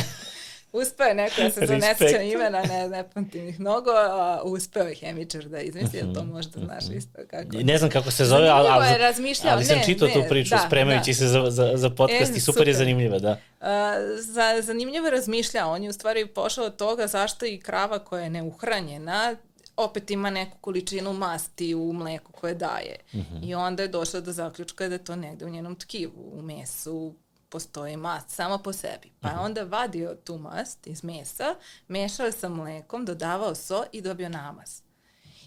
Uspeo 0.73 1.07
je 1.07 1.15
neko 1.15 1.43
da 1.43 1.51
se 1.51 1.67
zaneseća 1.67 2.23
imena, 2.23 2.63
ne, 2.63 2.89
ne 2.89 3.11
pamtim 3.15 3.49
ih 3.49 3.61
mnogo, 3.61 3.91
a 3.91 4.43
uspeo 4.45 4.83
je 4.83 4.95
hemičar 4.95 5.45
da 5.45 5.61
izmisli, 5.61 6.03
mm 6.03 6.15
to 6.15 6.25
možda 6.25 6.61
znaš 6.61 6.85
isto 6.97 7.19
kako. 7.31 7.49
Ne 7.63 7.79
znam 7.79 7.91
kako 7.91 8.11
se 8.11 8.25
zove, 8.25 8.49
ali, 8.49 8.69
ali, 8.71 8.87
je 8.87 8.99
razmišljao, 8.99 9.53
ali 9.53 9.65
sam 9.65 9.77
ne, 9.77 9.85
čitao 9.85 10.09
tu 10.09 10.19
ne, 10.19 10.29
priču 10.29 10.51
da, 10.51 10.65
spremajući 10.67 11.11
da. 11.11 11.15
se 11.15 11.27
za, 11.27 11.51
za, 11.51 11.73
za 11.75 11.91
podcast 11.91 12.33
E, 12.33 12.37
i 12.37 12.41
super 12.41 12.69
je 12.69 12.75
super. 12.75 12.75
zanimljiva, 12.75 13.19
da. 13.19 13.39
A, 13.61 13.95
za, 14.19 14.63
zanimljivo 14.63 15.07
je 15.07 15.11
razmišljao, 15.11 15.73
on 15.73 15.83
je 15.83 15.89
u 15.89 15.93
stvari 15.93 16.27
pošao 16.27 16.65
od 16.65 16.77
toga 16.77 17.07
zašto 17.07 17.47
i 17.47 17.61
krava 17.61 17.99
koja 17.99 18.23
je 18.23 18.31
neuhranjena 18.31 19.37
opet 19.79 20.11
ima 20.11 20.31
neku 20.31 20.59
količinu 20.61 21.13
masti 21.13 21.75
u 21.75 21.93
mleku 21.93 22.33
koje 22.33 22.55
daje. 22.55 22.97
I 23.43 23.55
onda 23.55 23.83
je 23.83 23.89
došao 23.89 24.21
do 24.21 24.33
zaključka 24.33 24.89
da 24.89 24.95
je 24.95 25.05
to 25.05 25.17
negde 25.17 25.45
u 25.45 25.49
njenom 25.49 25.75
tkivu, 25.77 26.31
u 26.33 26.43
mesu 26.43 27.15
postoji 27.49 27.97
mast 27.97 28.31
sama 28.31 28.59
po 28.59 28.73
sebi. 28.73 29.13
Pa 29.21 29.29
je 29.29 29.37
onda 29.37 29.63
vadio 29.63 30.15
tu 30.17 30.39
mast 30.39 30.87
iz 30.87 31.05
mesa, 31.05 31.55
mešao 31.89 32.27
je 32.27 32.33
sa 32.33 32.49
mlekom, 32.49 33.05
dodavao 33.05 33.55
so 33.55 33.85
i 33.93 34.01
dobio 34.01 34.29
namaz. 34.29 34.81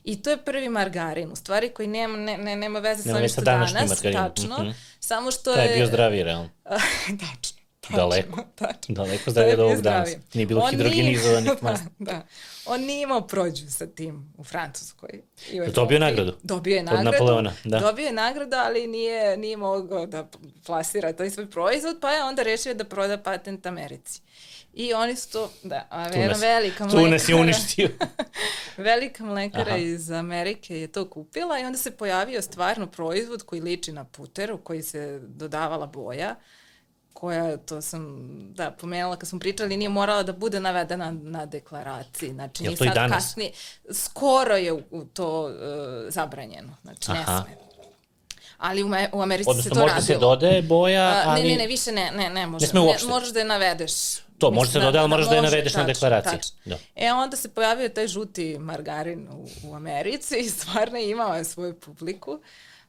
I 0.03 0.21
to 0.21 0.29
je 0.29 0.37
prvi 0.39 0.69
margarin, 0.69 1.31
u 1.31 1.35
stvari 1.35 1.69
koji 1.69 1.87
nema, 1.87 2.17
ne, 2.17 2.37
ne, 2.37 2.55
nema 2.55 2.79
veze 2.79 3.03
sa 3.03 3.07
Nema 3.07 3.17
ovim 3.17 3.29
što 3.29 3.41
danas, 3.41 3.73
margarinom. 3.73 4.13
tačno, 4.25 4.57
Mhm. 4.59 4.69
samo 4.99 5.31
što 5.31 5.53
Taj 5.53 5.65
je... 5.65 5.69
je 5.69 5.75
bio 5.75 5.87
zdraviji, 5.87 6.23
realno. 6.23 6.49
tačno, 7.21 7.60
tačno. 7.81 7.97
Daleko. 7.97 8.43
Tačno. 8.55 8.95
Daleko 8.95 9.31
zdravije 9.31 9.51
je 9.51 9.55
od 9.55 9.59
ovog 9.61 9.81
danas. 9.81 10.09
Nije 10.33 10.45
bilo 10.45 10.61
On 10.61 10.69
hidrogenizovanih 10.71 11.43
nije- 11.43 11.57
masti. 11.61 11.87
Da, 11.99 12.11
da. 12.11 12.25
On 12.65 12.81
nije 12.81 13.03
imao 13.03 13.21
prođu 13.21 13.69
sa 13.69 13.87
tim 13.87 14.33
u 14.37 14.43
Francuskoj. 14.43 15.09
I 15.49 15.61
u 15.61 15.63
Je 15.63 15.69
dobio 15.69 15.95
Evropi. 15.95 15.99
nagradu? 16.01 16.33
Dobio 16.43 16.73
je 16.73 16.79
Od 16.79 16.85
nagradu. 16.85 17.11
Napoleona, 17.11 17.53
da. 17.63 17.79
Dobio 17.79 18.05
je 18.05 18.13
nagradu, 18.13 18.55
ali 18.57 18.87
nije, 18.87 19.37
nije 19.37 19.57
mogao 19.57 20.05
da 20.05 20.27
plasira 20.65 21.13
taj 21.13 21.29
svoj 21.29 21.49
proizvod, 21.49 21.97
pa 22.01 22.11
je 22.11 22.23
onda 22.23 22.43
rešio 22.43 22.73
da 22.73 22.83
proda 22.85 23.17
patent 23.19 23.65
Americi. 23.65 24.21
I 24.73 24.93
oni 24.93 25.15
su 25.15 25.29
to, 25.29 25.51
da, 25.63 25.87
a 25.89 26.09
nas- 26.09 26.41
velika 26.41 26.87
Tu 26.87 27.07
nas 27.07 27.29
je 27.29 27.35
uništio. 27.43 27.89
Velika 28.79 29.23
mlekara 29.25 29.65
Aha. 29.67 29.77
iz 29.77 30.11
Amerike 30.11 30.75
je 30.75 30.87
to 30.87 31.05
kupila 31.05 31.59
i 31.59 31.63
onda 31.63 31.77
se 31.77 31.91
pojavio 31.91 32.41
stvarno 32.41 32.87
proizvod 32.87 33.43
koji 33.43 33.61
liči 33.61 33.91
na 33.91 34.03
puter 34.05 34.51
u 34.51 34.57
koji 34.57 34.83
se 34.83 35.19
dodavala 35.21 35.85
boja 35.87 36.35
koja, 37.13 37.57
to 37.57 37.81
sam, 37.81 38.17
da, 38.53 38.71
pomenula 38.71 39.15
kad 39.15 39.29
smo 39.29 39.39
pričali, 39.39 39.77
nije 39.77 39.89
morala 39.89 40.23
da 40.23 40.33
bude 40.33 40.59
navedena 40.59 41.11
na 41.11 41.45
deklaraciji. 41.45 42.29
Znači, 42.33 42.63
Jel 42.63 42.69
nije 42.69 42.77
to 42.77 42.83
i 42.83 42.87
sad 42.87 42.95
danas? 42.95 43.11
kasnije, 43.25 43.51
skoro 43.91 44.55
je 44.55 44.73
u, 44.73 45.05
to 45.13 45.43
uh, 45.43 45.51
zabranjeno. 46.09 46.75
Znači, 46.81 47.11
ne 47.11 47.19
Aha. 47.19 47.43
sme. 47.45 47.55
Ali 48.57 48.83
u, 48.83 48.87
me, 48.87 49.09
u 49.13 49.21
Americi 49.21 49.45
se 49.45 49.49
Odnosno, 49.49 49.69
to 49.69 49.79
možda 49.79 49.95
radilo. 49.95 50.15
se 50.15 50.19
dodaje 50.19 50.61
boja, 50.61 51.23
ali... 51.25 51.43
Ne, 51.43 51.49
ne, 51.49 51.55
ne, 51.55 51.67
više 51.67 51.91
ne, 51.91 52.11
ne, 52.15 52.29
ne 52.29 52.47
može. 52.47 52.67
sme 52.67 52.79
uopšte. 52.79 53.07
možeš 53.07 53.29
da 53.29 53.39
je 53.39 53.45
navedeš. 53.45 53.91
To, 54.37 54.51
može 54.51 54.71
se 54.71 54.79
dodaje, 54.79 54.99
ali 54.99 55.09
moraš 55.09 55.29
da 55.29 55.35
je 55.35 55.41
navedeš 55.41 55.73
na 55.73 55.83
deklaraciji. 55.83 56.31
tačno. 56.31 56.55
Da. 56.65 56.77
E, 56.95 57.13
onda 57.13 57.37
se 57.37 57.49
pojavio 57.49 57.89
taj 57.89 58.07
žuti 58.07 58.57
margarin 58.59 59.27
u, 59.29 59.47
u 59.69 59.75
Americi 59.75 60.37
i 60.39 60.49
stvarno 60.49 60.97
imao 60.97 61.35
je 61.35 61.43
svoju 61.43 61.79
publiku. 61.79 62.39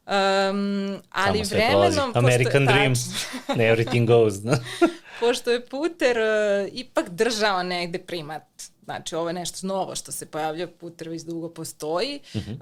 Um, 0.06 0.90
ali 1.10 1.44
Samo 1.44 1.56
vremenom... 1.56 2.12
American 2.14 2.66
pošto, 2.66 2.72
Dream. 2.72 2.94
tačno, 2.94 3.54
Ne, 3.58 3.64
everything 3.66 4.06
goes. 4.06 4.34
Da. 4.34 4.58
pošto 5.20 5.50
je 5.50 5.66
puter 5.66 6.16
uh, 6.18 6.68
ipak 6.72 7.08
držao 7.08 7.62
negde 7.62 7.98
primat, 7.98 8.42
znači 8.84 9.14
ovo 9.14 9.28
je 9.28 9.34
nešto 9.34 9.66
novo 9.66 9.94
što 9.96 10.12
se 10.12 10.26
pojavlja, 10.26 10.66
puter 10.70 11.08
već 11.08 11.22
dugo 11.22 11.48
postoji, 11.48 12.20
Mhm. 12.36 12.50
uh, 12.52 12.58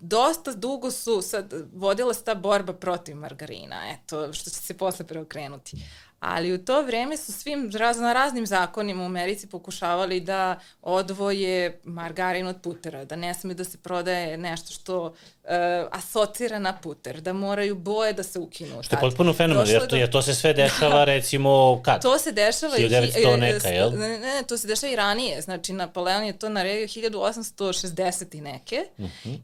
dosta 0.00 0.52
dugo 0.52 0.90
su 0.90 1.22
sad 1.22 1.52
vodila 1.74 2.14
se 2.14 2.24
ta 2.24 2.34
borba 2.34 2.72
protiv 2.72 3.16
margarina, 3.16 3.76
eto, 3.92 4.32
što 4.32 4.50
će 4.50 4.56
se 4.56 4.74
posle 4.74 5.06
preokrenuti. 5.06 5.76
Ali 6.20 6.52
u 6.52 6.64
to 6.64 6.82
vreme 6.82 7.16
su 7.16 7.32
svim 7.32 7.70
raz, 7.74 7.98
na 7.98 8.12
raznim 8.12 8.46
zakonima 8.46 9.02
u 9.02 9.06
Americi 9.06 9.46
pokušavali 9.46 10.20
da 10.20 10.58
odvoje 10.82 11.80
margarin 11.84 12.46
od 12.46 12.56
putera, 12.62 13.04
da 13.04 13.16
ne 13.16 13.34
sme 13.34 13.54
da 13.54 13.64
se 13.64 13.78
prodaje 13.78 14.36
nešto 14.36 14.72
što 14.72 15.14
uh, 15.48 15.88
asocira 15.98 16.58
na 16.58 16.76
puter, 16.76 17.20
da 17.20 17.32
moraju 17.32 17.74
boje 17.74 18.12
da 18.12 18.22
se 18.22 18.38
ukinu. 18.38 18.82
Što 18.82 18.96
je 18.96 19.00
potpuno 19.00 19.32
fenomen, 19.32 19.60
Došlo 19.60 19.72
jer 19.72 19.82
je 19.82 19.88
to, 19.88 19.96
jer 19.96 20.10
to 20.10 20.22
se 20.22 20.34
sve 20.34 20.52
dešava, 20.62 21.04
recimo, 21.04 21.80
kad? 21.84 22.02
To 22.02 22.18
se 22.18 22.32
dešava 22.32 22.76
i 22.76 22.88
1900 22.88 23.34
e, 23.34 23.36
neka, 23.36 23.68
jel? 23.68 23.90
Ne, 23.90 24.08
ne, 24.08 24.18
ne, 24.18 24.42
to 24.48 24.58
se 24.58 24.68
dešava 24.68 24.92
i 24.92 24.96
ranije. 24.96 25.40
Znači, 25.40 25.72
Napoleon 25.72 26.24
je 26.24 26.38
to 26.38 26.48
naredio 26.48 26.86
1860 26.86 28.36
i 28.36 28.40
neke 28.40 28.84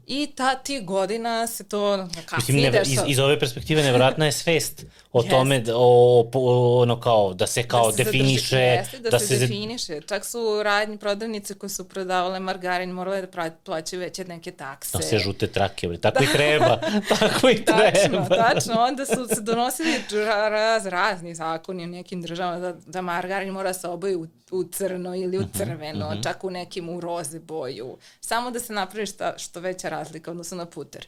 i 0.07 0.27
ta 0.35 0.55
tih 0.55 0.85
godina 0.85 1.47
se 1.47 1.63
to 1.63 1.97
Mislim, 1.97 2.25
kasnije 2.25 2.71
ne, 2.71 2.81
iz, 2.81 2.89
dešava. 2.89 3.07
iz 3.07 3.19
ove 3.19 3.39
perspektive 3.39 3.83
nevratna 3.83 4.25
je 4.25 4.31
svest 4.31 4.85
o 5.13 5.19
Jeste. 5.19 5.29
tome, 5.29 5.59
da, 5.59 5.77
o, 5.77 6.29
o, 6.33 6.81
ono 6.81 6.99
kao, 6.99 7.33
da 7.33 7.47
se 7.47 7.63
kao 7.63 7.91
da 7.91 7.97
se 7.97 8.03
definiše, 8.03 8.57
jeste, 8.57 8.99
da, 8.99 9.09
da 9.09 9.19
se, 9.19 9.27
se, 9.27 9.39
definiše. 9.39 10.01
Čak 10.01 10.25
su 10.25 10.63
radnje 10.63 10.97
prodavnice 10.97 11.53
koje 11.53 11.69
su 11.69 11.89
prodavale 11.89 12.39
margarin 12.39 12.89
morale 12.89 13.21
da 13.21 13.51
plaćaju 13.63 13.99
veće 13.99 14.25
neke 14.25 14.51
takse. 14.51 14.97
da 14.97 15.03
se 15.03 15.19
žute 15.19 15.47
trake, 15.47 15.87
bre. 15.97 16.01
tako 16.03 16.23
i 16.23 16.27
treba, 16.27 16.79
tako 17.19 17.49
i 17.49 17.55
Tačno, 17.57 18.25
treba. 18.25 18.35
tačno. 18.43 18.75
Onda 18.79 19.05
su 19.05 19.27
se 19.27 19.41
donosili 19.41 19.89
ra- 20.11 20.49
raz, 20.49 20.85
razni 20.85 21.35
zakoni 21.35 21.83
u 21.83 21.87
nekim 21.87 22.21
državama 22.21 22.59
da, 22.59 22.73
da 22.85 23.01
margarin 23.01 23.49
mora 23.49 23.73
se 23.73 23.87
oboji 23.87 24.15
u, 24.15 24.27
u 24.51 24.63
crno 24.65 25.15
ili 25.15 25.37
u 25.37 25.41
Mhm, 25.41 25.49
crveno, 25.53 26.13
čak 26.23 26.43
u 26.43 26.51
nekim 26.51 26.89
u 26.89 26.99
roze 26.99 27.39
boju. 27.39 27.97
Samo 28.21 28.51
da 28.51 28.59
se 28.59 28.73
napravi 28.73 29.05
šta, 29.05 29.33
što 29.37 29.59
veća 29.59 29.89
razlika 29.89 30.31
odnosno 30.31 30.57
na 30.57 30.65
puter. 30.65 31.07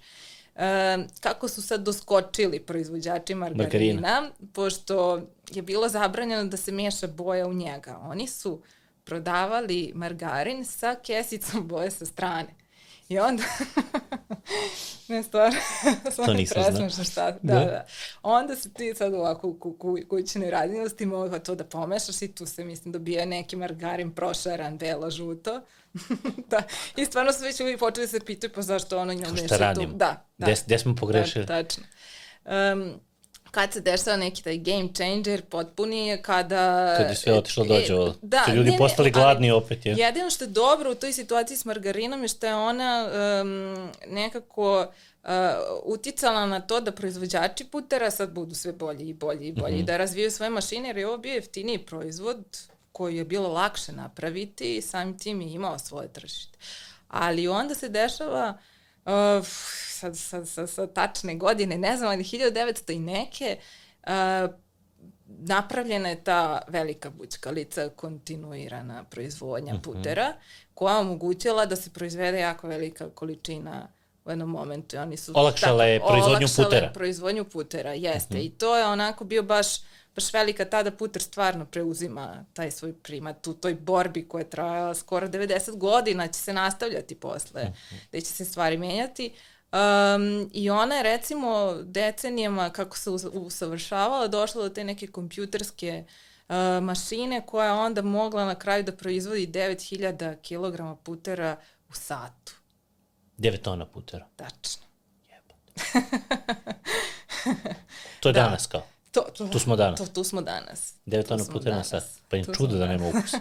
E, 0.55 0.97
kako 1.19 1.47
su 1.47 1.61
sad 1.61 1.81
doskočili 1.81 2.59
proizvođači 2.59 3.35
margarina, 3.35 3.63
Margarina. 3.63 4.29
pošto 4.53 5.21
je 5.49 5.61
bilo 5.61 5.89
zabranjeno 5.89 6.43
da 6.45 6.57
se 6.57 6.71
meša 6.71 7.07
boja 7.07 7.47
u 7.47 7.53
njega. 7.53 7.97
Oni 8.01 8.27
su 8.27 8.61
prodavali 9.03 9.91
margarin 9.95 10.65
sa 10.65 10.95
kesicom 10.97 11.67
boje 11.67 11.91
sa 11.91 12.05
strane. 12.05 12.47
I 13.09 13.19
onda, 13.19 13.43
ne 15.07 15.23
stvarno, 15.23 15.59
stvarno 16.11 16.33
nisam 16.33 16.63
znao. 16.71 16.89
šta, 16.89 17.31
da, 17.31 17.53
Da. 17.53 17.59
da. 17.59 17.85
Onda 18.21 18.55
se 18.55 18.73
ti 18.73 18.93
sad 18.95 19.13
ovako 19.13 19.47
u 19.47 19.59
ku, 19.59 19.73
ku, 19.73 19.97
kućnoj 20.09 20.51
radinosti 20.51 21.05
mogla 21.05 21.39
to 21.39 21.55
da 21.55 21.63
pomešaš 21.63 22.21
i 22.21 22.27
tu 22.27 22.45
se, 22.45 22.63
mislim, 22.63 22.91
dobija 22.91 23.25
neki 23.25 23.55
margarin 23.55 24.11
prošaran, 24.11 24.77
belo, 24.77 25.11
žuto. 25.11 25.61
da. 26.51 26.63
I 26.95 27.05
stvarno 27.05 27.33
su 27.33 27.43
već 27.43 27.59
uvijek 27.59 27.79
počeli 27.79 28.07
da 28.07 28.11
se 28.11 28.19
pitaju 28.19 28.51
pa 28.55 28.61
zašto 28.61 28.99
ono 28.99 29.13
njom 29.13 29.37
Šta 29.37 29.57
radimo? 29.57 29.93
Da, 29.93 30.25
da. 30.37 30.45
Gde, 30.45 30.55
gde 30.65 30.79
smo 30.79 30.95
pogrešili? 30.95 31.45
Da, 31.45 31.63
tačno. 31.63 31.83
Um, 32.45 32.99
kad 33.51 33.73
se 33.73 33.81
dešava 33.81 34.17
neki 34.17 34.43
taj 34.43 34.57
game 34.57 34.89
changer 34.93 35.41
potpuni 35.41 36.07
je 36.07 36.21
kada... 36.21 36.95
Kad 36.97 37.09
je 37.09 37.15
sve 37.15 37.33
otišlo 37.33 37.65
dođe 37.65 37.95
ovo. 37.95 38.13
Da, 38.21 38.43
Su 38.45 38.51
ljudi 38.51 38.69
ne, 38.69 38.71
ne, 38.71 38.77
postali 38.77 39.05
ali 39.05 39.11
gladni 39.11 39.51
opet, 39.51 39.85
je. 39.85 39.95
Jedino 39.97 40.29
što 40.29 40.43
je 40.43 40.47
dobro 40.47 40.91
u 40.91 40.95
toj 40.95 41.13
situaciji 41.13 41.57
s 41.57 41.65
margarinom 41.65 42.21
je 42.21 42.27
što 42.27 42.47
je 42.47 42.55
ona 42.55 43.09
um, 43.41 43.89
nekako 44.07 44.87
uh, 45.23 45.29
uticala 45.83 46.45
na 46.45 46.59
to 46.59 46.81
da 46.81 46.91
proizvođači 46.91 47.65
putera 47.65 48.11
sad 48.11 48.31
budu 48.31 48.55
sve 48.55 48.73
bolji 48.73 49.09
i 49.09 49.13
bolji 49.13 49.47
i 49.47 49.51
bolji, 49.51 49.75
mm 49.75 49.81
-hmm. 49.81 49.85
da 49.85 49.97
razvijaju 49.97 50.31
svoje 50.31 50.49
mašine, 50.49 50.89
jer 50.89 50.97
je 50.97 51.07
ovo 51.07 51.17
bio 51.17 51.33
jeftiniji 51.33 51.77
proizvod 51.77 52.59
koji 52.91 53.17
je 53.17 53.25
bilo 53.25 53.49
lakše 53.49 53.91
napraviti 53.91 54.77
i 54.77 54.81
samim 54.81 55.19
tim 55.19 55.41
je 55.41 55.53
imao 55.53 55.79
svoje 55.79 56.07
tržište. 56.07 56.57
Ali 57.07 57.47
onda 57.47 57.75
se 57.75 57.89
dešava 57.89 58.53
uh, 58.55 58.76
sad, 59.43 60.17
sad, 60.17 60.47
sad, 60.47 60.69
sad 60.69 60.93
tačne 60.93 61.35
godine, 61.35 61.77
ne 61.77 61.97
znam, 61.97 62.09
ali 62.09 62.23
1900 62.23 62.93
i 62.93 62.99
neke, 62.99 63.57
uh, 64.07 64.53
napravljena 65.25 66.09
je 66.09 66.23
ta 66.23 66.61
velika 66.67 67.09
bućkalica, 67.09 67.89
kontinuirana 67.89 69.03
proizvodnja 69.03 69.73
uh 69.73 69.79
mhm. 69.79 69.89
-huh. 69.89 69.93
putera, 69.93 70.33
koja 70.73 70.97
omogućila 70.97 71.65
da 71.65 71.75
se 71.75 71.89
proizvede 71.89 72.39
jako 72.39 72.67
velika 72.67 73.09
količina 73.09 73.87
u 74.25 74.29
jednom 74.29 74.49
momentu. 74.49 74.95
I 74.95 74.99
oni 74.99 75.17
su 75.17 75.31
olakšale 75.35 75.99
tako, 75.99 76.07
proizvodnju 76.07 76.37
olakšale 76.37 76.69
putera. 76.69 76.91
proizvodnju 76.93 77.45
putera, 77.45 77.93
jeste. 77.93 78.33
Uh 78.33 78.39
-huh. 78.39 78.45
I 78.45 78.49
to 78.49 78.77
je 78.77 78.85
onako 78.85 79.25
bio 79.25 79.43
baš 79.43 79.67
baš 80.17 80.33
velika 80.33 80.65
tada 80.65 80.91
puter 80.91 81.21
stvarno 81.21 81.65
preuzima 81.65 82.45
taj 82.53 82.71
svoj 82.71 82.93
primat 82.93 83.47
u 83.47 83.53
toj 83.53 83.75
borbi 83.75 84.27
koja 84.27 84.41
je 84.41 84.49
trajala 84.49 84.95
skoro 84.95 85.27
90 85.27 85.77
godina, 85.77 86.27
će 86.27 86.39
se 86.39 86.53
nastavljati 86.53 87.15
posle, 87.15 87.61
uh 87.61 87.67
-huh. 87.67 87.95
da 88.11 88.19
će 88.19 88.25
se 88.25 88.45
stvari 88.45 88.77
menjati. 88.77 89.33
Um, 89.71 90.49
I 90.53 90.69
ona 90.69 90.95
je 90.95 91.03
recimo 91.03 91.73
decenijama 91.83 92.69
kako 92.69 92.97
se 92.97 93.09
usavršavala 93.33 94.27
došla 94.27 94.63
do 94.63 94.69
te 94.69 94.83
neke 94.83 95.07
kompjuterske 95.07 96.03
uh, 96.49 96.55
mašine 96.83 97.45
koja 97.45 97.65
je 97.65 97.73
onda 97.73 98.01
mogla 98.01 98.45
na 98.45 98.55
kraju 98.55 98.83
da 98.83 98.91
proizvodi 98.91 99.47
9000 99.47 100.35
kg 100.35 101.03
putera 101.03 101.57
u 101.89 101.93
satu. 101.93 102.53
9 103.37 103.61
tona 103.61 103.85
putera. 103.85 104.27
Tačno. 104.35 104.83
Jebate. 105.29 105.99
to 108.19 108.29
je 108.29 108.33
da. 108.33 108.41
danas 108.41 108.67
kao. 108.67 108.96
To, 109.17 109.31
to, 109.37 109.47
tu 109.47 109.59
smo 109.59 109.75
danas. 109.75 109.99
To, 109.99 110.05
tu 110.05 110.23
smo 110.23 110.41
danas. 110.41 110.93
9 111.05 111.27
tona 111.27 111.43
putera 111.53 111.75
na 111.75 111.83
sat. 111.83 112.03
Pa 112.29 112.37
im 112.37 112.45
čudo 112.57 112.77
da 112.77 112.87
nema 112.87 113.07
ukus. 113.07 113.33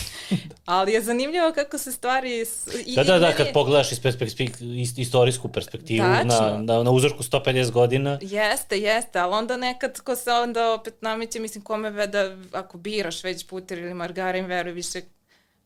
Ali 0.64 0.92
je 0.92 1.02
zanimljivo 1.02 1.52
kako 1.54 1.78
se 1.78 1.92
stvari... 1.92 2.46
I, 2.86 2.94
da, 2.94 3.04
da, 3.04 3.18
da, 3.18 3.32
kad 3.32 3.52
pogledaš 3.52 3.92
iz 3.92 4.00
perspektiv, 4.00 4.50
istorijsku 4.96 5.48
perspektivu 5.48 6.06
na, 6.06 6.24
na, 6.58 6.82
na 6.82 6.90
uzorku 6.90 7.22
150 7.22 7.70
godina. 7.70 8.18
Jeste, 8.22 8.78
jeste, 8.78 9.18
ali 9.18 9.34
onda 9.34 9.56
nekad 9.56 10.00
ko 10.00 10.16
se 10.16 10.32
onda 10.32 10.72
opet 10.72 11.02
nameće, 11.02 11.40
mislim, 11.40 11.64
kome 11.64 12.06
da 12.06 12.36
ako 12.52 12.78
biraš 12.78 13.24
već 13.24 13.46
puter 13.46 13.78
ili 13.78 13.94
margarin, 13.94 14.46
veruj 14.46 14.72
više 14.72 15.00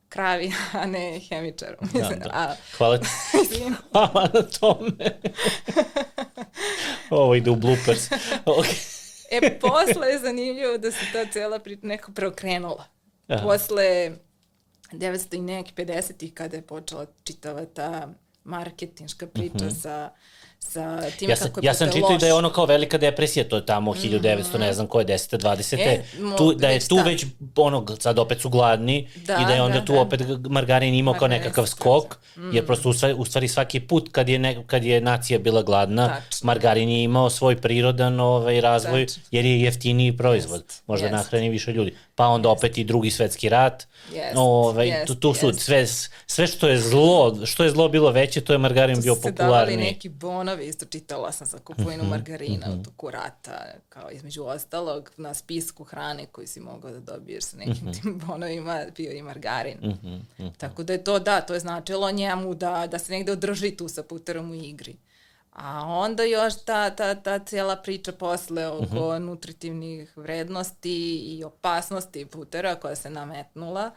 kravi, 0.09 0.53
a 0.81 0.87
ne 0.87 1.21
hemičarom. 1.29 1.89
Da, 1.93 2.09
da. 2.09 2.31
A, 2.41 2.55
Hvala 2.77 2.99
ti. 2.99 3.07
Hvala 3.93 4.31
na 4.35 4.43
tome. 4.43 5.21
Ovo 7.11 7.35
ide 7.35 7.51
u 7.51 7.57
bloopers. 7.57 8.11
Okay. 8.45 8.98
E, 9.31 9.59
posle 9.59 10.09
je 10.09 10.19
zanimljivo 10.19 10.79
da 10.79 10.91
se 10.91 11.07
ta 11.13 11.33
cela 11.33 11.59
priča 11.59 11.87
neko 11.87 12.13
preokrenula. 12.13 12.85
Aha. 13.29 13.43
Posle 13.43 14.17
900 14.93 15.37
i 15.37 15.41
neki 15.41 15.73
50-ih 15.77 16.35
kada 16.35 16.57
je 16.57 16.63
počela 16.63 17.07
čitava 17.25 17.65
ta 17.65 18.09
marketinška 18.45 19.27
priča 19.27 19.55
uh 19.55 19.63
mhm. 19.63 19.71
-huh. 19.71 19.83
sa 19.83 20.11
sa 20.59 21.11
time 21.19 21.31
ja 21.31 21.37
sam, 21.37 21.49
kako 21.49 21.61
je 21.61 21.67
Ja 21.67 21.75
sam 21.75 21.93
čitao 21.93 22.15
i 22.15 22.19
da 22.19 22.27
je 22.27 22.35
ono 22.35 22.51
kao 22.51 22.67
velika 22.67 22.99
depresija, 22.99 23.49
to 23.49 23.57
je 23.57 23.67
tamo 23.67 23.95
1900, 23.95 24.57
mm. 24.57 24.61
ne 24.61 24.73
znam 24.73 24.87
koje, 24.87 25.07
10. 25.07 25.39
20. 25.39 25.77
E, 25.79 26.03
tu, 26.39 26.53
da 26.55 26.69
je 26.69 26.81
tu 26.81 26.97
ta. 26.97 27.03
već, 27.03 27.27
ono, 27.57 27.87
sad 27.99 28.19
opet 28.19 28.41
su 28.41 28.49
gladni 28.49 29.09
da, 29.17 29.39
i 29.43 29.45
da 29.45 29.55
je 29.55 29.63
onda 29.63 29.79
da, 29.79 29.85
tu 29.85 29.93
da. 29.93 30.01
opet 30.01 30.21
margarin 30.51 30.95
imao 30.95 31.15
kao 31.15 31.29
nekakav 31.29 31.67
skok, 31.67 32.17
mm. 32.37 32.55
jer 32.55 32.67
prosto 32.67 32.89
u 32.89 32.93
stvari, 32.93 33.15
u 33.15 33.25
stvari 33.25 33.49
svaki 33.49 33.81
put 33.81 34.09
kad 34.13 34.29
je, 34.29 34.39
ne, 34.39 34.65
kad 34.67 34.85
je 34.85 35.01
nacija 35.01 35.39
bila 35.39 35.63
gladna, 35.63 36.09
Tačno. 36.09 36.47
margarin 36.47 36.89
je 36.89 37.03
imao 37.03 37.31
svoj 37.31 37.57
prirodan 37.57 38.21
ovaj, 38.21 38.61
razvoj, 38.61 39.07
Tačno. 39.07 39.23
jer 39.31 39.45
je 39.45 39.61
jeftiniji 39.61 40.17
proizvod, 40.17 40.61
Jest. 40.69 40.83
možda 40.87 41.07
Jest. 41.07 41.13
nahrani 41.13 41.49
više 41.49 41.73
ljudi. 41.73 41.95
Pa 42.15 42.27
onda 42.27 42.49
Jest. 42.49 42.59
opet 42.59 42.79
i 42.79 42.85
drugi 42.85 43.11
svetski 43.11 43.49
rat, 43.49 43.87
Jest. 44.15 44.35
ovaj, 44.37 44.89
Jest. 44.89 45.07
tu, 45.07 45.15
tu 45.15 45.35
su 45.35 45.53
sve, 45.53 45.87
sve 46.27 46.47
što 46.47 46.69
je 46.69 46.79
zlo, 46.79 47.37
što 47.47 47.65
je 47.65 47.71
zlo 47.71 47.89
bilo 47.89 48.11
veće, 48.11 48.41
to 48.41 48.53
je 48.53 48.59
margarin 48.59 49.03
bio 49.03 49.15
popularni. 49.15 49.37
Tu 49.37 49.43
se 49.43 49.47
davali 49.47 49.77
neki 49.77 50.09
bonovi, 50.49 50.67
isto 50.67 50.87
čitala 50.87 51.33
sam 51.33 51.47
za 51.47 51.59
kupovinu 51.59 52.05
-hmm, 52.05 52.11
margarina 52.11 52.67
mm 52.67 52.71
-hmm. 52.71 52.81
u 52.81 52.85
toku 52.85 53.11
rata, 53.11 53.67
kao 53.89 54.11
između 54.11 54.45
ostalog 54.45 55.11
na 55.17 55.35
spisku 55.35 55.85
hrane 55.85 56.27
koju 56.27 56.47
si 56.47 56.61
mogao 56.61 56.91
da 56.91 57.01
dobiješ 57.01 57.45
sa 57.45 57.57
nekim 57.57 57.75
mm 57.83 57.89
-hmm. 57.89 58.03
tim 58.03 58.21
bonovima 58.27 58.85
bio 58.97 59.13
i 59.13 59.23
margarin. 59.23 59.79
Mm 59.83 59.87
-hmm, 59.87 60.17
mm 60.17 60.27
-hmm. 60.39 60.53
Tako 60.59 60.83
da 60.83 60.93
je 60.93 61.05
to, 61.05 61.19
da, 61.19 61.41
to 61.41 61.55
je 61.55 61.61
značilo 61.61 62.11
njemu 62.11 62.55
da, 62.55 62.87
da 62.87 62.99
se 62.99 63.13
negde 63.13 63.33
održi 63.33 63.77
tu 63.77 63.89
sa 63.89 64.03
puterom 64.03 64.51
u 64.51 64.55
igri. 64.55 64.97
A 65.53 65.87
onda 65.87 66.23
još 66.23 66.55
ta, 66.65 66.91
ta, 66.91 67.15
ta 67.15 67.39
cijela 67.39 67.77
priča 67.77 68.13
posle 68.13 68.67
oko 68.67 68.83
uh 68.83 68.91
-huh. 68.91 69.19
nutritivnih 69.19 70.17
vrednosti 70.17 71.17
i 71.17 71.45
opasnosti 71.45 72.27
putera 72.27 72.75
koja 72.75 72.97
se 72.97 73.11
nametnula, 73.11 73.91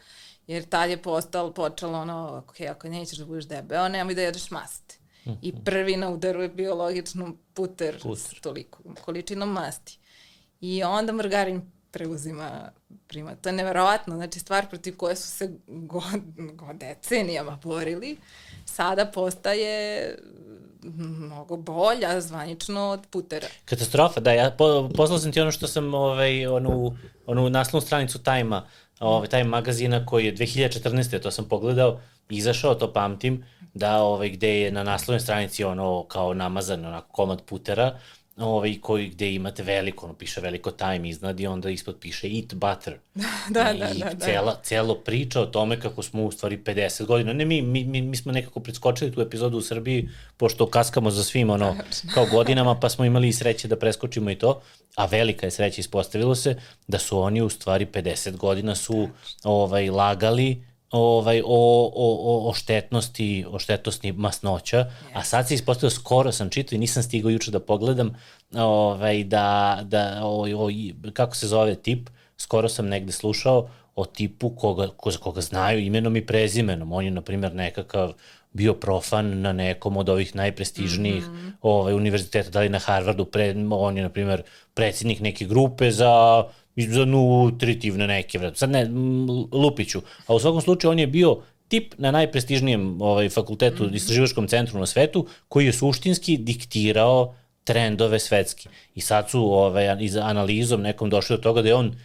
jer 0.47 0.66
tad 0.66 0.89
je 0.89 1.02
postalo, 1.02 1.54
počelo 1.54 1.99
ono, 1.99 2.43
ok, 2.43 2.62
ako 2.62 2.89
nećeš 2.89 3.18
da 3.18 3.26
budeš 3.26 3.45
debeo, 3.45 3.89
nemoj 3.89 4.16
da 4.16 4.22
jedeš 4.22 4.52
masti. 4.52 5.01
-huh. 5.26 5.38
I 5.42 5.54
prvi 5.66 5.98
na 5.98 6.10
udaru 6.10 6.42
je 6.42 6.50
bio 6.50 6.76
logično 6.76 7.36
puter, 7.54 8.02
puter. 8.02 8.20
s 8.20 8.42
toliko 8.42 8.84
količinom 9.02 9.52
masti. 9.52 9.98
I 10.62 10.84
onda 10.84 11.14
margarin 11.14 11.62
preuzima 11.92 12.72
prima. 13.08 13.36
To 13.36 13.50
je 13.50 13.54
neverovatno, 13.54 14.16
znači 14.16 14.40
stvar 14.40 14.70
protiv 14.70 14.98
koje 14.98 15.16
su 15.16 15.28
se 15.28 15.54
god, 15.68 16.22
god 16.54 16.76
decenijama 16.76 17.60
borili, 17.64 18.18
sada 18.66 19.06
postaje 19.06 20.16
mnogo 20.84 21.58
bolja 21.58 22.22
zvanično 22.22 22.82
od 22.82 23.08
putera. 23.10 23.48
Katastrofa, 23.66 24.20
da, 24.20 24.32
ja 24.32 24.52
po, 24.58 24.90
poslao 24.96 25.20
sam 25.20 25.32
ti 25.32 25.42
ono 25.42 25.52
što 25.52 25.68
sam, 25.68 25.94
ovaj, 25.94 26.48
onu, 26.48 26.98
onu 27.26 27.50
naslovnu 27.50 27.86
stranicu 27.86 28.20
Tajma, 28.20 28.68
ovaj, 29.00 29.28
Time 29.28 29.44
magazina 29.44 30.06
koji 30.06 30.26
je 30.26 30.36
2014. 30.36 31.22
to 31.22 31.32
sam 31.32 31.46
pogledao, 31.46 32.00
izašao, 32.30 32.76
to 32.76 32.94
pamtim, 32.94 33.46
da 33.74 34.04
ovaj, 34.04 34.30
gde 34.30 34.62
je 34.62 34.72
na 34.72 34.84
naslovnoj 34.84 35.20
stranici 35.20 35.64
ono 35.64 36.04
kao 36.04 36.34
namazan 36.34 36.86
onako 36.86 37.12
komad 37.12 37.42
putera, 37.42 38.00
ovaj, 38.38 38.78
koji, 38.82 39.10
gde 39.10 39.34
imate 39.34 39.64
veliko, 39.64 40.06
ono 40.06 40.16
piše 40.16 40.42
veliko 40.42 40.72
time 40.72 41.10
iznad 41.10 41.40
i 41.40 41.48
onda 41.48 41.70
ispod 41.70 41.98
piše 42.00 42.28
eat 42.28 42.54
butter. 42.54 42.98
da, 43.50 43.72
I 43.76 43.80
da, 43.80 43.88
da, 43.88 44.14
da. 44.14 44.26
Cela, 44.26 44.60
celo 44.64 44.96
priča 44.96 45.42
o 45.42 45.46
tome 45.46 45.80
kako 45.80 46.04
smo 46.04 46.24
u 46.24 46.32
stvari 46.32 46.58
50 46.58 47.06
godina, 47.06 47.34
ne 47.34 47.46
mi, 47.46 47.62
mi, 47.62 47.84
mi, 47.84 48.02
mi 48.02 48.18
smo 48.18 48.32
nekako 48.32 48.60
preskočili 48.60 49.12
tu 49.12 49.22
epizodu 49.22 49.58
u 49.58 49.62
Srbiji, 49.62 50.10
pošto 50.38 50.66
kaskamo 50.66 51.12
za 51.12 51.24
svim 51.24 51.50
ono, 51.50 51.76
kao 52.14 52.26
godinama, 52.26 52.80
pa 52.80 52.90
smo 52.90 53.06
imali 53.06 53.28
i 53.28 53.34
sreće 53.34 53.68
da 53.68 53.76
preskočimo 53.76 54.32
i 54.32 54.36
to, 54.36 54.62
a 54.96 55.06
velika 55.06 55.48
je 55.48 55.52
sreća 55.52 55.80
ispostavilo 55.80 56.36
se 56.36 56.56
da 56.88 57.00
su 57.00 57.20
oni 57.20 57.42
u 57.42 57.50
stvari 57.50 57.86
50 57.86 58.38
godina 58.38 58.76
su 58.76 59.10
ovaj, 59.44 59.90
lagali 59.90 60.71
ovaj, 60.92 61.42
o, 61.46 61.92
o, 61.96 62.50
o 62.50 62.54
štetnosti, 62.54 63.46
o 63.50 63.60
štetnosti 63.60 64.12
masnoća, 64.12 64.78
yes. 64.78 65.12
a 65.14 65.24
sad 65.24 65.48
se 65.48 65.54
ispostavio, 65.54 65.89
skoro 65.89 66.32
sam 66.32 66.50
čitao 66.50 66.76
i 66.76 66.80
nisam 66.80 67.04
stigao 67.04 67.30
juče 67.30 67.52
da 67.52 67.60
pogledam, 67.60 68.16
ovaj, 68.54 69.24
da, 69.24 69.80
da 69.84 70.20
o, 70.24 70.48
o, 70.56 70.70
kako 71.14 71.36
se 71.36 71.48
zove 71.48 71.76
tip, 71.76 72.10
skoro 72.38 72.70
sam 72.70 72.88
negde 72.88 73.12
slušao 73.12 73.70
o 73.96 74.06
tipu 74.06 74.50
koga, 74.50 74.88
ko, 74.98 75.12
koga 75.22 75.42
znaju 75.42 75.80
imenom 75.80 76.16
i 76.16 76.26
prezimenom. 76.26 76.94
On 76.94 77.06
je, 77.06 77.12
na 77.12 77.22
primjer, 77.22 77.56
nekakav 77.56 78.14
bio 78.54 78.74
profan 78.74 79.42
na 79.42 79.54
nekom 79.54 79.98
od 79.98 80.10
ovih 80.10 80.36
najprestižnijih 80.36 81.24
mm 81.24 81.36
-hmm. 81.36 81.52
ovaj, 81.62 81.94
univerziteta, 81.94 82.50
da 82.50 82.60
li 82.60 82.70
na 82.70 82.80
Harvardu, 82.80 83.26
pre, 83.26 83.56
on 83.72 83.98
je, 83.98 84.04
na 84.04 84.10
primjer, 84.10 84.44
predsjednik 84.74 85.20
neke 85.20 85.46
grupe 85.46 85.92
za 85.92 86.44
za 86.78 87.06
nutritivne 87.06 88.08
neke, 88.08 88.40
sad 88.54 88.70
ne, 88.70 88.88
Lupiću, 89.52 90.02
a 90.28 90.36
u 90.36 90.40
svakom 90.40 90.62
slučaju 90.62 90.92
on 90.92 91.00
je 91.00 91.08
bio 91.08 91.38
tip 91.68 91.94
na 91.98 92.12
najprestižnijem 92.12 93.02
ovaj, 93.02 93.30
fakultetu, 93.30 93.84
mm 93.84 93.96
istraživačkom 93.96 94.48
centru 94.48 94.80
na 94.80 94.86
svetu, 94.86 95.28
koji 95.48 95.66
je 95.66 95.74
suštinski 95.74 96.38
diktirao 96.38 97.36
trendove 97.64 98.20
svetski. 98.20 98.70
I 98.96 99.02
sad 99.02 99.30
su 99.30 99.40
ovaj, 99.54 99.98
iz 100.00 100.16
analizom 100.16 100.82
nekom 100.82 101.10
došli 101.10 101.38
do 101.38 101.42
toga 101.42 101.62
da 101.62 101.68
je 101.68 101.76
on 101.76 101.96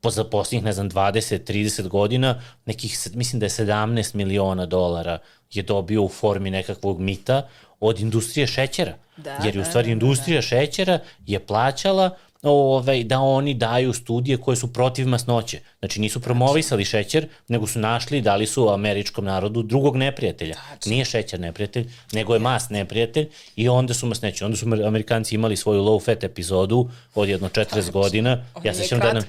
po 0.00 0.10
za 0.10 0.24
posljednjih, 0.24 0.64
ne 0.64 0.72
znam, 0.72 0.90
20-30 0.90 1.88
godina, 1.88 2.42
nekih, 2.66 2.98
mislim 3.14 3.40
da 3.40 3.46
je 3.46 3.50
17 3.50 4.14
miliona 4.14 4.66
dolara 4.66 5.18
je 5.52 5.62
dobio 5.62 6.02
u 6.02 6.08
formi 6.08 6.50
nekakvog 6.50 7.00
mita 7.00 7.48
od 7.80 8.00
industrije 8.00 8.46
šećera. 8.46 8.96
Da, 9.16 9.38
Jer 9.44 9.56
je 9.56 9.62
u 9.62 9.64
stvari 9.64 9.86
da, 9.86 9.92
industrija 9.92 10.38
da. 10.38 10.42
šećera 10.42 10.98
je 11.26 11.46
plaćala 11.46 12.16
ovaj, 12.44 13.04
da 13.04 13.20
oni 13.20 13.54
daju 13.54 13.92
studije 13.92 14.36
koje 14.36 14.56
su 14.56 14.72
protiv 14.72 15.08
masnoće. 15.08 15.60
Znači 15.78 16.00
nisu 16.00 16.20
promovisali 16.20 16.84
šećer, 16.84 17.26
nego 17.48 17.66
su 17.66 17.78
našli 17.78 18.20
da 18.20 18.36
li 18.36 18.46
su 18.46 18.68
američkom 18.68 19.24
narodu 19.24 19.62
drugog 19.62 19.96
neprijatelja. 19.96 20.56
Nije 20.86 21.04
šećer 21.04 21.40
neprijatelj, 21.40 21.90
nego 22.12 22.34
je 22.34 22.40
mas 22.40 22.70
neprijatelj 22.70 23.28
i 23.56 23.68
onda 23.68 23.94
su 23.94 24.06
masneće. 24.06 24.44
Onda 24.44 24.56
su 24.56 24.66
Amerikanci 24.86 25.34
imali 25.34 25.56
svoju 25.56 25.82
low 25.82 26.04
fat 26.04 26.24
epizodu 26.24 26.88
od 27.14 27.28
jedno 27.28 27.48
40 27.48 27.90
godina. 27.90 28.44
Ja 28.62 28.74
se 28.74 28.82
sećam 28.82 28.98
da 28.98 29.12
nam, 29.12 29.22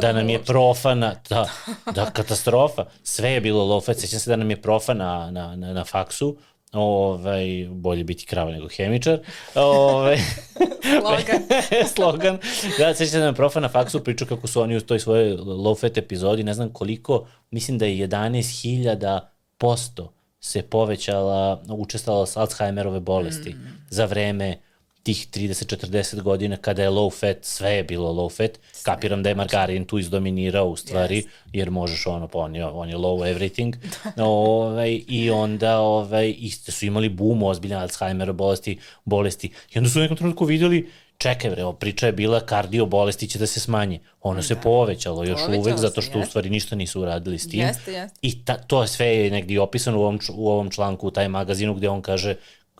da 0.00 0.12
nam 0.12 0.28
je 0.28 0.44
profa 0.44 0.94
na, 0.94 1.14
da, 1.30 1.48
da, 1.94 2.10
katastrofa. 2.10 2.84
Sve 3.02 3.30
je 3.30 3.40
bilo 3.40 3.64
low 3.64 3.86
fat. 3.86 3.98
Sećam 3.98 4.20
se 4.20 4.30
da 4.30 4.36
nam 4.36 4.50
je 4.50 4.62
profa 4.62 4.94
na, 4.94 5.30
na, 5.30 5.56
na, 5.56 5.72
na 5.72 5.84
faksu 5.84 6.36
ovaj, 6.76 7.68
bolje 7.70 8.04
biti 8.04 8.26
krava 8.26 8.50
nego 8.50 8.68
hemičar. 8.76 9.18
Ovaj, 9.54 10.18
Slogan. 11.00 11.42
Slogan. 11.94 12.38
Da, 12.78 12.94
sećam 12.94 13.20
da 13.20 13.26
me 13.26 13.34
profa 13.34 13.60
na 13.60 13.68
faksu 13.68 14.04
priča 14.04 14.24
kako 14.24 14.46
su 14.46 14.60
oni 14.60 14.76
u 14.76 14.80
toj 14.80 14.98
svojoj 14.98 15.36
low 15.36 15.80
fat 15.80 15.98
epizodi, 15.98 16.42
ne 16.42 16.54
znam 16.54 16.72
koliko, 16.72 17.26
mislim 17.50 17.78
da 17.78 17.86
je 17.86 18.08
11.000 18.08 19.20
posto 19.58 20.12
se 20.40 20.62
povećala 20.62 21.62
učestalost 21.68 22.36
Alzheimerove 22.36 23.00
bolesti 23.00 23.50
mm. 23.50 23.84
za 23.90 24.04
vreme 24.04 24.56
tih 25.06 25.26
30-40 25.28 26.22
godina 26.22 26.56
kada 26.56 26.82
je 26.82 26.90
low 26.90 27.10
fat, 27.20 27.36
sve 27.42 27.70
je 27.72 27.84
bilo 27.84 28.12
low 28.12 28.30
fat, 28.36 28.58
sve. 28.72 28.82
kapiram 28.84 29.22
da 29.22 29.28
je 29.28 29.34
margarin 29.34 29.84
tu 29.84 29.98
izdominirao 29.98 30.68
u 30.68 30.76
stvari, 30.76 31.22
yes. 31.22 31.26
jer 31.52 31.70
možeš 31.70 32.06
ono, 32.06 32.28
pa 32.28 32.38
on 32.38 32.56
je, 32.56 32.66
on 32.66 32.88
je 32.88 32.96
low 32.96 33.34
everything, 33.34 33.76
ovaj, 34.22 35.00
i 35.08 35.30
onda 35.30 35.78
ovaj, 35.78 36.34
iste 36.38 36.72
su 36.72 36.86
imali 36.86 37.08
boom 37.08 37.42
ozbiljne 37.42 37.76
Alzheimer 37.76 38.32
bolesti, 38.32 38.78
bolesti, 39.04 39.50
i 39.74 39.78
onda 39.78 39.90
su 39.90 39.98
u 39.98 40.02
nekom 40.02 40.16
trenutku 40.16 40.44
videli 40.44 40.90
čekaj 41.18 41.50
bre, 41.50 41.62
priča 41.80 42.06
je 42.06 42.12
bila 42.12 42.40
kardio 42.40 42.86
bolesti 42.86 43.28
će 43.28 43.38
da 43.38 43.46
se 43.46 43.60
smanje. 43.60 44.00
Ono 44.22 44.42
se 44.42 44.54
da. 44.54 44.60
povećalo 44.60 45.24
još 45.24 45.40
povećalo 45.40 45.58
uvek, 45.58 45.76
zato 45.76 46.02
što 46.02 46.18
jest. 46.18 46.28
u 46.28 46.30
stvari 46.30 46.50
ništa 46.50 46.76
nisu 46.76 47.00
uradili 47.00 47.38
s 47.38 47.48
tim. 47.48 47.60
Jeste, 47.60 47.92
jeste. 47.92 48.18
I 48.22 48.44
ta, 48.44 48.58
to 48.58 48.86
sve 48.86 49.06
je 49.06 49.30
negdje 49.30 49.60
opisano 49.60 49.98
u 49.98 50.02
ovom, 50.02 50.18
u 50.34 50.50
ovom 50.50 50.70
članku, 50.70 51.06
u 51.06 51.10
taj 51.10 51.28
magazinu 51.28 51.74
gde 51.74 51.88
on 51.88 52.02
kaže 52.02 52.34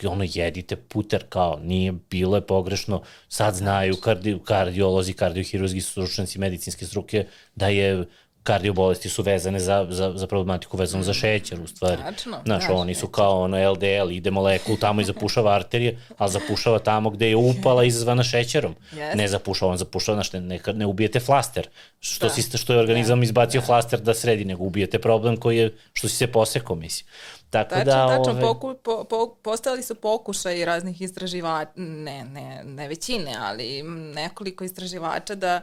ono 0.05 0.24
jedite 0.32 0.77
puter 0.77 1.24
kao 1.28 1.59
nije 1.62 1.93
bilo 2.10 2.36
je 2.36 2.47
pogrešno 2.47 3.02
sad 3.28 3.55
znaju 3.55 3.97
kardi, 3.97 4.39
kardiolozi 4.44 5.12
kardiohirurzi 5.12 5.81
stručnjaci 5.81 6.39
medicinske 6.39 6.86
struke 6.86 7.27
da 7.55 7.68
je 7.68 8.05
kardio 8.47 8.73
bolesti 8.73 9.09
su 9.09 9.23
vezane 9.23 9.60
za, 9.60 9.86
za, 9.90 10.12
za 10.16 10.27
problematiku 10.27 10.77
vezanu 10.77 11.02
za 11.02 11.14
šećer 11.14 11.60
u 11.60 11.66
stvari. 11.66 12.02
Tačno. 12.02 12.39
Znaš, 12.44 12.64
oni 12.68 12.94
su 12.94 13.09
kao 13.09 13.40
ono 13.43 13.73
LDL, 13.73 14.10
ide 14.10 14.31
molekul 14.31 14.77
tamo 14.77 15.01
i 15.01 15.05
zapušava 15.05 15.55
arterije, 15.55 15.98
ali 16.18 16.31
zapušava 16.31 16.78
tamo 16.78 17.10
gde 17.10 17.28
je 17.28 17.36
upala 17.36 17.85
izazvana 17.85 18.23
šećerom. 18.23 18.74
Yes. 18.93 19.16
Ne 19.16 19.28
zapušava, 19.28 19.73
on 19.73 19.78
zapušava, 19.78 20.16
znaš, 20.16 20.32
ne, 20.32 20.60
ne 20.74 20.86
ubijete 20.86 21.20
flaster. 21.20 21.68
Što, 22.01 22.27
da. 22.27 22.35
si, 22.35 22.59
što 22.59 22.73
je 22.73 22.78
organizam 22.78 23.20
da. 23.20 23.24
izbacio 23.24 23.60
da. 23.60 23.66
flaster 23.66 24.01
da 24.01 24.14
sredi, 24.14 24.44
nego 24.44 24.64
ubijete 24.64 24.98
problem 24.98 25.36
koji 25.36 25.59
je, 25.59 25.74
što 25.93 26.09
si 26.09 26.16
se 26.16 26.27
posekao, 26.27 26.77
mislim. 26.77 27.06
Tako 27.51 27.74
tačno, 27.74 27.85
da, 27.85 28.06
tačno, 28.09 28.32
ove... 28.32 28.40
poku, 28.40 28.74
po, 28.82 29.05
po, 29.05 29.36
postali 29.43 29.82
su 29.82 29.94
pokušaj 29.94 30.64
raznih 30.64 31.02
istraživača, 31.02 31.70
ne, 31.77 32.24
ne, 32.24 32.62
ne 32.64 32.89
većine, 32.89 33.36
ali 33.40 33.82
nekoliko 34.14 34.64
istraživača 34.64 35.35
da 35.35 35.62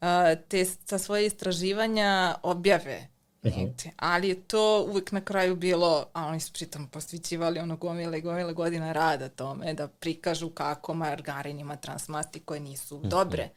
uh, 0.00 0.06
te 0.48 0.64
sa 0.64 0.98
svoje 0.98 1.26
istraživanja 1.26 2.34
objave 2.42 3.08
Uh 3.42 3.50
mhm. 3.50 3.60
-huh. 3.60 3.90
Ali 3.96 4.28
je 4.28 4.42
to 4.42 4.86
uvek 4.90 5.12
na 5.12 5.20
kraju 5.20 5.56
bilo, 5.56 6.06
a 6.12 6.26
oni 6.26 6.40
su 6.40 6.52
pritom 6.52 6.86
posvećivali 6.86 7.58
ono 7.58 7.76
gomile 7.76 8.18
i 8.18 8.20
gomile 8.20 8.52
godina 8.52 8.92
rada 8.92 9.28
tome, 9.28 9.74
da 9.74 9.88
prikažu 9.88 10.50
kako 10.50 10.94
margarin 10.94 11.60
ima 11.60 11.76
transmasti 11.76 12.40
koje 12.40 12.60
nisu 12.60 12.96
uh 12.96 13.00
mhm. 13.00 13.08
-huh. 13.08 13.10
dobre. 13.10 13.48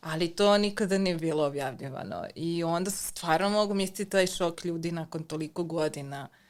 Ali 0.00 0.28
to 0.28 0.58
nikada 0.58 0.98
nije 0.98 1.16
bilo 1.16 1.46
objavljivano. 1.46 2.26
I 2.34 2.64
onda 2.64 2.90
su 2.90 3.06
stvarno 3.06 3.50
mogu 3.50 3.74
misliti 3.74 4.10
taj 4.10 4.26
šok 4.26 4.64
ljudi 4.64 4.92
nakon 4.92 5.22
toliko 5.22 5.64
godina 5.64 6.28
uh, 6.30 6.43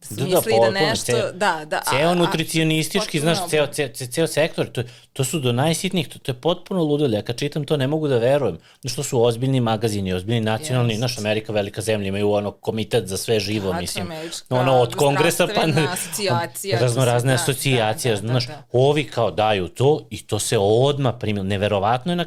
su 0.00 0.14
da, 0.14 0.24
mislili 0.24 0.58
da, 0.60 0.70
da 0.70 0.70
nešto, 0.70 1.04
ceo, 1.04 1.32
da, 1.32 1.64
da. 1.64 1.82
Ceo 1.90 2.14
nutricionistički, 2.14 3.20
znaš, 3.20 3.38
ceo, 3.48 3.66
ceo, 3.66 3.88
ceo 3.88 4.26
sektor, 4.26 4.66
to, 4.66 4.82
to 5.12 5.24
su 5.24 5.38
do 5.38 5.52
najsitnijih, 5.52 6.08
to, 6.08 6.18
to 6.18 6.30
je 6.32 6.40
potpuno 6.40 6.82
ludilo. 6.82 7.16
Ja 7.16 7.22
kad 7.22 7.38
čitam 7.38 7.64
to 7.64 7.76
ne 7.76 7.86
mogu 7.86 8.08
da 8.08 8.18
verujem. 8.18 8.58
Znaš, 8.80 8.94
to 8.94 9.02
su 9.02 9.22
ozbiljni 9.22 9.60
magazini, 9.60 10.12
ozbiljni 10.12 10.40
nacionalni, 10.40 10.94
yes. 10.94 11.00
naš 11.00 11.18
Amerika, 11.18 11.52
velika 11.52 11.80
zemlja, 11.80 12.08
imaju 12.08 12.32
ono 12.32 12.50
komitet 12.50 13.06
za 13.06 13.16
sve 13.16 13.40
živo, 13.40 13.66
Tačno, 13.66 13.80
mislim. 13.80 14.06
Američka, 14.06 14.56
ono, 14.56 14.72
od 14.72 14.94
kongresa 14.94 15.46
pa... 15.46 15.82
asocijacija. 15.92 16.80
Razno 16.80 17.04
razne 17.04 17.32
da, 17.32 17.34
asocijacije, 17.34 18.14
da, 18.14 18.20
da, 18.20 18.26
znaš, 18.26 18.46
da, 18.46 18.52
da. 18.52 18.62
ovi 18.72 19.04
kao 19.04 19.30
daju 19.30 19.68
to 19.68 20.06
i 20.10 20.22
to 20.22 20.38
se 20.38 20.58
odma 20.58 21.12
primilo. 21.12 21.44
Neverovatno 21.44 22.12
je 22.12 22.16
na 22.16 22.24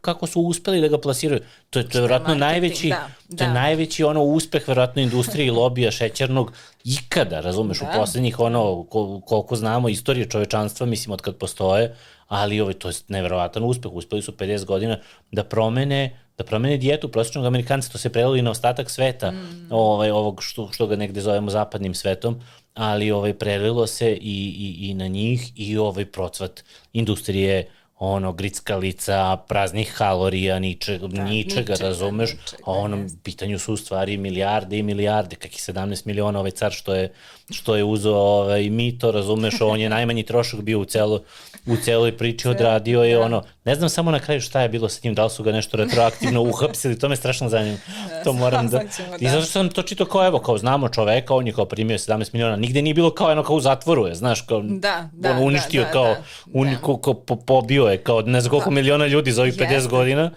kako 0.00 0.26
su 0.26 0.40
uspeli 0.40 0.80
da 0.80 0.88
ga 0.88 0.98
plasiraju. 0.98 1.40
To 1.70 1.78
je, 1.78 1.88
to 1.88 1.98
je 1.98 2.02
verovatno 2.02 2.34
najveći, 2.34 2.88
da, 2.88 3.08
da. 3.28 3.36
to 3.36 3.44
je 3.44 3.48
da. 3.48 3.54
najveći 3.54 4.04
ono 4.04 4.22
uspeh 4.22 4.68
verovatno 4.68 5.02
industrije 5.02 5.46
i 5.46 5.50
lobija 5.50 5.90
šećernog 5.90 6.52
ikada, 6.84 7.40
razumeš, 7.40 7.78
da. 7.78 7.86
u 7.86 7.98
poslednjih 8.00 8.40
ono, 8.40 8.84
koliko 9.26 9.56
znamo 9.56 9.88
istorije 9.88 10.30
čovečanstva, 10.30 10.86
mislim, 10.86 11.12
od 11.12 11.20
kad 11.20 11.36
postoje, 11.36 11.96
ali 12.28 12.60
ovaj, 12.60 12.74
to 12.74 12.88
je 12.88 12.94
neverovatan 13.08 13.64
uspeh, 13.64 13.92
uspeli 13.92 14.22
su 14.22 14.32
50 14.32 14.64
godina 14.64 14.98
da 15.32 15.44
promene 15.44 16.28
da 16.38 16.44
promene 16.44 16.76
dijetu 16.76 17.08
prosječnog 17.08 17.46
Amerikanca, 17.46 17.92
to 17.92 17.98
se 17.98 18.12
prelilo 18.12 18.36
i 18.36 18.42
na 18.42 18.50
ostatak 18.50 18.90
sveta, 18.90 19.30
mm. 19.30 19.68
ovaj, 19.70 20.10
ovog 20.10 20.42
što, 20.42 20.68
što 20.72 20.86
ga 20.86 20.96
negde 20.96 21.20
zovemo 21.20 21.50
zapadnim 21.50 21.94
svetom, 21.94 22.40
ali 22.74 23.10
ovaj, 23.10 23.34
prelilo 23.34 23.86
se 23.86 24.12
i, 24.12 24.18
i, 24.58 24.90
i 24.90 24.94
na 24.94 25.06
njih 25.06 25.52
i 25.56 25.76
ovaj 25.78 26.06
procvat 26.06 26.64
industrije 26.92 27.68
ono, 27.98 28.32
grickalica, 28.32 29.36
praznih 29.48 29.94
kalorija, 29.96 30.58
ničeg, 30.58 31.00
da, 31.00 31.24
ničega, 31.24 31.60
ničega, 31.60 31.74
razumeš, 31.80 32.30
ničega, 32.30 32.62
a 32.64 32.72
onom 32.72 33.06
pitanju 33.22 33.58
su 33.58 33.72
u 33.72 33.76
stvari 33.76 34.16
milijarde 34.16 34.78
i 34.78 34.82
milijarde, 34.82 35.36
kakih 35.36 35.60
17 35.60 36.06
miliona 36.06 36.38
ovaj 36.38 36.50
car 36.50 36.72
što 36.72 36.94
je, 36.94 37.12
što 37.50 37.76
je 37.76 37.84
uzeo 37.84 38.14
ovaj, 38.14 38.70
mito, 38.70 39.10
razumeš, 39.10 39.60
on 39.60 39.80
je 39.80 39.88
najmanji 39.88 40.22
trošak 40.22 40.60
bio 40.60 40.80
u 40.80 40.84
celo, 40.84 41.22
u 41.66 41.76
celoj 41.76 42.16
priči 42.16 42.48
odradio 42.48 43.02
je 43.02 43.14
da. 43.14 43.22
ono, 43.22 43.42
ne 43.64 43.74
znam 43.74 43.88
samo 43.88 44.10
na 44.10 44.20
kraju 44.20 44.40
šta 44.40 44.60
je 44.60 44.68
bilo 44.68 44.88
sa 44.88 45.00
tim, 45.00 45.14
da 45.14 45.24
li 45.24 45.30
su 45.30 45.42
ga 45.42 45.52
nešto 45.52 45.76
retroaktivno 45.76 46.42
uhapsili, 46.42 46.98
to 46.98 47.08
me 47.08 47.16
strašno 47.16 47.48
zanima. 47.48 47.76
To 48.24 48.32
moram 48.32 48.68
da... 48.68 48.82
I 49.20 49.24
da. 49.24 49.30
zato 49.30 49.46
sam 49.46 49.68
to 49.68 49.82
čito 49.82 50.04
kao, 50.04 50.26
evo, 50.26 50.38
kao 50.38 50.58
znamo 50.58 50.88
čoveka, 50.88 51.34
on 51.34 51.46
je 51.46 51.52
kao 51.52 51.64
primio 51.64 51.98
17 51.98 52.28
miliona, 52.32 52.56
nigde 52.56 52.82
nije 52.82 52.94
bilo 52.94 53.10
kao, 53.10 53.32
eno, 53.32 53.42
kao 53.42 53.56
u 53.56 53.60
zatvoru 53.60 54.06
je, 54.06 54.14
znaš, 54.14 54.40
kao, 54.40 54.62
da, 54.62 55.08
da, 55.12 55.32
uništio, 55.32 55.82
da, 55.82 55.86
da, 55.86 55.92
kao, 55.92 56.04
da, 56.04 56.22
un, 56.52 56.76
ko, 56.82 56.96
ko, 56.96 57.14
po, 57.14 57.36
pobio 57.36 57.84
je, 57.84 57.98
kao, 57.98 58.22
ne 58.22 58.40
znam 58.40 58.50
koliko 58.50 58.70
da. 58.70 58.74
miliona 58.74 59.06
ljudi 59.06 59.32
za 59.32 59.42
ovih 59.42 59.54
50 59.54 59.72
Jeste. 59.72 59.88
godina, 59.88 60.30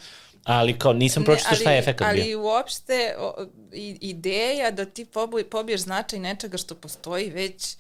ali 0.44 0.80
kao 0.80 0.94
nisam 0.94 1.24
pročitao 1.24 1.56
šta 1.56 1.72
je 1.72 1.80
efekt 1.80 2.02
ali, 2.02 2.22
bio. 2.22 2.24
Ali 2.24 2.36
uopšte 2.36 3.16
o, 3.18 3.46
ideja 4.02 4.72
da 4.72 4.86
ti 4.86 5.06
pobiješ 5.52 5.82
značaj 5.82 6.20
nečega 6.20 6.58
što 6.58 6.76
postoji 6.76 7.30
već 7.30 7.76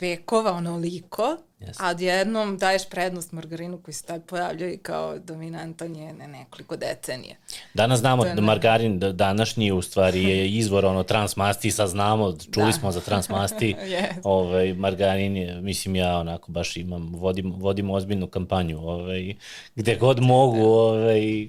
vekova 0.00 0.52
onoliko, 0.52 1.36
yes. 1.60 1.76
a 1.78 1.90
odjednom 1.90 2.58
daješ 2.58 2.88
prednost 2.88 3.32
margarinu 3.32 3.78
koji 3.78 3.94
se 3.94 4.04
tad 4.04 4.24
pojavljaju 4.24 4.78
kao 4.82 5.18
dominantan 5.18 5.96
je 5.96 6.12
ne 6.12 6.28
nekoliko 6.28 6.76
decenije. 6.76 7.36
Danas 7.74 8.00
znamo 8.00 8.24
da 8.24 8.40
margarin 8.40 8.98
da 8.98 9.12
današnji 9.12 9.72
u 9.72 9.82
stvari 9.82 10.24
je 10.24 10.48
izvor 10.60 10.84
ono 10.84 11.02
transmasti, 11.02 11.70
sad 11.70 11.88
znamo, 11.88 12.36
čuli 12.52 12.66
da. 12.66 12.72
smo 12.72 12.92
za 12.92 13.00
transmasti, 13.00 13.74
yes. 13.84 14.20
ovaj, 14.24 14.74
margarin 14.74 15.36
je, 15.36 15.60
mislim 15.60 15.96
ja 15.96 16.18
onako 16.18 16.52
baš 16.52 16.76
imam, 16.76 17.12
vodim, 17.14 17.52
vodim 17.56 17.90
ozbiljnu 17.90 18.26
kampanju, 18.26 18.78
ovaj, 18.78 19.34
gde 19.74 19.96
god 19.96 20.20
mogu, 20.20 20.56
da. 20.56 20.64
ovaj, 20.64 21.48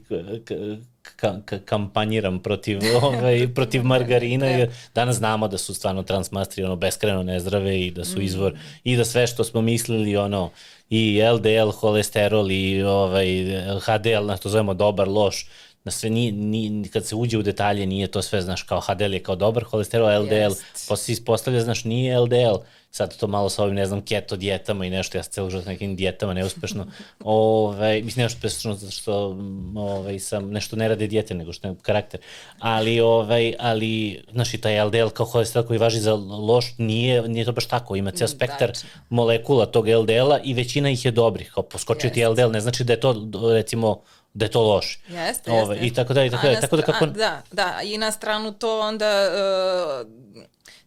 kampanjiram 1.66 2.40
protiv, 2.40 2.80
ovaj, 3.04 3.48
protiv 3.56 3.84
margarina, 3.84 4.46
jer 4.46 4.70
danas 4.96 5.16
znamo 5.16 5.48
da 5.48 5.58
su 5.58 5.74
stvarno 5.74 6.04
transmastri 6.04 6.64
ono 6.64 6.76
beskreno 6.76 7.24
nezdrave 7.24 7.82
i 7.82 7.92
da 7.92 8.06
su 8.06 8.20
mm. 8.20 8.22
izvor, 8.22 8.54
i 8.84 8.96
da 8.96 9.06
sve 9.06 9.28
što 9.28 9.44
smo 9.44 9.62
mislili, 9.62 10.18
ono, 10.18 10.50
i 10.90 11.22
LDL, 11.34 11.70
holesterol 11.70 12.52
i 12.52 12.84
ovaj, 12.84 13.28
HDL, 13.82 14.26
na 14.26 14.38
što 14.38 14.50
zovemo 14.50 14.74
dobar, 14.74 15.08
loš, 15.08 15.48
na 15.84 15.92
sve 15.92 16.10
ni, 16.10 16.32
ni, 16.32 16.90
kad 16.90 17.06
se 17.06 17.16
uđe 17.16 17.38
u 17.38 17.42
detalje 17.42 17.86
nije 17.86 18.08
to 18.08 18.22
sve, 18.22 18.42
znaš, 18.42 18.64
kao 18.64 18.80
HDL 18.80 19.14
je 19.14 19.24
kao 19.24 19.36
dobar 19.36 19.64
holesterol, 19.64 20.24
LDL, 20.24 20.34
yes. 20.34 20.88
posle 20.88 20.98
se 20.98 21.12
ispostavlja, 21.12 21.62
znaš, 21.62 21.84
nije 21.84 22.20
LDL, 22.20 22.56
sad 22.92 23.18
to 23.18 23.28
malo 23.28 23.50
sa 23.50 23.64
ovim, 23.64 23.76
ne 23.76 23.86
znam, 23.86 24.02
keto 24.02 24.36
dijetama 24.36 24.86
i 24.86 24.90
nešto, 24.90 25.18
ja 25.18 25.24
sam 25.24 25.32
celo 25.32 25.50
život 25.50 25.66
nekim 25.66 25.96
dijetama 25.96 26.34
neuspešno, 26.34 26.88
ove, 27.24 28.02
mislim, 28.02 28.24
nešto 28.24 28.38
uspešno 28.38 28.74
zato 28.74 28.92
što 28.92 29.38
ove, 29.76 30.20
sam, 30.20 30.52
nešto 30.52 30.76
ne 30.76 30.88
rade 30.88 31.08
dijete, 31.08 31.34
nego 31.34 31.54
što 31.54 31.68
je 31.68 31.76
karakter, 31.82 32.20
ali, 32.60 33.00
ove, 33.00 33.54
ali, 33.60 34.24
znaš, 34.32 34.54
i 34.54 34.58
taj 34.58 34.84
LDL 34.84 35.08
kao 35.08 35.26
holesterol 35.26 35.68
koji 35.68 35.80
važi 35.80 36.00
za 36.00 36.14
loš, 36.14 36.66
nije, 36.78 37.30
nije 37.30 37.46
to 37.46 37.52
baš 37.52 37.66
tako, 37.66 37.96
ima 37.96 38.12
ceo 38.12 38.28
spektar 38.28 38.72
molekula 39.10 39.66
tog 39.66 39.88
LDL-a 39.88 40.40
i 40.44 40.54
većina 40.54 40.90
ih 40.90 41.06
je 41.06 41.12
dobrih, 41.12 41.52
kao 41.54 41.64
poskočio 41.64 42.10
ti 42.10 42.26
LDL, 42.26 42.52
ne 42.52 42.62
znači 42.62 42.84
da 42.84 42.94
je 42.94 43.00
to, 43.00 43.30
recimo, 43.54 44.02
da 44.34 44.46
je 44.46 44.52
to 44.52 44.62
loše. 44.62 45.00
Jeste, 45.08 45.52
jeste. 45.52 45.78
I 45.82 45.94
tako 45.94 46.14
da, 46.14 46.26
i 46.26 46.30
tako 46.30 46.48
da, 46.48 46.60
tako 46.60 46.76
da 46.76 46.82
kako... 46.82 47.06
A, 47.06 47.08
da, 47.08 47.42
da, 47.52 47.80
i 47.84 47.98
na 47.98 48.12
stranu 48.12 48.52
to 48.52 48.80
onda 48.80 49.30
uh, 50.04 50.12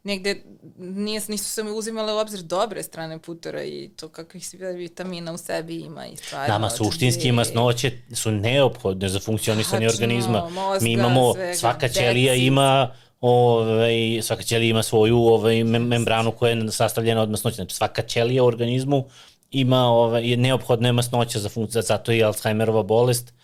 negde 0.05 0.43
nije, 0.79 1.21
nisu 1.29 1.45
se 1.45 1.63
mi 1.63 1.71
uzimale 1.71 2.13
u 2.13 2.17
obzir 2.17 2.43
dobre 2.43 2.83
strane 2.83 3.19
putora 3.19 3.63
i 3.63 3.91
to 3.97 4.09
kakvih 4.09 4.45
vitamina 4.75 5.33
u 5.33 5.39
sebi 5.39 5.77
ima 5.77 6.07
i 6.07 6.17
stvari. 6.17 6.53
Nama 6.53 6.71
suštinski 6.71 7.33
masnoće 7.33 7.93
su 8.13 8.31
neophodne 8.31 9.09
za 9.09 9.21
funkcionisanje 9.21 9.87
Tačno, 9.87 9.97
organizma. 9.97 10.49
Mozga, 10.51 10.85
Mi 10.85 10.93
imamo, 10.93 11.35
svega, 11.35 11.55
svaka 11.55 11.89
ćelija 11.89 12.35
ima 12.35 12.91
ovaj, 13.21 14.23
svaka 14.23 14.43
ćelija 14.43 14.71
ima 14.71 14.83
svoju 14.83 15.19
ovaj, 15.19 15.65
membranu 15.65 16.33
koja 16.33 16.51
je 16.51 16.73
sastavljena 16.73 17.23
od 17.23 17.31
masnoća. 17.31 17.55
Znači 17.55 17.75
svaka 17.75 18.03
ćelija 18.03 18.43
u 18.43 18.47
organizmu 18.47 19.05
ima 19.55 19.87
ovaj, 19.87 20.31
je 20.31 20.37
neophodna 20.37 20.93
masnoća 20.93 21.39
za 21.39 21.49
funkciju, 21.49 21.83
zato 21.83 22.13
je 22.13 22.25
Alzheimerova 22.25 22.83
bolest 22.83 23.35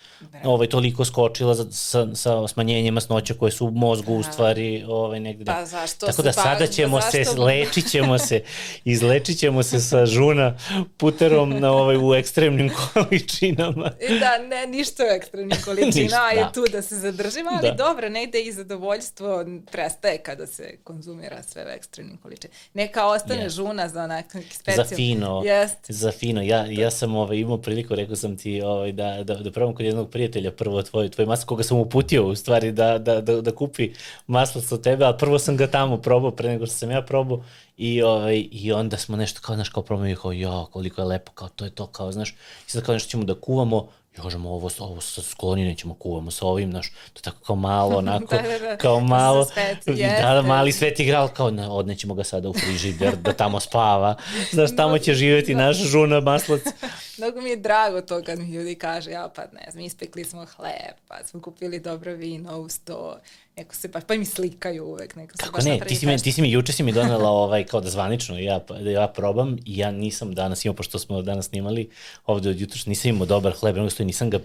ovaj, 0.44 0.66
toliko 0.68 1.04
skočila 1.04 1.54
za, 1.54 1.66
sa, 1.70 2.14
sa 2.14 2.48
smanjenjem 2.48 2.94
masnoća 2.94 3.34
koje 3.34 3.52
su 3.52 3.66
u 3.66 3.70
mozgu 3.70 4.14
u 4.14 4.22
stvari 4.22 4.84
ovaj, 4.88 5.20
negde. 5.20 5.44
Pa 5.44 5.64
zašto 5.64 6.06
Tako 6.06 6.22
da 6.22 6.32
sada 6.32 6.66
ćemo 6.66 7.00
zašto- 7.00 7.24
se, 7.24 7.40
lečit 7.40 7.90
ćemo 7.90 8.18
se, 8.18 8.42
izlečit 8.84 9.38
ćemo 9.38 9.62
se 9.62 9.80
sa 9.80 10.06
žuna 10.06 10.58
puterom 10.96 11.50
na, 11.50 11.72
ovaj, 11.72 11.96
u 11.98 12.14
ekstremnim 12.14 12.70
količinama. 12.84 13.90
Da, 14.20 14.38
ne, 14.40 14.66
ništa 14.68 15.02
u 15.04 15.16
ekstremnim 15.16 15.58
količina, 15.64 15.90
Ništa, 16.02 16.30
je 16.30 16.44
da. 16.44 16.52
tu 16.52 16.64
da 16.72 16.82
se 16.82 16.96
zadržimo, 16.96 17.50
ali 17.52 17.68
Da. 17.68 17.74
dobro, 17.74 18.08
negde 18.08 18.40
i 18.40 18.52
zadovoljstvo 18.52 19.44
prestaje 19.70 20.18
kada 20.18 20.46
se 20.46 20.76
konzumira 20.84 21.42
sve 21.42 21.64
u 21.64 21.68
ekstremnim 21.68 22.16
količinama. 22.16 22.54
Neka 22.74 23.06
ostane 23.06 23.42
Jest. 23.42 23.56
žuna 23.56 23.88
za 23.88 24.02
onak 24.02 24.34
neki 24.34 24.48
Za 24.48 24.54
specijalno. 24.54 24.96
fino, 24.96 25.42
Jeste. 25.44 25.92
za 25.92 26.12
fino. 26.12 26.42
Ja, 26.42 26.66
ja 26.66 26.90
sam 26.90 27.16
ovaj, 27.16 27.36
imao 27.36 27.58
priliku, 27.58 27.94
rekao 27.94 28.16
sam 28.16 28.36
ti, 28.36 28.62
ovaj, 28.62 28.92
da, 28.92 29.24
da, 29.24 29.34
da 29.34 29.50
probam 29.52 29.74
kod 29.74 29.86
jednog 29.86 30.09
prijatelja 30.10 30.50
prvo 30.50 30.82
tvoj, 30.82 31.08
tvoj 31.08 31.26
maslo, 31.26 31.46
koga 31.46 31.62
sam 31.62 31.78
uputio 31.78 32.26
u 32.26 32.34
stvari 32.34 32.72
da, 32.72 32.98
da, 32.98 33.20
da, 33.20 33.40
da 33.40 33.54
kupi 33.54 33.90
maslac 34.26 34.72
od 34.72 34.82
tebe, 34.82 35.04
ali 35.04 35.18
prvo 35.18 35.38
sam 35.38 35.56
ga 35.56 35.66
tamo 35.66 35.96
probao 35.96 36.30
pre 36.30 36.48
nego 36.48 36.66
što 36.66 36.74
sam 36.74 36.90
ja 36.90 37.02
probao 37.02 37.44
i, 37.76 38.02
ovaj, 38.02 38.48
i 38.50 38.72
onda 38.72 38.96
smo 38.96 39.16
nešto 39.16 39.40
kao, 39.40 39.54
znaš, 39.54 39.68
kao 39.68 39.82
probamo 39.82 40.08
i 40.08 40.16
kao, 40.16 40.32
jo, 40.32 40.68
koliko 40.72 41.00
je 41.00 41.04
lepo, 41.04 41.32
kao 41.32 41.48
to 41.48 41.64
je 41.64 41.70
to, 41.70 41.86
kao, 41.86 42.12
znaš, 42.12 42.30
i 42.66 42.70
sad 42.70 42.82
kao 42.82 42.92
nešto 42.92 43.10
ćemo 43.10 43.24
da 43.24 43.34
kuvamo, 43.34 43.88
Jožemo 44.24 44.50
ovo, 44.50 44.70
ovo 44.78 45.00
sa 45.00 45.22
skloni 45.22 45.64
nećemo 45.64 45.94
kuvamo 45.94 46.30
sa 46.30 46.46
ovim, 46.46 46.70
znaš, 46.70 46.92
to 47.12 47.22
tako 47.22 47.44
kao 47.44 47.56
malo, 47.56 47.98
onako, 48.04 48.36
Da, 48.36 48.42
da, 48.42 48.58
da. 48.58 48.76
kao 48.76 49.00
malo, 49.00 49.44
svet, 49.44 49.78
da, 50.22 50.34
da, 50.34 50.42
mali 50.42 50.72
svet 50.72 51.00
igral, 51.00 51.28
kao 51.28 51.50
ne, 51.50 51.68
odnećemo 51.68 52.14
ga 52.14 52.24
sada 52.24 52.48
u 52.48 52.52
frižider, 52.52 53.16
da 53.16 53.32
tamo 53.32 53.60
spava, 53.60 54.16
znaš, 54.54 54.76
tamo 54.76 54.98
će 54.98 55.14
živjeti 55.14 55.54
naš 55.54 55.76
žuna 55.76 56.20
maslac. 56.20 56.62
Mnogo 57.18 57.40
mi 57.40 57.50
je 57.50 57.56
drago 57.56 58.00
to 58.00 58.22
kad 58.22 58.38
mi 58.38 58.54
ljudi 58.54 58.74
kaže, 58.74 59.10
ja 59.10 59.30
pa 59.36 59.42
ne 59.42 59.70
znam, 59.70 59.84
ispekli 59.84 60.24
smo 60.24 60.46
hleb, 60.56 60.94
pa 61.08 61.24
smo 61.24 61.40
kupili 61.40 61.80
dobro 61.80 62.12
vino 62.12 62.58
uz 62.58 62.78
to, 62.84 63.16
neko 63.56 63.74
se 63.74 63.88
baš, 63.88 64.02
pa 64.06 64.14
mi 64.14 64.24
slikaju 64.24 64.84
uvek, 64.84 65.16
neko 65.16 65.36
se 65.36 65.42
Kako 65.42 65.56
baš 65.56 65.64
ne, 65.64 65.80
ti 65.88 65.96
si, 65.96 66.06
mi, 66.06 66.18
ti 66.18 66.32
si 66.32 66.42
mi, 66.42 66.52
juče 66.52 66.72
si 66.72 66.82
mi 66.82 66.92
donela 66.92 67.30
ovaj, 67.44 67.64
kao 67.64 67.80
da 67.80 67.90
zvanično 67.90 68.38
ja, 68.38 68.58
da 68.80 68.90
ja 68.90 69.08
probam 69.08 69.56
i 69.64 69.78
ja 69.78 69.90
nisam 69.90 70.34
danas 70.34 70.64
imao, 70.64 70.74
pošto 70.74 70.98
smo 70.98 71.22
danas 71.22 71.48
snimali 71.48 71.90
ovde 72.26 72.50
od 72.50 72.60
jutra, 72.60 72.80
nisam 72.86 73.08
imao 73.08 73.26
dobar 73.26 73.52
hleb, 73.52 73.76
nego 73.76 73.90
stoji, 73.90 74.06
nisam 74.06 74.30
ga 74.30 74.38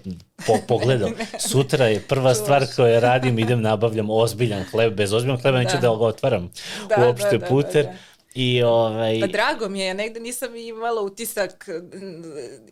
po, 0.48 0.54
pogledao. 0.68 1.10
Sutra 1.40 1.86
je 1.86 2.00
prva 2.00 2.36
stvar 2.36 2.66
koju 2.76 3.00
radim, 3.00 3.40
idem 3.40 3.62
nabavljam 3.62 4.10
ozbiljan 4.10 4.64
hleb, 4.72 4.94
bez 4.94 5.14
ozbiljan 5.14 5.42
hleba 5.42 5.58
neću 5.58 5.76
Da. 5.76 5.82
da 5.82 5.88
ga 5.88 6.06
otvaram 6.06 6.52
Da, 6.90 7.08
uopšte 7.08 7.30
da, 7.32 7.38
da, 7.38 7.46
puter. 7.46 7.86
da, 7.86 7.92
da. 7.92 7.98
I 8.36 8.64
ovaj, 8.64 9.20
Pa 9.22 9.28
drago 9.28 9.70
mi 9.70 9.80
je, 9.80 9.94
negde 9.94 10.20
nisam 10.20 10.56
imala 10.56 11.02
utisak, 11.02 11.70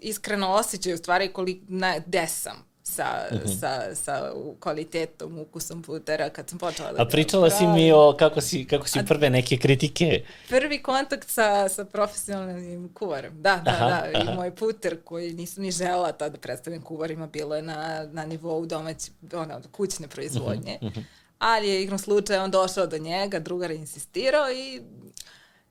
iskreno 0.02 0.50
osjećaj 0.50 0.94
u 0.94 0.98
stvari 0.98 1.34
koliko, 1.34 1.66
na, 1.68 2.00
gde 2.06 2.28
sam 2.28 2.73
sa, 2.96 3.06
Mhm. 3.32 3.48
sa, 3.50 3.72
sa 3.96 4.32
kvalitetom, 4.60 5.40
ukusom 5.40 5.82
putera 5.82 6.30
kad 6.30 6.50
sam 6.50 6.60
počela 6.60 6.92
da 6.92 7.02
a 7.02 7.06
pričala 7.06 7.50
si 7.50 7.68
mi 7.68 7.92
o 7.92 8.16
kako 8.20 8.42
si, 8.42 8.68
kako 8.68 8.88
si 8.88 9.00
prve 9.08 9.30
neke 9.30 9.58
kritike. 9.58 10.24
Prvi 10.50 10.82
kontakt 10.82 11.30
sa, 11.30 11.70
sa 11.70 11.86
profesionalnim 11.86 12.90
kuvarem. 12.90 13.34
Da, 13.36 13.56
da, 13.58 13.72
Aha, 13.72 13.88
da. 13.88 14.12
I 14.12 14.16
aha. 14.18 14.34
moj 14.34 14.52
puter 14.52 14.98
koji 15.04 15.34
nisam 15.34 15.64
ni 15.64 15.72
žela 15.72 16.12
tada 16.12 16.30
da 16.30 16.38
predstavim 16.38 16.82
kuvarima, 16.82 17.28
bilo 17.28 17.56
je 17.56 17.62
na, 17.62 17.78
na 18.12 18.26
nivou 18.26 18.66
domaći, 18.66 19.12
ono, 19.34 19.62
kućne 19.72 20.08
proizvodnje. 20.08 20.80
Mhm, 20.84 21.00
Ali 21.40 21.70
je 21.70 21.84
igrom 21.84 22.00
slučaja 22.00 22.44
on 22.44 22.52
došao 22.52 22.88
do 22.88 22.98
njega, 22.98 23.40
drugar 23.40 23.72
je 23.72 23.78
insistirao 23.78 24.52
i 24.52 24.82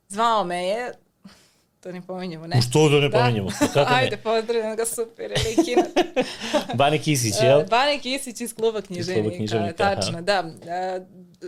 zvao 0.09 0.45
me 0.45 0.65
je, 0.65 0.93
to 1.83 1.93
ne 1.93 2.03
pominjemo, 2.03 2.47
ne. 2.47 2.63
Što 2.63 2.89
da 2.89 3.01
ne 3.01 3.11
pominjemo? 3.11 3.49
Pa 3.51 3.67
kako 3.67 3.91
ne? 3.91 3.97
Ajde, 3.97 4.17
pozdravljam 4.17 4.77
ga, 4.77 4.85
super, 4.87 5.31
je 5.31 5.65
Kina. 5.65 5.83
Bane 6.75 6.99
Kisić, 6.99 7.35
jel? 7.43 7.65
Bane 7.65 7.99
Kisić 7.99 8.41
iz 8.41 8.55
kluba 8.55 8.83
književnika, 8.83 9.37
književnika, 9.37 9.85
aha. 9.85 9.95
tačno, 9.95 10.23
da. 10.23 10.51
E, 10.67 11.01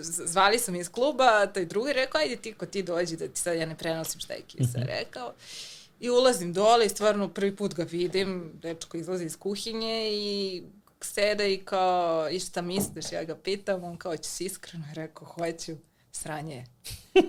Zvali 0.03 0.59
su 0.59 0.73
mi 0.73 0.79
iz 0.79 0.89
kluba, 0.89 1.47
taj 1.47 1.65
drugi 1.65 1.93
rekao, 1.93 2.21
ajde 2.21 2.37
ti 2.37 2.53
ko 2.53 2.67
ti 2.67 2.83
dođi 2.83 3.17
da 3.17 3.29
ti 3.29 3.41
sad 3.41 3.57
ja 3.57 3.67
ne 3.67 3.75
prenosim 3.75 4.21
šta 4.21 4.33
je 4.35 4.41
Kisa 4.41 4.79
Mhm. 4.79 4.89
rekao. 4.89 5.33
I 6.01 6.11
ulazim 6.11 6.53
dole 6.53 6.87
i 6.87 6.89
stvarno 6.89 7.29
prvi 7.29 7.57
put 7.57 7.75
ga 7.75 7.83
vidim, 7.83 8.51
dečko 8.55 8.97
izlazi 8.97 9.25
iz 9.25 9.37
kuhinje 9.37 10.11
i 10.13 10.63
sede 11.01 11.55
i 11.55 11.59
kao, 11.59 12.29
i 12.31 12.41
šta 12.41 12.63
misliš, 12.63 13.13
ja 13.13 13.25
ga 13.25 13.37
pitam, 13.37 13.85
on 13.85 13.97
kao, 13.97 14.17
ćeš 14.17 14.41
iskreno, 14.41 14.85
I 14.93 14.95
rekao, 14.95 15.27
hoću, 15.27 15.73
sranje 16.13 16.55
je. 16.55 16.65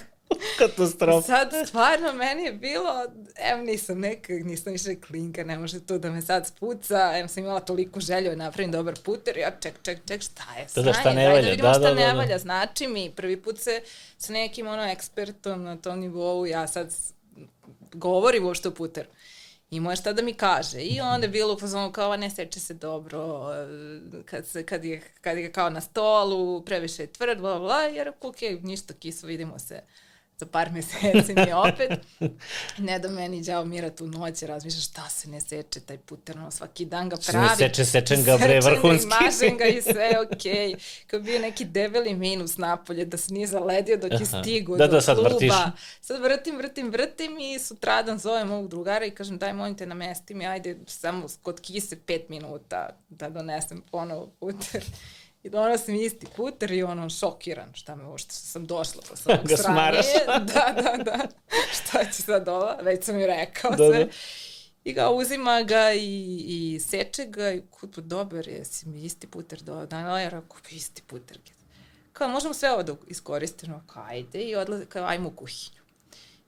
Katastrofa. 0.58 1.26
Sad 1.26 1.68
stvarno 1.68 2.12
meni 2.12 2.42
je 2.42 2.52
bilo, 2.52 3.04
em 3.36 3.64
nisam 3.64 4.00
neka, 4.00 4.32
nisam 4.32 4.72
više 4.72 5.00
klinka, 5.00 5.44
ne 5.44 5.58
može 5.58 5.80
to 5.80 5.98
da 5.98 6.10
me 6.10 6.22
sad 6.22 6.46
spuca, 6.46 7.12
em 7.14 7.28
sam 7.28 7.44
imala 7.44 7.60
toliko 7.60 8.00
želju 8.00 8.30
da 8.30 8.36
napravim 8.36 8.72
dobar 8.72 8.94
puter, 9.04 9.36
ja 9.36 9.50
ček, 9.60 9.74
ček, 9.82 9.98
ček, 10.08 10.22
šta 10.22 10.44
je 10.58 10.66
Da, 10.74 10.82
da, 10.82 10.92
šta 10.92 11.02
sranje, 11.02 11.16
ne 11.16 11.24
daj 11.24 11.32
valja, 11.32 11.44
da 11.44 11.50
vidimo 11.50 11.68
da, 11.68 11.74
šta 11.74 11.82
da, 11.82 11.88
da, 11.88 11.94
ne 11.94 12.06
da. 12.06 12.12
valja, 12.12 12.38
znači 12.38 12.88
mi, 12.88 13.12
prvi 13.16 13.42
put 13.42 13.58
se 13.58 13.82
sa 14.18 14.32
nekim 14.32 14.66
ono 14.66 14.82
ekspertom 14.82 15.64
na 15.64 15.76
tom 15.76 16.00
nivou, 16.00 16.46
ja 16.46 16.66
sad 16.66 16.94
govorim 17.92 18.46
uopšte 18.46 18.68
o 18.68 18.74
puteru. 18.74 19.08
Imao 19.70 19.92
je 19.92 19.96
šta 19.96 20.12
da 20.12 20.22
mi 20.22 20.34
kaže. 20.34 20.80
I 20.80 21.00
onda 21.00 21.26
je 21.26 21.30
bilo 21.30 21.54
u 21.54 21.58
fazonu 21.58 21.92
kao, 21.92 22.16
ne 22.16 22.30
seče 22.30 22.60
se 22.60 22.74
dobro, 22.74 23.46
kad, 24.24 24.46
se, 24.46 24.66
kad, 24.66 24.84
je, 24.84 25.02
kad 25.20 25.38
je 25.38 25.52
kao 25.52 25.70
na 25.70 25.80
stolu, 25.80 26.62
previše 26.64 27.02
je 27.02 27.12
tvrd, 27.12 27.38
bla, 27.38 27.58
bla, 27.58 27.58
bla, 27.58 27.82
jer 27.82 28.12
ok, 28.20 28.36
ništa 28.62 28.94
kiso, 28.94 29.26
vidimo 29.26 29.58
se 29.58 29.80
za 30.40 30.46
par 30.46 30.70
meseci 30.72 31.02
mi 31.36 31.52
opet. 31.54 31.90
Ne 32.80 32.98
da 32.98 33.08
meni 33.10 33.42
đavo 33.42 33.64
mira 33.64 33.90
tu 33.90 34.06
noć, 34.08 34.42
razmišlja 34.42 34.80
šta 34.80 35.08
se 35.08 35.28
ne 35.28 35.40
seče 35.40 35.80
taj 35.80 35.98
puter, 35.98 36.38
ono, 36.38 36.50
svaki 36.50 36.84
dan 36.86 37.08
ga 37.08 37.16
pravi. 37.22 37.56
seče, 37.58 37.84
sečem 37.84 38.24
ga, 38.24 38.36
bre, 38.36 38.62
Sečem 38.62 38.72
vrhunski. 38.72 39.08
mažem 39.16 39.58
ga 39.58 39.64
i 39.66 39.82
sve 39.82 40.10
okej. 40.26 40.74
Kao 41.06 41.20
bio 41.20 41.38
neki 41.40 41.64
debeli 41.66 42.14
minus 42.14 42.56
napolje 42.56 43.04
da 43.04 43.16
se 43.16 43.32
nije 43.32 43.46
zaledio 43.46 43.96
dok 43.98 44.10
je 44.12 44.18
Aha. 44.22 44.42
stigu 44.42 44.76
Da, 44.76 44.86
do 44.86 44.92
da, 44.92 45.00
sad 45.00 45.16
kluba. 45.16 45.30
vrtiš. 45.30 45.52
Sad 46.00 46.20
vrtim, 46.22 46.56
vrtim, 46.56 46.90
vrtim 46.90 47.38
i 47.40 47.58
sutradan 47.58 48.18
zovem 48.18 48.50
ovog 48.50 48.68
drugara 48.68 49.04
i 49.06 49.10
kažem 49.10 49.38
daj 49.38 49.52
molim 49.52 49.76
te 49.76 49.86
namesti 49.86 50.34
mi, 50.34 50.46
ajde 50.46 50.76
samo 50.86 51.26
kod 51.42 51.60
kise 51.60 51.96
pet 51.98 52.28
minuta 52.28 52.88
da 53.10 53.28
donesem 53.30 53.82
ponovo 53.82 54.26
puter. 54.30 54.84
I 55.42 55.50
donosim 55.50 55.94
isti 55.94 56.26
puter 56.36 56.72
i 56.72 56.82
ono 56.82 57.10
šokiran 57.10 57.74
šta 57.74 57.94
me 57.94 58.04
uopšte 58.04 58.34
što 58.34 58.46
sam 58.46 58.66
došla 58.66 59.02
pa 59.10 59.16
sam 59.16 59.38
Ga 59.48 59.56
smaraš. 59.56 60.06
Da, 60.54 60.82
da, 60.82 61.02
da. 61.04 61.18
Šta 61.72 62.04
će 62.04 62.22
sad 62.22 62.48
ova? 62.48 62.78
Već 62.82 63.04
sam 63.04 63.16
mi 63.16 63.26
rekao 63.26 63.70
Da, 63.70 63.76
sve. 63.76 64.04
da. 64.04 64.10
I 64.84 64.92
ga 64.92 65.10
uzima 65.10 65.62
ga 65.62 65.92
i, 65.92 66.36
i 66.46 66.80
seče 66.80 67.24
ga 67.24 67.52
i 67.52 67.62
kod 67.70 67.92
pa 67.94 68.00
dobar 68.00 68.48
je, 68.48 68.64
si 68.64 68.88
mi 68.88 69.04
isti 69.04 69.26
puter 69.26 69.62
do 69.62 69.86
dana, 69.86 70.20
ja 70.20 70.28
rekao, 70.28 70.56
pa 70.62 70.68
isti 70.70 71.02
puter. 71.02 71.38
Kao, 72.12 72.28
možemo 72.28 72.54
sve 72.54 72.72
ovo 72.72 72.82
da 72.82 72.94
iskoristimo, 73.08 73.84
kao, 73.86 74.02
ajde, 74.08 74.40
i 74.40 74.56
odlaze, 74.56 74.86
kao, 74.86 75.04
ajmo 75.06 75.28
u 75.28 75.32
kuhinju. 75.32 75.79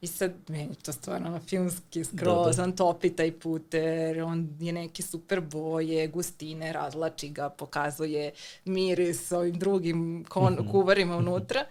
I 0.03 0.07
sad, 0.09 0.33
meni 0.49 0.75
to 0.75 0.93
stvarno 0.93 1.29
ono, 1.29 1.41
filmski 1.41 2.05
skroz, 2.05 2.17
Da, 2.47 2.53
da. 2.53 2.63
on 2.63 2.73
topi 2.73 3.11
taj 3.11 3.33
puter, 3.33 4.23
on 4.23 4.57
je 4.61 4.73
neke 4.73 5.03
super 5.03 5.41
boje, 5.43 6.07
gustine, 6.09 6.73
razlači 6.73 7.29
ga, 7.29 7.51
pokazuje 7.51 8.33
miris 8.65 9.33
ovim 9.33 9.55
drugim 9.55 10.25
kon, 10.29 10.53
Mhm. 10.55 10.71
kuvarima 10.71 11.17
unutra. 11.17 11.65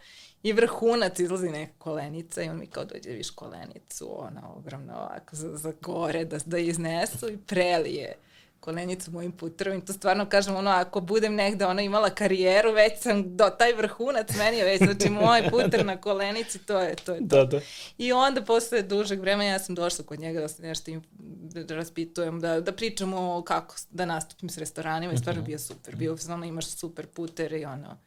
I 0.43 0.53
vrhunac 0.53 1.19
izlazi 1.19 1.49
neka 1.49 1.73
kolenica 1.77 2.43
i 2.43 2.49
on 2.49 2.59
mi 2.59 2.67
kao 2.67 2.85
dođe 2.85 3.09
viš 3.09 3.29
kolenicu, 3.29 4.09
ona 4.19 4.53
ogromna 4.53 4.97
ovako 4.97 5.35
za, 5.35 5.57
za 5.57 5.73
gore 5.81 6.25
da, 6.25 6.37
da 6.45 6.57
iznesu 6.57 7.29
i 7.29 7.37
prelije 7.37 8.15
kolenicu 8.61 9.11
mojim 9.11 9.31
puterom 9.31 9.77
i 9.77 9.85
to 9.85 9.93
stvarno 9.93 10.29
kažem 10.29 10.55
ono 10.55 10.69
ako 10.69 10.99
budem 11.01 11.35
negde 11.35 11.65
ona 11.65 11.81
imala 11.81 12.09
karijeru 12.09 12.71
već 12.71 12.93
sam 13.01 13.37
do 13.37 13.49
taj 13.49 13.73
vrhunac 13.73 14.35
meni 14.37 14.57
je 14.57 14.65
već 14.65 14.81
znači 14.83 15.09
moj 15.09 15.49
puter 15.49 15.85
na 15.85 15.97
kolenici 16.01 16.59
to 16.59 16.79
je 16.79 16.95
to 16.95 17.11
je 17.13 17.19
to. 17.19 17.25
Da, 17.25 17.45
da. 17.45 17.59
I 17.97 18.11
onda 18.11 18.41
posle 18.41 18.81
dužeg 18.81 19.19
vremena 19.19 19.49
ja 19.49 19.59
sam 19.59 19.75
došla 19.75 20.05
kod 20.05 20.19
njega 20.19 20.39
da 20.41 20.47
se 20.47 20.61
nešto 20.61 20.91
im, 20.91 21.01
da 21.65 21.75
raspitujem, 21.75 22.39
da, 22.39 22.61
da 22.61 22.71
pričamo 22.71 23.43
kako 23.47 23.75
da 23.91 24.05
nastupim 24.05 24.49
s 24.49 24.57
restoranima 24.57 25.13
i 25.13 25.15
Mhm. 25.15 25.21
stvarno 25.21 25.41
bio 25.41 25.59
super. 25.59 25.95
Bio 25.95 26.17
ono 26.29 26.45
imaš 26.45 26.65
super 26.67 27.07
puter 27.07 27.53
i 27.53 27.65
ono 27.65 27.97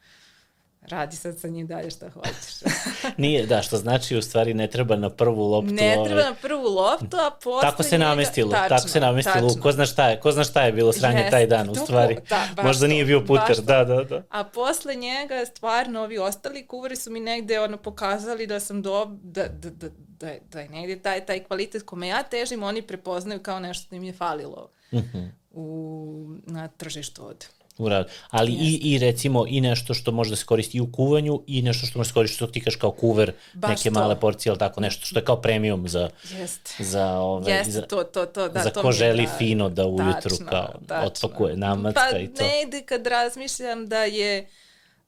radi 0.85 1.15
sad 1.15 1.39
sa 1.39 1.47
njim 1.47 1.67
dalje 1.67 1.91
šta 1.91 2.09
hoćeš. 2.09 2.73
Nije, 3.17 3.45
da, 3.45 3.61
što 3.61 3.77
znači 3.77 4.17
u 4.17 4.21
stvari 4.21 4.53
ne 4.53 4.67
treba 4.67 4.95
na 4.95 5.09
prvu 5.09 5.43
loptu. 5.43 5.73
ne 5.73 5.93
ovaj, 5.93 6.05
treba 6.05 6.23
na 6.23 6.35
prvu 6.35 6.63
loptu, 6.65 7.17
a 7.17 7.31
posle 7.33 7.61
Tako 7.61 7.83
se 7.83 7.91
njega- 7.91 8.05
namestilo, 8.05 8.51
tačno, 8.51 8.69
tako 8.69 8.87
se 8.87 8.99
namestilo. 8.99 9.47
tačno. 9.47 9.61
Ko 9.61 9.71
zna 9.71 9.85
šta 9.85 10.07
je, 10.07 10.19
ko 10.19 10.31
zna 10.31 10.43
šta 10.43 10.61
je 10.61 10.71
bilo 10.71 10.93
sranje 10.93 11.17
Jeste, 11.17 11.31
taj 11.31 11.47
dan 11.47 11.69
u 11.69 11.75
stvari. 11.75 12.17
da, 12.29 12.47
baš 12.55 12.65
Možda 12.65 12.81
to, 12.81 12.87
nije 12.87 13.05
bio 13.05 13.21
puter, 13.21 13.57
da, 13.57 13.83
da, 13.83 14.03
da. 14.03 14.23
A 14.29 14.43
posle 14.45 14.95
njega 14.95 15.45
stvarno 15.47 16.01
ovi 16.01 16.17
ostali 16.19 16.35
kuvari 16.63 16.95
su 16.95 17.11
mi 17.11 17.19
negde 17.21 17.59
ono 17.59 17.77
pokazali 17.77 18.47
da 18.47 18.59
sam 18.59 18.81
do, 18.81 19.05
da, 19.13 19.43
da, 19.43 19.69
da, 19.69 19.87
da, 20.09 20.27
je- 20.27 20.41
da 20.43 20.59
je 20.59 20.69
negde 20.69 20.95
taj, 20.97 21.25
taj 21.25 21.39
kvalitet 21.41 21.83
kome 21.83 22.07
ja 22.07 22.23
težim, 22.23 22.63
oni 22.63 22.81
prepoznaju 22.81 23.39
kao 23.41 23.59
nešto 23.59 23.83
što 23.83 23.95
im 23.95 24.03
je 24.03 24.13
falilo 24.13 24.69
Mhm. 24.93 25.23
u, 25.51 26.25
na 26.43 26.67
tržištu 26.69 27.27
od 27.27 27.45
U 27.77 27.89
radu. 27.89 28.09
Ali 28.29 28.51
i, 28.51 28.79
i 28.83 28.99
recimo 28.99 29.45
i 29.47 29.61
nešto 29.61 29.93
što 29.93 30.11
može 30.11 30.29
da 30.29 30.35
se 30.35 30.45
koristi 30.45 30.77
i 30.77 30.81
u 30.81 30.91
kuvanju 30.91 31.43
i 31.47 31.61
nešto 31.61 31.87
što 31.87 31.99
može 31.99 32.07
da 32.07 32.09
se 32.09 32.13
koristi 32.13 32.35
što 32.35 32.47
ti 32.47 32.61
kaš 32.61 32.75
kao 32.75 32.91
kuver, 32.91 33.31
Baš 33.53 33.69
neke 33.69 33.89
to. 33.89 33.93
male 33.93 34.19
porcije 34.19 34.49
ili 34.49 34.59
tako 34.59 34.81
nešto 34.81 35.05
što 35.05 35.19
je 35.19 35.25
kao 35.25 35.35
premium 35.37 35.87
za, 35.87 36.09
Jeste. 36.31 36.83
za, 36.83 37.07
ovaj, 37.09 37.53
Jeste, 37.53 37.71
za, 37.71 37.81
to, 37.81 38.03
to, 38.03 38.25
to, 38.25 38.49
da, 38.49 38.63
za 38.63 38.69
to 38.69 38.81
ko 38.81 38.91
želi 38.91 39.25
da- 39.25 39.37
fino 39.37 39.69
da 39.69 39.85
ujutru 39.85 40.29
tačno, 40.29 40.45
kao 40.45 40.73
tačno. 40.87 41.07
otpakuje 41.07 41.57
namacka 41.57 42.01
pa, 42.11 42.17
i 42.17 42.27
to. 42.27 42.33
Pa 42.37 42.43
ne 42.43 42.61
ide 42.61 42.81
kad 42.81 43.07
razmišljam 43.07 43.87
da 43.87 44.03
je 44.03 44.47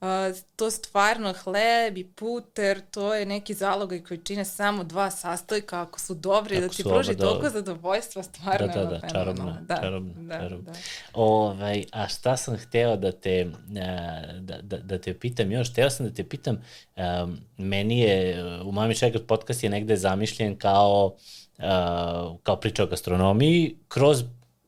uh, 0.02 0.08
to 0.56 0.72
stvarno 0.72 1.34
hleb 1.44 1.98
i 1.98 2.08
puter, 2.08 2.82
to 2.92 3.14
je 3.14 3.26
neki 3.26 3.54
zalogaj 3.54 4.04
koji 4.04 4.18
čine 4.18 4.46
samo 4.46 4.84
dva 4.84 5.12
sastojka, 5.12 5.82
ako 5.82 6.00
su 6.00 6.14
dobri, 6.14 6.58
Ako 6.58 6.62
da 6.62 6.74
ti 6.74 6.84
pruži 6.84 7.12
oba 7.12 7.26
toliko 7.26 7.50
zadovoljstva, 7.50 8.24
stvarno 8.24 8.68
Da, 8.68 8.86
da, 8.86 8.86
da, 8.86 9.10
čarobno, 9.10 9.58
da, 9.62 9.76
čarobno, 9.82 10.14
da, 10.18 10.40
čarobno. 10.40 10.72
Da. 10.72 10.80
Ovaj, 11.14 11.84
a 11.92 12.08
šta 12.08 12.38
sam 12.38 12.58
hteo 12.58 12.96
da 12.98 13.12
te, 13.12 13.52
da, 14.40 14.58
da, 14.62 14.78
da 14.78 14.98
te 14.98 15.14
pitam 15.14 15.52
još? 15.52 15.72
Hteo 15.72 15.90
sam 15.90 16.06
da 16.06 16.14
te 16.14 16.24
pitam, 16.24 16.64
um, 16.96 17.38
meni 17.58 18.00
je, 18.00 18.44
u 18.64 18.72
Mami 18.72 18.96
Čekat 18.96 19.22
podcast 19.28 19.64
je 19.64 19.70
negde 19.70 19.96
zamišljen 19.96 20.58
kao, 20.58 21.16
uh, 21.58 22.38
kao 22.44 22.56
priča 22.56 22.84
o 22.84 22.88
gastronomiji 22.88 23.76
kroz 23.88 24.24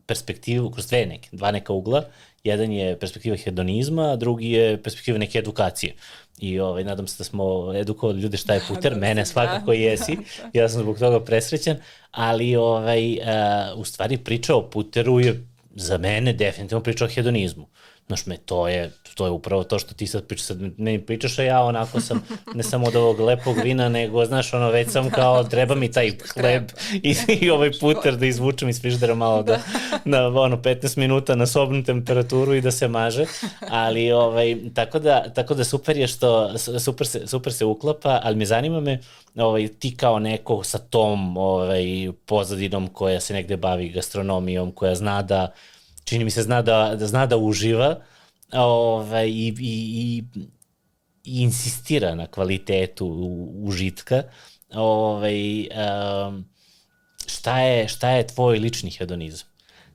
perspektivu, 0.06 0.72
kroz 0.72 0.88
dve 0.88 1.06
neke, 1.06 1.30
dva 1.32 1.52
neka 1.52 1.74
ugla. 1.74 2.04
Jedan 2.44 2.72
je 2.72 3.00
perspektiva 3.00 3.38
hedonizma, 3.38 4.16
drugi 4.16 4.52
je 4.52 4.84
perspektiva 4.84 5.18
neke 5.18 5.40
edukacije. 5.40 5.94
I 6.40 6.60
ovaj, 6.60 6.84
nadam 6.84 7.08
se 7.08 7.16
da 7.18 7.24
smo 7.24 7.74
edukovali 7.76 8.22
ljude 8.22 8.38
šta 8.38 8.54
je 8.54 8.62
puter, 8.68 8.92
Nadam 8.92 9.00
mene 9.00 9.26
svakako 9.26 9.66
da. 9.66 9.74
jesi, 9.74 10.18
ja 10.54 10.70
sam 10.70 10.82
zbog 10.82 11.00
toga 11.00 11.20
presrećan, 11.26 11.78
ali 12.12 12.56
ovaj, 12.56 13.14
uh, 13.14 13.80
u 13.80 13.86
stvari 13.86 14.18
priča 14.18 14.56
o 14.56 14.70
puteru 14.70 15.20
je 15.20 15.44
za 15.76 15.98
mene 15.98 16.34
definitivno 16.34 16.84
priča 16.84 17.06
o 17.06 17.08
hedonizmu. 17.08 17.68
Znaš 18.10 18.26
me, 18.26 18.38
to 18.38 18.68
je, 18.68 18.92
to 19.16 19.26
je 19.26 19.32
upravo 19.32 19.64
to 19.64 19.80
što 19.80 19.94
ti 19.94 20.08
sad 20.08 20.26
pričaš, 20.28 20.46
sad 20.46 20.58
ne 20.78 21.06
pričaš, 21.06 21.40
a 21.40 21.44
ja 21.44 21.62
onako 21.62 22.02
sam, 22.02 22.26
ne 22.54 22.64
samo 22.64 22.88
od 22.88 22.96
ovog 22.96 23.20
lepog 23.20 23.58
vina, 23.64 23.90
nego, 23.90 24.26
znaš, 24.26 24.54
ono, 24.54 24.70
već 24.70 24.90
sam 24.90 25.10
kao, 25.20 25.44
treba 25.44 25.76
mi 25.76 25.92
taj 25.92 26.12
hleb 26.34 26.64
i, 26.94 27.16
i 27.28 27.50
ovaj 27.50 27.72
puter 27.80 28.18
da 28.18 28.26
izvučem 28.26 28.70
iz 28.70 28.82
friždera 28.82 29.16
malo 29.16 29.44
da, 29.44 29.60
na, 30.06 30.28
ono, 30.28 30.58
15 30.58 30.98
minuta 30.98 31.36
na 31.36 31.46
sobnu 31.46 31.84
temperaturu 31.84 32.54
i 32.54 32.62
da 32.62 32.72
se 32.72 32.88
maže, 32.88 33.26
ali, 33.70 34.12
ovaj, 34.12 34.58
tako 34.74 35.00
da, 35.00 35.34
tako 35.34 35.54
da 35.54 35.64
super 35.64 35.98
je 35.98 36.08
što, 36.08 36.58
super 36.80 37.08
se, 37.08 37.28
super 37.28 37.54
se 37.54 37.66
uklapa, 37.66 38.20
ali 38.24 38.36
me 38.36 38.46
zanima 38.46 38.80
me, 38.80 39.00
ovaj, 39.36 39.68
ti 39.68 39.96
kao 39.96 40.20
neko 40.20 40.64
sa 40.64 40.78
tom 40.78 41.38
ovaj, 41.38 42.12
pozadinom 42.26 42.88
koja 42.88 43.20
se 43.20 43.34
negde 43.34 43.58
bavi 43.58 43.90
gastronomijom, 43.90 44.72
koja 44.72 44.96
zna 44.96 45.22
da, 45.22 45.52
čini 46.10 46.24
mi 46.24 46.32
se 46.32 46.44
zna 46.44 46.62
da, 46.62 46.96
da 46.96 47.08
zna 47.08 47.26
da 47.26 47.38
uživa 47.38 48.02
ovaj, 48.54 49.28
i, 49.28 49.48
i, 49.48 49.54
i, 49.60 50.24
i 51.24 51.42
insistira 51.42 52.16
na 52.16 52.28
kvalitetu 52.28 53.08
užitka. 53.64 54.24
Ovaj, 54.74 55.62
um, 55.62 56.46
šta, 57.26 57.60
je, 57.60 57.88
šta 57.88 58.10
je 58.10 58.28
tvoj 58.28 58.60
lični 58.60 58.92
hedonizam? 58.92 59.48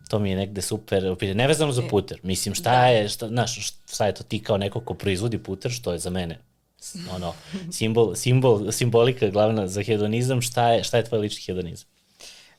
To 0.09 0.19
mi 0.19 0.31
je 0.31 0.37
negde 0.37 0.63
super. 0.63 1.17
Nevezano 1.35 1.73
za 1.73 1.83
puter. 1.91 2.21
Mislim, 2.23 2.55
šta 2.55 2.71
da. 2.71 2.87
je, 2.87 3.09
šta, 3.09 3.29
znaš, 3.29 3.73
šta 3.93 4.07
je 4.07 4.15
to 4.15 4.25
ti 4.25 4.43
kao 4.43 4.59
neko 4.59 4.81
ko 4.81 4.95
proizvodi 4.95 5.39
puter, 5.39 5.73
što 5.73 5.93
je 5.93 5.99
za 5.99 6.11
mene 6.11 6.39
ono, 7.15 7.35
simbol, 7.79 8.15
simbol, 8.15 8.73
simbolika 8.73 9.29
glavna 9.29 9.69
za 9.69 9.83
hedonizam, 9.83 10.43
šta 10.43 10.69
je, 10.71 10.85
šta 10.85 10.97
je 10.97 11.05
tvoj 11.05 11.21
lični 11.21 11.43
hedonizam? 11.43 11.89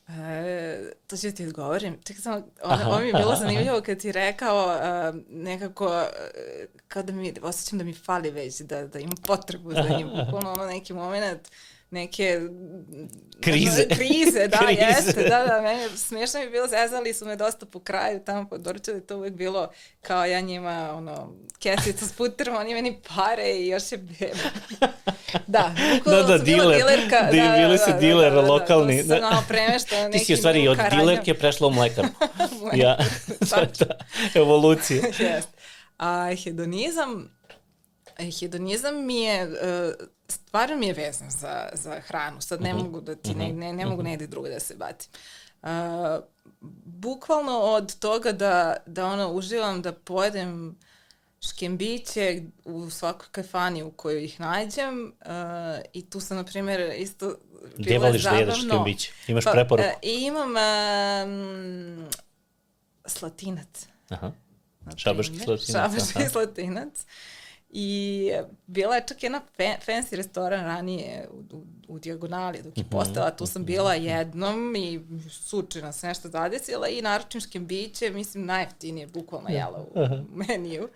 E, 0.07 0.91
to 1.07 1.17
ću 1.17 1.31
ti 1.31 1.45
odgovorim. 1.45 1.97
Čekaj 2.03 2.21
samo, 2.21 2.47
ono, 2.63 2.85
ovo 2.85 2.99
mi 2.99 3.07
je 3.07 3.13
bilo 3.13 3.31
aha, 3.31 3.39
zanimljivo 3.39 3.81
kad 3.81 4.01
si 4.01 4.11
rekao 4.11 4.65
uh, 4.65 5.15
nekako, 5.29 5.85
uh, 5.85 6.01
kao 6.87 7.03
da 7.03 7.13
mi, 7.13 7.33
osjećam 7.41 7.79
da 7.79 7.85
mi 7.85 7.93
fali 7.93 8.31
već, 8.31 8.61
da, 8.61 8.87
da 8.87 8.99
imam 8.99 9.17
potrebu 9.27 9.71
za 9.73 9.95
njim, 9.97 10.09
bukvalno 10.25 10.51
ono 10.51 10.65
neki 10.65 10.93
moment, 10.93 11.41
neke 11.89 12.39
Krize. 13.41 13.87
krize, 13.87 14.47
da, 14.47 14.57
Krize. 14.65 14.81
jeste, 14.81 15.23
da, 15.29 15.45
da, 15.45 15.61
meni 15.61 15.97
smiješno 15.97 16.39
mi 16.39 16.45
je 16.45 16.49
bilo, 16.49 16.67
zezali 16.67 17.13
su 17.13 17.25
me 17.25 17.35
dosta 17.35 17.65
po 17.65 17.79
kraju 17.79 18.19
tamo 18.25 18.49
po 18.49 18.57
Dorčevu, 18.57 19.01
to 19.01 19.17
uvek 19.17 19.33
bilo 19.33 19.69
kao 20.01 20.25
ja 20.25 20.41
njima, 20.41 20.93
ono, 20.95 21.33
kesica 21.59 22.05
s 22.05 22.13
puterom, 22.13 22.55
oni 22.55 22.73
meni 22.73 22.99
pare 23.15 23.51
i 23.51 23.67
još 23.67 23.91
je 23.91 23.97
beba. 23.97 24.49
Da, 25.47 25.75
Da, 26.05 26.23
da, 26.23 26.37
diler. 26.37 26.77
dilerka. 26.77 27.21
Da, 27.21 27.55
bili 27.57 27.77
si 27.77 27.93
diler 27.99 28.33
lokalni. 28.33 29.03
Da, 29.03 29.03
da, 29.03 29.07
da, 29.07 29.19
to 29.19 29.21
sam 29.21 29.29
malo 29.31 29.43
premeštala 29.47 30.09
Ti 30.09 30.19
si 30.19 30.33
u 30.33 30.37
stvari 30.37 30.67
od 30.67 30.77
dilerke 30.91 31.33
prešla 31.33 31.67
u 31.67 31.71
mlekarku. 31.71 32.25
ja, 32.83 32.97
to 33.49 33.59
je 33.59 33.73
ta 33.73 33.95
evolucija. 34.35 35.03
Jest. 35.19 35.49
A 35.97 36.35
hedonizam, 36.43 37.37
hedonizam 38.39 39.05
mi 39.05 39.21
je, 39.21 39.41
e, 39.41 39.93
stvarno 40.27 40.75
mi 40.75 40.87
je 40.87 40.93
vezan 40.93 41.29
za, 41.29 41.69
za 41.73 41.99
hranu. 41.99 42.41
Sad 42.41 42.61
ne 42.61 42.73
mogu 42.73 43.01
da 43.01 43.15
ti, 43.15 43.35
ne, 43.35 43.53
ne, 43.53 43.73
ne 43.73 43.85
mogu 43.85 44.03
negde 44.03 44.27
drugo 44.27 44.49
da 44.49 44.59
se 44.59 44.75
bacim. 44.75 45.11
Uh, 45.61 45.69
bukvalno 46.85 47.59
od 47.59 47.99
toga 47.99 48.31
da, 48.31 48.75
da 48.85 49.05
ono 49.05 49.31
uživam 49.31 49.81
da 49.81 49.93
pojedem 49.93 50.75
škembiće 51.49 52.41
u 52.65 52.89
svakoj 52.89 53.27
kafani 53.31 53.83
u 53.83 53.91
kojoj 53.91 54.25
ih 54.25 54.39
nađem 54.39 55.13
uh, 55.25 55.31
i 55.93 56.09
tu 56.09 56.19
sam, 56.19 56.37
na 56.37 56.43
primjer, 56.43 56.93
isto 56.97 57.35
Gde 57.77 57.97
voliš 57.97 58.23
da 58.23 58.29
jedeš 58.29 58.55
zabavno. 58.55 58.73
škembiće? 58.73 59.11
Imaš 59.27 59.43
Pa, 59.43 59.51
preporuku? 59.51 59.87
e, 59.87 59.95
imam 60.03 60.49
um, 60.49 62.07
slatinac. 63.05 63.87
Aha. 64.09 64.31
primer. 64.95 65.45
slatinac, 65.45 65.71
Šabački 65.71 66.19
aha. 66.19 66.29
slatinac. 66.29 67.05
I 67.77 68.31
bila 68.67 68.95
je 68.95 69.03
čak 69.07 69.23
jedna 69.23 69.41
fe, 69.57 69.75
fancy 69.87 70.15
restoran 70.15 70.65
ranije 70.65 71.27
u, 71.31 71.55
u, 71.55 71.63
u 71.87 71.99
Dijagonali 71.99 72.61
dok 72.61 72.77
je 72.77 72.83
Mhm, 72.83 72.89
postala. 72.89 73.31
Tu 73.31 73.45
sam 73.45 73.65
bila 73.65 73.93
jednom 73.93 74.75
i 74.75 75.01
sučina 75.29 75.91
se 75.91 76.07
nešto 76.07 76.29
zadesila 76.29 76.87
i 76.87 77.01
naručim 77.01 77.41
škembiće, 77.41 78.09
mislim 78.09 78.45
najjeftinije, 78.45 79.07
bukvalno 79.07 79.49
jela 79.49 79.85
u 79.93 79.99
meniju. 80.35 80.89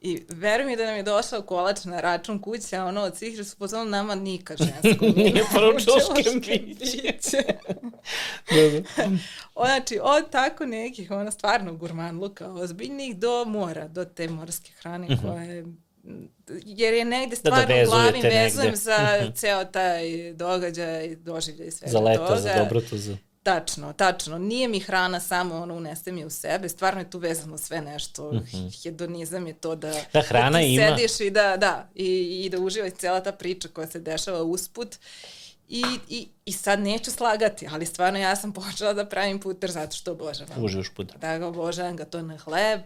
I 0.00 0.22
veruj 0.28 0.66
mi 0.66 0.76
da 0.76 0.86
nam 0.86 0.96
je 0.96 1.02
došao 1.02 1.42
kolač 1.42 1.84
na 1.84 2.00
račun 2.00 2.42
kuće, 2.42 2.76
a 2.76 2.84
ono 2.84 3.00
od 3.00 3.16
svih 3.16 3.36
jer 3.36 3.46
su 3.46 3.56
pozvali 3.56 3.90
nama 3.90 4.14
nikad 4.14 4.58
žensko. 4.58 5.04
Nije 5.16 5.44
poručilo. 5.54 5.96
Da, 8.50 8.80
da. 8.80 9.10
O, 9.54 9.64
znači, 9.64 9.98
od 10.02 10.30
tako 10.30 10.66
nekih, 10.66 11.10
ono, 11.10 11.30
stvarno 11.30 11.74
gurmanluka 11.74 12.52
ozbiljnih 12.52 13.16
do 13.16 13.44
mora, 13.44 13.88
do 13.88 14.04
te 14.04 14.28
morske 14.28 14.72
hrane 14.72 15.08
koja 15.22 15.42
je 15.42 15.64
jer 16.56 16.94
je 16.94 17.04
negde 17.04 17.36
Mhm. 17.36 17.44
da, 17.44 17.50
stvarno 17.50 17.74
u 17.76 17.86
glavi 17.86 18.20
vezujem 18.22 18.76
za 18.76 18.96
ceo 19.36 19.64
taj 19.64 20.02
događaj, 20.32 21.16
doživljaj 21.16 21.68
i 21.68 21.70
svega 21.70 21.92
Za 21.92 22.00
leto, 22.00 22.26
toga. 22.26 22.40
za 22.40 22.54
dobrotu, 22.54 22.98
za... 22.98 23.16
Tačno, 23.42 23.92
tačno. 23.92 24.38
Nije 24.38 24.68
mi 24.68 24.80
hrana 24.80 25.20
samo 25.20 25.54
ono 25.56 25.74
unese 25.74 26.12
mi 26.12 26.24
u 26.24 26.30
sebe, 26.30 26.68
stvarno 26.68 27.00
je 27.00 27.10
tu 27.10 27.18
vezano 27.18 27.58
sve 27.58 27.80
nešto. 27.80 28.32
Hedonizam 28.82 29.46
je 29.46 29.52
to 29.54 29.74
da. 29.76 29.94
Da, 30.12 30.20
hrana 30.22 30.50
da 30.50 30.58
ti 30.58 30.66
ima. 30.66 30.86
sediš 30.88 31.20
i 31.20 31.30
da, 31.30 31.56
da, 31.56 31.88
i, 31.94 32.06
i 32.44 32.50
da 32.50 32.58
uživaš 32.58 32.92
cela 32.92 33.20
ta 33.20 33.32
priča 33.32 33.68
koja 33.68 33.86
se 33.86 34.00
dešava 34.00 34.42
usput. 34.42 34.96
I, 35.68 35.82
i, 36.08 36.28
I 36.44 36.52
sad 36.52 36.80
neću 36.80 37.10
slagati, 37.10 37.66
ali 37.70 37.86
stvarno 37.86 38.18
ja 38.18 38.36
sam 38.36 38.52
počela 38.52 38.92
da 38.92 39.06
pravim 39.06 39.40
puter 39.40 39.70
zato 39.70 39.96
što 39.96 40.12
obožavam. 40.12 40.64
Uživaš 40.64 40.88
puder. 40.88 41.16
Da 41.18 41.38
ga 41.38 41.46
obožavam 41.46 41.96
ga 41.96 42.04
to 42.04 42.22
na 42.22 42.36
hleb. 42.38 42.80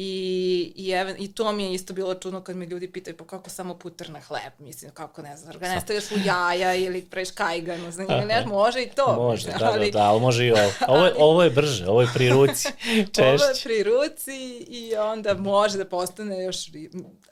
I, 0.00 0.72
i, 0.76 0.90
even, 0.90 1.16
I 1.18 1.32
to 1.32 1.52
mi 1.52 1.64
je 1.64 1.72
isto 1.74 1.92
bilo 1.92 2.14
čudno 2.14 2.40
kad 2.40 2.56
me 2.56 2.66
ljudi 2.66 2.92
pitaju 2.92 3.16
pa 3.16 3.24
kako 3.24 3.50
samo 3.50 3.74
puter 3.74 4.10
na 4.10 4.20
hleb, 4.20 4.52
mislim 4.58 4.90
kako 4.90 5.22
ne 5.22 5.36
znam, 5.36 5.58
ga 5.58 5.68
ne 5.68 5.80
stavljaš 5.80 6.10
u 6.10 6.14
jaja 6.24 6.74
ili 6.74 7.02
praviš 7.02 7.30
kajganu, 7.30 7.92
njega 7.98 8.24
ne 8.24 8.46
može 8.46 8.82
i 8.82 8.90
to. 8.90 9.16
Može, 9.16 9.48
mislim, 9.48 9.58
da, 9.58 9.78
da, 9.78 9.90
da, 9.90 10.02
ali 10.02 10.20
može 10.20 10.46
i 10.46 10.52
ovo. 10.52 10.70
Ovo 10.88 11.06
je, 11.06 11.14
ovo 11.28 11.42
je 11.42 11.50
brže, 11.50 11.88
ovo 11.88 12.00
je 12.00 12.08
pri 12.14 12.28
ruci, 12.28 12.68
Ovo 13.18 13.30
je 13.32 13.38
češće. 13.38 13.64
pri 13.64 13.82
ruci 13.82 14.66
i 14.68 14.96
onda 14.96 15.34
može 15.34 15.78
da 15.78 15.84
postane 15.84 16.44
još... 16.44 16.56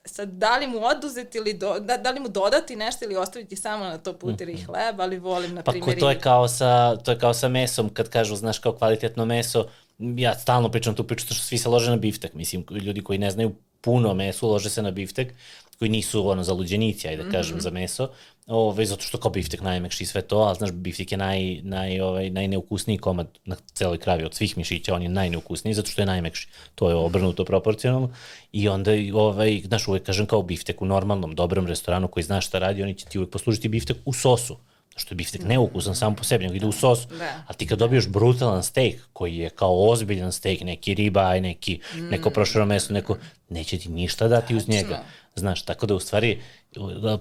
Sad, 0.04 0.28
da 0.28 0.56
li 0.56 0.66
mu 0.66 0.78
oduzeti 0.84 1.38
ili 1.38 1.54
do, 1.54 1.78
da, 1.80 1.96
da 1.96 2.10
li 2.10 2.20
mu 2.20 2.28
dodati 2.28 2.76
nešto 2.76 3.04
ili 3.04 3.16
ostaviti 3.16 3.56
samo 3.56 3.84
na 3.84 3.98
to 3.98 4.12
puter 4.12 4.48
i 4.48 4.62
hleb, 4.62 5.00
ali 5.00 5.18
volim, 5.18 5.54
na 5.54 5.62
Pa 5.62 5.72
ko, 5.72 5.78
primjer, 5.78 6.00
to 6.00 6.10
je 6.10 6.20
kao 6.20 6.48
sa, 6.48 6.96
to 6.96 7.10
je 7.10 7.18
kao 7.18 7.34
sa 7.34 7.48
mesom, 7.48 7.88
kad 7.88 8.08
kažu, 8.08 8.36
znaš, 8.36 8.58
kao 8.58 8.72
kvalitetno 8.72 9.24
meso, 9.24 9.68
ja 9.98 10.34
stalno 10.38 10.68
pričam 10.68 10.94
tu 10.94 11.04
priču, 11.04 11.26
što 11.26 11.34
svi 11.34 11.58
se 11.58 11.68
lože 11.68 11.90
na 11.90 11.96
biftek, 11.96 12.34
mislim, 12.34 12.64
ljudi 12.70 13.02
koji 13.02 13.18
ne 13.18 13.30
znaju 13.30 13.54
puno 13.80 14.14
mesu, 14.14 14.48
lože 14.48 14.70
se 14.70 14.82
na 14.82 14.90
biftek, 14.90 15.34
koji 15.78 15.88
nisu 15.88 16.28
ono 16.28 16.42
zaluđenici, 16.42 17.08
ajde 17.08 17.22
da 17.22 17.30
kažem, 17.30 17.56
mm 17.56 17.58
-hmm. 17.58 17.62
za 17.62 17.70
meso, 17.70 18.08
ove, 18.46 18.86
zato 18.86 19.02
što 19.02 19.18
kao 19.18 19.30
biftek 19.30 19.60
najmekši 19.60 20.06
sve 20.06 20.22
to, 20.22 20.38
ali 20.38 20.56
znaš, 20.56 20.72
biftek 20.72 21.12
je 21.12 21.18
naj, 21.18 21.60
naj, 21.62 22.00
ovaj, 22.00 22.30
najneukusniji 22.30 22.98
komad 22.98 23.38
na 23.44 23.56
celoj 23.72 23.98
kravi 23.98 24.24
od 24.24 24.34
svih 24.34 24.56
mišića, 24.58 24.94
on 24.94 25.02
je 25.02 25.08
najneukusniji 25.08 25.74
zato 25.74 25.90
što 25.90 26.02
je 26.02 26.06
najmekši. 26.06 26.48
To 26.74 26.88
je 26.88 26.94
obrnuto 26.94 27.44
proporcionalno 27.44 28.10
i 28.52 28.68
onda, 28.68 28.90
ovaj, 29.14 29.62
znaš, 29.64 29.88
uvek 29.88 30.02
kažem 30.02 30.26
kao 30.26 30.42
biftek 30.42 30.82
u 30.82 30.86
normalnom, 30.86 31.34
dobrom 31.34 31.66
restoranu 31.66 32.08
koji 32.08 32.24
zna 32.24 32.40
šta 32.40 32.58
radi, 32.58 32.82
oni 32.82 32.94
će 32.94 33.06
ti 33.06 33.18
uvek 33.18 33.30
poslužiti 33.30 33.68
biftek 33.68 33.96
u 34.04 34.12
sosu. 34.12 34.56
Što 34.96 35.14
je 35.14 35.16
biftek 35.16 35.42
neukusan 35.44 35.94
sam 35.94 36.14
po 36.14 36.24
sebi, 36.24 36.44
nego 36.44 36.56
ide 36.56 36.66
u 36.66 36.72
sos. 36.72 37.06
Da. 37.06 37.42
A 37.46 37.52
ti 37.52 37.66
kad 37.66 37.78
dobiješ 37.78 38.08
brutalan 38.08 38.62
steak, 38.62 38.94
koji 39.12 39.36
je 39.36 39.50
kao 39.50 39.90
ozbiljan 39.90 40.32
steak, 40.32 40.60
neki 40.60 40.94
ribaj, 40.94 41.40
neki, 41.40 41.80
mm. 41.94 42.08
neko 42.08 42.30
proširo 42.30 42.66
meso, 42.66 42.92
neko, 42.92 43.16
neće 43.48 43.78
ti 43.78 43.88
ništa 43.88 44.28
dati 44.28 44.56
uz 44.56 44.68
njega. 44.68 45.02
Znaš, 45.36 45.62
tako 45.62 45.86
da 45.86 45.94
u 45.94 46.00
stvari 46.00 46.42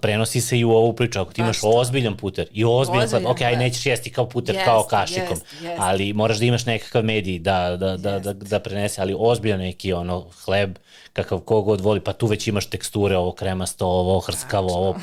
prenosi 0.02 0.42
se 0.42 0.60
i 0.60 0.66
u 0.66 0.72
ovu 0.72 0.94
priču. 0.94 1.20
Ako 1.20 1.34
ti 1.34 1.42
imaš 1.42 1.60
ozbiljan 1.64 2.18
puter 2.18 2.48
i 2.52 2.66
ozbiljan 2.66 3.10
hleb, 3.10 3.26
ok, 3.26 3.42
aj 3.42 3.54
da. 3.54 3.60
nećeš 3.60 3.86
jesti 3.86 4.12
kao 4.12 4.30
puter, 4.30 4.56
yes, 4.56 4.66
kao 4.66 4.84
kašikom, 4.84 5.38
yes, 5.38 5.66
yes. 5.66 5.76
ali 5.78 6.14
moraš 6.14 6.38
da 6.38 6.46
imaš 6.46 6.66
nekakav 6.66 7.04
medij 7.04 7.40
da, 7.40 7.78
da, 7.80 7.98
da, 7.98 8.20
yes. 8.20 8.24
da, 8.24 8.34
da 8.34 8.60
prenese, 8.60 9.02
ali 9.02 9.16
ozbiljan 9.20 9.60
neki 9.60 9.94
ono 9.94 10.30
hleb, 10.46 10.78
kakav 11.14 11.40
kogod 11.40 11.82
voli, 11.82 12.00
pa 12.00 12.14
tu 12.14 12.28
već 12.28 12.48
imaš 12.48 12.66
teksture, 12.66 13.18
ovo 13.18 13.32
kremasto, 13.32 13.88
ovo 13.88 14.20
hrskavo, 14.20 14.74
ovo, 14.74 14.96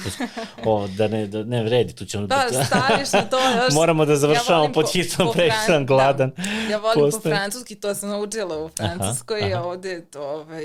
ovo 0.64 0.89
da 0.89 1.09
ne, 1.09 1.26
da 1.26 1.43
ne 1.43 1.62
vredi, 1.62 1.94
tu 1.94 2.05
ćemo... 2.05 2.26
Da, 2.26 2.47
da 2.52 2.64
staviš 2.64 3.12
na 3.12 3.22
to 3.22 3.39
još... 3.64 3.74
Moramo 3.74 4.05
da 4.05 4.16
završavamo 4.16 4.64
ja 4.64 4.72
pod 4.72 4.93
hitnom, 4.93 5.28
po, 5.28 5.32
previše 5.32 5.56
sam 5.66 5.86
gladan. 5.86 6.32
Da. 6.36 6.43
Ja 6.70 6.78
volim 6.78 7.01
Postoje. 7.01 7.34
po 7.34 7.39
francuski, 7.39 7.74
to 7.74 7.94
sam 7.94 8.09
naučila 8.09 8.64
u 8.64 8.68
Francuskoj, 8.68 9.40
aha, 9.40 9.55
aha. 9.55 9.64
ovde, 9.64 10.05
to, 10.05 10.22
ovaj, 10.22 10.64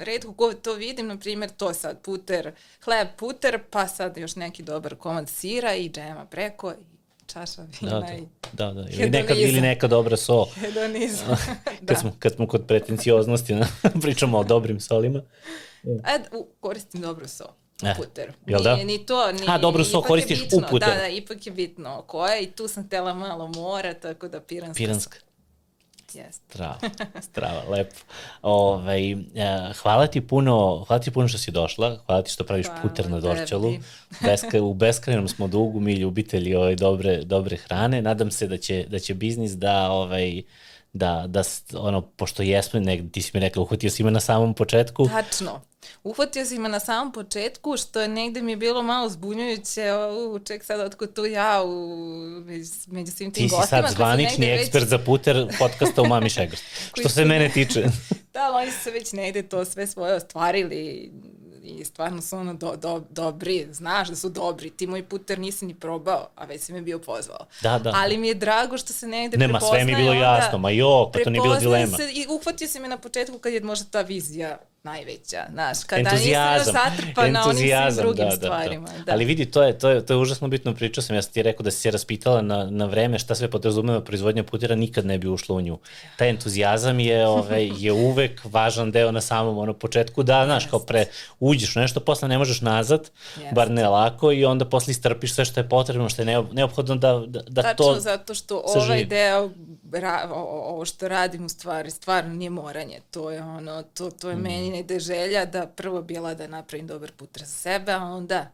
redko 0.00 0.32
ko 0.32 0.52
to 0.52 0.74
vidim, 0.74 1.06
na 1.06 1.16
primjer, 1.16 1.50
to 1.50 1.69
sad 1.74 2.02
puter, 2.02 2.52
hleb 2.84 3.08
puter, 3.16 3.60
pa 3.70 3.88
sad 3.88 4.16
još 4.16 4.36
neki 4.36 4.62
dobar 4.62 4.96
komad 4.96 5.28
sira 5.28 5.74
i 5.74 5.90
džema 5.90 6.24
preko 6.24 6.72
i 6.72 6.90
čaša 7.26 7.62
vina 7.80 7.92
da, 7.92 8.00
da, 8.00 8.12
i 8.12 8.26
da, 8.52 8.72
da. 8.72 8.86
Ili, 8.90 9.10
neka, 9.10 9.34
ili 9.34 9.60
neka 9.60 9.88
dobra 9.88 10.16
so. 10.16 10.46
Hedonizam. 10.60 11.36
kad, 11.64 11.74
da. 11.80 11.96
smo, 11.96 12.12
kad 12.18 12.34
smo 12.34 12.46
kod 12.46 12.66
pretencioznosti, 12.66 13.56
pričamo 14.02 14.38
o 14.38 14.44
dobrim 14.44 14.80
solima. 14.80 15.22
U, 16.32 16.46
koristim 16.60 17.00
dobru 17.00 17.28
so. 17.28 17.44
Eh, 17.82 17.94
puter. 17.96 18.32
Jel 18.46 18.62
da? 18.62 18.74
Nije 18.74 18.84
ni 18.84 19.06
to, 19.06 19.32
ni... 19.32 19.40
A, 19.48 19.58
dobro 19.58 19.84
so, 19.84 20.02
koristiš 20.02 20.42
bitno, 20.42 20.58
u 20.58 20.70
puter. 20.70 20.88
Da, 20.88 20.94
da, 20.94 21.08
ipak 21.08 21.46
je 21.46 21.52
bitno 21.52 22.02
koja 22.06 22.38
i 22.38 22.46
tu 22.46 22.68
sam 22.68 22.88
tela 22.88 23.14
malo 23.14 23.48
mora, 23.48 23.94
tako 23.94 24.28
da 24.28 24.40
piranska. 24.40 24.76
Piranska. 24.76 25.18
Jeste. 26.14 26.42
Strava, 26.48 26.78
strava, 27.20 27.62
lepo. 27.70 27.96
Ove, 28.42 28.82
ovaj, 28.82 29.16
hvala 29.82 30.06
ti 30.06 30.20
puno, 30.20 30.84
hvala 30.88 31.02
ti 31.02 31.10
puno 31.10 31.28
što 31.28 31.38
si 31.38 31.50
došla, 31.50 31.98
hvala 32.06 32.22
ti 32.22 32.30
što 32.30 32.44
praviš 32.44 32.66
hvala 32.66 32.82
puter 32.82 33.10
na 33.10 33.20
Dorčalu. 33.20 33.72
Beska, 34.22 34.62
u 34.62 34.74
beskrajnom 34.74 35.28
smo 35.28 35.48
dugu 35.48 35.80
mi 35.80 35.92
ljubitelji 35.92 36.54
ove 36.54 36.74
dobre, 36.74 37.24
dobre 37.24 37.56
hrane. 37.56 38.02
Nadam 38.02 38.30
se 38.30 38.46
da 38.46 38.56
će, 38.56 38.84
da 38.88 38.98
će 38.98 39.14
biznis 39.14 39.52
da 39.52 39.90
ovaj, 39.90 40.42
da, 40.92 41.24
da 41.28 41.42
ono, 41.74 42.00
pošto 42.00 42.42
jesmo, 42.42 42.80
nek, 42.80 43.12
ti 43.12 43.22
si 43.22 43.30
mi 43.34 43.40
rekla, 43.40 43.62
uhvatio 43.62 43.90
si 43.90 44.02
me 44.02 44.10
na 44.10 44.20
samom 44.20 44.54
početku. 44.54 45.08
Tačno. 45.08 45.60
Uhvatio 46.04 46.46
si 46.46 46.58
me 46.58 46.68
na 46.68 46.80
samom 46.80 47.12
početku, 47.12 47.76
što 47.76 48.00
je 48.00 48.08
negde 48.08 48.42
mi 48.42 48.52
je 48.52 48.56
bilo 48.56 48.82
malo 48.82 49.08
zbunjujuće, 49.08 49.92
u, 50.32 50.38
ček 50.38 50.64
sad 50.64 50.80
otko 50.80 51.06
tu 51.06 51.24
ja 51.24 51.62
u, 51.64 51.96
među 52.86 53.12
svim 53.12 53.30
tim 53.32 53.48
gostima. 53.48 53.60
Ti 53.60 53.62
si 53.62 53.68
sad 53.68 53.90
zvanični 53.90 54.46
ekspert 54.46 54.82
već... 54.82 54.90
za 54.90 54.98
puter 54.98 55.46
podcasta 55.58 56.02
u 56.02 56.06
Mami 56.06 56.30
Šegrst, 56.30 56.64
što 56.98 57.08
se 57.08 57.24
mene 57.24 57.48
tiče. 57.48 57.80
da, 58.34 58.40
ali 58.42 58.62
oni 58.62 58.72
su 58.72 58.78
se 58.82 58.90
već 58.90 59.12
negde 59.12 59.42
to 59.42 59.64
sve 59.64 59.86
svoje 59.86 60.14
ostvarili, 60.14 61.12
i 61.78 61.84
stvarno 61.84 62.22
su 62.22 62.36
ono 62.36 62.54
do, 62.54 62.76
do, 62.76 63.02
dobri, 63.10 63.66
znaš 63.70 64.08
da 64.08 64.16
su 64.16 64.28
dobri, 64.28 64.70
ti 64.70 64.86
moj 64.86 65.02
puter 65.02 65.38
nisi 65.38 65.66
ni 65.66 65.74
probao, 65.74 66.28
a 66.36 66.44
već 66.44 66.62
si 66.62 66.72
me 66.72 66.82
bio 66.82 66.98
pozvao. 66.98 67.46
Da, 67.62 67.78
da. 67.78 67.92
Ali 67.94 68.18
mi 68.18 68.28
je 68.28 68.34
drago 68.34 68.78
što 68.78 68.92
se 68.92 69.06
negde 69.06 69.36
Nema, 69.36 69.52
prepoznaje. 69.52 69.84
Nema, 69.84 69.96
sve 69.96 70.02
mi 70.02 70.08
je 70.08 70.12
bilo 70.12 70.24
jasno, 70.24 70.58
ma 70.58 70.70
jo, 70.70 71.10
pa 71.12 71.18
to 71.24 71.30
nije 71.30 71.42
bilo 71.42 71.56
dilema. 71.56 71.96
Se, 71.96 72.10
I 72.12 72.26
uhvatio 72.28 72.68
si 72.68 72.80
me 72.80 72.88
na 72.88 72.98
početku 72.98 73.38
kad 73.38 73.52
je 73.52 73.60
možda 73.60 73.86
ta 73.90 74.02
vizija 74.02 74.58
najveća, 74.82 75.46
znaš, 75.52 75.84
kada 75.86 76.00
entuzijazam, 76.00 76.58
nisam 76.58 76.74
još 76.74 76.96
zatrpana 76.96 77.30
na 77.30 77.44
onim 77.44 77.56
svim 77.56 77.96
drugim 77.96 78.24
da, 78.24 78.30
da, 78.30 78.36
stvarima. 78.36 78.88
Da, 78.88 79.04
da. 79.04 79.12
Ali 79.12 79.24
vidi, 79.24 79.46
to 79.46 79.62
je, 79.62 79.78
to, 79.78 79.90
je, 79.90 80.06
to 80.06 80.12
je 80.12 80.16
užasno 80.16 80.48
bitno, 80.48 80.74
pričao 80.74 81.02
sam, 81.02 81.16
ja 81.16 81.22
sam 81.22 81.32
ti 81.32 81.42
rekao 81.42 81.64
da 81.64 81.70
si 81.70 81.80
se 81.80 81.90
raspitala 81.90 82.42
na, 82.42 82.70
na 82.70 82.86
vreme 82.86 83.18
šta 83.18 83.34
sve 83.34 83.50
podrazumeva 83.50 84.00
proizvodnja 84.00 84.44
putera, 84.44 84.74
nikad 84.74 85.06
ne 85.06 85.18
bi 85.18 85.28
ušlo 85.28 85.56
u 85.56 85.60
nju. 85.60 85.78
Taj 86.16 86.30
entuzijazam 86.30 87.00
je, 87.00 87.26
ovaj, 87.26 87.70
je 87.84 87.92
uvek 87.92 88.40
važan 88.44 88.90
deo 88.90 89.12
na 89.12 89.20
samom 89.20 89.58
ono, 89.58 89.72
početku, 89.72 90.22
da, 90.22 90.44
znaš, 90.44 90.66
kao 90.66 90.78
pre, 90.78 91.04
uđeš 91.40 91.76
u 91.76 91.80
nešto, 91.80 92.00
posle 92.00 92.28
ne 92.28 92.38
možeš 92.38 92.60
nazad, 92.60 93.10
yes. 93.36 93.54
bar 93.54 93.70
ne 93.70 93.88
lako, 93.88 94.32
i 94.32 94.44
onda 94.44 94.64
posle 94.64 94.90
istrpiš 94.90 95.34
sve 95.34 95.44
što 95.44 95.60
je 95.60 95.68
potrebno, 95.68 96.08
što 96.08 96.22
je 96.22 96.44
neophodno 96.52 96.96
da, 96.96 97.22
da, 97.26 97.42
da 97.48 97.62
Tačno, 97.62 97.84
to 97.84 97.94
Tačno, 97.94 98.00
zato 98.00 98.34
što 98.34 98.62
ovaj 98.66 99.04
deo 99.04 99.50
ra, 99.92 100.30
ovo 100.34 100.84
što 100.84 101.08
radim 101.08 101.44
u 101.44 101.48
stvari 101.48 101.90
stvarno 101.90 102.34
nije 102.34 102.50
moranje, 102.50 103.00
to 103.10 103.30
je 103.30 103.42
ono, 103.42 103.82
to, 103.82 104.10
to 104.10 104.30
je 104.30 104.36
mm. 104.36 104.42
meni 104.42 104.70
negde 104.70 104.98
želja 104.98 105.44
da 105.44 105.66
prvo 105.66 106.02
bila 106.02 106.34
da 106.34 106.46
napravim 106.46 106.86
dobar 106.86 107.12
put 107.12 107.38
za 107.38 107.46
sebe, 107.46 107.92
a 107.92 108.02
onda 108.02 108.50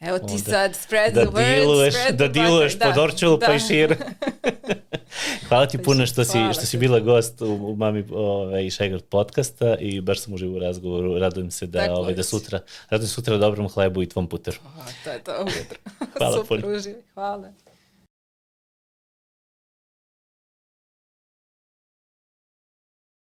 Evo 0.00 0.18
ti 0.18 0.24
onda, 0.32 0.50
sad 0.50 0.76
spread 0.76 1.14
da 1.14 1.20
the 1.20 1.30
word, 1.30 1.60
diluješ, 1.60 1.94
spread 1.94 2.16
da 2.16 2.28
diluješ 2.28 2.74
da, 2.74 2.84
po 2.84 2.92
Dorčelu 2.92 3.36
da. 3.36 3.46
pa 3.46 3.54
i 3.54 3.60
šir. 3.60 3.96
Hvala 5.48 5.66
ti 5.66 5.78
puno 5.78 6.06
što 6.06 6.24
si, 6.24 6.38
što 6.52 6.66
si 6.66 6.78
bila 6.78 7.00
gost 7.00 7.42
u, 7.42 7.46
u 7.46 7.76
Mami 7.76 8.04
ovaj, 8.10 8.70
Šegart 8.70 9.04
podcasta 9.04 9.76
i 9.76 10.00
baš 10.00 10.20
sam 10.20 10.34
uživo 10.34 10.56
u 10.56 10.58
razgovoru. 10.58 11.18
Radujem 11.18 11.50
se 11.50 11.66
da, 11.66 11.94
ovaj, 11.94 12.14
da 12.14 12.22
sutra, 12.22 12.60
radujem 12.90 13.08
sutra 13.08 13.36
dobrom 13.36 13.68
hlebu 13.68 14.02
i 14.02 14.08
tvom 14.08 14.26
puteru. 14.26 14.58
Aha, 14.66 14.90
to 15.04 15.10
je 15.10 15.18
to 15.24 15.32
ujutro. 15.40 15.78
Hvala 16.18 16.36
Super 16.36 16.60
puno. 16.60 16.76
Uživi. 16.76 17.02
Hvala. 17.14 17.52